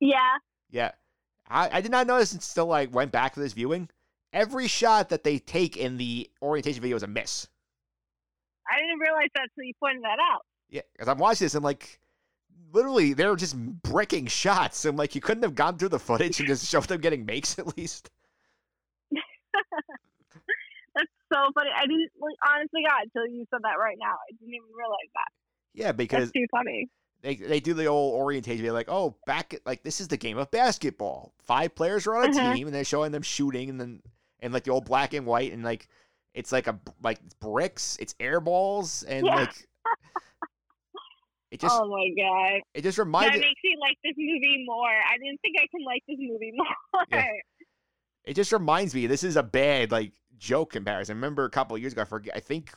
yeah, 0.00 0.38
Yeah, 0.70 0.92
I, 1.48 1.68
I 1.78 1.80
did 1.80 1.90
not 1.90 2.06
notice 2.06 2.32
until 2.32 2.66
like 2.66 2.94
went 2.94 3.12
back 3.12 3.34
for 3.34 3.40
this 3.40 3.52
viewing. 3.52 3.90
Every 4.32 4.68
shot 4.68 5.08
that 5.10 5.24
they 5.24 5.38
take 5.38 5.76
in 5.76 5.96
the 5.96 6.30
orientation 6.40 6.80
video 6.80 6.96
is 6.96 7.02
a 7.02 7.06
miss. 7.08 7.48
I 8.70 8.78
didn't 8.80 8.98
realize 8.98 9.28
that 9.34 9.44
until 9.44 9.64
you 9.66 9.74
pointed 9.80 10.02
that 10.04 10.18
out. 10.32 10.42
Yeah, 10.70 10.82
because 10.92 11.08
I'm 11.08 11.18
watching 11.18 11.44
this, 11.46 11.54
and 11.54 11.64
like, 11.64 11.98
literally, 12.72 13.14
they're 13.14 13.34
just 13.36 13.56
breaking 13.56 14.26
shots. 14.26 14.84
I'm 14.84 14.96
like, 14.96 15.14
you 15.14 15.20
couldn't 15.20 15.42
have 15.42 15.54
gone 15.54 15.78
through 15.78 15.88
the 15.90 15.98
footage 15.98 16.38
and 16.40 16.46
just 16.48 16.66
showed 16.68 16.84
them 16.84 17.00
getting 17.00 17.24
makes 17.24 17.58
at 17.58 17.76
least. 17.78 18.10
That's 20.94 21.10
so 21.32 21.38
funny. 21.54 21.70
I 21.74 21.82
didn't 21.82 22.10
like 22.20 22.36
honestly, 22.48 22.80
God, 22.88 23.02
until 23.04 23.26
you 23.32 23.46
said 23.50 23.60
that 23.62 23.78
right 23.78 23.96
now, 24.00 24.12
I 24.14 24.32
didn't 24.38 24.54
even 24.54 24.68
realize 24.76 25.10
that. 25.14 25.30
Yeah, 25.74 25.92
because 25.92 26.28
That's 26.28 26.32
too 26.32 26.46
funny. 26.50 26.88
they 27.22 27.36
they 27.36 27.60
do 27.60 27.74
the 27.74 27.86
old 27.86 28.14
orientation 28.14 28.58
video, 28.62 28.72
like, 28.74 28.88
oh, 28.88 29.16
back 29.26 29.54
at, 29.54 29.64
like 29.66 29.82
this 29.82 30.00
is 30.00 30.08
the 30.08 30.16
game 30.16 30.38
of 30.38 30.50
basketball. 30.50 31.32
Five 31.44 31.74
players 31.74 32.06
are 32.06 32.16
on 32.16 32.24
a 32.24 32.28
Mhm. 32.32 32.54
team, 32.54 32.66
and 32.66 32.74
they're 32.74 32.84
showing 32.84 33.12
them 33.12 33.22
shooting, 33.22 33.70
and 33.70 33.80
then 33.80 34.02
and 34.40 34.52
like 34.52 34.64
the 34.64 34.70
old 34.72 34.86
black 34.86 35.14
and 35.14 35.26
white, 35.26 35.52
and 35.52 35.62
like 35.62 35.88
it's 36.34 36.52
like 36.52 36.66
a 36.66 36.78
like 37.02 37.18
bricks, 37.40 37.96
it's 38.00 38.14
air 38.20 38.40
balls, 38.40 39.02
and 39.02 39.26
Yeah. 39.26 39.34
like 39.34 39.68
it 41.50 41.60
just 41.60 41.74
oh 41.78 41.88
my 41.88 42.08
god, 42.16 42.60
it 42.74 42.82
just 42.82 42.98
reminds 42.98 43.34
me 43.34 43.40
that 43.40 43.46
makes 43.46 43.60
me 43.64 43.76
like 43.80 43.98
this 44.04 44.14
movie 44.16 44.64
more. 44.66 44.88
I 44.88 45.16
didn't 45.18 45.40
think 45.40 45.56
I 45.60 45.66
can 45.70 45.84
like 45.84 46.02
this 46.06 46.18
movie 46.20 46.52
more. 46.56 47.04
Yeah. 47.10 47.26
It 48.24 48.34
just 48.34 48.52
reminds 48.52 48.94
me 48.94 49.06
this 49.06 49.24
is 49.24 49.36
a 49.36 49.42
bad 49.42 49.90
like 49.90 50.12
joke 50.36 50.72
comparison. 50.72 51.14
I 51.14 51.16
remember 51.16 51.44
a 51.44 51.50
couple 51.50 51.74
of 51.76 51.82
years 51.82 51.92
ago, 51.92 52.02
I 52.02 52.04
forget, 52.04 52.36
I 52.36 52.40
think, 52.40 52.70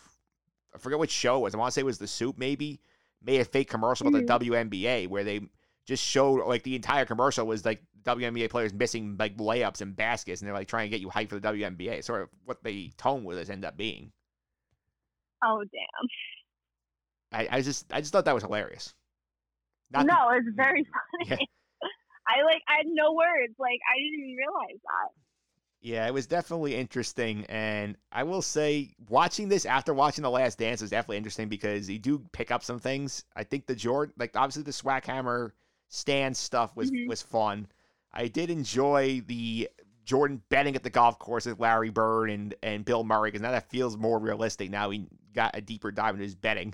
I 0.73 0.77
forget 0.77 0.99
which 0.99 1.11
show 1.11 1.37
it 1.37 1.41
was. 1.41 1.53
I 1.53 1.57
want 1.57 1.71
to 1.71 1.73
say 1.73 1.81
it 1.81 1.85
was 1.85 1.97
The 1.97 2.07
Soup, 2.07 2.37
maybe 2.37 2.79
made 3.23 3.41
a 3.41 3.45
fake 3.45 3.69
commercial 3.69 4.07
about 4.07 4.25
the 4.25 4.25
mm-hmm. 4.25 4.51
WNBA 4.51 5.07
where 5.07 5.23
they 5.23 5.41
just 5.91 6.03
showed 6.05 6.47
like 6.47 6.63
the 6.63 6.75
entire 6.75 7.03
commercial 7.03 7.45
was 7.45 7.65
like 7.65 7.83
WNBA 8.03 8.49
players 8.49 8.73
missing 8.73 9.17
like 9.19 9.35
layups 9.35 9.81
and 9.81 9.93
baskets, 9.93 10.41
and 10.41 10.47
they're 10.47 10.55
like 10.55 10.69
trying 10.69 10.85
to 10.85 10.89
get 10.89 11.01
you 11.01 11.09
hyped 11.09 11.29
for 11.29 11.39
the 11.39 11.47
WNBA. 11.47 12.03
Sort 12.03 12.21
of 12.21 12.29
what 12.45 12.63
the 12.63 12.91
tone 12.97 13.25
was 13.25 13.49
end 13.49 13.65
up 13.65 13.75
being. 13.75 14.11
Oh 15.43 15.59
damn! 15.59 17.39
I, 17.39 17.57
I 17.57 17.61
just 17.61 17.91
I 17.91 17.99
just 17.99 18.13
thought 18.13 18.23
that 18.25 18.33
was 18.33 18.43
hilarious. 18.43 18.93
Not 19.91 20.05
no, 20.05 20.15
it's 20.33 20.47
very 20.55 20.83
funny. 21.27 21.41
Yeah. 21.41 21.45
I 22.25 22.43
like 22.43 22.61
I 22.69 22.77
had 22.77 22.85
no 22.87 23.11
words. 23.11 23.53
Like 23.59 23.79
I 23.93 23.97
didn't 23.97 24.25
even 24.25 24.37
realize 24.37 24.79
that. 24.81 25.09
Yeah, 25.81 26.07
it 26.07 26.13
was 26.13 26.27
definitely 26.27 26.75
interesting, 26.75 27.43
and 27.49 27.97
I 28.11 28.21
will 28.21 28.43
say, 28.43 28.93
watching 29.09 29.49
this 29.49 29.65
after 29.65 29.95
watching 29.95 30.21
The 30.21 30.29
Last 30.29 30.59
Dance 30.59 30.79
was 30.79 30.91
definitely 30.91 31.17
interesting 31.17 31.49
because 31.49 31.89
you 31.89 31.97
do 31.97 32.23
pick 32.33 32.51
up 32.51 32.63
some 32.63 32.77
things. 32.77 33.25
I 33.35 33.43
think 33.43 33.65
the 33.65 33.73
Jordan, 33.73 34.13
like 34.15 34.37
obviously 34.37 34.61
the 34.61 34.71
Swackhammer 34.71 35.53
stand 35.91 36.35
stuff 36.35 36.75
was 36.75 36.89
Mhm. 36.89 37.07
was 37.07 37.21
fun. 37.21 37.67
I 38.13 38.27
did 38.27 38.49
enjoy 38.49 39.21
the 39.21 39.69
Jordan 40.05 40.41
betting 40.49 40.75
at 40.75 40.83
the 40.83 40.89
golf 40.89 41.19
course 41.19 41.45
with 41.45 41.59
Larry 41.59 41.89
Bird 41.91 42.29
and 42.31 42.55
and 42.63 42.83
Bill 42.83 43.03
Murray 43.03 43.29
because 43.29 43.41
now 43.41 43.51
that 43.51 43.69
feels 43.69 43.97
more 43.97 44.17
realistic. 44.17 44.69
Now 44.71 44.89
he 44.89 45.07
got 45.33 45.55
a 45.55 45.61
deeper 45.61 45.91
dive 45.91 46.15
into 46.15 46.23
his 46.23 46.35
betting. 46.35 46.73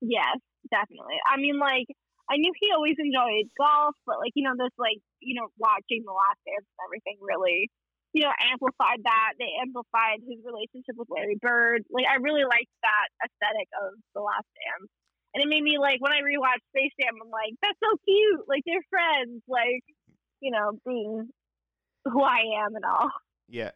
Yes, 0.00 0.38
definitely. 0.70 1.18
I 1.26 1.36
mean, 1.36 1.58
like 1.58 1.86
I 2.30 2.36
knew 2.38 2.52
he 2.58 2.70
always 2.72 2.96
enjoyed 2.98 3.50
golf, 3.58 3.96
but 4.06 4.18
like 4.18 4.32
you 4.34 4.44
know, 4.44 4.54
this 4.56 4.72
like 4.78 4.98
you 5.20 5.34
know, 5.34 5.48
watching 5.58 6.02
The 6.06 6.12
Last 6.14 6.38
Dance 6.46 6.64
and 6.64 6.80
everything 6.86 7.18
really, 7.20 7.68
you 8.14 8.22
know, 8.22 8.32
amplified 8.40 9.02
that. 9.04 9.34
They 9.38 9.50
amplified 9.60 10.22
his 10.24 10.38
relationship 10.46 10.94
with 10.96 11.10
Larry 11.10 11.36
Bird. 11.42 11.82
Like 11.90 12.06
I 12.06 12.16
really 12.22 12.44
liked 12.44 12.70
that 12.86 13.08
aesthetic 13.26 13.68
of 13.82 13.98
The 14.14 14.22
Last 14.22 14.46
Dance, 14.56 14.90
and 15.34 15.42
it 15.42 15.48
made 15.48 15.62
me 15.62 15.78
like 15.78 16.00
when 16.00 16.12
I 16.12 16.20
rewatched 16.20 16.66
Space 16.74 16.92
Jam, 17.00 17.14
I'm 17.22 17.30
like, 17.30 17.54
that's 17.62 17.78
so 17.82 17.96
cute. 18.04 18.48
Like 18.48 18.62
they're 18.66 18.82
friends. 18.90 19.42
Like 19.48 19.82
you 20.40 20.50
know, 20.50 20.78
being 20.86 21.28
who 22.04 22.22
I 22.22 22.40
am 22.64 22.74
and 22.74 22.84
all. 22.84 23.10
Yeah. 23.48 23.70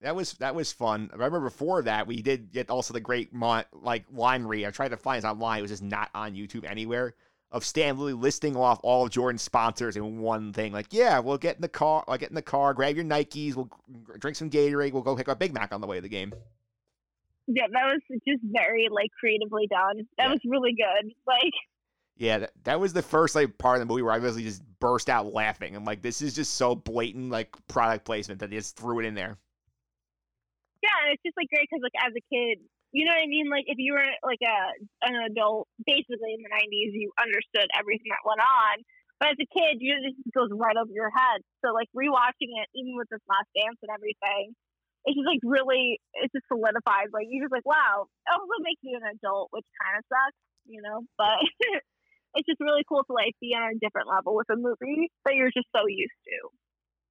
That 0.00 0.14
was 0.14 0.34
that 0.34 0.54
was 0.54 0.72
fun. 0.72 1.10
I 1.12 1.16
remember 1.16 1.40
before 1.40 1.82
that 1.82 2.06
we 2.06 2.22
did 2.22 2.52
get 2.52 2.70
also 2.70 2.94
the 2.94 3.00
great 3.00 3.32
mon- 3.32 3.64
like 3.72 4.04
line 4.12 4.44
read. 4.44 4.64
I 4.64 4.70
tried 4.70 4.90
to 4.90 4.96
find 4.96 5.24
it 5.24 5.26
online. 5.26 5.58
It 5.58 5.62
was 5.62 5.72
just 5.72 5.82
not 5.82 6.10
on 6.14 6.34
YouTube 6.34 6.64
anywhere. 6.68 7.14
Of 7.50 7.64
Stan 7.64 7.98
Lilly 7.98 8.12
listing 8.12 8.56
off 8.56 8.78
all 8.82 9.06
of 9.06 9.10
Jordan's 9.10 9.40
sponsors 9.40 9.96
in 9.96 10.18
one 10.20 10.52
thing. 10.52 10.70
Like, 10.70 10.88
yeah, 10.90 11.18
we'll 11.18 11.38
get 11.38 11.56
in 11.56 11.62
the 11.62 11.68
car. 11.68 12.04
I'll 12.06 12.18
get 12.18 12.28
in 12.28 12.34
the 12.34 12.42
car. 12.42 12.74
Grab 12.74 12.94
your 12.94 13.06
Nikes. 13.06 13.56
We'll 13.56 13.70
drink 14.18 14.36
some 14.36 14.50
Gatorade. 14.50 14.92
We'll 14.92 15.02
go 15.02 15.16
pick 15.16 15.30
up 15.30 15.38
Big 15.38 15.54
Mac 15.54 15.72
on 15.72 15.80
the 15.80 15.86
way 15.86 15.96
to 15.96 16.02
the 16.02 16.10
game. 16.10 16.34
Yeah, 17.48 17.66
that 17.72 17.86
was 17.86 18.20
just 18.28 18.42
very 18.44 18.88
like 18.90 19.10
creatively 19.18 19.66
done. 19.68 20.06
That 20.18 20.30
was 20.30 20.40
really 20.44 20.74
good. 20.76 21.12
Like 21.26 21.52
Yeah, 22.18 22.38
that, 22.38 22.52
that 22.64 22.80
was 22.80 22.92
the 22.92 23.02
first 23.02 23.34
like 23.34 23.56
part 23.58 23.80
of 23.80 23.86
the 23.86 23.86
movie 23.86 24.02
where 24.02 24.12
I 24.12 24.18
basically 24.18 24.42
just 24.42 24.62
burst 24.80 25.08
out 25.08 25.32
laughing. 25.32 25.74
I'm 25.76 25.84
like, 25.84 26.02
this 26.02 26.20
is 26.20 26.34
just 26.34 26.54
so 26.54 26.74
blatant 26.74 27.30
like 27.30 27.54
product 27.68 28.04
placement 28.04 28.40
that 28.40 28.50
they 28.50 28.56
just 28.56 28.76
threw 28.76 28.98
it 29.00 29.06
in 29.06 29.14
there. 29.14 29.38
yeah, 30.82 30.94
and 31.06 31.14
it's 31.14 31.22
just 31.22 31.38
like 31.38 31.48
great 31.48 31.66
because 31.70 31.82
like 31.82 31.94
as 32.02 32.10
a 32.10 32.24
kid, 32.26 32.58
you 32.90 33.06
know 33.06 33.14
what 33.14 33.22
I 33.22 33.30
mean. 33.30 33.46
Like 33.50 33.66
if 33.70 33.78
you 33.78 33.94
were 33.94 34.10
like 34.26 34.42
a 34.42 34.58
an 35.06 35.14
adult, 35.30 35.68
basically 35.86 36.34
in 36.34 36.42
the 36.42 36.50
'90s, 36.50 36.90
you 36.98 37.10
understood 37.22 37.70
everything 37.78 38.10
that 38.10 38.26
went 38.26 38.42
on. 38.42 38.82
But 39.22 39.34
as 39.34 39.38
a 39.42 39.48
kid, 39.50 39.78
you 39.78 39.94
it 39.94 40.14
just 40.14 40.34
goes 40.34 40.50
right 40.54 40.76
over 40.78 40.90
your 40.90 41.10
head. 41.14 41.42
So 41.62 41.70
like 41.70 41.90
rewatching 41.94 42.50
it, 42.50 42.68
even 42.74 42.98
with 42.98 43.10
this 43.10 43.22
last 43.30 43.50
dance 43.54 43.78
and 43.82 43.94
everything, 43.94 44.54
it's 45.04 45.16
just 45.16 45.26
like 45.28 45.42
really, 45.42 46.00
it 46.14 46.30
just 46.34 46.46
solidifies. 46.48 47.12
Like 47.12 47.26
you're 47.30 47.44
just 47.44 47.52
like, 47.52 47.66
wow. 47.66 48.06
It 48.06 48.30
also 48.32 48.58
makes 48.62 48.80
you 48.82 48.98
an 48.98 49.06
adult, 49.18 49.48
which 49.50 49.66
kind 49.78 49.98
of 49.98 50.04
sucks, 50.08 50.40
you 50.66 50.82
know. 50.82 51.02
But 51.16 51.38
it's 52.34 52.46
just 52.46 52.60
really 52.60 52.84
cool 52.88 53.04
to 53.04 53.12
like 53.12 53.34
be 53.40 53.54
on 53.54 53.70
a 53.70 53.78
different 53.78 54.08
level 54.08 54.36
with 54.36 54.48
a 54.50 54.56
movie 54.56 55.10
that 55.24 55.34
you're 55.34 55.54
just 55.54 55.68
so 55.74 55.86
used 55.86 56.18
to. 56.26 56.38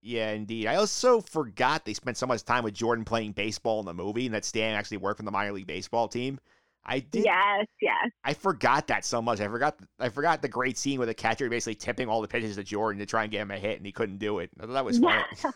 Yeah, 0.01 0.31
indeed. 0.31 0.67
I 0.67 0.75
also 0.75 1.21
forgot 1.21 1.85
they 1.85 1.93
spent 1.93 2.17
so 2.17 2.27
much 2.27 2.43
time 2.43 2.63
with 2.63 2.73
Jordan 2.73 3.03
playing 3.03 3.31
baseball 3.33 3.79
in 3.79 3.85
the 3.85 3.93
movie, 3.93 4.25
and 4.25 4.35
that 4.35 4.45
Stan 4.45 4.75
actually 4.75 4.97
worked 4.97 5.17
for 5.17 5.25
the 5.25 5.31
minor 5.31 5.51
league 5.51 5.67
baseball 5.67 6.07
team. 6.07 6.39
I 6.85 6.99
did. 6.99 7.25
Yes, 7.25 7.65
yes. 7.81 8.11
I 8.23 8.33
forgot 8.33 8.87
that 8.87 9.03
so 9.03 9.21
much. 9.21 9.41
I 9.41 9.47
forgot. 9.47 9.77
I 9.99 10.09
forgot 10.09 10.41
the 10.41 10.47
great 10.47 10.77
scene 10.77 10.99
where 10.99 11.07
the 11.07 11.13
catcher 11.13 11.49
basically 11.49 11.75
tipping 11.75 12.07
all 12.07 12.21
the 12.21 12.27
pitches 12.27 12.55
to 12.55 12.63
Jordan 12.63 12.99
to 12.99 13.05
try 13.05 13.23
and 13.23 13.31
get 13.31 13.41
him 13.41 13.51
a 13.51 13.57
hit, 13.57 13.77
and 13.77 13.85
he 13.85 13.91
couldn't 13.91 14.19
do 14.19 14.39
it. 14.39 14.49
I 14.57 14.65
thought 14.65 14.73
that 14.73 14.85
was 14.85 14.99
funny. 14.99 15.21
Yeah. 15.43 15.51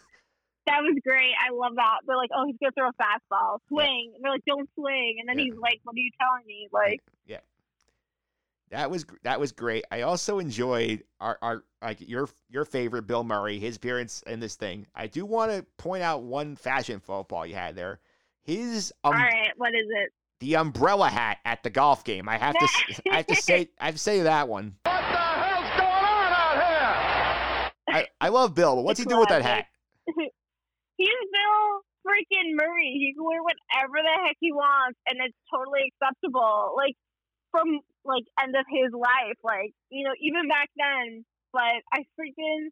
That 0.68 0.82
was 0.82 0.96
great. 1.06 1.34
I 1.40 1.52
love 1.54 1.74
that. 1.76 2.00
They're 2.06 2.16
like, 2.18 2.30
oh, 2.36 2.46
he's 2.46 2.56
gonna 2.62 2.72
throw 2.78 2.90
a 2.90 2.94
fastball, 2.94 3.60
swing. 3.68 4.12
And 4.16 4.24
they're 4.24 4.32
like, 4.32 4.46
don't 4.46 4.70
swing. 4.76 5.18
And 5.20 5.28
then 5.28 5.38
Yeah. 5.40 5.46
he's 5.46 5.56
like, 5.60 5.80
what 5.84 5.94
are 5.96 6.00
you 6.00 6.12
telling 6.20 6.46
me? 6.46 6.68
Like, 6.72 7.02
yeah, 7.26 7.40
that 8.70 8.90
was 8.92 9.06
that 9.24 9.40
was 9.40 9.52
great. 9.52 9.84
I 9.92 10.02
also 10.02 10.40
enjoyed 10.40 11.04
our, 11.20 11.38
our 11.42 11.64
like 11.82 11.98
your 12.08 12.30
your 12.50 12.64
favorite 12.64 13.08
Bill 13.08 13.24
Murray, 13.24 13.58
his 13.60 13.76
appearance 13.78 14.24
in 14.28 14.40
this 14.40 14.56
thing. 14.56 14.86
I 14.96 15.08
do 15.08 15.26
want 15.26 15.52
to 15.52 15.66
point 15.78 16.04
out 16.04 16.24
one 16.24 16.56
fashion 16.56 17.00
faux 17.00 17.28
pas 17.28 17.48
you 17.48 17.56
had 17.56 17.76
there. 17.76 18.00
His 18.44 18.94
um, 19.04 19.14
all 19.14 19.20
right, 19.20 19.52
what 19.58 19.70
is 19.74 19.88
it? 19.90 20.10
the 20.40 20.56
umbrella 20.56 21.10
hat 21.10 21.40
at 21.44 21.64
the 21.64 21.70
golf 21.70 22.04
game. 22.04 22.30
I 22.30 22.38
have 22.38 22.56
to 22.58 22.64
s- 22.64 23.02
I 23.12 23.18
have 23.18 23.28
to 23.28 23.36
say 23.36 23.70
I 23.80 23.86
have 23.88 23.96
to 23.96 24.00
say 24.00 24.22
that 24.22 24.48
one. 24.48 24.76
What 24.84 24.94
the 24.94 25.18
hell's 25.18 25.70
going 25.78 26.06
on 26.06 26.34
out 26.34 26.54
here? 26.54 27.72
I, 27.90 28.08
I 28.22 28.30
love 28.30 28.54
Bill, 28.56 28.76
but 28.76 28.84
what's 28.84 29.00
he 29.00 29.06
doing 29.06 29.20
with 29.20 29.30
that 29.30 29.42
hat? 29.42 29.66
he's 31.02 31.26
Bill 31.34 31.82
freaking 32.06 32.54
Murray. 32.54 32.94
He 32.98 33.14
can 33.18 33.26
wear 33.26 33.42
whatever 33.42 33.98
the 34.02 34.16
heck 34.26 34.38
he 34.38 34.54
wants, 34.54 34.98
and 35.10 35.18
it's 35.22 35.38
totally 35.50 35.90
acceptable. 35.90 36.78
Like 36.78 36.94
from 37.50 37.82
like 38.06 38.26
end 38.42 38.54
of 38.54 38.66
his 38.70 38.94
life, 38.94 39.38
like 39.42 39.74
you 39.90 40.06
know, 40.06 40.14
even 40.22 40.46
back 40.46 40.70
then. 40.78 41.26
But 41.52 41.84
I 41.92 42.08
freaking, 42.16 42.72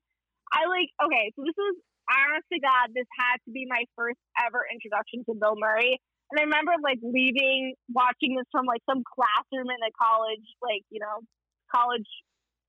I 0.53 0.69
like. 0.69 0.89
Okay, 1.01 1.33
so 1.35 1.43
this 1.43 1.57
was 1.57 1.75
honest 2.09 2.47
to 2.53 2.59
God, 2.63 2.95
this 2.95 3.09
had 3.17 3.37
to 3.45 3.51
be 3.51 3.67
my 3.69 3.85
first 3.93 4.21
ever 4.39 4.65
introduction 4.71 5.25
to 5.29 5.37
Bill 5.37 5.57
Murray. 5.59 5.99
And 6.31 6.37
I 6.37 6.45
remember 6.45 6.77
like 6.81 7.01
leaving, 7.01 7.73
watching 7.89 8.37
this 8.37 8.47
from 8.53 8.69
like 8.69 8.85
some 8.85 9.01
classroom 9.03 9.69
in 9.69 9.81
a 9.81 9.91
college, 9.97 10.45
like 10.61 10.85
you 10.93 11.01
know, 11.01 11.25
college 11.73 12.07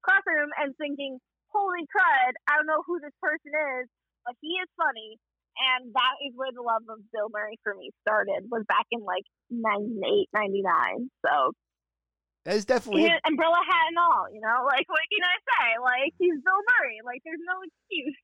classroom, 0.03 0.51
and 0.57 0.73
thinking, 0.81 1.21
"Holy 1.53 1.85
crud! 1.89 2.33
I 2.49 2.57
don't 2.57 2.69
know 2.69 2.83
who 2.85 2.99
this 3.01 3.15
person 3.21 3.53
is, 3.81 3.87
but 4.25 4.35
he 4.41 4.57
is 4.59 4.69
funny." 4.77 5.21
And 5.61 5.93
that 5.93 6.15
is 6.25 6.33
where 6.37 6.53
the 6.53 6.63
love 6.63 6.83
of 6.89 6.99
Bill 7.13 7.29
Murray 7.29 7.59
for 7.63 7.75
me 7.75 7.91
started 8.01 8.49
was 8.51 8.65
back 8.69 8.87
in 8.91 9.05
like 9.05 9.25
98, 9.51 10.29
99. 10.33 11.11
So 11.27 11.53
That 12.45 12.57
is 12.57 12.65
definitely 12.65 13.03
he 13.03 13.13
umbrella 13.27 13.61
hat 13.61 13.89
and 13.89 13.99
all, 13.99 14.27
you 14.33 14.41
know, 14.41 14.65
like 14.67 14.89
what 14.89 15.05
can 15.13 15.25
I 15.25 15.37
say? 15.45 15.67
Like 15.83 16.13
he's 16.19 16.41
Bill 16.45 16.63
Murray. 16.81 16.99
Like 17.05 17.21
there's 17.25 17.45
no 17.45 17.57
excuse. 17.65 18.17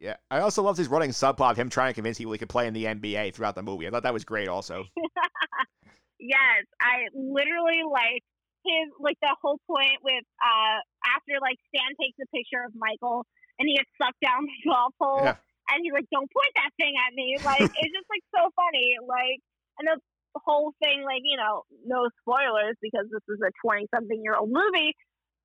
yeah. 0.00 0.16
I 0.30 0.40
also 0.40 0.62
loved 0.62 0.78
his 0.78 0.88
running 0.88 1.10
subplot 1.10 1.52
of 1.52 1.56
him 1.56 1.70
trying 1.70 1.90
to 1.90 1.94
convince 1.94 2.18
people 2.18 2.32
he 2.32 2.38
could 2.38 2.48
play 2.48 2.66
in 2.66 2.74
the 2.74 2.84
NBA 2.84 3.34
throughout 3.34 3.54
the 3.54 3.62
movie. 3.62 3.86
I 3.86 3.90
thought 3.90 4.02
that 4.02 4.14
was 4.14 4.24
great. 4.24 4.48
Also, 4.48 4.84
yes, 6.18 6.64
I 6.80 7.06
literally 7.14 7.82
like 7.90 8.22
his 8.64 8.88
like 8.98 9.18
the 9.20 9.34
whole 9.42 9.60
point 9.68 10.00
with 10.02 10.24
uh 10.40 10.78
after 11.14 11.36
like 11.40 11.58
Stan 11.68 11.92
takes 12.00 12.16
a 12.18 12.26
picture 12.34 12.64
of 12.64 12.72
Michael 12.74 13.26
and 13.58 13.68
he 13.68 13.76
gets 13.76 13.90
sucked 14.00 14.20
down 14.24 14.44
the 14.44 14.70
golf 14.70 14.94
hole 14.98 15.20
Yeah. 15.22 15.36
And 15.70 15.80
he's 15.82 15.92
like, 15.92 16.08
Don't 16.12 16.30
point 16.30 16.52
that 16.56 16.72
thing 16.76 16.94
at 16.98 17.12
me. 17.14 17.36
Like 17.42 17.62
it's 17.80 17.94
just 17.94 18.08
like 18.10 18.24
so 18.34 18.50
funny. 18.54 18.96
Like 19.04 19.40
and 19.78 19.88
the 19.90 19.98
whole 20.42 20.74
thing, 20.82 21.02
like, 21.06 21.22
you 21.22 21.36
know, 21.38 21.62
no 21.86 22.10
spoilers 22.22 22.74
because 22.82 23.06
this 23.10 23.24
is 23.28 23.40
a 23.42 23.50
twenty 23.62 23.86
something 23.94 24.18
year 24.22 24.34
old 24.36 24.50
movie, 24.50 24.94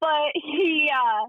but 0.01 0.31
he 0.35 0.89
uh 0.91 1.27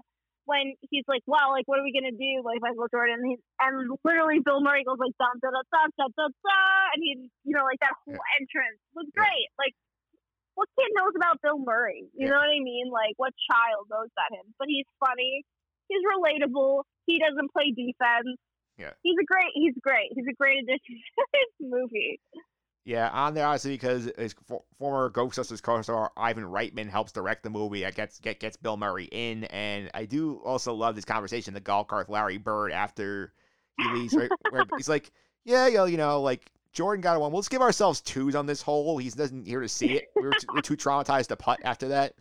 when 0.49 0.73
he's 0.89 1.05
like, 1.07 1.21
Well, 1.27 1.53
like 1.53 1.67
what 1.69 1.79
are 1.79 1.85
we 1.85 1.95
gonna 1.95 2.15
do? 2.15 2.41
Like 2.43 2.59
Michael 2.61 2.89
Jordan 2.91 3.21
and, 3.21 3.27
he's, 3.37 3.43
and 3.61 3.91
literally 4.03 4.41
Bill 4.43 4.61
Murray 4.61 4.83
goes 4.83 4.99
like 4.99 5.15
dun 5.21 5.37
dun 5.39 5.53
dun 5.53 5.89
dun 5.97 6.11
dun, 6.17 6.31
dun 6.31 6.85
and 6.95 7.01
he 7.01 7.31
you 7.47 7.53
know, 7.55 7.63
like 7.63 7.79
that 7.79 7.95
whole 8.03 8.19
entrance 8.39 8.81
was 8.97 9.07
great. 9.15 9.47
Like 9.57 9.73
what 10.55 10.67
kid 10.77 10.91
knows 10.93 11.15
about 11.15 11.41
Bill 11.41 11.59
Murray? 11.59 12.05
You 12.13 12.27
know 12.27 12.37
what 12.37 12.51
I 12.51 12.59
mean? 12.61 12.91
Like, 12.91 13.15
what 13.17 13.33
child 13.49 13.87
knows 13.89 14.11
about 14.11 14.35
him? 14.35 14.53
But 14.59 14.67
he's 14.67 14.87
funny. 14.99 15.43
He's 15.87 16.03
relatable. 16.05 16.83
He 17.05 17.19
doesn't 17.19 17.51
play 17.51 17.71
defense. 17.71 18.37
Yeah. 18.81 18.91
He's 19.03 19.15
a 19.21 19.25
great. 19.25 19.51
He's 19.53 19.73
great. 19.81 20.11
He's 20.13 20.25
a 20.29 20.33
great 20.33 20.63
addition 20.63 20.95
to 21.17 21.25
this 21.33 21.69
movie. 21.69 22.19
yeah, 22.83 23.09
on 23.09 23.33
there 23.33 23.45
obviously 23.45 23.73
because 23.73 24.11
his 24.17 24.35
for, 24.47 24.63
former 24.79 25.09
Ghostbusters 25.09 25.61
co-star 25.61 26.11
Ivan 26.17 26.45
Reitman 26.45 26.89
helps 26.89 27.11
direct 27.11 27.43
the 27.43 27.49
movie. 27.49 27.81
That 27.81 27.95
gets 27.95 28.19
get 28.19 28.39
gets 28.39 28.57
Bill 28.57 28.77
Murray 28.77 29.07
in, 29.11 29.43
and 29.45 29.89
I 29.93 30.05
do 30.05 30.41
also 30.43 30.73
love 30.73 30.95
this 30.95 31.05
conversation, 31.05 31.53
the 31.53 31.59
golf 31.59 31.87
cart 31.87 32.09
Larry 32.09 32.37
Bird 32.37 32.71
after 32.71 33.33
he 33.77 33.87
leaves. 33.93 34.15
Right, 34.15 34.31
where 34.49 34.65
he's 34.77 34.89
like, 34.89 35.11
"Yeah, 35.45 35.67
yo, 35.67 35.85
you 35.85 35.97
know, 35.97 36.21
like." 36.21 36.51
Jordan 36.73 37.01
got 37.01 37.17
a 37.17 37.19
one. 37.19 37.33
Well, 37.33 37.39
let's 37.39 37.49
give 37.49 37.61
ourselves 37.61 37.99
twos 37.99 38.33
on 38.33 38.45
this 38.45 38.61
hole. 38.61 38.97
He 38.97 39.09
doesn't 39.09 39.45
here 39.45 39.59
to 39.59 39.67
see 39.67 39.97
it. 39.97 40.05
We 40.15 40.21
were, 40.21 40.31
too, 40.31 40.47
we're 40.55 40.61
too 40.61 40.77
traumatized 40.77 41.27
to 41.27 41.35
putt 41.35 41.59
after 41.65 41.89
that. 41.89 42.13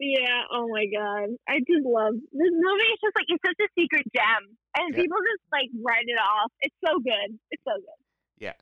Yeah, 0.00 0.42
oh 0.50 0.66
my 0.68 0.86
god. 0.86 1.28
I 1.46 1.58
just 1.60 1.84
love 1.84 2.14
this 2.32 2.50
movie. 2.52 2.88
It's 2.92 3.02
just 3.02 3.14
like 3.16 3.26
it's 3.28 3.42
such 3.46 3.60
a 3.60 3.68
secret 3.78 4.06
gem. 4.16 4.56
And 4.78 4.94
Yeah. 4.94 5.02
people 5.02 5.18
just 5.18 5.44
like 5.52 5.68
write 5.84 6.06
it 6.06 6.18
off. 6.18 6.50
It's 6.60 6.74
so 6.84 6.98
good. 6.98 7.38
It's 7.50 7.62
so 7.66 7.74
good. 7.74 8.00
Yeah. 8.38 8.54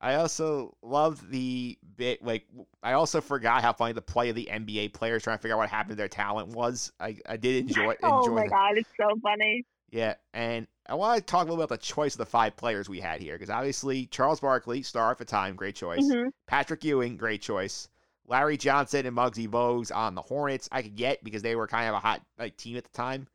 I 0.00 0.16
also 0.16 0.76
loved 0.82 1.30
the 1.30 1.78
bit 1.96 2.24
like 2.24 2.46
I 2.82 2.94
also 2.94 3.20
forgot 3.20 3.62
how 3.62 3.72
funny 3.72 3.92
the 3.92 4.02
play 4.02 4.28
of 4.30 4.34
the 4.34 4.48
NBA 4.50 4.92
players 4.92 5.22
trying 5.22 5.38
to 5.38 5.42
figure 5.42 5.54
out 5.54 5.58
what 5.58 5.68
happened 5.68 5.92
to 5.92 5.96
their 5.96 6.08
talent 6.08 6.48
was. 6.48 6.92
I, 6.98 7.16
I 7.28 7.36
did 7.36 7.68
enjoy 7.68 7.90
it. 7.92 7.98
oh 8.02 8.18
enjoy 8.18 8.34
my 8.34 8.42
that. 8.42 8.50
god, 8.50 8.78
it's 8.78 8.90
so 9.00 9.08
funny. 9.22 9.64
Yeah, 9.92 10.14
and 10.34 10.66
I 10.88 10.94
want 10.94 11.18
to 11.18 11.24
talk 11.24 11.42
a 11.42 11.44
little 11.44 11.58
bit 11.58 11.64
about 11.66 11.80
the 11.80 11.86
choice 11.86 12.14
of 12.14 12.18
the 12.18 12.26
five 12.26 12.56
players 12.56 12.88
we 12.88 12.98
had 12.98 13.20
here 13.20 13.34
because 13.34 13.50
obviously 13.50 14.06
Charles 14.06 14.40
Barkley, 14.40 14.82
star 14.82 15.12
at 15.12 15.18
the 15.18 15.24
time, 15.24 15.54
great 15.54 15.76
choice. 15.76 16.00
Mhm. 16.02 16.30
Patrick 16.48 16.82
Ewing, 16.82 17.16
great 17.16 17.40
choice. 17.42 17.88
Larry 18.26 18.56
Johnson 18.56 19.04
and 19.06 19.16
Muggsy 19.16 19.48
Bogues 19.48 19.94
on 19.94 20.14
the 20.14 20.22
Hornets, 20.22 20.68
I 20.72 20.82
could 20.82 20.94
get 20.96 21.22
because 21.24 21.42
they 21.42 21.56
were 21.56 21.66
kind 21.66 21.88
of 21.88 21.94
a 21.94 21.98
hot 21.98 22.20
like 22.38 22.56
team 22.56 22.76
at 22.76 22.84
the 22.84 22.90
time. 22.90 23.26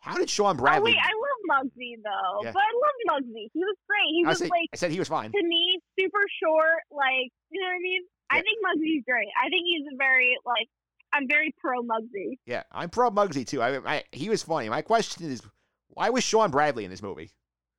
How 0.00 0.16
did 0.16 0.28
Shawn 0.28 0.56
Oh 0.56 0.58
Bradley? 0.62 0.92
wait, 0.92 0.98
I 1.02 1.08
love 1.08 1.64
Muggsy 1.66 1.94
though. 2.02 2.42
Yeah. 2.44 2.52
But 2.52 2.60
I 2.62 2.72
love 2.74 3.22
Muggsy. 3.22 3.48
He 3.54 3.60
was 3.60 3.76
great. 3.88 4.08
He 4.10 4.24
I 4.24 4.28
was 4.28 4.38
said, 4.38 4.50
like 4.50 4.68
I 4.72 4.76
said 4.76 4.90
he 4.90 4.98
was 4.98 5.08
fine. 5.08 5.32
to 5.32 5.42
me 5.42 5.78
super 5.98 6.20
short, 6.42 6.82
like 6.90 7.30
you 7.50 7.60
know 7.60 7.68
what 7.68 7.74
I 7.74 7.78
mean? 7.80 8.02
I 8.30 8.36
think 8.42 8.58
Muggsy's 8.64 9.04
great. 9.06 9.28
I 9.40 9.48
think 9.48 9.62
he's 9.66 9.86
a 9.92 9.96
very 9.96 10.36
like 10.44 10.68
I'm 11.12 11.28
very 11.28 11.54
pro 11.58 11.82
Muggsy. 11.82 12.38
Yeah, 12.44 12.64
I'm 12.72 12.90
pro 12.90 13.10
Muggsy 13.10 13.46
too. 13.46 13.62
I, 13.62 13.76
I 13.96 14.02
he 14.12 14.28
was 14.28 14.42
funny. 14.42 14.68
My 14.68 14.82
question 14.82 15.30
is, 15.30 15.40
why 15.88 16.10
was 16.10 16.24
Shawn 16.24 16.50
Bradley 16.50 16.84
in 16.84 16.90
this 16.90 17.02
movie? 17.02 17.30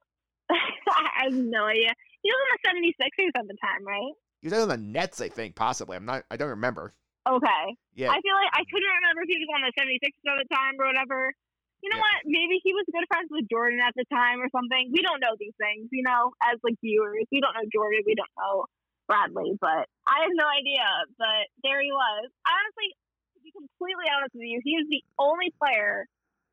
I 0.49 1.24
have 1.26 1.34
no 1.34 1.66
idea. 1.66 1.91
He 2.22 2.32
was 2.32 2.39
on 2.66 2.82
the 2.82 2.93
76ers 3.03 3.39
at 3.39 3.47
the 3.47 3.58
time, 3.62 3.86
right? 3.86 4.14
He 4.45 4.53
was 4.53 4.61
on 4.61 4.69
the 4.69 4.77
Nets, 4.77 5.25
I 5.25 5.29
think, 5.33 5.57
possibly. 5.57 5.97
I'm 5.97 6.05
not. 6.05 6.21
I 6.29 6.37
don't 6.37 6.53
remember. 6.61 6.93
Okay. 7.25 7.65
Yeah. 7.97 8.13
I 8.13 8.21
feel 8.21 8.37
like 8.37 8.53
I 8.53 8.61
couldn't 8.69 8.93
remember 9.01 9.25
if 9.25 9.29
he 9.33 9.41
was 9.41 9.49
on 9.57 9.65
the 9.65 9.73
76ers 9.73 10.21
at 10.29 10.37
the 10.45 10.49
time 10.53 10.77
or 10.77 10.85
whatever. 10.85 11.33
You 11.81 11.89
know 11.89 11.97
Yeah. 11.97 12.05
what? 12.05 12.29
Maybe 12.29 12.61
he 12.61 12.69
was 12.77 12.85
good 12.93 13.09
friends 13.09 13.33
with 13.33 13.49
Jordan 13.49 13.81
at 13.81 13.97
the 13.97 14.05
time 14.13 14.37
or 14.45 14.49
something. 14.53 14.93
We 14.93 15.01
don't 15.01 15.17
know 15.17 15.33
these 15.41 15.57
things, 15.57 15.89
you 15.89 16.05
know, 16.05 16.29
as 16.45 16.61
like 16.61 16.77
viewers. 16.77 17.25
We 17.33 17.41
don't 17.41 17.57
know 17.57 17.65
Jordan. 17.73 18.05
We 18.05 18.13
don't 18.13 18.29
know 18.37 18.69
Bradley, 19.09 19.57
but 19.57 19.89
I 20.05 20.29
have 20.29 20.33
no 20.37 20.45
idea. 20.45 20.85
But 21.17 21.49
there 21.65 21.81
he 21.81 21.89
was. 21.89 22.29
Honestly, 22.45 22.93
to 23.33 23.39
be 23.41 23.49
completely 23.49 24.05
honest 24.13 24.37
with 24.37 24.45
you, 24.45 24.61
he 24.61 24.77
was 24.77 24.85
the 24.93 25.01
only 25.17 25.49
player 25.57 26.05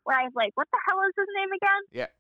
where 0.09 0.17
I 0.17 0.25
was 0.25 0.33
like, 0.33 0.57
what 0.57 0.69
the 0.73 0.81
hell 0.89 1.05
is 1.05 1.13
his 1.13 1.29
name 1.37 1.53
again? 1.53 1.83
Yeah. 1.93 2.11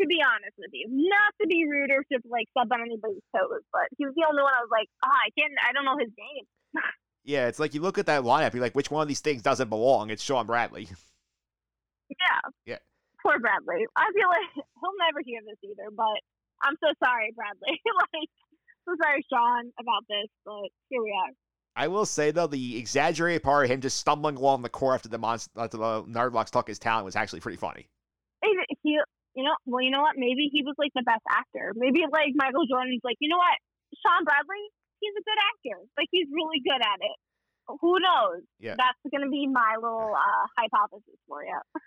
To 0.00 0.06
be 0.06 0.18
honest 0.24 0.56
with 0.58 0.70
you, 0.72 0.86
not 0.88 1.32
to 1.40 1.46
be 1.46 1.64
rude 1.68 1.90
or 1.90 2.02
to 2.02 2.18
like 2.28 2.48
step 2.50 2.66
on 2.72 2.80
anybody's 2.80 3.22
toes, 3.36 3.62
but 3.72 3.86
he 3.98 4.04
was 4.06 4.14
the 4.16 4.26
only 4.28 4.42
one 4.42 4.52
I 4.52 4.60
was 4.64 4.72
like, 4.72 4.88
ah, 5.04 5.08
I 5.08 5.30
can't, 5.38 5.52
I 5.62 5.72
don't 5.72 5.84
know 5.84 5.98
his 5.98 6.10
name. 6.18 6.46
Yeah, 7.24 7.46
it's 7.46 7.60
like 7.60 7.72
you 7.72 7.80
look 7.80 7.98
at 7.98 8.06
that 8.06 8.24
lineup, 8.24 8.52
you're 8.52 8.62
like, 8.62 8.74
which 8.74 8.90
one 8.90 9.00
of 9.00 9.06
these 9.06 9.20
things 9.20 9.42
doesn't 9.42 9.68
belong? 9.68 10.10
It's 10.10 10.22
Shawn 10.22 10.46
Bradley. 10.46 10.88
Yeah. 12.10 12.50
Yeah. 12.66 12.78
Poor 13.22 13.38
Bradley. 13.38 13.86
I 13.96 14.04
feel 14.12 14.28
like 14.28 14.50
he'll 14.54 14.98
never 15.00 15.20
hear 15.24 15.40
this 15.46 15.56
either, 15.64 15.88
but 15.96 16.20
I'm 16.62 16.74
so 16.82 16.92
sorry, 17.02 17.32
Bradley. 17.34 17.80
like, 18.12 18.28
so 18.86 18.94
sorry, 19.02 19.24
Shawn, 19.32 19.72
about 19.80 20.04
this, 20.10 20.28
but 20.44 20.68
here 20.90 21.02
we 21.02 21.10
are. 21.10 21.32
I 21.74 21.88
will 21.88 22.04
say 22.04 22.30
though, 22.30 22.46
the 22.46 22.76
exaggerated 22.76 23.42
part 23.42 23.64
of 23.64 23.70
him 23.70 23.80
just 23.80 23.96
stumbling 23.96 24.36
along 24.36 24.60
the 24.60 24.68
core 24.68 24.94
after 24.94 25.08
the 25.08 25.16
monster, 25.16 25.50
after 25.56 25.78
the 25.78 26.02
Nerdlucks 26.02 26.50
took 26.50 26.68
his 26.68 26.78
talent 26.78 27.06
was 27.06 27.16
actually 27.16 27.40
pretty 27.40 27.56
funny. 27.56 27.88
He, 28.82 28.98
you 29.34 29.44
know, 29.44 29.56
well, 29.66 29.82
you 29.82 29.90
know 29.90 30.02
what? 30.02 30.16
Maybe 30.16 30.50
he 30.52 30.62
was 30.62 30.76
like 30.78 30.92
the 30.94 31.02
best 31.02 31.24
actor. 31.28 31.72
Maybe 31.76 32.04
like 32.10 32.32
Michael 32.34 32.66
Jordan's 32.68 33.00
like, 33.04 33.16
you 33.20 33.28
know 33.28 33.40
what? 33.40 33.56
Shawn 34.00 34.24
Bradley, 34.24 34.64
he's 35.00 35.16
a 35.16 35.24
good 35.24 35.40
actor. 35.40 35.78
Like 35.96 36.08
he's 36.10 36.28
really 36.32 36.60
good 36.60 36.80
at 36.80 37.00
it. 37.00 37.16
Who 37.80 37.96
knows? 38.00 38.42
Yeah. 38.60 38.74
That's 38.76 38.98
gonna 39.10 39.30
be 39.30 39.46
my 39.46 39.76
little 39.76 40.12
uh, 40.12 40.44
hypothesis 40.58 41.18
for 41.28 41.44
you. 41.44 41.60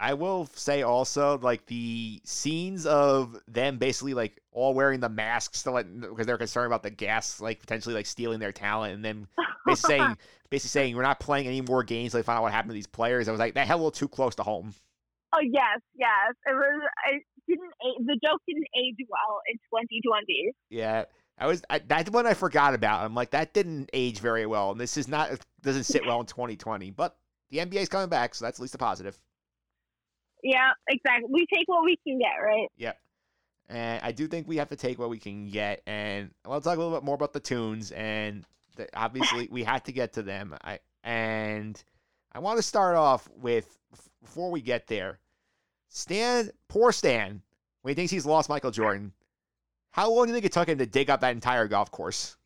I 0.00 0.14
will 0.14 0.48
say 0.54 0.82
also, 0.82 1.38
like 1.38 1.66
the 1.66 2.20
scenes 2.24 2.86
of 2.86 3.36
them 3.48 3.78
basically 3.78 4.14
like 4.14 4.40
all 4.52 4.72
wearing 4.72 5.00
the 5.00 5.08
masks 5.08 5.64
to 5.64 5.72
let 5.72 6.00
because 6.00 6.24
they're 6.24 6.38
concerned 6.38 6.66
about 6.66 6.84
the 6.84 6.90
gas 6.90 7.40
like 7.40 7.58
potentially 7.58 7.96
like 7.96 8.06
stealing 8.06 8.38
their 8.38 8.52
talent, 8.52 8.94
and 8.94 9.04
then 9.04 9.26
basically 9.66 9.96
saying 9.98 10.16
basically 10.50 10.68
saying 10.68 10.96
we're 10.96 11.02
not 11.02 11.18
playing 11.18 11.48
any 11.48 11.62
more 11.62 11.82
games. 11.82 12.12
They 12.12 12.22
find 12.22 12.36
out 12.36 12.42
what 12.42 12.52
happened 12.52 12.70
to 12.70 12.74
these 12.74 12.86
players. 12.86 13.26
I 13.26 13.32
was 13.32 13.40
like 13.40 13.54
that 13.54 13.66
hell 13.66 13.76
a 13.76 13.78
little 13.78 13.90
too 13.90 14.08
close 14.08 14.36
to 14.36 14.44
home. 14.44 14.72
Oh 15.34 15.40
yes, 15.42 15.80
yes. 15.94 16.34
It 16.46 16.54
was. 16.54 16.82
It 17.08 17.22
didn't. 17.48 18.06
The 18.06 18.18
joke 18.24 18.40
didn't 18.46 18.66
age 18.76 18.96
well 19.08 19.40
in 19.50 19.56
2020. 19.56 20.52
Yeah, 20.70 21.04
I 21.38 21.46
was 21.46 21.62
I, 21.68 21.80
that's 21.80 22.10
one 22.10 22.26
I 22.26 22.34
forgot 22.34 22.74
about. 22.74 23.04
I'm 23.04 23.14
like 23.14 23.30
that 23.30 23.54
didn't 23.54 23.90
age 23.92 24.20
very 24.20 24.46
well, 24.46 24.70
and 24.70 24.80
this 24.80 24.96
is 24.96 25.08
not 25.08 25.30
doesn't 25.62 25.84
sit 25.84 26.06
well 26.06 26.20
in 26.20 26.26
2020. 26.26 26.90
But 26.90 27.16
the 27.50 27.58
NBA's 27.58 27.88
coming 27.88 28.08
back, 28.08 28.34
so 28.34 28.44
that's 28.44 28.58
at 28.58 28.62
least 28.62 28.74
a 28.74 28.78
positive. 28.78 29.18
Yeah, 30.42 30.70
exactly. 30.88 31.28
We 31.32 31.46
take 31.52 31.66
what 31.66 31.84
we 31.84 31.98
can 32.06 32.18
get, 32.18 32.42
right? 32.42 32.68
Yep. 32.76 32.98
And 33.68 34.00
I 34.02 34.12
do 34.12 34.26
think 34.28 34.48
we 34.48 34.56
have 34.56 34.68
to 34.68 34.76
take 34.76 34.98
what 34.98 35.10
we 35.10 35.18
can 35.18 35.48
get. 35.48 35.82
And 35.86 36.30
I'll 36.46 36.60
talk 36.60 36.76
a 36.76 36.80
little 36.80 36.96
bit 36.96 37.04
more 37.04 37.14
about 37.14 37.32
the 37.32 37.40
tunes. 37.40 37.90
And 37.92 38.44
the, 38.76 38.88
obviously, 38.94 39.48
we 39.50 39.62
had 39.62 39.84
to 39.86 39.92
get 39.92 40.14
to 40.14 40.22
them. 40.22 40.56
I 40.62 40.78
and 41.04 41.82
I 42.32 42.38
want 42.38 42.58
to 42.58 42.62
start 42.62 42.96
off 42.96 43.28
with 43.36 43.77
before 44.22 44.50
we 44.50 44.60
get 44.60 44.86
there. 44.86 45.20
Stan, 45.88 46.50
poor 46.68 46.92
Stan, 46.92 47.42
when 47.82 47.92
he 47.92 47.94
thinks 47.94 48.10
he's 48.12 48.26
lost 48.26 48.48
Michael 48.48 48.70
Jordan. 48.70 49.12
How 49.90 50.10
long 50.10 50.26
do 50.26 50.30
you 50.30 50.34
think 50.34 50.44
it 50.44 50.52
took 50.52 50.68
him 50.68 50.78
to 50.78 50.86
dig 50.86 51.08
up 51.10 51.20
that 51.20 51.32
entire 51.32 51.66
golf 51.66 51.90
course? 51.90 52.36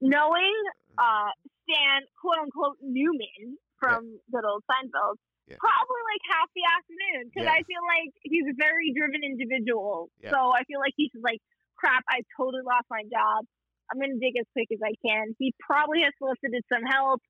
Knowing 0.00 0.54
uh, 0.96 1.30
Stan, 1.64 2.02
quote 2.20 2.38
unquote, 2.40 2.76
Newman 2.82 3.58
from 3.78 4.16
good 4.32 4.44
old 4.44 4.62
Seinfeld, 4.70 5.16
Yeah. 5.48 5.56
probably 5.58 6.00
like 6.12 6.22
half 6.30 6.48
the 6.54 6.64
afternoon 6.64 7.30
because 7.32 7.44
Yeah. 7.48 7.58
I 7.58 7.62
feel 7.66 7.82
like 7.84 8.12
he's 8.22 8.46
a 8.48 8.56
very 8.56 8.92
driven 8.96 9.20
individual. 9.24 10.08
Yeah. 10.22 10.30
So 10.30 10.52
I 10.54 10.64
feel 10.64 10.80
like 10.80 10.94
he's 10.96 11.10
like, 11.20 11.40
crap, 11.76 12.04
I 12.08 12.22
totally 12.36 12.62
lost 12.64 12.86
my 12.90 13.02
job. 13.10 13.44
I'm 13.90 13.98
going 13.98 14.12
to 14.14 14.20
dig 14.22 14.38
as 14.38 14.46
quick 14.52 14.68
as 14.70 14.78
I 14.84 14.94
can. 15.04 15.34
He 15.38 15.52
probably 15.58 16.02
has 16.06 16.12
solicited 16.16 16.62
some 16.72 16.84
help, 16.86 17.20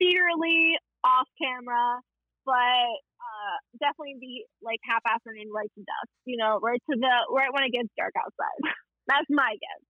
secretly, 0.00 0.78
off 1.02 1.26
camera, 1.42 2.00
but 2.44 2.94
uh, 3.20 3.56
definitely 3.80 4.16
be 4.20 4.44
like 4.62 4.80
half 4.84 5.02
afternoon 5.06 5.48
right 5.54 5.70
to 5.74 5.80
dusk, 5.80 6.12
you 6.24 6.36
know, 6.36 6.58
right 6.62 6.80
to 6.90 6.96
the 6.96 7.34
right 7.34 7.52
when 7.52 7.64
it 7.64 7.72
gets 7.72 7.88
dark 7.96 8.12
outside. 8.18 8.74
That's 9.06 9.26
my 9.30 9.52
guess. 9.52 9.86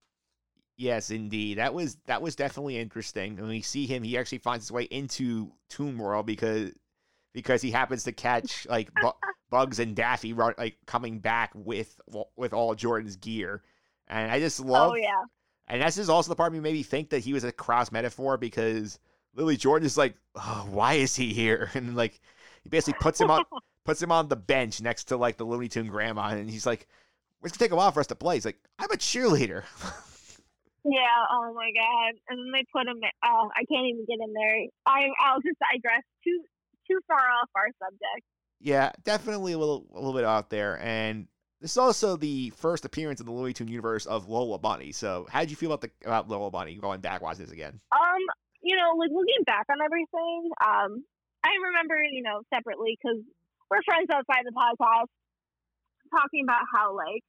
Yes, 0.76 1.10
indeed. 1.10 1.58
That 1.58 1.72
was 1.72 1.96
that 2.06 2.20
was 2.20 2.34
definitely 2.34 2.78
interesting. 2.78 3.36
When 3.36 3.48
we 3.48 3.62
see 3.62 3.86
him, 3.86 4.02
he 4.02 4.18
actually 4.18 4.38
finds 4.38 4.66
his 4.66 4.72
way 4.72 4.84
into 4.84 5.52
Tomb 5.68 5.98
World 5.98 6.26
because 6.26 6.72
because 7.32 7.62
he 7.62 7.70
happens 7.70 8.04
to 8.04 8.12
catch 8.12 8.66
like 8.66 8.92
bu- 9.00 9.10
Bugs 9.50 9.78
and 9.78 9.94
Daffy 9.94 10.32
run, 10.32 10.54
like 10.58 10.76
coming 10.86 11.20
back 11.20 11.52
with 11.54 12.00
with 12.36 12.52
all 12.52 12.74
Jordan's 12.74 13.16
gear, 13.16 13.62
and 14.08 14.30
I 14.30 14.40
just 14.40 14.58
love. 14.60 14.92
oh 14.92 14.96
yeah. 14.96 15.22
And 15.66 15.80
this 15.80 15.96
is 15.96 16.10
also 16.10 16.28
the 16.28 16.36
part 16.36 16.48
of 16.48 16.54
me 16.54 16.60
made 16.60 16.74
me 16.74 16.82
think 16.82 17.10
that 17.10 17.20
he 17.20 17.32
was 17.32 17.44
a 17.44 17.52
cross 17.52 17.90
metaphor 17.90 18.36
because 18.36 18.98
Lily 19.34 19.56
Jordan 19.56 19.86
is 19.86 19.96
like, 19.96 20.14
oh, 20.34 20.66
why 20.70 20.94
is 20.94 21.16
he 21.16 21.32
here? 21.32 21.70
And 21.74 21.96
like 21.96 22.20
he 22.64 22.70
basically 22.70 22.98
puts 23.00 23.20
him 23.20 23.30
on 23.30 23.44
puts 23.84 24.02
him 24.02 24.10
on 24.10 24.28
the 24.28 24.36
bench 24.36 24.80
next 24.80 25.04
to 25.04 25.16
like 25.16 25.36
the 25.36 25.44
Looney 25.44 25.68
Tune 25.68 25.86
grandma, 25.86 26.28
and 26.28 26.50
he's 26.50 26.66
like, 26.66 26.88
it's 27.42 27.56
gonna 27.56 27.68
take 27.68 27.72
a 27.72 27.76
while 27.76 27.92
for 27.92 28.00
us 28.00 28.08
to 28.08 28.16
play. 28.16 28.36
He's 28.36 28.44
like, 28.44 28.58
I'm 28.78 28.90
a 28.90 28.96
cheerleader. 28.96 29.64
Yeah. 30.84 31.24
Oh 31.32 31.54
my 31.54 31.70
god. 31.72 32.20
And 32.28 32.38
then 32.38 32.52
they 32.52 32.64
put 32.70 32.86
him. 32.86 33.00
Oh, 33.24 33.50
I 33.56 33.64
can't 33.64 33.86
even 33.86 34.04
get 34.06 34.22
in 34.22 34.32
there. 34.34 34.68
I 34.86 35.08
I'll 35.24 35.40
just 35.40 35.56
digress 35.72 36.02
too 36.22 36.44
too 36.86 37.00
far 37.08 37.16
off 37.16 37.48
our 37.54 37.68
subject. 37.82 38.24
Yeah, 38.60 38.92
definitely 39.02 39.54
a 39.54 39.58
little 39.58 39.86
a 39.92 39.96
little 39.96 40.12
bit 40.12 40.24
out 40.24 40.50
there. 40.50 40.78
And 40.80 41.26
this 41.60 41.72
is 41.72 41.78
also 41.78 42.16
the 42.16 42.50
first 42.50 42.84
appearance 42.84 43.20
in 43.20 43.26
the 43.26 43.32
Looney 43.32 43.54
Tune 43.54 43.68
universe 43.68 44.04
of 44.04 44.28
Lola 44.28 44.58
Bunny. 44.58 44.92
So 44.92 45.26
how 45.30 45.40
did 45.40 45.48
you 45.48 45.56
feel 45.56 45.72
about 45.72 45.80
the 45.80 45.90
about 46.06 46.28
Lola 46.28 46.50
Bunny 46.50 46.74
going 46.76 47.00
back 47.00 47.22
watching 47.22 47.44
this 47.46 47.52
again? 47.52 47.80
Um, 47.90 48.20
you 48.62 48.76
know, 48.76 48.92
like 48.98 49.10
looking 49.10 49.42
back 49.46 49.64
on 49.70 49.78
everything, 49.82 50.50
um, 50.62 51.04
I 51.44 51.52
remember, 51.68 52.00
you 52.00 52.24
know, 52.24 52.40
separately 52.48 52.96
because 52.96 53.20
we're 53.68 53.84
friends 53.84 54.08
outside 54.08 54.48
the 54.48 54.56
podcast, 54.56 55.12
talking 56.08 56.44
about 56.44 56.64
how 56.72 56.96
like, 56.96 57.20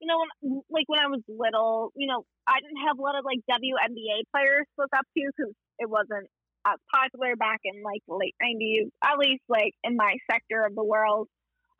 you 0.00 0.06
know, 0.06 0.20
when 0.20 0.62
like 0.68 0.86
when 0.92 1.00
I 1.00 1.08
was 1.08 1.24
little, 1.28 1.90
you 1.96 2.06
know, 2.06 2.28
I 2.44 2.60
didn't 2.60 2.84
have 2.84 2.98
a 2.98 3.02
lot 3.02 3.16
of 3.16 3.24
like 3.24 3.40
WNBA 3.48 4.28
players 4.28 4.68
to 4.76 4.84
look 4.84 4.92
up 4.92 5.06
to 5.16 5.22
because 5.24 5.54
it 5.78 5.88
wasn't 5.88 6.28
as 6.66 6.78
popular 6.92 7.34
back 7.34 7.64
in 7.64 7.82
like 7.82 8.02
the 8.06 8.14
late 8.14 8.36
'90s, 8.42 8.92
at 9.00 9.16
least 9.16 9.42
like 9.48 9.72
in 9.84 9.96
my 9.96 10.16
sector 10.30 10.66
of 10.66 10.74
the 10.74 10.84
world. 10.84 11.28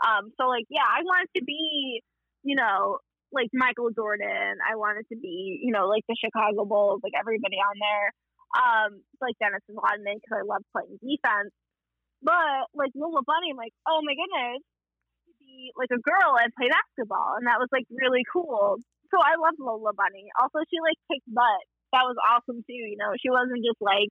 Um, 0.00 0.32
so 0.40 0.48
like, 0.48 0.64
yeah, 0.70 0.86
I 0.86 1.02
wanted 1.04 1.28
to 1.36 1.44
be, 1.44 2.02
you 2.42 2.56
know, 2.56 2.98
like 3.32 3.48
Michael 3.52 3.90
Jordan. 3.90 4.58
I 4.64 4.76
wanted 4.76 5.06
to 5.12 5.18
be, 5.18 5.60
you 5.62 5.72
know, 5.72 5.86
like 5.88 6.04
the 6.08 6.16
Chicago 6.16 6.64
Bulls, 6.64 7.00
like 7.02 7.12
everybody 7.18 7.56
on 7.56 7.76
there. 7.78 8.08
Um, 8.52 9.00
like 9.20 9.34
Dennis 9.40 9.64
Rodman 9.68 10.20
because 10.20 10.36
I 10.36 10.44
love 10.44 10.60
playing 10.76 11.00
defense. 11.00 11.52
But 12.22 12.70
like 12.74 12.94
Lola 12.94 13.22
Bunny, 13.26 13.50
I'm 13.50 13.58
like, 13.60 13.74
oh 13.86 14.00
my 14.06 14.14
goodness, 14.14 14.62
to 15.26 15.32
be 15.42 15.70
like 15.76 15.90
a 15.90 16.00
girl 16.00 16.38
and 16.38 16.54
play 16.54 16.70
basketball, 16.70 17.36
and 17.38 17.46
that 17.50 17.58
was 17.58 17.68
like 17.74 17.86
really 17.90 18.22
cool. 18.32 18.78
So 19.10 19.18
I 19.20 19.36
loved 19.36 19.58
Lola 19.60 19.92
Bunny. 19.92 20.30
Also, 20.40 20.62
she 20.70 20.78
like 20.80 20.98
kicked 21.10 21.28
butt. 21.28 21.62
That 21.92 22.08
was 22.08 22.16
awesome 22.22 22.62
too. 22.64 22.82
You 22.88 22.96
know, 22.96 23.12
she 23.20 23.28
wasn't 23.28 23.60
just 23.66 23.80
like 23.82 24.08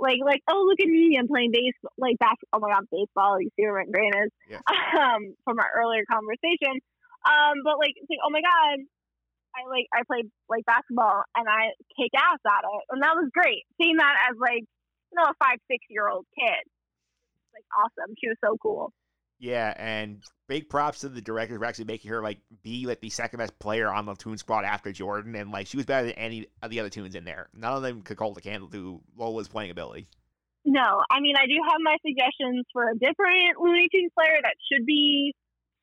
Like 0.00 0.18
like 0.24 0.42
oh 0.50 0.66
look 0.66 0.80
at 0.82 0.90
me 0.90 1.14
I'm 1.18 1.28
playing 1.30 1.52
baseball 1.54 1.94
like 1.98 2.18
basketball. 2.18 2.58
Oh 2.58 2.62
my 2.66 2.74
god 2.74 2.90
baseball 2.90 3.38
you 3.40 3.50
see 3.54 3.62
where 3.62 3.78
my 3.78 3.90
brain 3.90 4.10
is 4.26 4.30
Yeah. 4.50 4.62
um 4.98 5.22
from 5.46 5.58
our 5.62 5.70
earlier 5.78 6.02
conversation. 6.10 6.82
Um 7.22 7.62
but 7.62 7.78
like 7.78 7.94
it's 7.94 8.10
like 8.10 8.22
oh 8.26 8.30
my 8.34 8.42
god 8.42 8.76
I 9.54 9.60
like 9.70 9.86
I 9.94 10.02
played 10.10 10.26
like 10.50 10.66
basketball 10.66 11.22
and 11.38 11.46
I 11.46 11.70
kick 11.94 12.10
ass 12.18 12.42
at 12.42 12.66
it 12.66 12.82
and 12.90 13.02
that 13.06 13.14
was 13.14 13.30
great 13.30 13.62
seeing 13.78 13.96
that 14.02 14.16
as 14.30 14.34
like 14.42 14.66
you 14.66 15.14
know 15.14 15.30
a 15.30 15.38
five 15.38 15.62
six 15.70 15.86
year 15.88 16.10
old 16.10 16.26
kid 16.34 16.66
like 17.54 17.64
awesome 17.78 18.14
she 18.18 18.28
was 18.28 18.36
so 18.44 18.56
cool. 18.60 18.92
Yeah, 19.38 19.74
and 19.76 20.22
big 20.48 20.68
props 20.68 21.00
to 21.00 21.08
the 21.08 21.20
director 21.20 21.58
for 21.58 21.64
actually 21.64 21.86
making 21.86 22.10
her 22.10 22.22
like 22.22 22.38
be 22.62 22.86
like 22.86 23.00
the 23.00 23.10
second 23.10 23.38
best 23.38 23.58
player 23.58 23.92
on 23.92 24.06
the 24.06 24.14
Toon 24.14 24.38
Squad 24.38 24.64
after 24.64 24.92
Jordan, 24.92 25.34
and 25.34 25.50
like 25.50 25.66
she 25.66 25.76
was 25.76 25.86
better 25.86 26.06
than 26.06 26.16
any 26.16 26.46
of 26.62 26.70
the 26.70 26.80
other 26.80 26.90
Toons 26.90 27.14
in 27.14 27.24
there. 27.24 27.48
None 27.54 27.72
of 27.72 27.82
them 27.82 28.02
could 28.02 28.18
hold 28.18 28.38
a 28.38 28.40
candle 28.40 28.68
to 28.70 29.00
Lola's 29.16 29.48
playing 29.48 29.70
ability. 29.70 30.08
No, 30.64 31.02
I 31.10 31.20
mean 31.20 31.36
I 31.36 31.46
do 31.46 31.56
have 31.68 31.78
my 31.82 31.96
suggestions 32.06 32.64
for 32.72 32.88
a 32.88 32.94
different 32.94 33.60
Looney 33.60 33.88
Tunes 33.92 34.12
player 34.14 34.38
that 34.42 34.54
should 34.72 34.86
be 34.86 35.34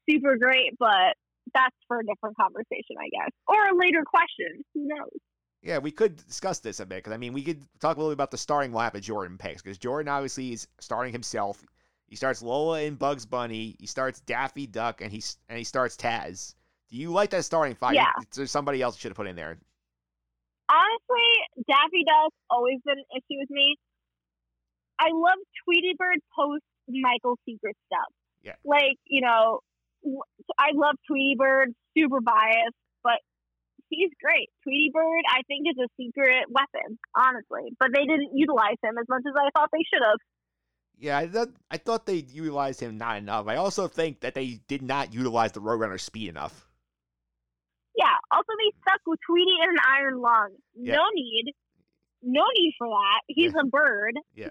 super 0.10 0.38
great, 0.38 0.78
but 0.80 1.16
that's 1.54 1.76
for 1.88 2.00
a 2.00 2.06
different 2.06 2.38
conversation, 2.38 2.96
I 2.98 3.10
guess, 3.12 3.32
or 3.48 3.58
a 3.58 3.78
later 3.78 4.04
question. 4.06 4.64
Who 4.74 4.88
knows? 4.88 5.20
Yeah, 5.62 5.78
we 5.78 5.92
could 5.92 6.16
discuss 6.28 6.60
this 6.60 6.80
a 6.80 6.86
bit 6.86 6.98
because 6.98 7.14
I 7.14 7.18
mean 7.18 7.34
we 7.34 7.44
could 7.44 7.64
talk 7.80 7.96
a 7.96 8.00
little 8.00 8.12
bit 8.12 8.16
about 8.16 8.32
the 8.32 8.38
starting 8.38 8.72
lineup 8.72 8.94
that 8.94 9.02
Jordan 9.02 9.38
picks 9.38 9.62
because 9.62 9.78
Jordan 9.78 10.10
obviously 10.10 10.54
is 10.54 10.68
starting 10.80 11.14
himself. 11.14 11.64
He 12.08 12.16
starts 12.16 12.42
Lola 12.42 12.82
and 12.82 12.98
Bugs 12.98 13.26
Bunny. 13.26 13.76
He 13.80 13.86
starts 13.86 14.22
Daffy 14.22 14.66
Duck 14.66 15.02
and 15.02 15.12
he's 15.12 15.38
and 15.50 15.58
he 15.58 15.64
starts 15.64 15.96
Taz. 15.96 16.56
Do 16.90 16.98
you 16.98 17.12
like 17.12 17.30
that 17.30 17.46
starting 17.46 17.76
five? 17.76 17.94
Yeah. 17.94 18.12
Is 18.22 18.38
there 18.38 18.46
somebody 18.48 18.82
else 18.82 18.96
you 18.98 19.02
should 19.02 19.12
have 19.12 19.18
put 19.18 19.28
in 19.28 19.36
there? 19.36 19.58
Honestly, 20.70 21.66
Daffy 21.68 22.04
Duck 22.06 22.34
always 22.50 22.80
been 22.84 22.98
an 22.98 23.06
issue 23.16 23.40
with 23.40 23.50
me. 23.50 23.78
I 25.00 25.10
love 25.14 25.38
Tweety 25.64 25.94
Bird 25.98 26.20
post 26.36 26.64
Michael 26.88 27.38
Secret 27.48 27.78
stuff. 27.86 28.12
Yeah. 28.44 28.56
Like 28.66 28.98
you 29.06 29.22
know, 29.22 29.60
I 30.58 30.72
love 30.74 30.96
Tweety 31.08 31.36
Bird, 31.38 31.74
super 31.96 32.20
biased, 32.20 32.76
he's 33.92 34.12
great. 34.22 34.50
Tweety 34.64 34.90
Bird, 34.94 35.24
I 35.30 35.44
think, 35.48 35.68
is 35.70 35.78
a 35.78 35.88
secret 35.96 36.46
weapon, 36.50 36.98
honestly. 37.16 37.76
But 37.80 37.90
they 37.94 38.06
didn't 38.06 38.32
utilize 38.34 38.78
him 38.82 38.98
as 38.98 39.06
much 39.08 39.24
as 39.28 39.34
I 39.38 39.50
thought 39.54 39.70
they 39.72 39.86
should 39.94 40.02
have. 40.04 40.18
Yeah, 40.98 41.18
I 41.18 41.28
thought, 41.28 41.50
I 41.70 41.78
thought 41.78 42.06
they 42.06 42.26
utilized 42.32 42.80
him 42.80 42.98
not 42.98 43.18
enough. 43.18 43.48
I 43.48 43.56
also 43.56 43.88
think 43.88 44.22
that 44.22 44.36
they 44.36 44.62
did 44.68 44.82
not 44.82 45.14
utilize 45.14 45.52
the 45.52 45.62
Roadrunner 45.62 46.00
speed 46.00 46.30
enough. 46.30 46.68
Yeah. 47.98 48.16
Also, 48.32 48.54
they 48.58 48.72
stuck 48.82 49.02
with 49.06 49.20
Tweety 49.28 49.52
in 49.64 49.70
an 49.70 49.78
iron 49.88 50.22
lung. 50.22 50.50
Yeah. 50.76 50.96
No 50.96 51.04
need. 51.14 51.54
No 52.24 52.44
need 52.56 52.74
for 52.78 52.88
that. 52.88 53.22
He's 53.28 53.54
a 53.60 53.66
bird. 53.66 54.16
Yeah. 54.36 54.50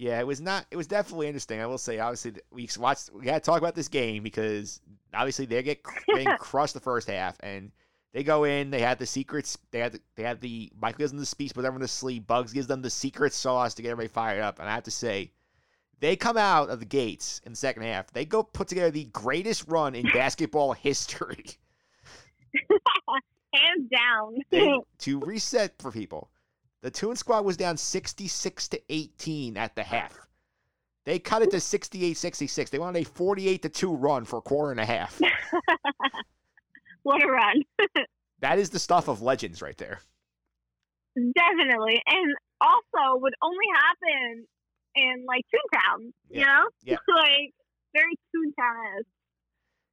Yeah, 0.00 0.18
it 0.18 0.26
was 0.26 0.40
not. 0.40 0.64
It 0.70 0.78
was 0.78 0.86
definitely 0.86 1.26
interesting. 1.26 1.60
I 1.60 1.66
will 1.66 1.76
say, 1.76 1.98
obviously, 1.98 2.32
we 2.50 2.66
watched. 2.78 3.10
We 3.12 3.26
got 3.26 3.34
to 3.34 3.40
talk 3.40 3.58
about 3.58 3.74
this 3.74 3.88
game 3.88 4.22
because 4.22 4.80
obviously 5.12 5.44
they 5.44 5.62
get 5.62 5.82
getting 6.06 6.26
crushed 6.38 6.72
the 6.72 6.80
first 6.80 7.06
half, 7.06 7.36
and 7.40 7.70
they 8.14 8.24
go 8.24 8.44
in. 8.44 8.70
They 8.70 8.80
had 8.80 8.98
the 8.98 9.04
secrets. 9.04 9.58
They 9.72 9.78
had 9.78 9.92
the, 9.92 10.00
they 10.16 10.22
had 10.22 10.40
the 10.40 10.72
Michael 10.80 11.00
gives 11.00 11.12
them 11.12 11.20
the 11.20 11.26
speech, 11.26 11.52
put 11.52 11.66
everyone 11.66 11.82
to 11.82 11.88
sleep. 11.88 12.26
Bugs 12.26 12.54
gives 12.54 12.66
them 12.66 12.80
the 12.80 12.88
secret 12.88 13.34
sauce 13.34 13.74
to 13.74 13.82
get 13.82 13.90
everybody 13.90 14.08
fired 14.08 14.40
up. 14.40 14.58
And 14.58 14.70
I 14.70 14.72
have 14.72 14.84
to 14.84 14.90
say, 14.90 15.32
they 15.98 16.16
come 16.16 16.38
out 16.38 16.70
of 16.70 16.80
the 16.80 16.86
gates 16.86 17.42
in 17.44 17.52
the 17.52 17.58
second 17.58 17.82
half. 17.82 18.10
They 18.10 18.24
go 18.24 18.42
put 18.42 18.68
together 18.68 18.90
the 18.90 19.04
greatest 19.04 19.68
run 19.68 19.94
in 19.94 20.06
basketball 20.14 20.72
history. 20.72 21.44
Hands 23.52 23.90
down. 23.94 24.38
They, 24.48 24.72
to 25.00 25.20
reset 25.20 25.74
for 25.78 25.92
people, 25.92 26.30
the 26.82 26.90
Toon 26.90 27.16
Squad 27.16 27.44
was 27.44 27.56
down 27.56 27.76
66 27.76 28.68
to 28.68 28.80
18 28.88 29.56
at 29.56 29.74
the 29.74 29.82
half. 29.82 30.18
They 31.04 31.18
cut 31.18 31.42
it 31.42 31.50
to 31.52 31.60
68 31.60 32.16
66. 32.16 32.70
They 32.70 32.78
wanted 32.78 33.02
a 33.02 33.08
48 33.08 33.62
to 33.62 33.68
2 33.68 33.94
run 33.94 34.24
for 34.24 34.38
a 34.38 34.42
quarter 34.42 34.70
and 34.70 34.80
a 34.80 34.84
half. 34.84 35.20
what 37.02 37.22
a 37.22 37.26
run. 37.26 37.62
That 38.40 38.58
is 38.58 38.70
the 38.70 38.78
stuff 38.78 39.08
of 39.08 39.20
legends 39.20 39.60
right 39.60 39.76
there. 39.76 40.00
Definitely. 41.14 42.00
And 42.06 42.34
also 42.60 43.18
would 43.20 43.34
only 43.42 43.66
happen 43.74 44.46
in 44.94 45.24
like 45.26 45.44
Toontown, 45.52 46.12
you 46.30 46.46
know? 46.46 46.68
Yeah. 46.82 46.96
like 47.14 47.52
very 47.92 48.14
Toontown 48.34 49.02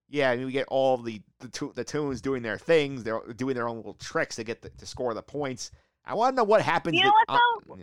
Yeah, 0.08 0.32
I 0.32 0.38
mean, 0.38 0.46
we 0.46 0.52
get 0.54 0.68
all 0.70 0.98
the 0.98 1.22
the, 1.40 1.50
to, 1.50 1.74
the 1.76 1.84
tunes 1.84 2.22
doing 2.22 2.42
their 2.42 2.58
things. 2.58 3.04
They're 3.04 3.22
doing 3.36 3.56
their 3.56 3.68
own 3.68 3.78
little 3.78 3.96
tricks 3.96 4.38
to 4.38 4.44
get 4.44 4.62
the, 4.62 4.70
to 4.70 4.86
score 4.86 5.14
the 5.14 5.22
points. 5.22 5.72
I 6.08 6.14
want 6.16 6.34
to 6.34 6.38
know 6.38 6.44
what 6.44 6.62
happens. 6.62 6.98
You 6.98 7.04
know 7.04 7.12
what, 7.28 7.40
uh, 7.70 7.76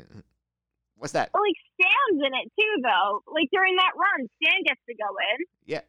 what's 0.97 1.13
that? 1.13 1.31
But 1.33 1.43
like 1.43 1.57
Stan's 1.75 2.23
in 2.27 2.33
it 2.35 2.53
too 2.59 2.83
though. 2.83 3.23
Like 3.33 3.49
during 3.53 3.77
that 3.77 3.93
run, 3.97 4.29
Stan 4.43 4.63
gets 4.65 4.81
to 4.89 4.95
go 4.95 5.09
in. 5.37 5.47
Yeah. 5.67 5.81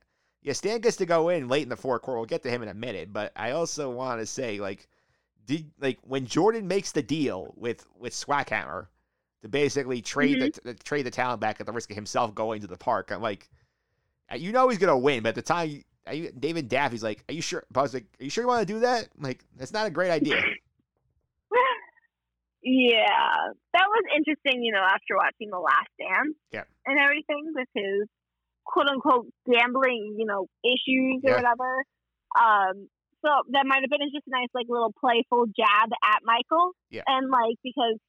Yeah, 0.42 0.54
Stan 0.54 0.80
gets 0.82 0.98
to 0.98 1.06
go 1.08 1.30
in 1.30 1.48
late 1.48 1.64
in 1.64 1.70
the 1.70 1.76
fourth 1.76 2.04
quarter. 2.04 2.20
We'll 2.20 2.28
get 2.28 2.44
to 2.44 2.52
him 2.52 2.62
in 2.62 2.70
a 2.70 2.74
minute, 2.76 3.12
but 3.12 3.32
I 3.36 3.52
also 3.52 3.90
want 3.90 4.20
to 4.22 4.28
say, 4.28 4.60
like, 4.60 4.88
did 5.48 5.72
like 5.80 5.98
when 6.04 6.26
Jordan 6.28 6.68
makes 6.68 6.92
the 6.92 7.02
deal 7.02 7.54
with 7.58 7.86
with 7.98 8.14
Swackhammer 8.14 8.88
to 9.42 9.50
basically 9.50 10.02
trade 10.02 10.38
Mm-hmm. 10.38 10.68
the, 10.68 10.74
trade 10.76 11.06
the 11.08 11.12
talent 11.12 11.42
back 11.42 11.60
at 11.60 11.66
the 11.66 11.72
risk 11.72 11.90
of 11.90 11.96
himself 11.96 12.36
going 12.36 12.62
to 12.62 12.68
the 12.68 12.78
park. 12.78 13.12
I'm 13.12 13.22
like, 13.24 13.50
uh, 14.32 14.36
you 14.36 14.52
know 14.52 14.70
he's 14.70 14.78
gonna 14.80 14.98
win, 14.98 15.24
but 15.24 15.30
at 15.30 15.36
the 15.36 15.42
time, 15.42 15.70
you- 16.12 16.32
David 16.38 16.68
Daffy's 16.70 17.02
like, 17.04 17.24
"Are 17.30 17.34
you 17.34 17.42
sure?" 17.42 17.64
Buzz 17.72 17.94
like, 17.96 18.06
"Are 18.20 18.24
you 18.24 18.30
sure 18.30 18.44
you 18.44 18.48
want 18.48 18.68
to 18.68 18.72
do 18.74 18.80
that?" 18.82 19.08
I'm 19.18 19.24
like, 19.24 19.44
that's 19.58 19.74
not 19.74 19.88
a 19.88 19.90
great 19.92 20.12
idea. 20.12 20.42
Yeah. 22.66 23.54
That 23.78 23.86
was 23.88 24.04
interesting, 24.18 24.66
you 24.66 24.74
know, 24.74 24.82
after 24.82 25.14
watching 25.16 25.54
The 25.54 25.62
Last 25.62 25.94
Dance 26.02 26.34
Yeah. 26.52 26.66
and 26.90 26.98
everything 27.00 27.54
with 27.54 27.70
his 27.78 28.10
quote 28.66 28.90
unquote 28.90 29.30
gambling, 29.46 30.18
you 30.18 30.26
know, 30.26 30.50
issues 30.66 31.22
or 31.24 31.30
Yeah. 31.30 31.36
whatever. 31.46 31.86
Um 32.34 32.90
so 33.22 33.30
that 33.54 33.66
might 33.70 33.82
have 33.86 33.90
been 33.94 34.02
just 34.14 34.26
a 34.28 34.34
nice 34.34 34.50
like 34.58 34.66
little 34.68 34.94
playful 34.98 35.46
jab 35.54 35.94
at 36.04 36.26
Michael. 36.26 36.74
Yeah. 36.90 37.06
And 37.06 37.30
like 37.30 37.56
because 37.64 38.02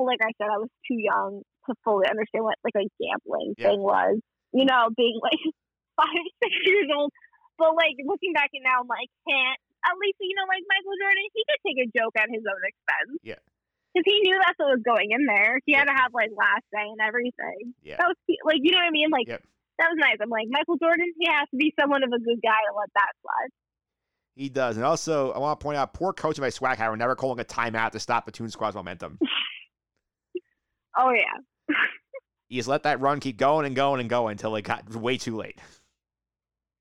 like 0.00 0.18
I 0.24 0.32
said, 0.40 0.48
I 0.48 0.56
was 0.58 0.72
too 0.88 0.96
young 0.98 1.42
to 1.68 1.74
fully 1.84 2.08
understand 2.08 2.44
what 2.48 2.56
like 2.64 2.80
a 2.80 2.88
gambling 2.96 3.54
Yeah. 3.60 3.76
thing 3.76 3.80
was. 3.84 4.16
You 4.56 4.64
know, 4.64 4.88
being 4.96 5.20
like 5.20 5.36
five, 6.00 6.24
six 6.42 6.52
years 6.64 6.88
old. 6.96 7.12
But 7.60 7.76
like 7.76 7.96
looking 8.08 8.32
back 8.32 8.48
at 8.56 8.64
now 8.64 8.80
I'm 8.80 8.88
like, 8.88 9.12
can't 9.28 9.60
at 9.84 9.94
least 10.00 10.16
you 10.18 10.34
know, 10.34 10.48
like 10.48 10.64
Michael 10.64 10.96
Jordan, 10.96 11.28
he 11.36 11.44
could 11.44 11.60
take 11.62 11.78
a 11.84 11.88
joke 11.92 12.16
at 12.16 12.32
his 12.32 12.42
own 12.42 12.62
expense. 12.64 13.20
Yeah. 13.22 13.40
Because 13.96 14.12
he 14.12 14.20
knew 14.28 14.36
that's 14.44 14.58
what 14.60 14.76
was 14.76 14.84
going 14.84 15.08
in 15.16 15.24
there. 15.24 15.56
He 15.64 15.72
had 15.72 15.86
to 15.86 15.96
have 15.96 16.12
like 16.12 16.28
last 16.36 16.68
say 16.68 16.84
and 16.84 17.00
everything. 17.00 17.72
Yeah. 17.82 17.96
That 17.96 18.12
was 18.12 18.16
like 18.44 18.60
you 18.60 18.72
know 18.72 18.78
what 18.84 18.88
I 18.88 18.90
mean? 18.92 19.08
Like 19.08 19.24
Yep. 19.28 19.40
that 19.78 19.88
was 19.88 19.96
nice. 19.96 20.20
I'm 20.20 20.28
like 20.28 20.48
Michael 20.50 20.76
Jordan. 20.76 21.08
He 21.18 21.26
has 21.32 21.48
to 21.48 21.56
be 21.56 21.72
someone 21.80 22.04
of 22.04 22.12
a 22.12 22.20
good 22.20 22.44
guy 22.44 22.60
to 22.68 22.76
let 22.76 22.92
that 22.92 23.16
slide. 23.24 23.48
He 24.34 24.50
does, 24.50 24.76
and 24.76 24.84
also 24.84 25.32
I 25.32 25.38
want 25.38 25.58
to 25.58 25.64
point 25.64 25.78
out, 25.78 25.94
poor 25.94 26.12
coaching 26.12 26.42
by 26.42 26.50
Swag 26.50 26.76
Swackhammer 26.76 26.98
never 26.98 27.16
calling 27.16 27.40
a 27.40 27.44
timeout 27.44 27.92
to 27.92 27.98
stop 28.00 28.26
the 28.26 28.32
Toon 28.32 28.50
Squad's 28.50 28.76
momentum. 28.76 29.18
Oh 30.98 31.10
yeah. 31.10 31.74
he 32.48 32.56
just 32.56 32.68
let 32.68 32.84
that 32.84 33.00
run 33.00 33.20
keep 33.20 33.36
going 33.36 33.66
and 33.66 33.76
going 33.76 34.00
and 34.00 34.08
going 34.08 34.32
until 34.32 34.56
it 34.56 34.62
got 34.62 34.88
way 34.94 35.18
too 35.18 35.36
late. 35.36 35.60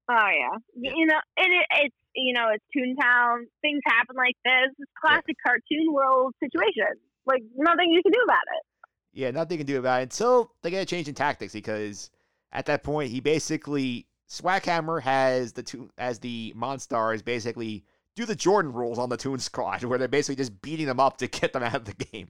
Oh 0.10 0.30
yeah. 0.30 0.58
You 0.76 1.06
know, 1.06 1.20
and 1.38 1.54
it, 1.54 1.66
it's 1.84 1.96
you 2.16 2.34
know 2.34 2.48
it's 2.54 2.64
Toontown. 2.76 3.46
Things 3.62 3.82
happen 3.86 4.16
like 4.16 4.36
this. 4.44 4.74
It's 4.78 4.92
classic 5.00 5.36
cartoon 5.46 5.94
world 5.94 6.34
situation. 6.40 7.00
Like 7.26 7.42
nothing 7.56 7.92
you 7.92 8.02
can 8.04 8.12
do 8.12 8.22
about 8.24 8.46
it. 8.56 8.90
Yeah, 9.14 9.32
nothing 9.32 9.58
you 9.58 9.66
can 9.66 9.74
do 9.74 9.80
about 9.80 10.02
it 10.02 10.04
until 10.04 10.52
they 10.62 10.70
get 10.70 10.84
a 10.84 10.86
change 10.86 11.08
in 11.08 11.16
tactics 11.16 11.54
because 11.54 12.10
at 12.52 12.66
that 12.68 12.84
point 12.84 13.12
he 13.12 13.20
basically 13.20 14.08
Swackhammer 14.30 15.02
has 15.02 15.54
the 15.54 15.64
two 15.64 15.90
as 15.98 16.20
the 16.20 16.54
Monstars 16.56 17.24
basically 17.24 17.84
do 18.16 18.26
the 18.26 18.36
Jordan 18.36 18.74
rules 18.74 19.00
on 19.00 19.10
the 19.10 19.18
Toon 19.18 19.40
Squad 19.40 19.84
where 19.86 19.98
they're 19.98 20.08
basically 20.08 20.36
just 20.36 20.62
beating 20.62 20.86
them 20.86 21.00
up 21.00 21.18
to 21.18 21.28
get 21.28 21.54
them 21.54 21.64
out 21.64 21.76
of 21.76 21.86
the 21.86 21.94
game. 21.94 22.30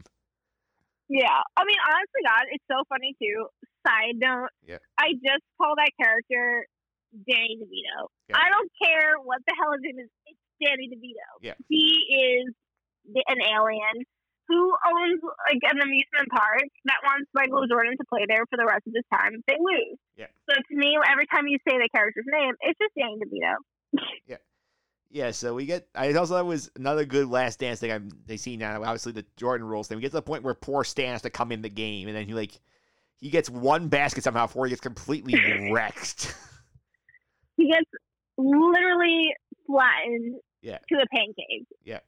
Yeah. 1.10 1.42
I 1.56 1.66
mean, 1.66 1.78
honestly, 1.88 2.22
God, 2.24 2.46
it's 2.52 2.64
so 2.70 2.84
funny 2.90 3.16
too. 3.22 3.48
Side 3.86 4.16
note. 4.16 4.50
Yeah. 4.66 4.78
I 4.98 5.14
just 5.14 5.44
call 5.62 5.76
that 5.78 5.92
character 6.02 6.66
Danny 7.24 7.58
DeVito. 7.62 8.12
Yeah. 8.30 8.38
I 8.38 8.50
don't 8.52 8.72
care 8.76 9.16
what 9.24 9.40
the 9.48 9.56
hell 9.56 9.72
his 9.74 9.82
name 9.84 10.00
is. 10.00 10.10
It's 10.28 10.40
Danny 10.60 10.92
DeVito. 10.92 11.30
Yeah. 11.42 11.56
He 11.68 11.96
is 12.12 12.54
an 13.28 13.40
alien 13.42 14.06
who 14.48 14.70
owns 14.70 15.22
like 15.50 15.62
an 15.74 15.82
amusement 15.82 16.30
park 16.30 16.70
that 16.86 17.00
wants 17.04 17.30
Michael 17.34 17.66
Jordan 17.68 17.98
to 17.98 18.06
play 18.10 18.26
there 18.28 18.46
for 18.50 18.58
the 18.58 18.66
rest 18.66 18.86
of 18.86 18.94
his 18.94 19.06
time 19.12 19.42
they 19.48 19.58
lose. 19.58 19.98
Yeah. 20.18 20.30
So 20.50 20.56
to 20.56 20.76
me, 20.76 20.98
every 21.10 21.26
time 21.28 21.48
you 21.48 21.58
say 21.68 21.78
the 21.78 21.90
character's 21.94 22.26
name, 22.28 22.54
it's 22.62 22.78
just 22.78 22.94
Danny 22.98 23.18
DeVito. 23.22 23.56
Yeah. 24.28 24.38
Yeah, 25.12 25.32
so 25.32 25.54
we 25.54 25.66
get. 25.66 25.88
I 25.96 26.12
also 26.14 26.34
that 26.34 26.46
was 26.46 26.70
another 26.76 27.06
good 27.06 27.30
last 27.30 27.60
dance 27.60 27.80
thing 27.80 27.92
I'm 27.92 28.10
they 28.26 28.36
see 28.36 28.58
now. 28.58 28.82
Obviously 28.82 29.14
the 29.14 29.24
Jordan 29.38 29.66
rules 29.66 29.88
thing. 29.88 29.98
We 29.98 30.02
get 30.02 30.10
to 30.10 30.18
the 30.18 30.22
point 30.22 30.44
where 30.44 30.54
poor 30.54 30.84
Stan 30.84 31.14
has 31.14 31.22
to 31.22 31.30
come 31.30 31.54
in 31.54 31.62
the 31.62 31.70
game, 31.70 32.10
and 32.10 32.18
then 32.18 32.26
he 32.26 32.34
like 32.34 32.60
he 33.18 33.30
gets 33.30 33.50
one 33.50 33.88
basket 33.88 34.24
somehow 34.24 34.48
before 34.48 34.66
he 34.66 34.72
gets 34.72 34.82
completely 34.82 35.70
wrecked. 35.72 36.36
He 37.58 37.70
gets 37.72 37.90
literally 38.38 39.34
flattened 39.66 40.40
Yeah. 40.62 40.80
to 40.90 40.96
a 40.96 41.06
pancake. 41.16 41.68
Yeah, 41.84 42.00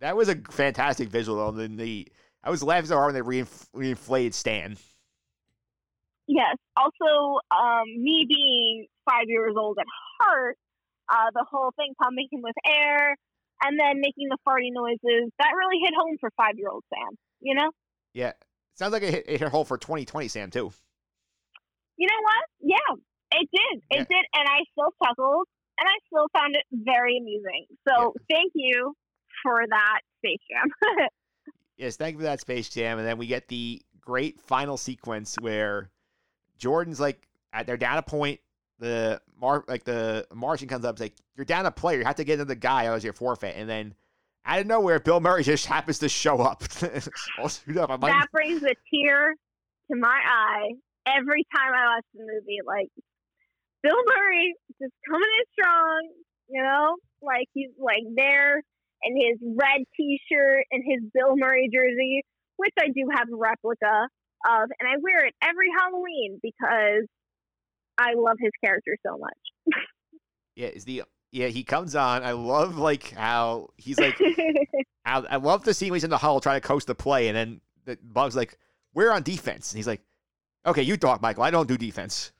that 0.00 0.16
was 0.16 0.28
a 0.28 0.36
fantastic 0.50 1.08
visual. 1.08 1.38
Though. 1.38 1.48
And 1.48 1.58
then 1.58 1.76
the 1.76 2.08
I 2.42 2.50
was 2.50 2.62
laughing 2.62 2.86
so 2.86 2.96
hard 2.96 3.14
when 3.14 3.22
they 3.22 3.28
reinf- 3.40 3.68
reinflated 3.74 4.34
Stan. 4.34 4.76
Yes. 6.26 6.56
Also, 6.76 7.38
um, 7.50 7.84
me 7.86 8.24
being 8.28 8.86
five 9.08 9.24
years 9.26 9.54
old 9.58 9.78
at 9.78 9.86
heart, 10.20 10.56
uh, 11.08 11.30
the 11.34 11.44
whole 11.50 11.70
thing 11.76 11.92
pumping 12.02 12.28
him 12.32 12.40
with 12.42 12.54
air 12.66 13.16
and 13.62 13.78
then 13.78 14.00
making 14.00 14.28
the 14.28 14.38
farting 14.46 14.72
noises, 14.72 15.30
that 15.38 15.50
really 15.56 15.80
hit 15.84 15.92
home 15.96 16.16
for 16.20 16.30
five 16.36 16.54
year 16.56 16.68
old 16.70 16.82
Sam, 16.92 17.16
you 17.40 17.54
know? 17.54 17.70
Yeah, 18.14 18.32
sounds 18.74 18.92
like 18.92 19.02
it 19.02 19.10
hit, 19.10 19.24
it 19.28 19.40
hit 19.40 19.48
hole 19.50 19.64
for 19.64 19.76
2020 19.78 20.28
Sam 20.28 20.50
too. 20.50 20.72
You 21.96 22.06
know 22.08 22.22
what? 22.22 22.44
Yeah, 22.60 22.94
it 23.32 23.48
did. 23.52 23.82
It 23.90 23.96
Yeah. 23.96 24.04
did. 24.18 24.24
And 24.34 24.48
I 24.48 24.60
still 24.72 24.92
chuckled 25.02 25.46
and 25.78 25.88
I 25.88 25.94
still 26.06 26.26
found 26.36 26.54
it 26.56 26.64
very 26.72 27.18
amusing. 27.18 27.66
So 27.88 28.14
thank 28.30 28.52
you 28.54 28.94
for 29.42 29.62
that, 29.68 30.00
Space 30.18 30.40
Jam. 30.50 31.08
Yes, 31.76 31.96
thank 31.96 32.12
you 32.14 32.18
for 32.20 32.24
that 32.24 32.40
Space 32.40 32.68
Jam, 32.68 32.98
and 32.98 33.06
then 33.06 33.18
we 33.18 33.26
get 33.26 33.48
the 33.48 33.82
great 34.00 34.40
final 34.40 34.76
sequence 34.76 35.34
where 35.40 35.90
Jordan's 36.56 37.00
like, 37.00 37.26
at, 37.52 37.66
they're 37.66 37.76
down 37.76 37.98
a 37.98 38.02
point. 38.02 38.38
The 38.78 39.20
Mar 39.40 39.64
like 39.66 39.82
the 39.84 40.24
Martian 40.32 40.68
comes 40.68 40.84
up, 40.84 40.96
and 40.96 41.00
like, 41.00 41.14
"You're 41.36 41.44
down 41.44 41.66
a 41.66 41.72
player. 41.72 41.98
You 41.98 42.04
have 42.04 42.14
to 42.16 42.24
get 42.24 42.34
into 42.34 42.44
the 42.44 42.54
guy. 42.54 42.84
That 42.84 42.92
was 42.92 43.02
your 43.02 43.12
forfeit." 43.12 43.56
And 43.56 43.68
then 43.68 43.94
out 44.46 44.60
of 44.60 44.66
nowhere, 44.66 45.00
Bill 45.00 45.18
Murray 45.20 45.42
just 45.42 45.66
happens 45.74 45.98
to 45.98 46.08
show 46.08 46.40
up. 46.40 46.62
All 47.38 47.46
up. 47.46 47.90
I'm 47.90 48.00
like, 48.00 48.12
that 48.12 48.28
brings 48.32 48.62
a 48.62 48.74
tear 48.92 49.34
to 49.90 49.96
my 49.96 50.20
eye 50.24 50.70
every 51.06 51.44
time 51.56 51.72
I 51.74 51.96
watch 51.96 52.04
the 52.14 52.20
movie. 52.20 52.60
Like 52.64 52.88
Bill 53.84 54.00
Murray 54.08 54.54
just 54.80 54.94
coming 55.06 55.28
in 55.28 55.44
strong, 55.52 56.08
you 56.48 56.62
know, 56.62 56.96
like 57.20 57.48
he's 57.52 57.68
like 57.78 58.02
there 58.16 58.62
in 59.02 59.14
his 59.14 59.38
red 59.42 59.84
T-shirt 59.94 60.64
and 60.72 60.82
his 60.82 61.02
Bill 61.12 61.36
Murray 61.36 61.68
jersey, 61.72 62.22
which 62.56 62.72
I 62.80 62.88
do 62.88 63.08
have 63.14 63.28
a 63.28 63.36
replica 63.36 64.08
of, 64.48 64.70
and 64.80 64.88
I 64.88 64.96
wear 65.02 65.26
it 65.26 65.34
every 65.42 65.68
Halloween 65.78 66.40
because 66.42 67.06
I 67.98 68.14
love 68.16 68.36
his 68.40 68.52
character 68.64 68.96
so 69.06 69.18
much. 69.18 69.76
yeah, 70.56 70.68
is 70.68 70.86
the 70.86 71.02
yeah 71.30 71.48
he 71.48 71.62
comes 71.62 71.94
on. 71.94 72.22
I 72.24 72.32
love 72.32 72.78
like 72.78 73.10
how 73.10 73.68
he's 73.76 74.00
like, 74.00 74.18
I, 75.04 75.18
I 75.28 75.36
love 75.36 75.64
the 75.64 75.74
scene 75.74 75.90
when 75.90 75.96
he's 75.96 76.04
in 76.04 76.10
the 76.10 76.18
huddle 76.18 76.40
trying 76.40 76.60
to 76.60 76.66
coach 76.66 76.86
the 76.86 76.94
play, 76.94 77.28
and 77.28 77.36
then 77.36 77.60
the 77.84 77.98
Bug's 78.02 78.34
like, 78.34 78.58
"We're 78.94 79.12
on 79.12 79.22
defense," 79.22 79.72
and 79.72 79.76
he's 79.76 79.86
like, 79.86 80.00
"Okay, 80.64 80.82
you 80.82 80.96
talk, 80.96 81.20
Michael. 81.20 81.42
I 81.42 81.50
don't 81.50 81.68
do 81.68 81.76
defense." 81.76 82.32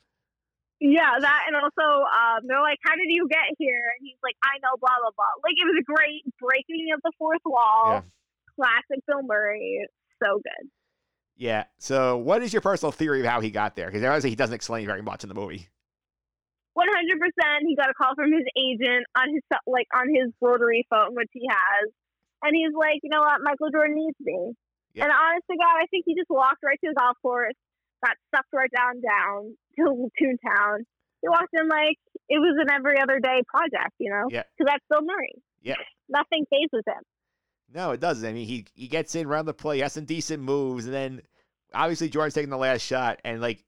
Yeah, 0.80 1.16
that 1.20 1.40
and 1.46 1.56
also 1.56 1.86
um, 2.04 2.44
they're 2.46 2.60
like, 2.60 2.78
"How 2.84 2.92
did 2.96 3.06
you 3.08 3.28
get 3.28 3.54
here?" 3.58 3.92
And 3.96 4.06
he's 4.06 4.18
like, 4.22 4.34
"I 4.42 4.58
know, 4.58 4.76
blah 4.80 4.96
blah 5.00 5.14
blah." 5.16 5.32
Like 5.42 5.54
it 5.56 5.64
was 5.64 5.78
a 5.80 5.86
great 5.86 6.22
breaking 6.38 6.90
of 6.92 7.00
the 7.02 7.12
fourth 7.18 7.40
wall, 7.46 8.02
Yeah. 8.02 8.02
classic 8.58 9.00
Bill 9.06 9.22
Murray, 9.22 9.86
so 10.22 10.40
good. 10.42 10.68
Yeah. 11.36 11.64
So, 11.78 12.16
what 12.18 12.42
is 12.42 12.52
your 12.52 12.60
personal 12.62 12.92
theory 12.92 13.20
of 13.20 13.26
how 13.26 13.40
he 13.40 13.50
got 13.50 13.76
there? 13.76 13.86
Because 13.86 14.02
obviously 14.04 14.30
he 14.30 14.36
doesn't 14.36 14.54
explain 14.54 14.86
very 14.86 15.02
much 15.02 15.22
in 15.22 15.28
the 15.28 15.34
movie. 15.34 15.68
One 16.74 16.88
hundred 16.90 17.18
percent. 17.22 17.64
He 17.66 17.76
got 17.76 17.88
a 17.88 17.94
call 17.94 18.14
from 18.16 18.32
his 18.32 18.44
agent 18.58 19.06
on 19.16 19.30
his 19.32 19.42
like 19.66 19.86
on 19.94 20.08
his 20.10 20.34
rotary 20.42 20.86
phone, 20.90 21.14
which 21.14 21.30
he 21.32 21.46
has, 21.48 21.90
and 22.42 22.50
he's 22.54 22.74
like, 22.74 22.98
"You 23.02 23.10
know 23.10 23.20
what? 23.20 23.40
Michael 23.42 23.70
Jordan 23.70 23.94
needs 23.94 24.18
me." 24.20 24.52
Yeah. 24.92 25.04
And 25.04 25.12
honest 25.14 25.46
to 25.50 25.56
God, 25.56 25.78
I 25.80 25.86
think 25.86 26.02
he 26.06 26.14
just 26.14 26.30
walked 26.30 26.62
right 26.62 26.78
to 26.82 26.90
the 26.90 26.98
golf 26.98 27.16
course, 27.22 27.54
got 28.04 28.16
sucked 28.34 28.50
right 28.52 28.70
down 28.74 29.00
down 29.00 29.56
to 29.78 30.10
Toontown. 30.20 30.78
He 31.22 31.28
walked 31.28 31.54
in 31.54 31.68
like 31.68 31.98
it 32.28 32.38
was 32.38 32.56
an 32.60 32.70
every 32.70 33.00
other 33.00 33.18
day 33.20 33.42
project, 33.48 33.94
you 33.98 34.10
know? 34.10 34.28
Yeah. 34.30 34.42
Because 34.56 34.72
that's 34.72 34.84
Bill 34.90 35.02
Murray. 35.02 35.42
Yeah. 35.62 35.74
Nothing 36.08 36.44
phases 36.50 36.84
him. 36.86 37.02
No, 37.72 37.92
it 37.92 38.00
doesn't. 38.00 38.28
I 38.28 38.32
mean, 38.32 38.46
he 38.46 38.66
he 38.74 38.88
gets 38.88 39.14
in 39.14 39.26
around 39.26 39.46
the 39.46 39.54
play, 39.54 39.76
he 39.76 39.82
has 39.82 39.92
some 39.92 40.04
decent 40.04 40.42
moves, 40.42 40.84
and 40.84 40.94
then 40.94 41.22
obviously 41.72 42.08
Jordan's 42.08 42.34
taking 42.34 42.50
the 42.50 42.56
last 42.56 42.82
shot, 42.82 43.20
and 43.24 43.40
like 43.40 43.64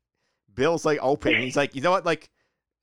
Bill's 0.54 0.84
like 0.84 0.98
open. 1.02 1.36
he's 1.36 1.56
like, 1.56 1.74
you 1.74 1.82
know 1.82 1.90
what, 1.90 2.04
like, 2.04 2.30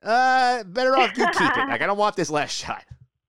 uh, 0.01 0.63
better 0.63 0.97
off 0.97 1.17
you 1.17 1.25
keep 1.27 1.57
it. 1.57 1.67
Like, 1.69 1.81
I 1.81 1.85
don't 1.85 1.97
want 1.97 2.15
this 2.15 2.29
last 2.29 2.51
shot. 2.51 2.83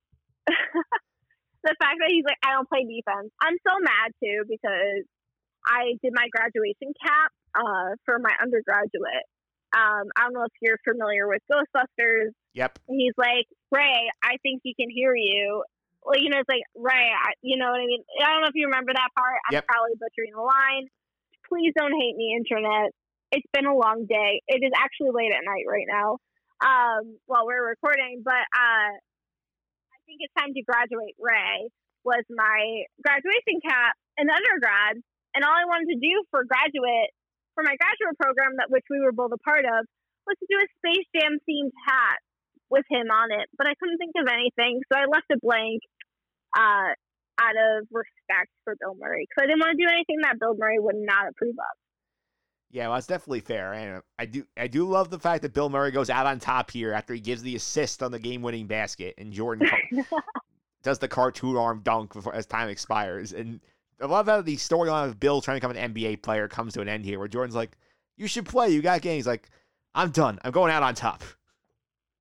the 0.47 1.75
fact 1.81 1.97
that 2.01 2.09
he's 2.09 2.25
like, 2.25 2.39
I 2.45 2.53
don't 2.53 2.69
play 2.69 2.85
defense. 2.85 3.31
I'm 3.41 3.57
so 3.67 3.75
mad 3.81 4.13
too 4.23 4.45
because 4.49 5.05
I 5.67 5.97
did 6.03 6.13
my 6.15 6.29
graduation 6.31 6.93
cap 7.01 7.31
uh, 7.55 7.97
for 8.05 8.19
my 8.19 8.33
undergraduate. 8.43 9.25
Um, 9.75 10.07
I 10.15 10.23
don't 10.25 10.35
know 10.35 10.47
if 10.47 10.55
you're 10.63 10.79
familiar 10.87 11.27
with 11.27 11.43
Ghostbusters. 11.51 12.31
Yep. 12.55 12.79
And 12.89 12.95
he's 13.01 13.15
like, 13.19 13.51
Ray, 13.73 14.07
I 14.23 14.39
think 14.43 14.63
he 14.63 14.75
can 14.79 14.89
hear 14.89 15.15
you. 15.15 15.65
Well, 16.05 16.15
you 16.21 16.31
know, 16.31 16.39
it's 16.39 16.49
like, 16.49 16.63
Ray, 16.79 17.11
I, 17.11 17.35
you 17.43 17.59
know 17.59 17.73
what 17.75 17.81
I 17.81 17.87
mean? 17.87 18.05
I 18.23 18.31
don't 18.31 18.43
know 18.43 18.53
if 18.53 18.55
you 18.55 18.67
remember 18.67 18.93
that 18.95 19.11
part. 19.19 19.41
I'm 19.49 19.55
Yep. 19.59 19.67
probably 19.67 19.97
butchering 19.99 20.33
the 20.37 20.47
line. 20.47 20.87
Please 21.49 21.73
don't 21.77 21.93
hate 21.93 22.15
me, 22.15 22.39
internet. 22.39 22.95
It's 23.33 23.47
been 23.53 23.67
a 23.67 23.75
long 23.75 24.07
day. 24.07 24.41
It 24.47 24.63
is 24.63 24.71
actually 24.79 25.11
late 25.11 25.33
at 25.35 25.43
night 25.43 25.67
right 25.67 25.89
now 25.89 26.23
um, 26.63 27.19
while 27.27 27.47
we're 27.47 27.67
recording, 27.67 28.23
but 28.23 28.47
uh, 28.55 28.93
I 28.95 29.99
think 30.07 30.23
it's 30.23 30.33
time 30.39 30.55
to 30.55 30.63
graduate 30.63 31.17
Ray 31.19 31.69
was 32.05 32.23
my 32.31 32.85
graduation 33.03 33.59
cap 33.65 33.97
in 34.21 34.29
undergrad. 34.31 35.01
And 35.35 35.43
all 35.43 35.57
I 35.57 35.67
wanted 35.67 35.91
to 35.91 35.99
do 35.99 36.23
for 36.31 36.45
graduate, 36.45 37.11
for 37.55 37.63
my 37.63 37.75
graduate 37.79 38.19
program, 38.19 38.59
that 38.59 38.71
which 38.71 38.85
we 38.91 39.01
were 39.01 39.15
both 39.15 39.33
a 39.33 39.41
part 39.41 39.65
of, 39.65 39.87
was 40.27 40.37
to 40.39 40.47
do 40.51 40.59
a 40.59 40.69
Space 40.83 41.07
Jam 41.15 41.39
themed 41.49 41.75
hat 41.87 42.19
with 42.71 42.85
him 42.91 43.11
on 43.11 43.31
it. 43.33 43.49
But 43.57 43.67
I 43.67 43.75
couldn't 43.79 43.99
think 43.99 44.15
of 44.19 44.27
anything, 44.29 44.83
so 44.91 44.99
I 44.99 45.07
left 45.07 45.31
it 45.31 45.41
blank 45.41 45.81
uh, 46.57 46.93
out 47.39 47.57
of 47.57 47.87
respect 47.91 48.51
for 48.65 48.75
Bill 48.81 48.97
Murray. 48.99 49.27
Because 49.29 49.45
I 49.45 49.47
didn't 49.47 49.61
want 49.61 49.79
to 49.79 49.81
do 49.81 49.91
anything 49.91 50.19
that 50.23 50.39
Bill 50.39 50.55
Murray 50.57 50.79
would 50.79 50.99
not 50.99 51.29
approve 51.29 51.57
of. 51.59 51.75
Yeah, 52.71 52.89
well, 52.89 52.97
that's 52.97 53.07
definitely 53.07 53.41
fair. 53.41 53.73
And 53.73 54.03
I 54.19 54.27
do 54.27 54.45
I 54.57 54.67
do 54.67 54.89
love 54.89 55.09
the 55.09 55.19
fact 55.19 55.43
that 55.43 55.55
Bill 55.55 55.71
Murray 55.71 55.93
goes 55.93 56.11
out 56.11 56.27
on 56.27 56.41
top 56.41 56.73
here 56.73 56.93
after 56.93 57.15
he 57.15 57.21
gives 57.21 57.41
the 57.41 57.55
assist 57.55 58.03
on 58.03 58.11
the 58.11 58.19
game-winning 58.19 58.67
basket, 58.67 59.15
and 59.17 59.33
Jordan 59.33 59.69
does 60.83 60.99
the 60.99 61.07
cartoon 61.07 61.57
arm 61.57 61.83
dunk 61.85 62.13
before 62.13 62.35
as 62.35 62.47
time 62.47 62.69
expires. 62.69 63.33
And 63.33 63.61
I 64.01 64.07
love 64.07 64.27
how 64.27 64.41
the 64.43 64.57
storyline 64.57 65.07
of 65.07 65.21
Bill 65.21 65.41
trying 65.41 65.61
to 65.61 65.67
become 65.67 65.77
an 65.77 65.95
NBA 65.95 66.23
player 66.23 66.49
comes 66.49 66.75
to 66.75 66.81
an 66.81 66.89
end 66.89 67.05
here, 67.05 67.19
where 67.19 67.29
Jordan's 67.29 67.55
like, 67.55 67.77
"You 68.17 68.27
should 68.27 68.47
play. 68.47 68.71
You 68.71 68.83
got 68.83 69.03
games." 69.03 69.27
Like, 69.27 69.49
I'm 69.95 70.11
done. 70.11 70.39
I'm 70.45 70.53
going 70.53 70.73
out 70.73 70.83
on 70.83 70.95
top. 70.95 71.23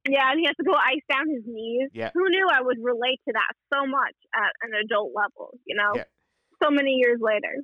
Yeah, 0.10 0.32
and 0.32 0.40
he 0.40 0.46
has 0.46 0.56
to 0.58 0.64
go 0.64 0.74
ice 0.74 1.02
down 1.10 1.30
his 1.30 1.44
knees. 1.46 1.90
Yeah. 1.94 2.12
Who 2.14 2.28
knew 2.28 2.48
I 2.52 2.62
would 2.62 2.78
relate 2.82 3.22
to 3.28 3.34
that 3.34 3.52
so 3.74 3.88
much 3.88 4.16
at 4.36 4.52
an 4.62 4.72
adult 4.84 5.12
level, 5.16 5.58
you 5.66 5.76
know? 5.76 5.94
Yeah. 5.96 6.04
So 6.62 6.70
many 6.70 6.92
years 6.92 7.20
later. 7.22 7.64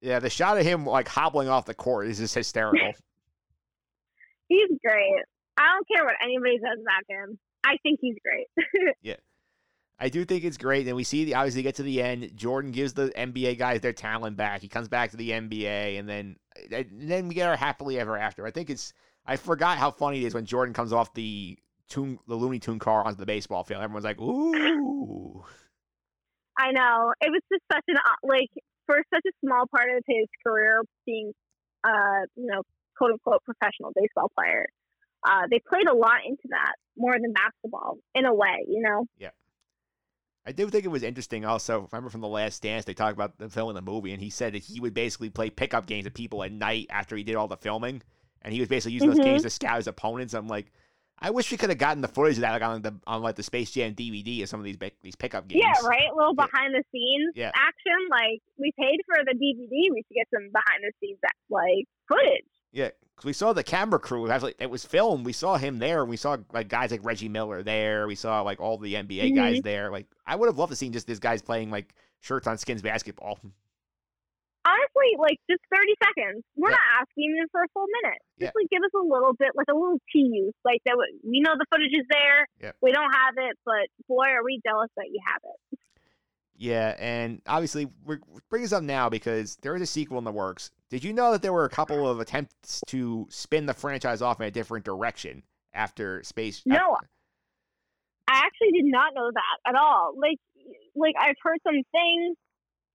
Yeah, 0.00 0.18
the 0.18 0.30
shot 0.30 0.58
of 0.58 0.64
him 0.64 0.84
like 0.84 1.08
hobbling 1.08 1.48
off 1.48 1.64
the 1.64 1.74
court 1.74 2.08
is 2.08 2.18
just 2.18 2.34
hysterical. 2.34 2.92
He's 4.48 4.70
great. 4.84 5.22
I 5.56 5.72
don't 5.72 5.86
care 5.88 6.04
what 6.04 6.14
anybody 6.22 6.58
says 6.58 6.78
about 6.80 7.02
him. 7.08 7.38
I 7.64 7.76
think 7.82 7.98
he's 8.00 8.14
great. 8.22 8.94
yeah. 9.02 9.16
I 9.98 10.08
do 10.08 10.24
think 10.24 10.44
it's 10.44 10.58
great. 10.58 10.86
And 10.86 10.96
we 10.96 11.04
see 11.04 11.24
the 11.24 11.34
obviously 11.34 11.62
get 11.62 11.76
to 11.76 11.82
the 11.82 12.02
end. 12.02 12.32
Jordan 12.36 12.70
gives 12.70 12.92
the 12.92 13.08
NBA 13.16 13.58
guys 13.58 13.80
their 13.80 13.92
talent 13.92 14.36
back. 14.36 14.60
He 14.60 14.68
comes 14.68 14.88
back 14.88 15.10
to 15.12 15.16
the 15.16 15.30
NBA, 15.30 15.98
and 15.98 16.08
then 16.08 16.36
and 16.70 16.86
then 17.10 17.28
we 17.28 17.34
get 17.34 17.48
our 17.48 17.56
happily 17.56 17.98
ever 17.98 18.16
after. 18.16 18.46
I 18.46 18.50
think 18.50 18.70
it's 18.70 18.92
I 19.26 19.36
forgot 19.36 19.78
how 19.78 19.90
funny 19.90 20.22
it 20.22 20.26
is 20.26 20.34
when 20.34 20.44
Jordan 20.44 20.74
comes 20.74 20.92
off 20.92 21.14
the 21.14 21.58
tune 21.88 22.18
the 22.28 22.34
Looney 22.34 22.58
Tune 22.58 22.78
car 22.78 23.04
onto 23.04 23.18
the 23.18 23.26
baseball 23.26 23.64
field. 23.64 23.82
Everyone's 23.82 24.04
like, 24.04 24.20
"Ooh." 24.20 25.44
I 26.58 26.72
know. 26.72 27.12
It 27.20 27.30
was 27.30 27.42
just 27.52 27.62
such 27.70 27.84
an, 27.88 27.96
uh, 27.98 28.16
like, 28.22 28.48
for 28.86 28.96
such 29.12 29.24
a 29.26 29.32
small 29.44 29.66
part 29.66 29.90
of 29.94 30.02
his 30.06 30.26
career 30.44 30.82
being, 31.04 31.32
uh, 31.84 32.24
you 32.34 32.46
know, 32.46 32.62
quote 32.96 33.12
unquote 33.12 33.44
professional 33.44 33.92
baseball 33.94 34.30
player, 34.38 34.66
uh, 35.22 35.42
they 35.50 35.60
played 35.68 35.86
a 35.86 35.94
lot 35.94 36.24
into 36.26 36.48
that 36.48 36.72
more 36.96 37.12
than 37.12 37.32
basketball 37.32 37.98
in 38.14 38.24
a 38.24 38.34
way, 38.34 38.64
you 38.68 38.80
know? 38.80 39.04
Yeah. 39.18 39.30
I 40.46 40.52
do 40.52 40.68
think 40.70 40.84
it 40.84 40.88
was 40.88 41.02
interesting 41.02 41.44
also. 41.44 41.88
Remember 41.90 42.08
from 42.10 42.20
the 42.20 42.28
last 42.28 42.62
dance, 42.62 42.84
they 42.84 42.94
talked 42.94 43.14
about 43.14 43.36
the 43.38 43.48
film 43.50 43.70
in 43.70 43.74
the 43.74 43.82
movie, 43.82 44.12
and 44.12 44.22
he 44.22 44.30
said 44.30 44.54
that 44.54 44.62
he 44.62 44.78
would 44.80 44.94
basically 44.94 45.28
play 45.28 45.50
pickup 45.50 45.86
games 45.86 46.04
with 46.04 46.14
people 46.14 46.42
at 46.44 46.52
night 46.52 46.86
after 46.90 47.16
he 47.16 47.24
did 47.24 47.34
all 47.34 47.48
the 47.48 47.56
filming. 47.56 48.00
And 48.42 48.54
he 48.54 48.60
was 48.60 48.68
basically 48.68 48.92
using 48.92 49.08
those 49.08 49.18
Mhm. 49.18 49.24
games 49.24 49.42
to 49.42 49.50
scout 49.50 49.76
his 49.78 49.88
opponents. 49.88 50.32
I'm 50.34 50.46
like, 50.46 50.70
I 51.18 51.30
wish 51.30 51.50
we 51.50 51.56
could 51.56 51.70
have 51.70 51.78
gotten 51.78 52.00
the 52.00 52.06
footage 52.08 52.36
of 52.36 52.42
that 52.42 52.52
like 52.52 52.62
on 52.62 52.82
the 52.82 52.94
on 53.06 53.22
like 53.22 53.34
the 53.36 53.42
Space 53.42 53.70
Jam 53.72 53.94
DVD 53.94 54.42
of 54.42 54.48
some 54.48 54.60
of 54.60 54.64
these 54.64 54.76
these 55.02 55.16
pickup 55.16 55.48
games. 55.48 55.64
Yeah, 55.64 55.88
right? 55.88 56.10
A 56.12 56.14
little 56.14 56.34
behind 56.34 56.74
the 56.74 56.84
scenes 56.92 57.32
Yeah. 57.34 57.50
action. 57.56 57.96
Like, 58.10 58.40
we 58.58 58.70
paid 58.78 59.00
for 59.06 59.16
the 59.24 59.32
DVD. 59.34 59.90
We 59.90 60.04
should 60.06 60.14
get 60.14 60.28
some 60.32 60.48
behind 60.52 60.84
the 60.84 60.92
scenes, 61.00 61.18
like, 61.48 61.86
footage. 62.06 62.44
Yeah, 62.70 62.90
because 63.16 63.24
we 63.26 63.32
saw 63.32 63.52
the 63.54 63.64
camera 63.64 63.98
crew. 63.98 64.30
Actually, 64.30 64.54
it 64.60 64.68
was 64.70 64.84
filmed. 64.84 65.24
We 65.26 65.32
saw 65.32 65.56
him 65.56 65.78
there. 65.78 66.02
and 66.02 66.10
We 66.10 66.16
saw 66.18 66.36
like 66.52 66.68
guys 66.68 66.90
like 66.90 67.02
Reggie 67.04 67.28
Miller 67.30 67.62
there. 67.62 68.06
We 68.06 68.14
saw 68.14 68.42
like 68.42 68.60
all 68.60 68.76
the 68.78 68.94
NBA 68.94 69.34
guys 69.34 69.58
Mhm. 69.58 69.62
there. 69.64 69.90
Like 69.90 70.06
I 70.26 70.36
would 70.36 70.46
have 70.46 70.58
loved 70.58 70.70
to 70.72 70.76
see 70.76 70.88
just 70.90 71.06
these 71.06 71.18
guys 71.18 71.40
playing 71.42 71.70
like 71.70 71.94
shirts 72.20 72.46
on 72.46 72.58
skins 72.58 72.82
basketball. 72.82 73.38
Honestly, 74.66 75.14
like, 75.22 75.38
just 75.48 75.62
30 75.70 75.94
seconds. 76.02 76.42
We're 76.56 76.70
not 76.74 76.82
asking 76.98 77.30
even 77.38 77.46
for 77.52 77.62
a 77.62 77.68
full 77.72 77.86
minute. 78.02 78.18
Just, 78.40 78.50
Yeah. 78.50 78.58
like, 78.58 78.66
give 78.68 78.82
us 78.82 78.90
a 78.98 79.06
little 79.06 79.32
bit, 79.38 79.54
like, 79.54 79.68
a 79.70 79.74
little 79.78 80.00
tease. 80.10 80.50
Like, 80.64 80.82
that 80.86 80.98
we- 80.98 81.20
we 81.22 81.38
know 81.40 81.54
the 81.56 81.66
footage 81.70 81.92
is 81.94 82.04
there. 82.10 82.48
Yeah. 82.60 82.72
We 82.82 82.90
don't 82.90 83.12
have 83.14 83.38
it, 83.38 83.56
but 83.64 83.86
boy, 84.08 84.26
are 84.26 84.42
we 84.42 84.58
jealous 84.66 84.90
that 84.96 85.06
you 85.12 85.20
have 85.24 85.40
it. 85.44 85.78
Yeah, 86.58 86.94
and 86.98 87.42
obviously 87.46 87.88
we're 88.04 88.20
bringing 88.48 88.64
this 88.64 88.72
up 88.72 88.82
now 88.82 89.08
because 89.08 89.56
there 89.62 89.74
is 89.76 89.82
a 89.82 89.86
sequel 89.86 90.18
in 90.18 90.24
the 90.24 90.32
works. 90.32 90.70
Did 90.90 91.04
you 91.04 91.12
know 91.12 91.32
that 91.32 91.42
there 91.42 91.52
were 91.52 91.64
a 91.64 91.70
couple 91.70 92.08
of 92.08 92.20
attempts 92.20 92.80
to 92.86 93.26
spin 93.30 93.66
the 93.66 93.74
franchise 93.74 94.22
off 94.22 94.40
in 94.40 94.46
a 94.46 94.50
different 94.50 94.84
direction 94.84 95.42
after 95.74 96.22
Space? 96.22 96.62
Jam? 96.62 96.78
No, 96.78 96.96
I 98.28 98.38
actually 98.38 98.72
did 98.72 98.86
not 98.86 99.12
know 99.14 99.30
that 99.32 99.70
at 99.70 99.74
all. 99.74 100.14
Like, 100.16 100.38
like 100.94 101.14
I've 101.20 101.36
heard 101.42 101.58
some 101.66 101.82
things. 101.92 102.36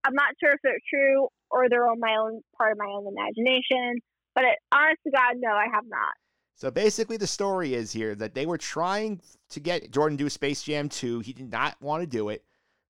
I'm 0.03 0.15
not 0.15 0.33
sure 0.39 0.51
if 0.51 0.59
they're 0.63 0.79
true 0.89 1.27
or 1.51 1.69
they're 1.69 1.87
on 1.87 1.99
my 1.99 2.15
own 2.19 2.41
part 2.57 2.71
of 2.71 2.77
my 2.79 2.85
own 2.85 3.05
imagination. 3.07 3.99
But 4.33 4.45
it, 4.45 4.57
honest 4.71 4.99
to 5.05 5.11
God, 5.11 5.35
no, 5.37 5.51
I 5.51 5.65
have 5.71 5.83
not. 5.87 6.13
So 6.55 6.71
basically, 6.71 7.17
the 7.17 7.27
story 7.27 7.73
is 7.73 7.91
here 7.91 8.15
that 8.15 8.33
they 8.33 8.45
were 8.45 8.57
trying 8.57 9.21
to 9.49 9.59
get 9.59 9.91
Jordan 9.91 10.17
to 10.17 10.25
do 10.25 10.29
Space 10.29 10.63
Jam 10.63 10.89
2. 10.89 11.19
He 11.19 11.33
did 11.33 11.51
not 11.51 11.75
want 11.81 12.01
to 12.01 12.07
do 12.07 12.29
it. 12.29 12.43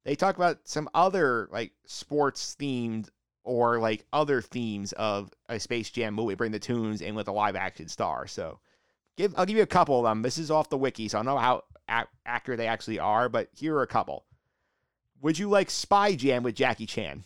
They 0.04 0.16
talk 0.16 0.36
about 0.36 0.60
some 0.64 0.90
other 0.94 1.48
like 1.52 1.74
sports 1.86 2.56
themed 2.60 3.10
or 3.44 3.80
like 3.80 4.06
other 4.12 4.42
themes 4.42 4.94
of 4.94 5.32
a 5.50 5.60
Space 5.60 5.90
Jam 5.90 6.14
movie. 6.14 6.36
Bring 6.36 6.52
the 6.52 6.60
tunes 6.60 7.02
in 7.02 7.16
with 7.16 7.28
a 7.28 7.32
live 7.32 7.56
action 7.56 7.88
star. 7.88 8.28
So 8.28 8.60
give 9.18 9.34
I'll 9.38 9.46
give 9.46 9.58
you 9.58 9.64
a 9.64 9.68
couple 9.68 10.00
of 10.00 10.04
them. 10.04 10.22
This 10.22 10.38
is 10.38 10.52
off 10.52 10.70
the 10.70 10.78
wiki, 10.78 11.08
so 11.08 11.18
I 11.18 11.24
don't 11.24 11.34
know 11.34 11.40
how 11.40 11.64
ac- 11.90 12.10
accurate 12.26 12.58
they 12.58 12.68
actually 12.68 13.00
are, 13.00 13.30
but 13.30 13.50
here 13.54 13.76
are 13.76 13.84
a 13.84 13.88
couple. 13.88 14.26
Would 15.22 15.38
you 15.38 15.50
like 15.50 15.70
Spy 15.70 16.16
Jam 16.16 16.44
with 16.44 16.56
Jackie 16.56 16.88
Chan? 16.88 17.24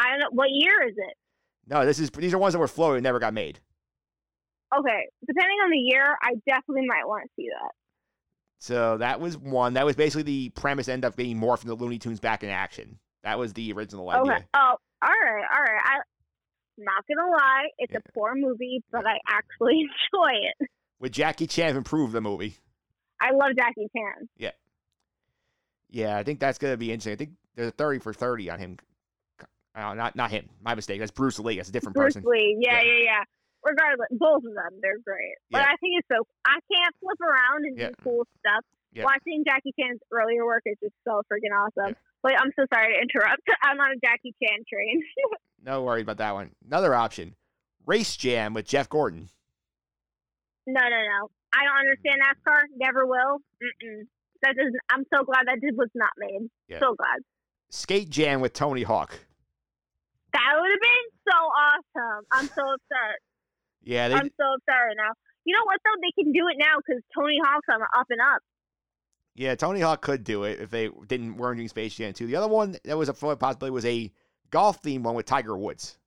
I 0.00 0.10
don't 0.10 0.20
know 0.20 0.28
what 0.32 0.48
year 0.50 0.82
is 0.88 0.94
it. 0.96 1.16
No, 1.68 1.86
this 1.86 2.00
is 2.00 2.10
these 2.10 2.34
are 2.34 2.38
ones 2.38 2.54
that 2.54 2.58
were 2.58 2.68
floated 2.68 3.02
never 3.02 3.20
got 3.20 3.34
made. 3.34 3.60
Okay, 4.76 5.08
depending 5.26 5.58
on 5.64 5.70
the 5.70 5.78
year, 5.78 6.16
I 6.22 6.34
definitely 6.46 6.86
might 6.86 7.06
want 7.06 7.24
to 7.24 7.30
see 7.36 7.48
that. 7.48 7.72
So 8.60 8.98
that 8.98 9.20
was 9.20 9.38
one. 9.38 9.74
That 9.74 9.86
was 9.86 9.96
basically 9.96 10.22
the 10.22 10.48
premise. 10.50 10.88
Ended 10.88 11.06
up 11.08 11.16
getting 11.16 11.40
morphed 11.40 11.64
the 11.64 11.74
Looney 11.74 11.98
Tunes 11.98 12.20
back 12.20 12.44
in 12.44 12.50
action. 12.50 12.98
That 13.22 13.38
was 13.38 13.54
the 13.54 13.72
original 13.72 14.08
idea. 14.10 14.32
Okay. 14.32 14.44
Oh, 14.54 14.76
all 15.02 15.08
right, 15.08 15.44
all 15.52 15.62
right. 15.62 15.82
I, 15.82 15.94
I'm 16.78 16.84
not 16.84 17.04
gonna 17.08 17.30
lie, 17.30 17.68
it's 17.78 17.94
a 17.94 18.00
poor 18.14 18.34
movie, 18.34 18.82
but 18.92 19.06
I 19.06 19.18
actually 19.28 19.80
enjoy 20.12 20.32
it. 20.60 20.68
Would 21.00 21.12
Jackie 21.12 21.46
Chan 21.46 21.76
improve 21.76 22.12
the 22.12 22.20
movie. 22.20 22.56
I 23.20 23.32
love 23.32 23.52
Jackie 23.56 23.88
Chan. 23.96 24.28
Yeah. 24.36 24.50
Yeah, 25.90 26.16
I 26.16 26.22
think 26.22 26.38
that's 26.38 26.58
gonna 26.58 26.76
be 26.76 26.92
interesting. 26.92 27.12
I 27.14 27.16
think 27.16 27.30
there's 27.54 27.68
a 27.68 27.72
thirty 27.72 27.98
for 27.98 28.12
thirty 28.12 28.50
on 28.50 28.58
him. 28.58 28.76
Uh, 29.74 29.94
not 29.94 30.16
not 30.16 30.30
him. 30.30 30.48
My 30.62 30.74
mistake. 30.74 31.00
That's 31.00 31.10
Bruce 31.10 31.38
Lee. 31.38 31.56
That's 31.56 31.70
a 31.70 31.72
different 31.72 31.96
Bruce 31.96 32.14
person. 32.14 32.22
Bruce 32.22 32.38
Lee. 32.40 32.58
Yeah, 32.60 32.80
yeah, 32.82 33.04
yeah, 33.04 33.24
Regardless, 33.62 34.08
both 34.12 34.42
of 34.44 34.54
them, 34.54 34.80
they're 34.80 34.98
great. 35.04 35.36
But 35.50 35.62
I 35.62 35.76
think 35.80 36.00
it's 36.00 36.08
so 36.10 36.24
I 36.46 36.58
can't 36.72 36.94
flip 37.00 37.20
around 37.20 37.64
and 37.66 37.76
Yeah. 37.78 37.88
do 37.88 37.94
cool 38.02 38.26
stuff. 38.40 38.64
Yeah. 38.92 39.04
Watching 39.04 39.44
Jackie 39.46 39.72
Chan's 39.78 40.00
earlier 40.10 40.44
work 40.44 40.62
is 40.66 40.76
just 40.82 40.94
so 41.06 41.22
freaking 41.30 41.52
awesome. 41.54 41.94
Wait, 42.24 42.34
I'm 42.38 42.50
so 42.56 42.64
sorry 42.72 42.94
to 42.94 43.00
interrupt. 43.00 43.42
I'm 43.62 43.78
on 43.78 43.92
a 43.92 43.96
Jackie 44.04 44.34
Chan 44.42 44.64
train. 44.68 45.02
No 45.62 45.82
worry 45.82 46.00
about 46.00 46.16
that 46.16 46.32
one. 46.32 46.52
Another 46.66 46.94
option. 46.94 47.34
Race 47.84 48.16
Jam 48.16 48.54
with 48.54 48.64
Jeff 48.66 48.88
Gordon. 48.88 49.28
no, 50.66 50.80
no, 50.80 50.88
no. 50.88 51.30
I 51.52 51.64
don't 51.64 51.78
understand 51.78 52.16
NASCAR. 52.22 52.60
Never 52.78 53.04
will. 53.06 53.40
Mm-mm. 53.62 54.06
That 54.42 54.56
doesn't. 54.56 54.74
I'm 54.90 55.04
so 55.14 55.22
glad 55.24 55.46
that 55.48 55.60
did 55.60 55.76
was 55.76 55.90
not 55.94 56.08
made. 56.16 56.48
Yeah. 56.68 56.78
So 56.78 56.94
glad. 56.94 57.20
Skate 57.68 58.08
Jam 58.08 58.40
with 58.40 58.54
Tony 58.54 58.84
Hawk. 58.84 59.18
That 60.32 60.54
would 60.58 60.70
have 60.70 60.80
been 60.80 61.08
so 61.28 61.36
awesome. 61.36 62.24
I'm 62.32 62.46
so 62.46 62.62
upset. 62.62 63.18
Yeah, 63.82 64.08
they, 64.08 64.14
I'm 64.14 64.30
so 64.36 64.46
upset 64.54 64.74
right 64.86 64.96
now. 64.96 65.12
You 65.44 65.54
know 65.54 65.64
what 65.64 65.80
though? 65.84 66.00
They 66.00 66.22
can 66.22 66.32
do 66.32 66.48
it 66.48 66.56
now 66.58 66.76
because 66.78 67.02
Tony 67.16 67.38
Hawk's 67.42 67.66
on 67.72 67.80
the 67.80 67.88
up 67.98 68.06
and 68.10 68.20
up. 68.20 68.42
yeah, 69.34 69.54
Tony 69.54 69.80
Hawk 69.80 70.02
could 70.02 70.24
do 70.24 70.44
it 70.44 70.60
if 70.60 70.70
they 70.70 70.90
didn't 71.06 71.36
weren't 71.36 71.56
doing 71.56 71.68
Space 71.68 71.94
Jam 71.94 72.12
2. 72.12 72.26
The 72.26 72.36
other 72.36 72.48
one 72.48 72.76
that 72.84 72.98
was 72.98 73.08
a 73.08 73.14
possibility 73.14 73.70
was 73.70 73.86
a 73.86 74.12
golf 74.50 74.82
themed 74.82 75.02
one 75.02 75.14
with 75.14 75.26
Tiger 75.26 75.56
Woods. 75.56 75.98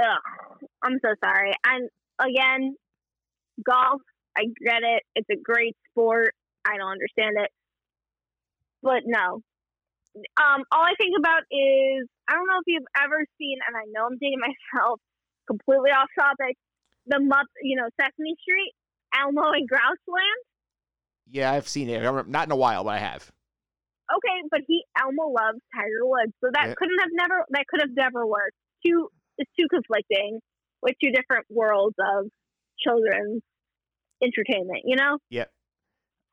Ugh, 0.00 0.66
I'm 0.82 0.98
so 1.02 1.14
sorry. 1.22 1.52
And 1.64 1.88
again, 2.18 2.74
golf. 3.64 4.00
I 4.36 4.44
get 4.64 4.82
it. 4.82 5.02
It's 5.14 5.28
a 5.30 5.36
great 5.42 5.76
sport. 5.90 6.34
I 6.64 6.76
don't 6.76 6.90
understand 6.90 7.36
it, 7.36 7.50
but 8.82 9.02
no. 9.04 9.42
Um, 10.14 10.62
all 10.70 10.82
I 10.82 10.94
think 10.98 11.14
about 11.18 11.42
is 11.50 12.06
I 12.28 12.34
don't 12.34 12.46
know 12.46 12.58
if 12.60 12.66
you've 12.66 12.90
ever 13.02 13.24
seen, 13.38 13.58
and 13.66 13.76
I 13.76 13.84
know 13.90 14.06
I'm 14.06 14.18
dating 14.18 14.40
myself 14.74 15.00
completely 15.46 15.90
off 15.90 16.08
topic. 16.18 16.56
The 17.06 17.18
you 17.62 17.76
know, 17.76 17.88
Sesame 18.00 18.36
Street, 18.40 18.72
Elmo 19.14 19.50
and 19.52 19.68
Grouchland. 19.68 20.40
Yeah, 21.30 21.52
I've 21.52 21.68
seen 21.68 21.88
it. 21.88 22.02
Not 22.28 22.48
in 22.48 22.52
a 22.52 22.56
while, 22.56 22.84
but 22.84 22.90
I 22.90 22.98
have. 22.98 23.30
Okay, 24.10 24.48
but 24.50 24.60
he 24.66 24.84
Elmo 25.00 25.28
loves 25.28 25.60
Tiger 25.74 26.02
Woods, 26.02 26.32
so 26.42 26.50
that 26.52 26.68
Yeah. 26.68 26.74
couldn't 26.74 26.98
have 26.98 27.10
never 27.12 27.46
that 27.50 27.66
could 27.68 27.80
have 27.80 27.94
never 27.94 28.26
worked. 28.26 28.56
Too 28.84 29.08
it's 29.38 29.50
too 29.58 29.66
conflicting 29.70 30.40
with 30.82 30.94
two 31.02 31.12
different 31.12 31.46
worlds 31.48 31.94
of 31.98 32.26
children's 32.78 33.42
entertainment. 34.22 34.82
You 34.84 34.96
know, 34.96 35.18
Yeah. 35.30 35.44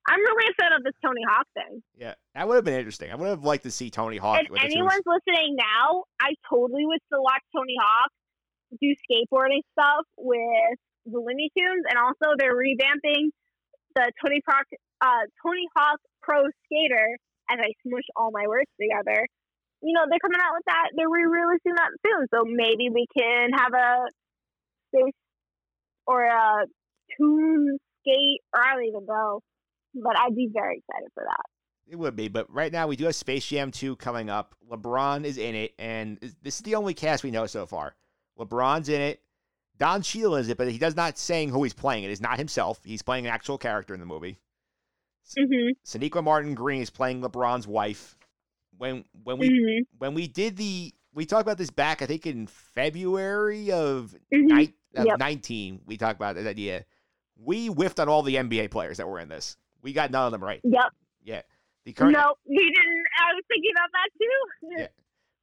I'm 0.10 0.20
really 0.22 0.48
upset 0.50 0.72
of 0.72 0.84
this 0.84 0.94
Tony 1.04 1.22
Hawk 1.30 1.46
thing. 1.54 1.84
Yeah, 1.96 2.16
that 2.34 2.48
would 2.48 2.56
have 2.56 2.64
been 2.66 2.76
interesting. 2.80 3.12
I 3.12 3.16
would 3.16 3.28
have 3.28 3.44
liked 3.44 3.64
to 3.64 3.72
see 3.72 3.90
Tony 3.92 4.18
Hawk. 4.18 4.40
if 4.42 4.64
anyone's 4.64 5.04
listening 5.06 5.56
now, 5.58 6.06
I 6.20 6.34
totally 6.50 6.86
would 6.86 7.00
still 7.08 7.24
watch 7.24 7.44
Tony 7.56 7.76
Hawk 7.80 8.10
do 8.72 8.96
skateboarding 9.08 9.64
stuff 9.74 10.06
with 10.18 10.78
the 11.06 11.20
Looney 11.20 11.50
Tunes, 11.56 11.86
and 11.90 11.98
also 11.98 12.36
they're 12.38 12.56
revamping 12.56 13.32
the 13.96 14.12
Tony 14.24 14.42
Hawk 14.48 14.66
uh, 15.02 15.26
Tony 15.44 15.68
Hawk 15.76 16.00
Pro 16.22 16.44
Skater. 16.66 17.18
As 17.50 17.60
I 17.64 17.72
smush 17.88 18.04
all 18.18 18.30
my 18.32 18.44
words 18.46 18.70
together, 18.76 19.26
you 19.82 19.94
know 19.94 20.04
they're 20.10 20.20
coming 20.20 20.42
out 20.42 20.52
with 20.54 20.66
that. 20.68 20.92
They're 20.96 21.10
re-releasing 21.10 21.76
that 21.76 21.92
soon, 22.06 22.28
so 22.34 22.44
maybe 22.44 22.90
we 22.90 23.08
can 23.16 23.52
have 23.56 23.72
a 23.74 24.12
space 24.92 25.14
or 26.06 26.26
a 26.26 26.66
tune 27.18 27.78
skate, 28.02 28.42
or 28.54 28.62
I 28.62 28.74
don't 28.74 28.86
even 28.86 29.06
know. 29.06 29.40
But 29.96 30.20
I'd 30.20 30.36
be 30.36 30.50
very 30.52 30.84
excited 30.84 31.10
for 31.14 31.24
that. 31.24 31.44
It 31.90 31.96
would 31.96 32.18
be, 32.18 32.28
but 32.28 32.54
right 32.54 32.72
now 32.72 32.88
we 32.88 32.98
do 32.98 33.06
have 33.06 33.16
Space 33.16 33.46
Jam 33.46 33.72
2 33.72 33.96
coming 33.96 34.30
up. 34.30 34.56
LeBron 34.70 35.24
is 35.24 35.38
in 35.38 35.56
it, 35.56 35.74
and 35.80 36.18
this 36.42 36.56
is 36.56 36.62
the 36.62 36.76
only 36.76 36.94
cast 36.94 37.24
we 37.24 37.32
know 37.32 37.46
so 37.46 37.66
far. 37.66 37.96
LeBron's 38.38 38.90
in 38.90 39.02
it. 39.02 39.22
Don 39.78 40.02
Cheadle 40.02 40.36
is 40.36 40.50
it, 40.50 40.58
but 40.58 40.72
he 40.72 40.78
does 40.78 40.96
not 40.96 41.18
saying 41.18 41.50
who 41.50 41.64
he's 41.64 41.74
playing. 41.74 42.04
It 42.04 42.10
is 42.12 42.22
not 42.22 42.38
himself. 42.38 42.80
He's 42.84 43.02
playing 43.04 43.28
an 43.28 43.32
actual 43.32 43.58
character 43.58 43.94
in 43.94 44.00
the 44.00 44.06
movie. 44.06 44.38
Mm-hmm. 45.38 45.72
Sonequa 45.86 46.24
Martin 46.24 46.56
Green 46.56 46.82
is 46.82 46.90
playing 46.90 47.22
LeBron's 47.22 47.68
wife. 47.68 48.18
When 48.78 49.04
when 49.24 49.38
we 49.40 49.50
Mhm. 49.50 49.88
when 49.98 50.14
we 50.14 50.28
did 50.28 50.56
the 50.58 50.94
we 51.14 51.26
talked 51.26 51.42
about 51.42 51.58
this 51.58 51.72
back 51.72 52.02
I 52.02 52.06
think 52.06 52.28
in 52.28 52.46
February 52.48 53.72
of, 53.72 54.16
Mhm. 54.34 54.44
ni- 54.56 54.74
of 54.96 55.06
Yep. 55.08 55.20
19 55.20 55.82
we 55.86 55.98
talked 55.98 56.16
about 56.18 56.36
that 56.36 56.46
idea. 56.48 56.86
We 57.36 57.68
whiffed 57.68 58.00
on 58.00 58.08
all 58.08 58.22
the 58.24 58.38
NBA 58.38 58.68
players 58.70 58.98
that 58.98 59.08
were 59.08 59.20
in 59.20 59.28
this. 59.30 59.58
We 59.82 59.94
got 59.94 60.12
none 60.12 60.26
of 60.28 60.32
them 60.32 60.44
right. 60.44 60.62
Yep. 60.64 60.94
Yeah. 61.24 61.42
The 61.86 61.94
current 61.94 62.14
No, 62.14 62.36
we 62.46 62.58
didn't. 62.58 63.04
I 63.20 63.34
was 63.34 63.44
thinking 63.48 63.72
about 63.76 63.90
that 63.92 64.10
too. 64.18 64.78
Yeah. 64.80 64.88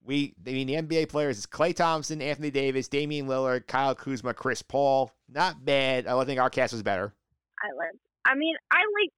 We, 0.05 0.35
I 0.47 0.51
mean, 0.51 0.67
the 0.67 0.75
NBA 0.75 1.09
players 1.09 1.39
is 1.39 1.47
Klay 1.47 1.75
Thompson, 1.75 2.21
Anthony 2.21 2.51
Davis, 2.51 2.89
Damian 2.89 3.27
Lillard, 3.27 3.67
Kyle 3.67 3.95
Kuzma, 3.95 4.35
Chris 4.35 4.61
Paul. 4.61 5.11
Not 5.29 5.65
bad. 5.65 6.07
I 6.07 6.25
think 6.25 6.39
our 6.41 6.51
cast 6.51 6.73
was 6.75 6.83
better. 6.83 7.15
I 7.63 7.69
live. 7.73 7.97
I 8.25 8.35
mean, 8.35 8.55
I 8.71 8.85
like. 8.85 9.13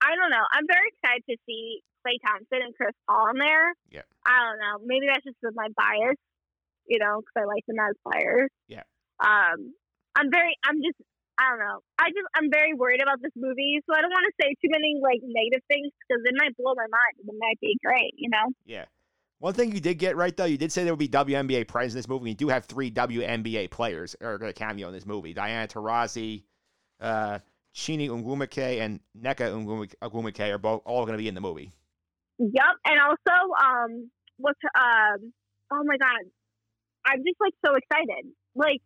I 0.00 0.14
don't 0.14 0.30
know. 0.30 0.44
I'm 0.52 0.66
very 0.68 0.92
excited 0.92 1.24
to 1.28 1.36
see 1.46 1.80
Klay 2.06 2.20
Thompson 2.24 2.60
and 2.62 2.74
Chris 2.76 2.94
Paul 3.08 3.32
in 3.34 3.38
there. 3.38 3.72
Yeah. 3.90 4.06
I 4.26 4.36
don't 4.44 4.60
know. 4.60 4.84
Maybe 4.84 5.06
that's 5.08 5.24
just 5.24 5.40
with 5.42 5.56
my 5.56 5.68
bias, 5.74 6.20
you 6.86 6.98
know, 6.98 7.20
because 7.24 7.36
I 7.36 7.44
like 7.48 7.64
them 7.66 7.80
as 7.80 7.96
players. 8.04 8.50
Yeah. 8.68 8.84
Um, 9.20 9.72
I'm 10.14 10.30
very. 10.30 10.54
I'm 10.64 10.78
just. 10.84 11.00
I 11.38 11.54
don't 11.54 11.64
know. 11.64 11.80
I 11.98 12.12
just. 12.12 12.28
I'm 12.36 12.50
very 12.52 12.74
worried 12.74 13.00
about 13.00 13.22
this 13.22 13.34
movie, 13.36 13.80
so 13.88 13.96
I 13.96 14.04
don't 14.04 14.12
want 14.12 14.28
to 14.28 14.36
say 14.36 14.52
too 14.60 14.70
many 14.70 15.00
like 15.00 15.24
negative 15.24 15.64
things 15.66 15.90
because 16.04 16.22
it 16.28 16.36
might 16.36 16.52
blow 16.60 16.76
my 16.76 16.86
mind. 16.86 17.14
It 17.24 17.38
might 17.38 17.58
be 17.60 17.78
great, 17.80 18.12
you 18.16 18.28
know. 18.28 18.52
Yeah. 18.66 18.86
One 19.40 19.54
thing 19.54 19.72
you 19.72 19.80
did 19.80 19.98
get 19.98 20.16
right 20.16 20.36
though, 20.36 20.46
you 20.46 20.58
did 20.58 20.72
say 20.72 20.82
there 20.82 20.92
would 20.92 20.98
be 20.98 21.08
WNBA 21.08 21.68
players 21.68 21.94
in 21.94 21.98
this 21.98 22.08
movie. 22.08 22.30
You 22.30 22.36
do 22.36 22.48
have 22.48 22.64
three 22.64 22.90
WNBA 22.90 23.70
players 23.70 24.16
are 24.20 24.36
going 24.36 24.52
to 24.52 24.58
cameo 24.58 24.88
in 24.88 24.94
this 24.94 25.06
movie: 25.06 25.32
Diana 25.32 25.68
Taurasi, 25.68 26.42
uh, 27.00 27.38
Chiney 27.72 28.08
Ogwumike, 28.08 28.80
and 28.80 29.00
Nneka 29.20 29.88
Ogwumike 30.02 30.52
are 30.52 30.58
both 30.58 30.82
all 30.84 31.04
going 31.04 31.16
to 31.16 31.22
be 31.22 31.28
in 31.28 31.34
the 31.34 31.40
movie. 31.40 31.70
Yep, 32.38 32.74
and 32.84 33.00
also, 33.00 33.52
um, 33.64 34.10
what's 34.38 34.58
um, 34.76 35.32
oh 35.72 35.84
my 35.84 35.96
god, 35.98 36.26
I'm 37.06 37.18
just 37.18 37.40
like 37.40 37.54
so 37.64 37.74
excited. 37.74 38.32
Like, 38.56 38.82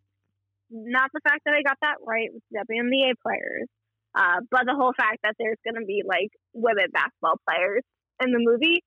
not 0.71 1.11
the 1.15 1.21
fact 1.27 1.41
that 1.47 1.55
I 1.55 1.63
got 1.63 1.79
that 1.81 1.97
right 2.07 2.29
with 2.31 2.43
WNBA 2.55 3.15
players, 3.25 3.69
uh, 4.15 4.41
but 4.51 4.67
the 4.67 4.75
whole 4.75 4.93
fact 4.95 5.21
that 5.23 5.35
there's 5.39 5.59
gonna 5.65 5.87
be 5.87 6.03
like 6.07 6.29
women 6.53 6.87
basketball 6.93 7.41
players 7.49 7.83
in 8.23 8.33
the 8.33 8.39
movie. 8.39 8.83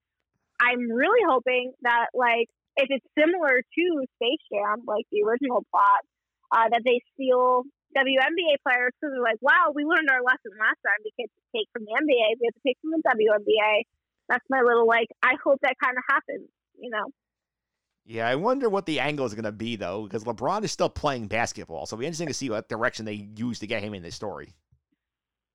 I'm 0.60 0.90
really 0.91 1.23
hoping 1.27 1.73
that 1.82 2.14
like 2.14 2.48
if 2.77 2.88
it's 2.90 3.06
similar 3.18 3.61
to 3.61 3.86
Space 4.19 4.44
Jam, 4.52 4.84
like 4.88 5.06
the 5.11 5.23
original 5.23 5.64
plot, 5.72 6.02
uh, 6.52 6.68
that 6.72 6.84
they 6.84 6.99
steal 7.15 7.64
WNBA 7.95 8.60
players 8.64 8.91
because 8.99 9.15
they're 9.15 9.23
like, 9.23 9.40
wow, 9.40 9.72
we 9.73 9.84
learned 9.84 10.11
our 10.11 10.19
lesson 10.19 10.52
last 10.60 10.80
time. 10.84 10.99
We 11.03 11.11
can't 11.15 11.32
take 11.56 11.68
from 11.72 11.88
the 11.88 11.95
NBA. 11.95 12.40
We 12.40 12.48
have 12.52 12.57
to 12.60 12.64
take 12.68 12.77
from 12.84 12.91
the 12.91 13.03
WNBA 13.03 13.88
that's 14.27 14.45
my 14.49 14.61
little 14.61 14.88
like. 14.88 15.07
I 15.23 15.34
hope 15.44 15.60
that 15.61 15.76
kind 15.84 15.98
of 15.98 16.03
happens. 16.10 16.49
You 16.80 16.90
know. 16.90 17.06
Yeah, 18.06 18.27
I 18.27 18.36
wonder 18.36 18.69
what 18.69 18.86
the 18.86 18.99
angle 18.99 19.26
is 19.26 19.34
going 19.34 19.45
to 19.45 19.52
be 19.52 19.76
though, 19.76 20.03
because 20.03 20.23
LeBron 20.23 20.64
is 20.64 20.72
still 20.72 20.90
playing 20.90 21.27
basketball, 21.27 21.86
so 21.86 21.95
it'll 21.95 22.02
be 22.02 22.06
interesting 22.06 22.27
to 22.27 22.34
see 22.34 22.49
what 22.49 22.69
direction 22.69 23.06
they 23.06 23.27
use 23.36 23.60
to 23.60 23.68
get 23.68 23.82
him 23.82 23.94
in 23.94 24.03
this 24.03 24.15
story. 24.15 24.53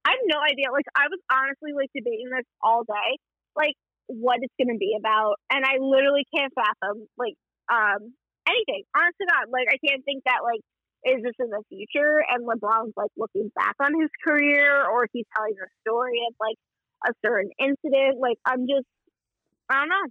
I 0.04 0.10
have 0.10 0.18
no 0.26 0.38
idea. 0.40 0.72
Like 0.72 0.86
I 0.96 1.06
was 1.08 1.20
honestly 1.30 1.72
like 1.74 1.90
debating 1.94 2.30
this 2.30 2.46
all 2.62 2.82
day, 2.84 3.18
like 3.54 3.74
what 4.10 4.38
it's 4.42 4.54
going 4.58 4.74
to 4.74 4.78
be 4.78 4.96
about, 4.98 5.36
and 5.50 5.64
I 5.64 5.78
literally 5.78 6.26
can't 6.34 6.52
fathom 6.54 7.06
like 7.16 7.34
um 7.70 8.12
anything. 8.48 8.82
Honest 8.96 9.16
to 9.20 9.26
God, 9.30 9.46
like 9.52 9.68
I 9.70 9.78
can't 9.86 10.04
think 10.04 10.24
that 10.26 10.42
like 10.42 10.60
is 11.04 11.22
this 11.22 11.32
in 11.38 11.48
the 11.48 11.62
future 11.70 12.20
and 12.28 12.44
LeBron's 12.44 12.92
like 12.96 13.10
looking 13.16 13.50
back 13.54 13.74
on 13.80 13.98
his 13.98 14.10
career 14.26 14.84
or 14.84 15.06
he's 15.12 15.24
telling 15.34 15.54
a 15.56 15.68
story 15.80 16.20
of 16.28 16.34
like 16.38 16.56
a 17.08 17.12
certain 17.24 17.50
incident. 17.58 18.20
Like 18.20 18.36
I'm 18.44 18.66
just 18.68 18.86
I 19.70 19.80
don't 19.80 19.88
know. 19.88 20.06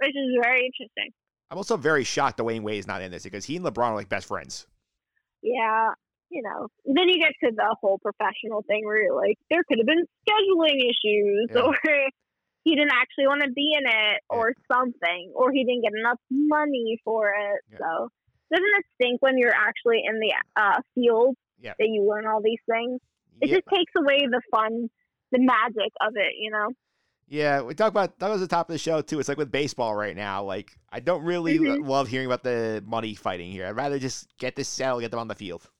Which 0.00 0.10
is 0.10 0.38
very 0.42 0.66
interesting. 0.66 1.10
I'm 1.50 1.56
also 1.58 1.76
very 1.76 2.04
shocked 2.04 2.38
Dwyane 2.38 2.62
Wade 2.62 2.78
is 2.78 2.86
not 2.86 3.02
in 3.02 3.10
this 3.10 3.24
because 3.24 3.44
he 3.44 3.56
and 3.56 3.64
LeBron 3.64 3.90
are 3.90 3.94
like 3.94 4.08
best 4.08 4.26
friends. 4.26 4.66
Yeah, 5.42 5.90
you 6.30 6.42
know. 6.42 6.68
Then 6.84 7.08
you 7.08 7.18
get 7.18 7.32
to 7.44 7.54
the 7.54 7.76
whole 7.80 7.98
professional 7.98 8.62
thing 8.68 8.84
where 8.84 9.02
you're 9.02 9.16
like, 9.16 9.38
there 9.50 9.62
could 9.66 9.78
have 9.78 9.86
been 9.86 10.04
scheduling 10.28 10.78
issues 10.78 11.48
Yeah. 11.54 11.60
or 11.62 11.74
he 12.64 12.74
didn't 12.74 12.92
actually 12.92 13.26
want 13.26 13.42
to 13.42 13.50
be 13.50 13.72
in 13.78 13.86
it 13.86 14.20
or 14.28 14.52
something 14.70 15.32
or 15.34 15.52
he 15.52 15.64
didn't 15.64 15.82
get 15.82 15.92
enough 15.98 16.18
money 16.30 17.00
for 17.04 17.28
it. 17.30 17.60
Yeah. 17.72 17.78
So 17.78 18.08
doesn't 18.52 18.66
it 18.78 18.84
stink 18.94 19.22
when 19.22 19.38
you're 19.38 19.54
actually 19.54 20.02
in 20.06 20.18
the 20.20 20.32
uh, 20.56 20.80
field 20.94 21.36
Yeah. 21.60 21.74
that 21.78 21.88
you 21.88 22.06
learn 22.08 22.26
all 22.26 22.42
these 22.42 22.60
things? 22.70 23.00
It 23.40 23.48
Yeah. 23.48 23.56
just 23.56 23.68
takes 23.72 23.92
away 23.96 24.18
the 24.26 24.40
fun, 24.50 24.88
the 25.30 25.38
magic 25.38 25.92
of 26.00 26.14
it, 26.16 26.34
you 26.38 26.50
know? 26.50 26.68
Yeah, 27.30 27.60
we 27.60 27.74
talk 27.74 27.88
about 27.90 28.18
that 28.20 28.28
was 28.30 28.40
the 28.40 28.48
top 28.48 28.70
of 28.70 28.72
the 28.72 28.78
show 28.78 29.02
too. 29.02 29.20
It's 29.20 29.28
like 29.28 29.36
with 29.38 29.52
baseball 29.52 29.94
right 29.94 30.16
now. 30.16 30.42
Like 30.44 30.72
I 30.90 31.00
don't 31.00 31.22
really 31.24 31.58
Mhm. 31.58 31.86
love 31.86 32.08
hearing 32.08 32.26
about 32.26 32.42
the 32.42 32.82
money 32.86 33.14
fighting 33.14 33.52
here. 33.52 33.66
I'd 33.66 33.76
rather 33.76 33.98
just 33.98 34.34
get 34.38 34.56
this 34.56 34.68
settled, 34.68 35.02
get 35.02 35.10
them 35.10 35.20
on 35.20 35.28
the 35.28 35.34
field. 35.34 35.70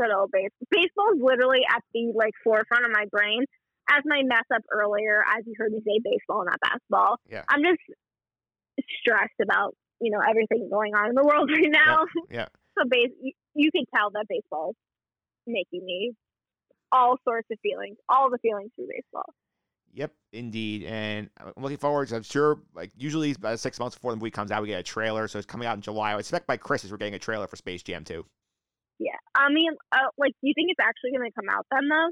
good 0.00 0.12
old 0.12 0.30
base. 0.30 0.50
Baseball 0.70 1.12
is 1.16 1.20
literally 1.20 1.58
at 1.74 1.82
the 1.92 2.12
like 2.14 2.32
forefront 2.44 2.84
of 2.84 2.92
my 2.92 3.04
brain. 3.10 3.44
As 3.90 4.02
my 4.04 4.22
mess 4.24 4.44
up 4.54 4.62
earlier, 4.70 5.24
as 5.36 5.44
you 5.46 5.54
heard 5.56 5.72
me 5.72 5.80
say 5.86 6.00
baseball, 6.02 6.44
not 6.44 6.60
basketball. 6.60 7.16
Yeah. 7.30 7.42
I'm 7.48 7.62
just 7.62 7.80
stressed 9.00 9.40
about 9.42 9.74
you 10.00 10.10
know 10.10 10.20
everything 10.20 10.68
going 10.70 10.94
on 10.94 11.08
in 11.08 11.14
the 11.14 11.24
world 11.24 11.50
right 11.52 11.70
now. 11.70 12.06
Yeah. 12.30 12.46
so 12.76 12.84
base, 12.88 13.10
you, 13.20 13.32
you 13.54 13.70
can 13.70 13.84
tell 13.94 14.10
that 14.10 14.26
baseball 14.28 14.70
is 14.70 14.76
making 15.46 15.84
me 15.84 16.12
all 16.92 17.16
sorts 17.26 17.48
of 17.50 17.58
feelings, 17.62 17.96
all 18.08 18.30
the 18.30 18.38
feelings 18.38 18.70
through 18.76 18.88
baseball. 18.88 19.34
Yep, 19.94 20.12
indeed. 20.32 20.84
And 20.84 21.30
I'm 21.38 21.62
looking 21.62 21.78
forward. 21.78 22.08
To, 22.08 22.16
I'm 22.16 22.22
sure, 22.22 22.58
like 22.74 22.90
usually 22.96 23.32
about 23.32 23.58
six 23.58 23.78
months 23.78 23.96
before 23.96 24.12
the 24.12 24.16
movie 24.16 24.30
comes 24.30 24.50
out, 24.50 24.62
we 24.62 24.68
get 24.68 24.80
a 24.80 24.82
trailer. 24.82 25.28
So 25.28 25.38
it's 25.38 25.46
coming 25.46 25.66
out 25.66 25.76
in 25.76 25.80
July. 25.82 26.12
I 26.12 26.18
expect 26.18 26.46
by 26.46 26.56
Christmas 26.56 26.92
we're 26.92 26.98
getting 26.98 27.14
a 27.14 27.18
trailer 27.18 27.46
for 27.46 27.56
Space 27.56 27.82
Jam 27.82 28.04
2. 28.04 28.24
Yeah, 29.00 29.12
I 29.34 29.48
mean, 29.52 29.72
uh, 29.92 30.10
like, 30.18 30.32
do 30.42 30.48
you 30.48 30.54
think 30.54 30.70
it's 30.70 30.80
actually 30.80 31.12
going 31.12 31.30
to 31.30 31.34
come 31.34 31.48
out 31.48 31.66
then 31.70 31.88
though? 31.88 32.10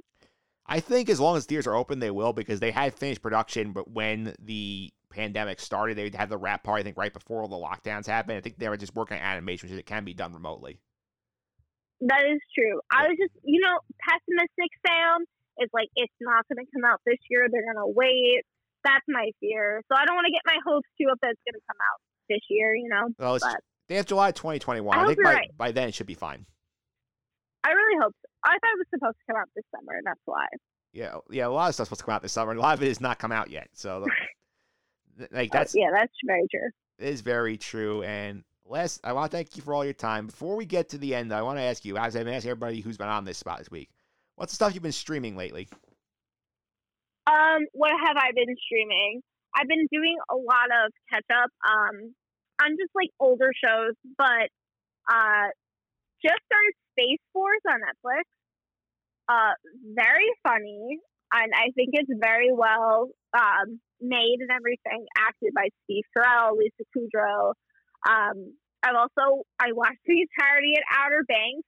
I 0.69 0.81
think 0.81 1.09
as 1.09 1.21
long 1.21 1.37
as 1.37 1.47
theaters 1.47 1.67
are 1.67 1.75
open, 1.75 2.01
they 2.01 2.11
will 2.11 2.33
because 2.33 2.61
they 2.61 2.71
had 2.71 2.95
finished 2.95 3.23
production, 3.23 3.73
but 3.73 3.91
when 3.91 4.35
the 4.41 4.93
pandemic 5.11 5.61
started, 5.61 5.97
they 5.97 6.11
had 6.17 6.29
the 6.29 6.37
wrap 6.37 6.65
party. 6.65 6.81
I 6.81 6.85
think 6.85 6.97
right 6.97 7.13
before 7.13 7.43
all 7.43 7.49
the 7.49 7.57
lockdowns 7.57 8.07
happened. 8.07 8.39
I 8.39 8.41
think 8.41 8.59
they 8.59 8.69
were 8.69 8.77
just 8.77 8.95
working 8.95 9.17
on 9.17 9.23
animation, 9.23 9.69
which 9.69 9.79
it 9.79 9.87
can 9.87 10.05
be 10.05 10.15
done 10.15 10.33
remotely. 10.35 10.81
That 12.01 12.25
is 12.29 12.41
true. 12.55 12.81
I 12.93 13.09
was 13.09 13.17
just, 13.19 13.33
you 13.43 13.61
know, 13.61 13.79
pessimistic 14.05 14.71
Sam. 14.87 15.25
It's 15.57 15.73
like 15.73 15.89
it's 15.97 16.13
not 16.21 16.45
going 16.49 16.65
to 16.65 16.71
come 16.75 16.85
out 16.85 17.01
this 17.07 17.17
year. 17.31 17.47
They're 17.51 17.65
going 17.65 17.81
to 17.81 17.89
wait. 17.89 18.43
That's 18.85 19.05
my 19.09 19.31
fear. 19.41 19.81
So 19.89 19.97
I 19.97 20.05
don't 20.05 20.15
want 20.15 20.27
to 20.27 20.33
get 20.33 20.43
my 20.45 20.59
hopes 20.67 20.89
too 21.01 21.09
up 21.11 21.19
that 21.23 21.31
it's 21.31 21.41
going 21.49 21.59
to 21.59 21.67
come 21.67 21.81
out 21.81 21.99
this 22.29 22.45
year. 22.51 22.75
You 22.75 22.89
know, 22.89 23.09
Well, 23.19 23.37
it's, 23.37 23.45
but 23.45 23.57
they 23.89 23.97
have 23.97 24.07
July 24.07 24.33
2021. 24.33 24.97
I 24.97 25.03
I, 25.03 25.07
think 25.07 25.23
by, 25.23 25.33
right. 25.33 25.51
by 25.57 25.73
then 25.73 25.89
it 25.89 25.95
should 25.95 26.07
be 26.07 26.15
fine. 26.15 26.45
I 27.65 27.71
really 27.71 27.99
hope. 28.03 28.13
So. 28.21 28.29
I 28.47 28.53
thought 28.59 28.73
it 28.75 28.79
was 28.79 28.87
supposed 28.95 29.17
to 29.19 29.33
come 29.33 29.41
out 29.41 29.49
this 29.55 29.65
summer. 29.75 29.97
and 29.97 30.07
That's 30.07 30.21
why. 30.25 30.47
Yeah, 30.93 31.17
yeah. 31.31 31.47
A 31.47 31.49
lot 31.49 31.69
of 31.69 31.75
stuff's 31.75 31.89
supposed 31.89 32.01
to 32.01 32.07
come 32.07 32.15
out 32.15 32.23
this 32.23 32.33
summer, 32.33 32.53
and 32.53 32.59
a 32.59 32.63
lot 32.63 32.77
of 32.77 32.83
it 32.83 32.89
has 32.89 33.01
not 33.01 33.19
come 33.19 33.33
out 33.33 33.51
yet. 33.51 33.69
So, 33.75 34.07
like 35.31 35.51
Uh, 35.53 35.59
that's 35.59 35.75
yeah, 35.75 35.89
that's 35.93 36.13
very 36.27 36.47
true. 36.51 36.69
is 36.99 37.23
very 37.23 37.57
true. 37.57 38.03
And 38.03 38.45
last, 38.67 39.01
I 39.03 39.13
want 39.13 39.31
to 39.31 39.37
thank 39.37 39.57
you 39.57 39.63
for 39.63 39.75
all 39.75 39.85
your 39.85 39.95
time. 39.95 40.27
Before 40.27 40.57
we 40.57 40.67
get 40.67 40.91
to 40.91 40.99
the 40.99 41.15
end, 41.15 41.33
I 41.33 41.43
want 41.43 41.59
to 41.59 41.63
ask 41.63 41.85
you, 41.85 41.97
as 41.97 42.15
I've 42.17 42.29
asked 42.29 42.47
everybody 42.47 42.81
who's 42.81 42.97
been 42.99 43.09
on 43.09 43.25
this 43.25 43.39
spot 43.39 43.59
this 43.59 43.71
week, 43.71 43.89
what's 44.37 44.53
the 44.53 44.57
stuff 44.57 44.75
you've 44.75 44.83
been 44.83 44.93
streaming 44.93 45.37
lately? 45.37 45.69
Um, 47.27 47.67
what 47.73 47.91
have 47.91 48.17
I 48.17 48.31
been 48.35 48.55
streaming? 48.65 49.23
I've 49.55 49.69
been 49.69 49.87
doing 49.91 50.17
a 50.31 50.37
lot 50.37 50.69
of 50.85 50.93
catch 51.11 51.25
up 51.33 51.51
um 51.67 52.15
on 52.63 52.71
just 52.79 52.93
like 52.95 53.09
older 53.21 53.51
shows, 53.57 53.95
but 54.19 54.49
uh 55.11 55.49
just 56.23 56.41
started 56.45 56.75
Space 56.93 57.21
Force 57.33 57.61
on 57.69 57.81
Netflix. 57.81 58.25
Uh 59.29 59.55
very 59.95 60.31
funny 60.47 60.99
and 61.33 61.53
I 61.55 61.71
think 61.75 61.91
it's 61.93 62.11
very 62.21 62.53
well 62.53 63.09
um 63.35 63.81
made 64.01 64.39
and 64.41 64.51
everything, 64.51 65.07
acted 65.19 65.53
by 65.55 65.69
Steve 65.85 66.05
Carell, 66.17 66.57
Lisa 66.57 66.85
Kudrow. 66.97 67.53
Um 68.09 68.55
I've 68.83 68.95
also 68.97 69.43
I 69.59 69.73
watched 69.73 70.05
the 70.07 70.21
entirety 70.23 70.75
at 70.77 70.85
Outer 70.93 71.25
Banks. 71.27 71.67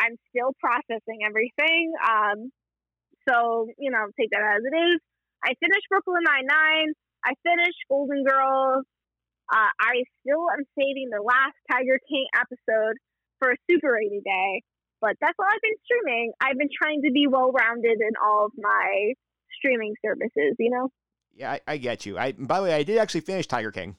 I'm 0.00 0.16
still 0.30 0.52
processing 0.60 1.20
everything. 1.26 1.92
Um 2.00 2.50
so, 3.28 3.66
you 3.78 3.90
know, 3.90 4.04
take 4.18 4.30
that 4.30 4.56
as 4.56 4.62
it 4.64 4.76
is. 4.76 5.00
I 5.44 5.52
finished 5.60 5.88
Brooklyn 5.88 6.24
Nine 6.24 6.46
Nine. 6.46 6.92
I 7.24 7.32
finished 7.42 7.80
Golden 7.88 8.24
Girls. 8.24 8.84
Uh, 9.52 9.72
I 9.80 10.04
still 10.20 10.48
am 10.52 10.64
saving 10.76 11.08
the 11.12 11.20
last 11.20 11.56
Tiger 11.70 12.00
King 12.08 12.26
episode 12.36 12.96
for 13.38 13.52
a 13.52 13.56
super 13.68 13.92
rainy 13.92 14.20
day. 14.24 14.62
But 15.04 15.16
that's 15.20 15.36
all 15.38 15.44
I've 15.44 15.60
been 15.60 15.76
streaming. 15.84 16.32
I've 16.40 16.56
been 16.56 16.72
trying 16.72 17.02
to 17.02 17.10
be 17.12 17.26
well 17.28 17.52
rounded 17.52 18.00
in 18.00 18.14
all 18.24 18.46
of 18.46 18.52
my 18.56 19.12
streaming 19.58 19.92
services, 20.04 20.56
you 20.58 20.70
know? 20.70 20.88
Yeah, 21.36 21.52
I, 21.52 21.60
I 21.68 21.76
get 21.76 22.06
you. 22.06 22.16
I 22.16 22.32
by 22.32 22.56
the 22.58 22.64
way, 22.64 22.72
I 22.72 22.82
did 22.84 22.96
actually 22.96 23.20
finish 23.20 23.46
Tiger 23.46 23.70
King. 23.70 23.96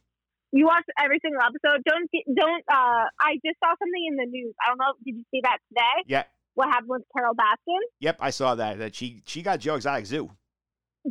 You 0.52 0.66
watch 0.66 0.86
every 0.98 1.20
single 1.22 1.42
episode. 1.42 1.84
Don't 1.86 2.10
don't 2.36 2.64
uh 2.72 3.06
I 3.22 3.38
just 3.46 3.60
saw 3.62 3.70
something 3.78 4.04
in 4.10 4.16
the 4.16 4.26
news. 4.26 4.56
I 4.66 4.70
don't 4.70 4.80
know 4.80 4.94
did 5.06 5.16
you 5.20 5.24
see 5.30 5.42
that 5.44 5.60
today? 5.70 5.98
Yeah, 6.08 6.24
What 6.56 6.70
happened 6.70 6.90
with 6.90 7.04
Carole 7.16 7.36
Baskin? 7.36 7.82
yep, 8.00 8.18
I 8.20 8.32
saw 8.32 8.56
that. 8.56 8.80
That 8.80 8.96
she 8.96 9.22
she 9.28 9.44
got 9.44 9.60
Joe 9.60 9.76
Exotic 9.76 10.06
Zoo. 10.08 10.32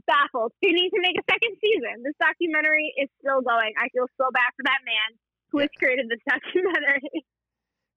baffled. 0.08 0.50
They 0.62 0.70
need 0.72 0.90
to 0.90 1.00
make 1.00 1.14
a 1.20 1.24
second 1.30 1.54
season. 1.62 2.02
This 2.02 2.14
documentary 2.18 2.92
is 2.98 3.08
still 3.20 3.42
going. 3.42 3.74
I 3.78 3.88
feel 3.94 4.06
so 4.18 4.26
bad 4.32 4.50
for 4.56 4.64
that 4.64 4.80
man 4.84 5.10
who 5.52 5.58
has 5.60 5.70
created 5.78 6.06
this 6.10 6.18
documentary. 6.28 7.10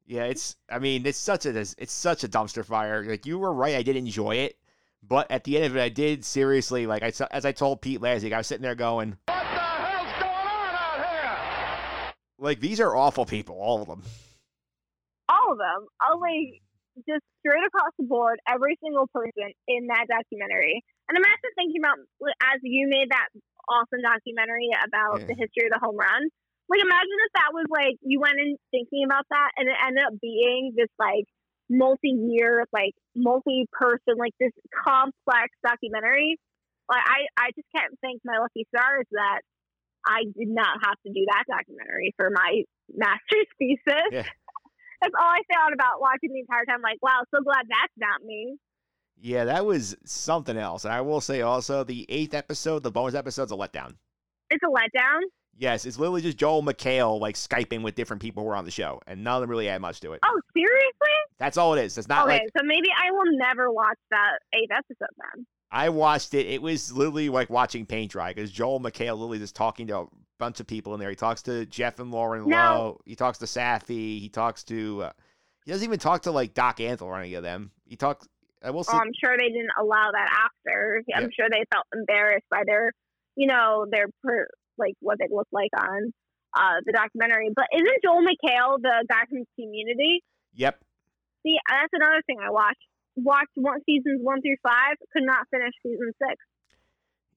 Yeah, 0.08 0.24
it's. 0.24 0.56
I 0.72 0.80
mean, 0.80 1.06
it's 1.06 1.18
such 1.18 1.46
a 1.46 1.60
it's 1.60 1.92
such 1.92 2.24
a 2.24 2.30
dumpster 2.30 2.64
fire. 2.64 3.04
Like 3.04 3.26
you 3.26 3.38
were 3.38 3.54
right, 3.54 3.76
I 3.76 3.84
did 3.84 3.98
enjoy 3.98 4.36
it, 4.38 4.58
but 5.04 5.30
at 5.30 5.44
the 5.44 5.58
end 5.58 5.66
of 5.66 5.76
it, 5.76 5.82
I 5.82 5.90
did 5.90 6.24
seriously 6.24 6.88
like 6.88 7.04
I 7.04 7.12
as 7.30 7.46
I 7.46 7.52
told 7.52 7.82
Pete 7.82 8.02
last 8.02 8.24
week, 8.24 8.32
I 8.34 8.38
was 8.38 8.48
sitting 8.48 8.62
there 8.64 8.74
going, 8.76 9.18
What 9.28 9.36
the 9.36 9.60
hell's 9.60 10.14
going 10.14 10.32
on 10.48 10.76
out 10.76 11.10
here? 11.12 12.14
like 12.40 12.60
these 12.62 12.80
are 12.80 12.96
awful 12.96 13.26
people, 13.26 13.58
all 13.60 13.82
of 13.82 13.88
them. 13.90 14.02
All 15.28 15.52
of 15.52 15.58
them. 15.58 15.88
I'll 16.00 16.22
like 16.22 16.62
just 17.06 17.22
straight 17.44 17.66
across 17.68 17.92
the 18.00 18.06
board, 18.06 18.40
every 18.48 18.78
single 18.82 19.08
person 19.14 19.52
in 19.68 19.88
that 19.88 20.06
documentary. 20.08 20.84
And 21.10 21.18
imagine 21.18 21.52
thinking 21.56 21.82
about 21.84 22.00
as 22.56 22.60
you 22.64 22.88
made 22.90 23.10
that 23.12 23.28
awesome 23.68 24.00
documentary 24.02 24.70
about 24.88 25.20
Yeah. 25.20 25.28
the 25.28 25.36
history 25.36 25.68
of 25.68 25.76
the 25.76 25.80
home 25.84 25.98
run. 25.98 26.30
Like 26.69 26.84
imagine 26.84 27.18
if 27.26 27.34
that 27.34 27.52
was 27.56 27.65
like 27.72 27.95
you 28.03 28.19
went 28.19 28.39
in 28.39 28.57
thinking 28.72 29.06
about 29.06 29.23
that 29.30 29.52
and 29.56 29.68
it 29.69 29.77
ended 29.80 30.03
up 30.03 30.19
being 30.19 30.73
this 30.76 30.91
like 30.99 31.23
multi-year, 31.69 32.65
like 32.72 32.94
multi-person, 33.15 34.19
like 34.19 34.34
this 34.39 34.52
complex 34.72 35.52
documentary. 35.64 36.39
Like 36.89 37.03
I, 37.03 37.27
I 37.35 37.48
just 37.56 37.68
can't 37.76 37.91
thank 38.02 38.22
my 38.23 38.39
lucky 38.39 38.68
stars 38.72 39.06
that 39.11 39.41
I 40.07 40.23
did 40.23 40.48
not 40.48 40.80
have 40.84 40.95
to 41.06 41.11
do 41.11 41.23
that 41.35 41.44
documentary 41.48 42.14
for 42.15 42.30
my 42.31 42.64
master's 42.95 43.48
thesis. 43.60 44.11
Yeah. 44.11 44.23
That's 45.02 45.14
all 45.14 45.30
I 45.30 45.41
thought 45.53 45.73
about 45.73 46.02
watching 46.02 46.34
the 46.34 46.39
entire 46.39 46.65
time. 46.65 46.81
Like, 46.81 46.98
wow, 47.03 47.22
so 47.30 47.44
glad 47.44 47.68
that's 47.69 47.94
not 47.98 48.26
me. 48.26 48.57
Yeah, 49.22 49.45
that 49.45 49.64
was 49.64 49.95
something 50.06 50.57
else. 50.57 50.85
And 50.85 50.94
I 50.94 51.02
will 51.02 51.22
say 51.22 51.41
also, 51.41 51.84
the 51.84 52.07
eighth 52.10 52.34
episode, 52.34 52.81
the 52.81 52.89
bonus 52.89 53.14
episode's 53.14 53.52
a 53.52 53.56
letdown. 53.56 53.94
It's 54.49 54.64
a 54.64 54.72
letdown. 54.73 55.22
Yes, 55.60 55.86
it's 55.86 55.98
literally 55.98 56.22
just 56.22 56.38
Joel 56.38 56.62
McHale 56.64 57.20
like 57.20 57.36
skyping 57.36 57.82
with 57.82 57.96
different 57.96 58.22
people 58.22 58.44
who 58.44 58.50
were 58.50 58.56
on 58.56 58.66
the 58.66 58.72
show, 58.72 59.02
and 59.08 59.24
none 59.24 59.36
of 59.36 59.42
them 59.42 59.50
really 59.50 59.68
add 59.70 59.82
much 59.82 60.00
to 60.02 60.14
it. 60.14 60.20
Oh, 60.24 60.42
seriously? 60.54 61.16
That's 61.40 61.58
all 61.58 61.74
it 61.74 61.84
is. 61.84 61.98
It's 61.98 62.08
not 62.08 62.26
okay, 62.28 62.40
like 62.40 62.50
so 62.58 62.64
maybe 62.64 62.88
I 62.96 63.12
will 63.12 63.38
never 63.38 63.72
watch 63.72 63.98
that 64.12 64.38
eighth 64.54 64.72
episode 64.72 65.10
then. 65.34 65.46
I 65.72 65.90
watched 65.90 66.34
it. 66.34 66.46
It 66.48 66.62
was 66.62 66.92
literally 66.94 67.30
like 67.30 67.50
watching 67.50 67.86
paint 67.86 68.12
dry 68.12 68.34
because 68.34 68.52
Joel 68.52 68.80
McHale 68.80 69.14
literally 69.18 69.40
just 69.40 69.56
talking 69.56 69.88
to 69.88 69.98
a 70.00 70.06
bunch 70.38 70.60
of 70.60 70.68
people 70.68 70.94
in 70.94 71.00
there. 71.00 71.10
He 71.10 71.16
talks 71.16 71.42
to 71.44 71.66
Jeff 71.66 72.00
and 72.00 72.12
Lauren 72.12 72.48
No. 72.48 72.56
Lowe. 72.58 73.02
He 73.06 73.16
talks 73.16 73.40
to 73.40 73.46
Safi. 73.46 74.20
He 74.20 74.30
talks 74.30 74.64
to. 74.66 75.04
Uh, 75.04 75.12
he 75.66 75.72
doesn't 75.72 75.84
even 75.86 76.00
talk 76.00 76.22
to 76.22 76.32
like 76.32 76.54
Doc 76.54 76.78
Antle 76.78 77.02
or 77.04 77.20
any 77.20 77.34
of 77.34 77.44
them. 77.44 77.72
He 77.86 77.96
talks. 77.96 78.28
I 78.64 78.70
will 78.70 78.84
say. 78.84 78.94
Oh, 78.96 79.00
I'm 79.00 79.12
sure 79.24 79.36
they 79.38 79.50
didn't 79.50 79.72
allow 79.80 80.10
that 80.12 80.30
after. 80.46 81.04
I'm 81.16 81.24
Yeah. 81.24 81.28
sure 81.38 81.48
they 81.52 81.64
felt 81.74 81.86
embarrassed 81.94 82.46
by 82.50 82.64
their 82.66 82.92
you 83.36 83.46
know, 83.48 83.86
their 83.92 84.08
per, 84.24 84.48
like 84.78 84.95
what 84.99 85.18
they 85.20 85.28
look 85.30 85.48
like 85.52 85.72
on 85.78 86.14
uh, 86.56 86.82
the 86.86 86.94
documentary. 86.94 87.49
But 87.56 87.66
isn't 87.74 88.04
Joel 88.04 88.22
McHale 88.22 88.82
the 88.82 89.06
guy 89.10 89.26
from 89.30 89.44
Community? 89.56 90.24
Yep. 90.56 90.80
See, 91.44 91.58
that's 91.70 91.94
another 91.94 92.22
thing 92.26 92.38
I 92.44 92.52
watched. 92.52 92.84
Watched 93.16 93.56
one 93.56 93.80
seasons 93.86 94.22
one 94.22 94.41
through 94.41 94.58
five. 94.62 94.95
Could 95.12 95.24
not 95.24 95.48
finish 95.49 95.74
season 95.82 96.12
six. 96.22 96.36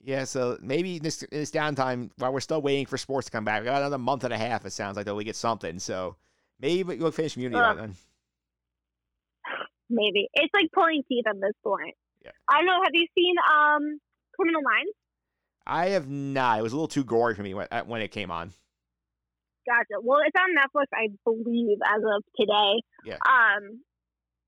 Yeah, 0.02 0.24
so 0.24 0.58
maybe 0.62 0.98
this 0.98 1.24
this 1.30 1.50
downtime 1.50 2.10
while 2.16 2.32
we're 2.32 2.40
still 2.40 2.62
waiting 2.62 2.86
for 2.86 2.96
sports 2.96 3.26
to 3.26 3.32
come 3.32 3.44
back. 3.44 3.60
We 3.60 3.66
got 3.66 3.82
another 3.82 3.98
month 3.98 4.24
and 4.24 4.32
a 4.32 4.38
half. 4.38 4.64
It 4.64 4.72
sounds 4.72 4.96
like 4.96 5.06
till 5.06 5.16
we 5.16 5.24
get 5.24 5.36
something. 5.36 5.78
So 5.78 6.16
maybe 6.58 6.96
we'll 6.96 7.10
finish 7.10 7.34
Community 7.34 7.62
Ugh. 7.62 7.76
then. 7.76 7.94
Maybe 9.90 10.28
it's 10.34 10.52
like 10.54 10.70
pulling 10.72 11.02
teeth 11.08 11.26
at 11.26 11.36
this 11.40 11.52
point. 11.64 11.94
Yeah. 12.24 12.30
I 12.48 12.58
don't 12.58 12.66
know. 12.66 12.80
Have 12.82 12.94
you 12.94 13.06
seen 13.14 13.36
um 13.38 14.00
Criminal 14.36 14.62
Minds? 14.62 14.92
I 15.66 15.90
have 15.90 16.08
not. 16.08 16.58
It 16.58 16.62
was 16.62 16.72
a 16.72 16.76
little 16.76 16.88
too 16.88 17.04
gory 17.04 17.34
for 17.34 17.42
me 17.42 17.54
when, 17.54 17.68
when 17.86 18.02
it 18.02 18.10
came 18.10 18.30
on. 18.30 18.52
Gotcha. 19.66 20.00
Well, 20.02 20.20
it's 20.26 20.36
on 20.38 20.50
Netflix, 20.56 20.88
I 20.94 21.08
believe, 21.24 21.78
as 21.84 22.02
of 22.02 22.24
today. 22.38 22.82
Yeah. 23.04 23.18
Um, 23.22 23.80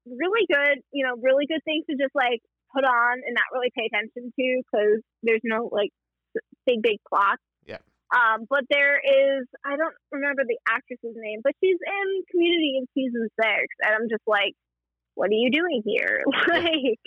really 0.06 0.46
good. 0.48 0.82
You 0.92 1.06
know, 1.06 1.14
really 1.20 1.46
good 1.46 1.62
things 1.64 1.84
to 1.90 1.96
just 1.96 2.14
like 2.14 2.40
put 2.74 2.84
on 2.84 3.14
and 3.20 3.34
not 3.36 3.52
really 3.52 3.70
pay 3.76 3.86
attention 3.92 4.32
to 4.32 4.62
because 4.64 5.00
there's 5.22 5.44
no 5.44 5.68
like 5.70 5.90
big 6.66 6.82
big 6.82 6.98
plot. 7.08 7.38
Yeah. 7.66 7.78
Um, 8.10 8.46
but 8.48 8.64
there 8.70 8.98
is 8.98 9.46
I 9.64 9.76
don't 9.76 9.94
remember 10.10 10.42
the 10.48 10.58
actress's 10.68 11.16
name, 11.16 11.40
but 11.44 11.52
she's 11.62 11.78
in 11.78 12.08
Community 12.30 12.80
in 12.80 12.86
season 12.94 13.28
six, 13.36 13.68
and 13.84 13.94
I'm 13.94 14.08
just 14.08 14.24
like, 14.26 14.54
what 15.14 15.30
are 15.30 15.38
you 15.38 15.50
doing 15.50 15.82
here? 15.84 16.24
like, 16.48 17.00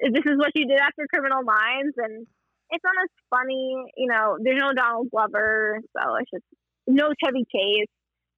this 0.00 0.24
is 0.24 0.36
what 0.40 0.52
you 0.54 0.66
did 0.66 0.80
after 0.80 1.06
Criminal 1.12 1.44
Minds, 1.44 1.94
and 1.98 2.26
it's 2.74 2.84
not 2.84 2.98
as 3.02 3.10
funny. 3.30 3.86
You 3.96 4.08
know, 4.10 4.36
there's 4.42 4.60
no 4.60 4.74
Donald 4.74 5.08
Glover, 5.10 5.80
so 5.96 6.02
it's 6.20 6.30
just 6.30 6.44
no 6.86 7.08
Chevy 7.22 7.46
Chase. 7.48 7.88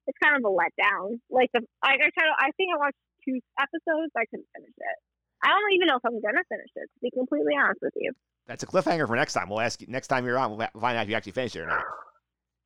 It's 0.07 0.17
kind 0.23 0.37
of 0.37 0.43
a 0.45 0.53
letdown. 0.53 1.19
Like 1.29 1.49
the 1.53 1.61
like 1.83 1.99
I 1.99 2.09
try 2.13 2.25
to- 2.29 2.39
I 2.39 2.51
think 2.55 2.69
I 2.73 2.77
watched 2.77 3.01
two 3.27 3.39
episodes. 3.59 4.11
I 4.15 4.23
couldn't 4.31 4.47
finish 4.55 4.71
it. 4.77 4.97
I 5.43 5.49
don't 5.49 5.73
even 5.73 5.87
know 5.87 5.97
if 5.97 6.05
I'm 6.05 6.21
gonna 6.21 6.45
finish 6.47 6.71
it. 6.75 6.87
To 6.87 6.99
be 7.01 7.11
completely 7.11 7.53
honest 7.59 7.79
with 7.81 7.93
you, 7.97 8.13
That's 8.47 8.63
a 8.63 8.67
cliffhanger 8.67 9.05
for 9.07 9.15
next 9.15 9.33
time. 9.33 9.49
We'll 9.49 9.59
ask 9.59 9.81
you 9.81 9.87
next 9.89 10.07
time 10.07 10.25
you're 10.25 10.37
on. 10.39 10.55
We'll 10.55 10.67
find 10.79 10.97
out 10.97 11.03
if 11.03 11.09
you 11.09 11.15
actually 11.15 11.33
finished 11.33 11.55
it 11.57 11.61
or 11.61 11.67
not. 11.67 11.83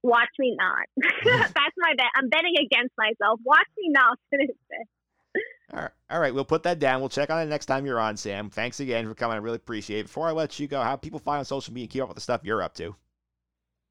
watch 0.03 0.29
me 0.39 0.55
not. 0.57 0.85
That's 1.25 1.75
my 1.77 1.93
bet. 1.97 2.07
I'm 2.15 2.29
betting 2.29 2.55
against 2.59 2.93
myself. 2.97 3.39
Watch 3.43 3.67
me 3.77 3.89
not 3.89 4.17
finish 4.29 4.49
it. 4.49 4.87
All 5.73 5.79
right, 5.79 5.91
all 6.09 6.19
right. 6.19 6.33
We'll 6.33 6.43
put 6.43 6.63
that 6.63 6.79
down. 6.79 6.99
We'll 6.99 7.09
check 7.09 7.29
on 7.29 7.41
it 7.41 7.45
next 7.45 7.67
time 7.67 7.85
you're 7.85 7.99
on, 7.99 8.17
Sam. 8.17 8.49
Thanks 8.49 8.81
again 8.81 9.07
for 9.07 9.15
coming. 9.15 9.35
I 9.35 9.39
really 9.39 9.55
appreciate 9.55 10.01
it. 10.01 10.07
Before 10.07 10.27
I 10.27 10.31
let 10.31 10.59
you 10.59 10.67
go, 10.67 10.81
how 10.81 10.97
people 10.97 11.19
find 11.19 11.39
on 11.39 11.45
social 11.45 11.73
media 11.73 11.85
and 11.85 11.91
keep 11.91 12.03
up 12.03 12.09
with 12.09 12.15
the 12.15 12.21
stuff 12.21 12.41
you're 12.43 12.61
up 12.61 12.73
to? 12.75 12.93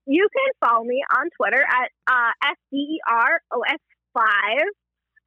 You 0.06 0.28
can 0.28 0.68
follow 0.68 0.84
me 0.84 1.00
on 1.16 1.30
Twitter 1.36 1.62
at 1.62 1.90
uh, 2.06 2.32
SDEROS5. 2.74 4.64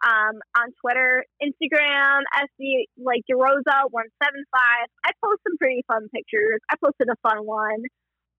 Um, 0.04 0.44
on 0.60 0.68
Twitter, 0.84 1.24
Instagram, 1.42 2.28
SD 2.36 2.92
like 3.00 3.22
DeRosa 3.32 3.88
one 3.90 4.12
seven 4.22 4.44
five. 4.52 4.92
I 5.06 5.12
post 5.24 5.40
some 5.48 5.56
pretty 5.58 5.86
fun 5.88 6.10
pictures. 6.14 6.60
I 6.70 6.76
posted 6.84 7.08
a 7.08 7.16
fun 7.24 7.46
one 7.48 7.88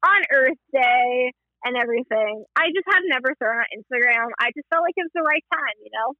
on 0.04 0.20
Earth 0.30 0.60
Day 0.72 1.32
and 1.64 1.76
everything. 1.80 2.44
I 2.54 2.68
just 2.68 2.84
have 2.92 3.02
never 3.08 3.32
thrown 3.40 3.56
on 3.56 3.70
Instagram. 3.72 4.28
I 4.38 4.52
just 4.52 4.68
felt 4.68 4.84
like 4.84 4.92
it 4.96 5.08
was 5.08 5.16
the 5.16 5.24
right 5.24 5.44
time, 5.48 5.76
you 5.80 5.90
know. 5.96 6.12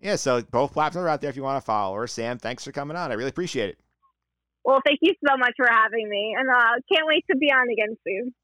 Yeah, 0.00 0.16
so 0.16 0.42
both 0.42 0.72
platforms 0.72 1.04
are 1.04 1.08
out 1.08 1.20
there 1.20 1.30
if 1.30 1.36
you 1.36 1.42
want 1.42 1.60
to 1.60 1.64
follow 1.64 1.96
her. 1.96 2.06
Sam, 2.06 2.38
thanks 2.38 2.64
for 2.64 2.72
coming 2.72 2.96
on. 2.96 3.10
I 3.10 3.14
really 3.14 3.30
appreciate 3.30 3.70
it. 3.70 3.78
Well, 4.64 4.80
thank 4.84 4.98
you 5.00 5.14
so 5.26 5.36
much 5.36 5.52
for 5.56 5.66
having 5.68 6.08
me, 6.08 6.36
and 6.38 6.48
uh, 6.50 6.74
can't 6.92 7.06
wait 7.06 7.24
to 7.30 7.36
be 7.36 7.46
on 7.46 7.68
again 7.70 7.96
soon. 8.06 8.34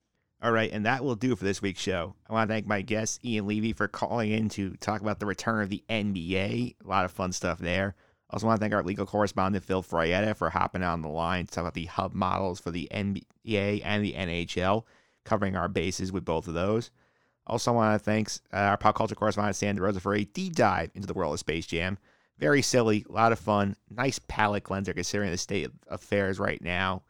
All 0.42 0.50
right, 0.50 0.72
and 0.72 0.86
that 0.86 1.04
will 1.04 1.14
do 1.14 1.36
for 1.36 1.44
this 1.44 1.62
week's 1.62 1.80
show. 1.80 2.14
I 2.28 2.32
want 2.32 2.48
to 2.48 2.54
thank 2.54 2.66
my 2.66 2.80
guest, 2.80 3.24
Ian 3.24 3.46
Levy, 3.46 3.72
for 3.72 3.86
calling 3.86 4.32
in 4.32 4.48
to 4.50 4.74
talk 4.76 5.00
about 5.00 5.20
the 5.20 5.26
return 5.26 5.62
of 5.62 5.68
the 5.68 5.84
NBA. 5.88 6.74
A 6.84 6.88
lot 6.88 7.04
of 7.04 7.12
fun 7.12 7.32
stuff 7.32 7.58
there. 7.58 7.94
I 8.28 8.34
Also, 8.34 8.46
want 8.46 8.58
to 8.58 8.64
thank 8.64 8.74
our 8.74 8.82
legal 8.82 9.06
correspondent, 9.06 9.64
Phil 9.64 9.82
Frietta, 9.82 10.34
for 10.36 10.50
hopping 10.50 10.82
on 10.82 11.02
the 11.02 11.08
line 11.08 11.46
to 11.46 11.52
talk 11.52 11.62
about 11.62 11.74
the 11.74 11.84
hub 11.84 12.14
models 12.14 12.58
for 12.58 12.70
the 12.70 12.88
NBA 12.90 13.82
and 13.84 14.04
the 14.04 14.14
NHL, 14.14 14.84
covering 15.24 15.54
our 15.54 15.68
bases 15.68 16.10
with 16.10 16.24
both 16.24 16.48
of 16.48 16.54
those. 16.54 16.90
Also, 17.46 17.72
want 17.72 17.98
to 17.98 18.04
thank 18.04 18.28
uh, 18.52 18.56
our 18.56 18.76
pop 18.76 18.94
culture 18.94 19.14
correspondent, 19.14 19.56
Sam 19.56 19.76
DeRosa, 19.76 20.00
for 20.00 20.14
a 20.14 20.24
deep 20.24 20.54
dive 20.54 20.90
into 20.94 21.06
the 21.06 21.14
world 21.14 21.34
of 21.34 21.40
Space 21.40 21.66
Jam. 21.66 21.98
Very 22.38 22.62
silly, 22.62 23.04
a 23.08 23.12
lot 23.12 23.32
of 23.32 23.38
fun, 23.38 23.76
nice 23.90 24.18
palate 24.28 24.64
cleanser 24.64 24.92
considering 24.92 25.30
the 25.30 25.38
state 25.38 25.66
of 25.66 25.72
affairs 25.88 26.38
right 26.38 26.62
now. 26.62 27.02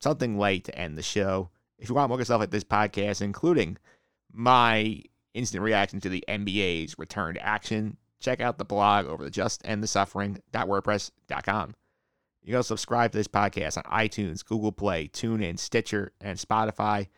Something 0.00 0.38
light 0.38 0.64
to 0.64 0.78
end 0.78 0.98
the 0.98 1.02
show. 1.02 1.50
If 1.78 1.88
you 1.88 1.94
want 1.94 2.08
more 2.08 2.22
stuff 2.24 2.40
like 2.40 2.50
this 2.50 2.64
podcast, 2.64 3.22
including 3.22 3.78
my 4.32 5.02
instant 5.34 5.62
reaction 5.62 6.00
to 6.00 6.08
the 6.08 6.24
NBA's 6.28 6.98
return 6.98 7.34
to 7.34 7.44
action, 7.44 7.96
check 8.20 8.40
out 8.40 8.58
the 8.58 8.64
blog 8.64 9.06
over 9.06 9.24
the 9.24 9.30
Just 9.30 9.62
End 9.64 9.82
the 9.82 9.86
justendthesuffering.wordpress.com. 9.86 11.74
You 12.42 12.50
can 12.52 12.56
also 12.56 12.76
subscribe 12.76 13.12
to 13.12 13.18
this 13.18 13.28
podcast 13.28 13.76
on 13.76 13.84
iTunes, 13.84 14.44
Google 14.44 14.72
Play, 14.72 15.08
TuneIn, 15.08 15.58
Stitcher, 15.58 16.12
and 16.20 16.38
Spotify. 16.38 17.08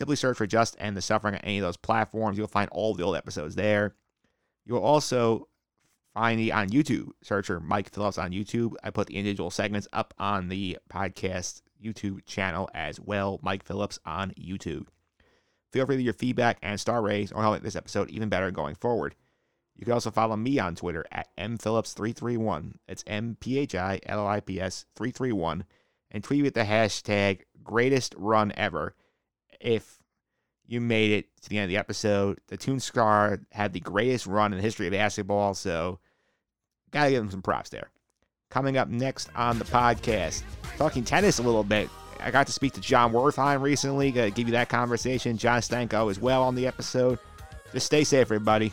Simply 0.00 0.16
search 0.16 0.38
for 0.38 0.46
Just 0.46 0.76
End 0.78 0.96
the 0.96 1.02
Suffering 1.02 1.34
on 1.34 1.42
any 1.42 1.58
of 1.58 1.62
those 1.62 1.76
platforms. 1.76 2.38
You'll 2.38 2.46
find 2.46 2.70
all 2.70 2.94
the 2.94 3.02
old 3.02 3.16
episodes 3.16 3.54
there. 3.54 3.94
You'll 4.64 4.82
also 4.82 5.46
find 6.14 6.40
me 6.40 6.50
on 6.50 6.70
YouTube. 6.70 7.10
Search 7.22 7.48
for 7.48 7.60
Mike 7.60 7.92
Phillips 7.92 8.16
on 8.16 8.30
YouTube. 8.30 8.72
I 8.82 8.88
put 8.88 9.08
the 9.08 9.16
individual 9.16 9.50
segments 9.50 9.86
up 9.92 10.14
on 10.18 10.48
the 10.48 10.78
podcast 10.90 11.60
YouTube 11.84 12.24
channel 12.24 12.70
as 12.72 12.98
well. 12.98 13.40
Mike 13.42 13.62
Phillips 13.62 13.98
on 14.06 14.30
YouTube. 14.40 14.86
Feel 15.70 15.84
free 15.84 15.98
to 15.98 16.02
your 16.02 16.14
feedback 16.14 16.56
and 16.62 16.80
star 16.80 17.02
ratings 17.02 17.30
or 17.30 17.42
help 17.42 17.56
make 17.56 17.62
this 17.62 17.76
episode 17.76 18.08
even 18.08 18.30
better 18.30 18.50
going 18.50 18.76
forward. 18.76 19.14
You 19.76 19.84
can 19.84 19.92
also 19.92 20.10
follow 20.10 20.34
me 20.34 20.58
on 20.58 20.76
Twitter 20.76 21.04
at 21.12 21.28
mphillips331. 21.36 22.72
It's 22.88 23.04
M 23.06 23.36
P 23.38 23.58
H 23.58 23.74
I 23.74 24.00
L 24.06 24.20
L 24.20 24.26
I 24.26 24.40
P 24.40 24.62
S 24.62 24.86
331. 24.96 25.64
And 26.10 26.24
tweet 26.24 26.42
with 26.42 26.54
the 26.54 26.64
hashtag 26.64 27.42
greatest 27.62 28.14
run 28.16 28.50
ever 28.56 28.94
if 29.60 30.00
you 30.66 30.80
made 30.80 31.10
it 31.10 31.26
to 31.42 31.48
the 31.48 31.58
end 31.58 31.64
of 31.64 31.68
the 31.68 31.76
episode. 31.76 32.38
The 32.46 32.56
Tune 32.56 32.80
Squad 32.80 33.44
had 33.50 33.72
the 33.72 33.80
greatest 33.80 34.26
run 34.26 34.52
in 34.52 34.58
the 34.58 34.62
history 34.62 34.86
of 34.86 34.92
basketball, 34.92 35.54
so 35.54 35.98
gotta 36.92 37.10
give 37.10 37.22
him 37.22 37.30
some 37.30 37.42
props 37.42 37.70
there. 37.70 37.90
Coming 38.50 38.76
up 38.76 38.88
next 38.88 39.30
on 39.34 39.58
the 39.58 39.64
podcast, 39.64 40.42
talking 40.76 41.04
tennis 41.04 41.38
a 41.38 41.42
little 41.42 41.64
bit. 41.64 41.88
I 42.20 42.30
got 42.30 42.46
to 42.46 42.52
speak 42.52 42.74
to 42.74 42.80
Jon 42.80 43.12
Wertheim 43.12 43.62
recently. 43.62 44.12
To 44.12 44.30
give 44.30 44.46
you 44.46 44.52
that 44.52 44.68
conversation. 44.68 45.36
John 45.36 45.60
Stanko 45.60 46.10
as 46.10 46.20
well 46.20 46.42
on 46.42 46.54
the 46.54 46.66
episode. 46.66 47.18
Just 47.72 47.86
stay 47.86 48.04
safe, 48.04 48.26
everybody. 48.26 48.72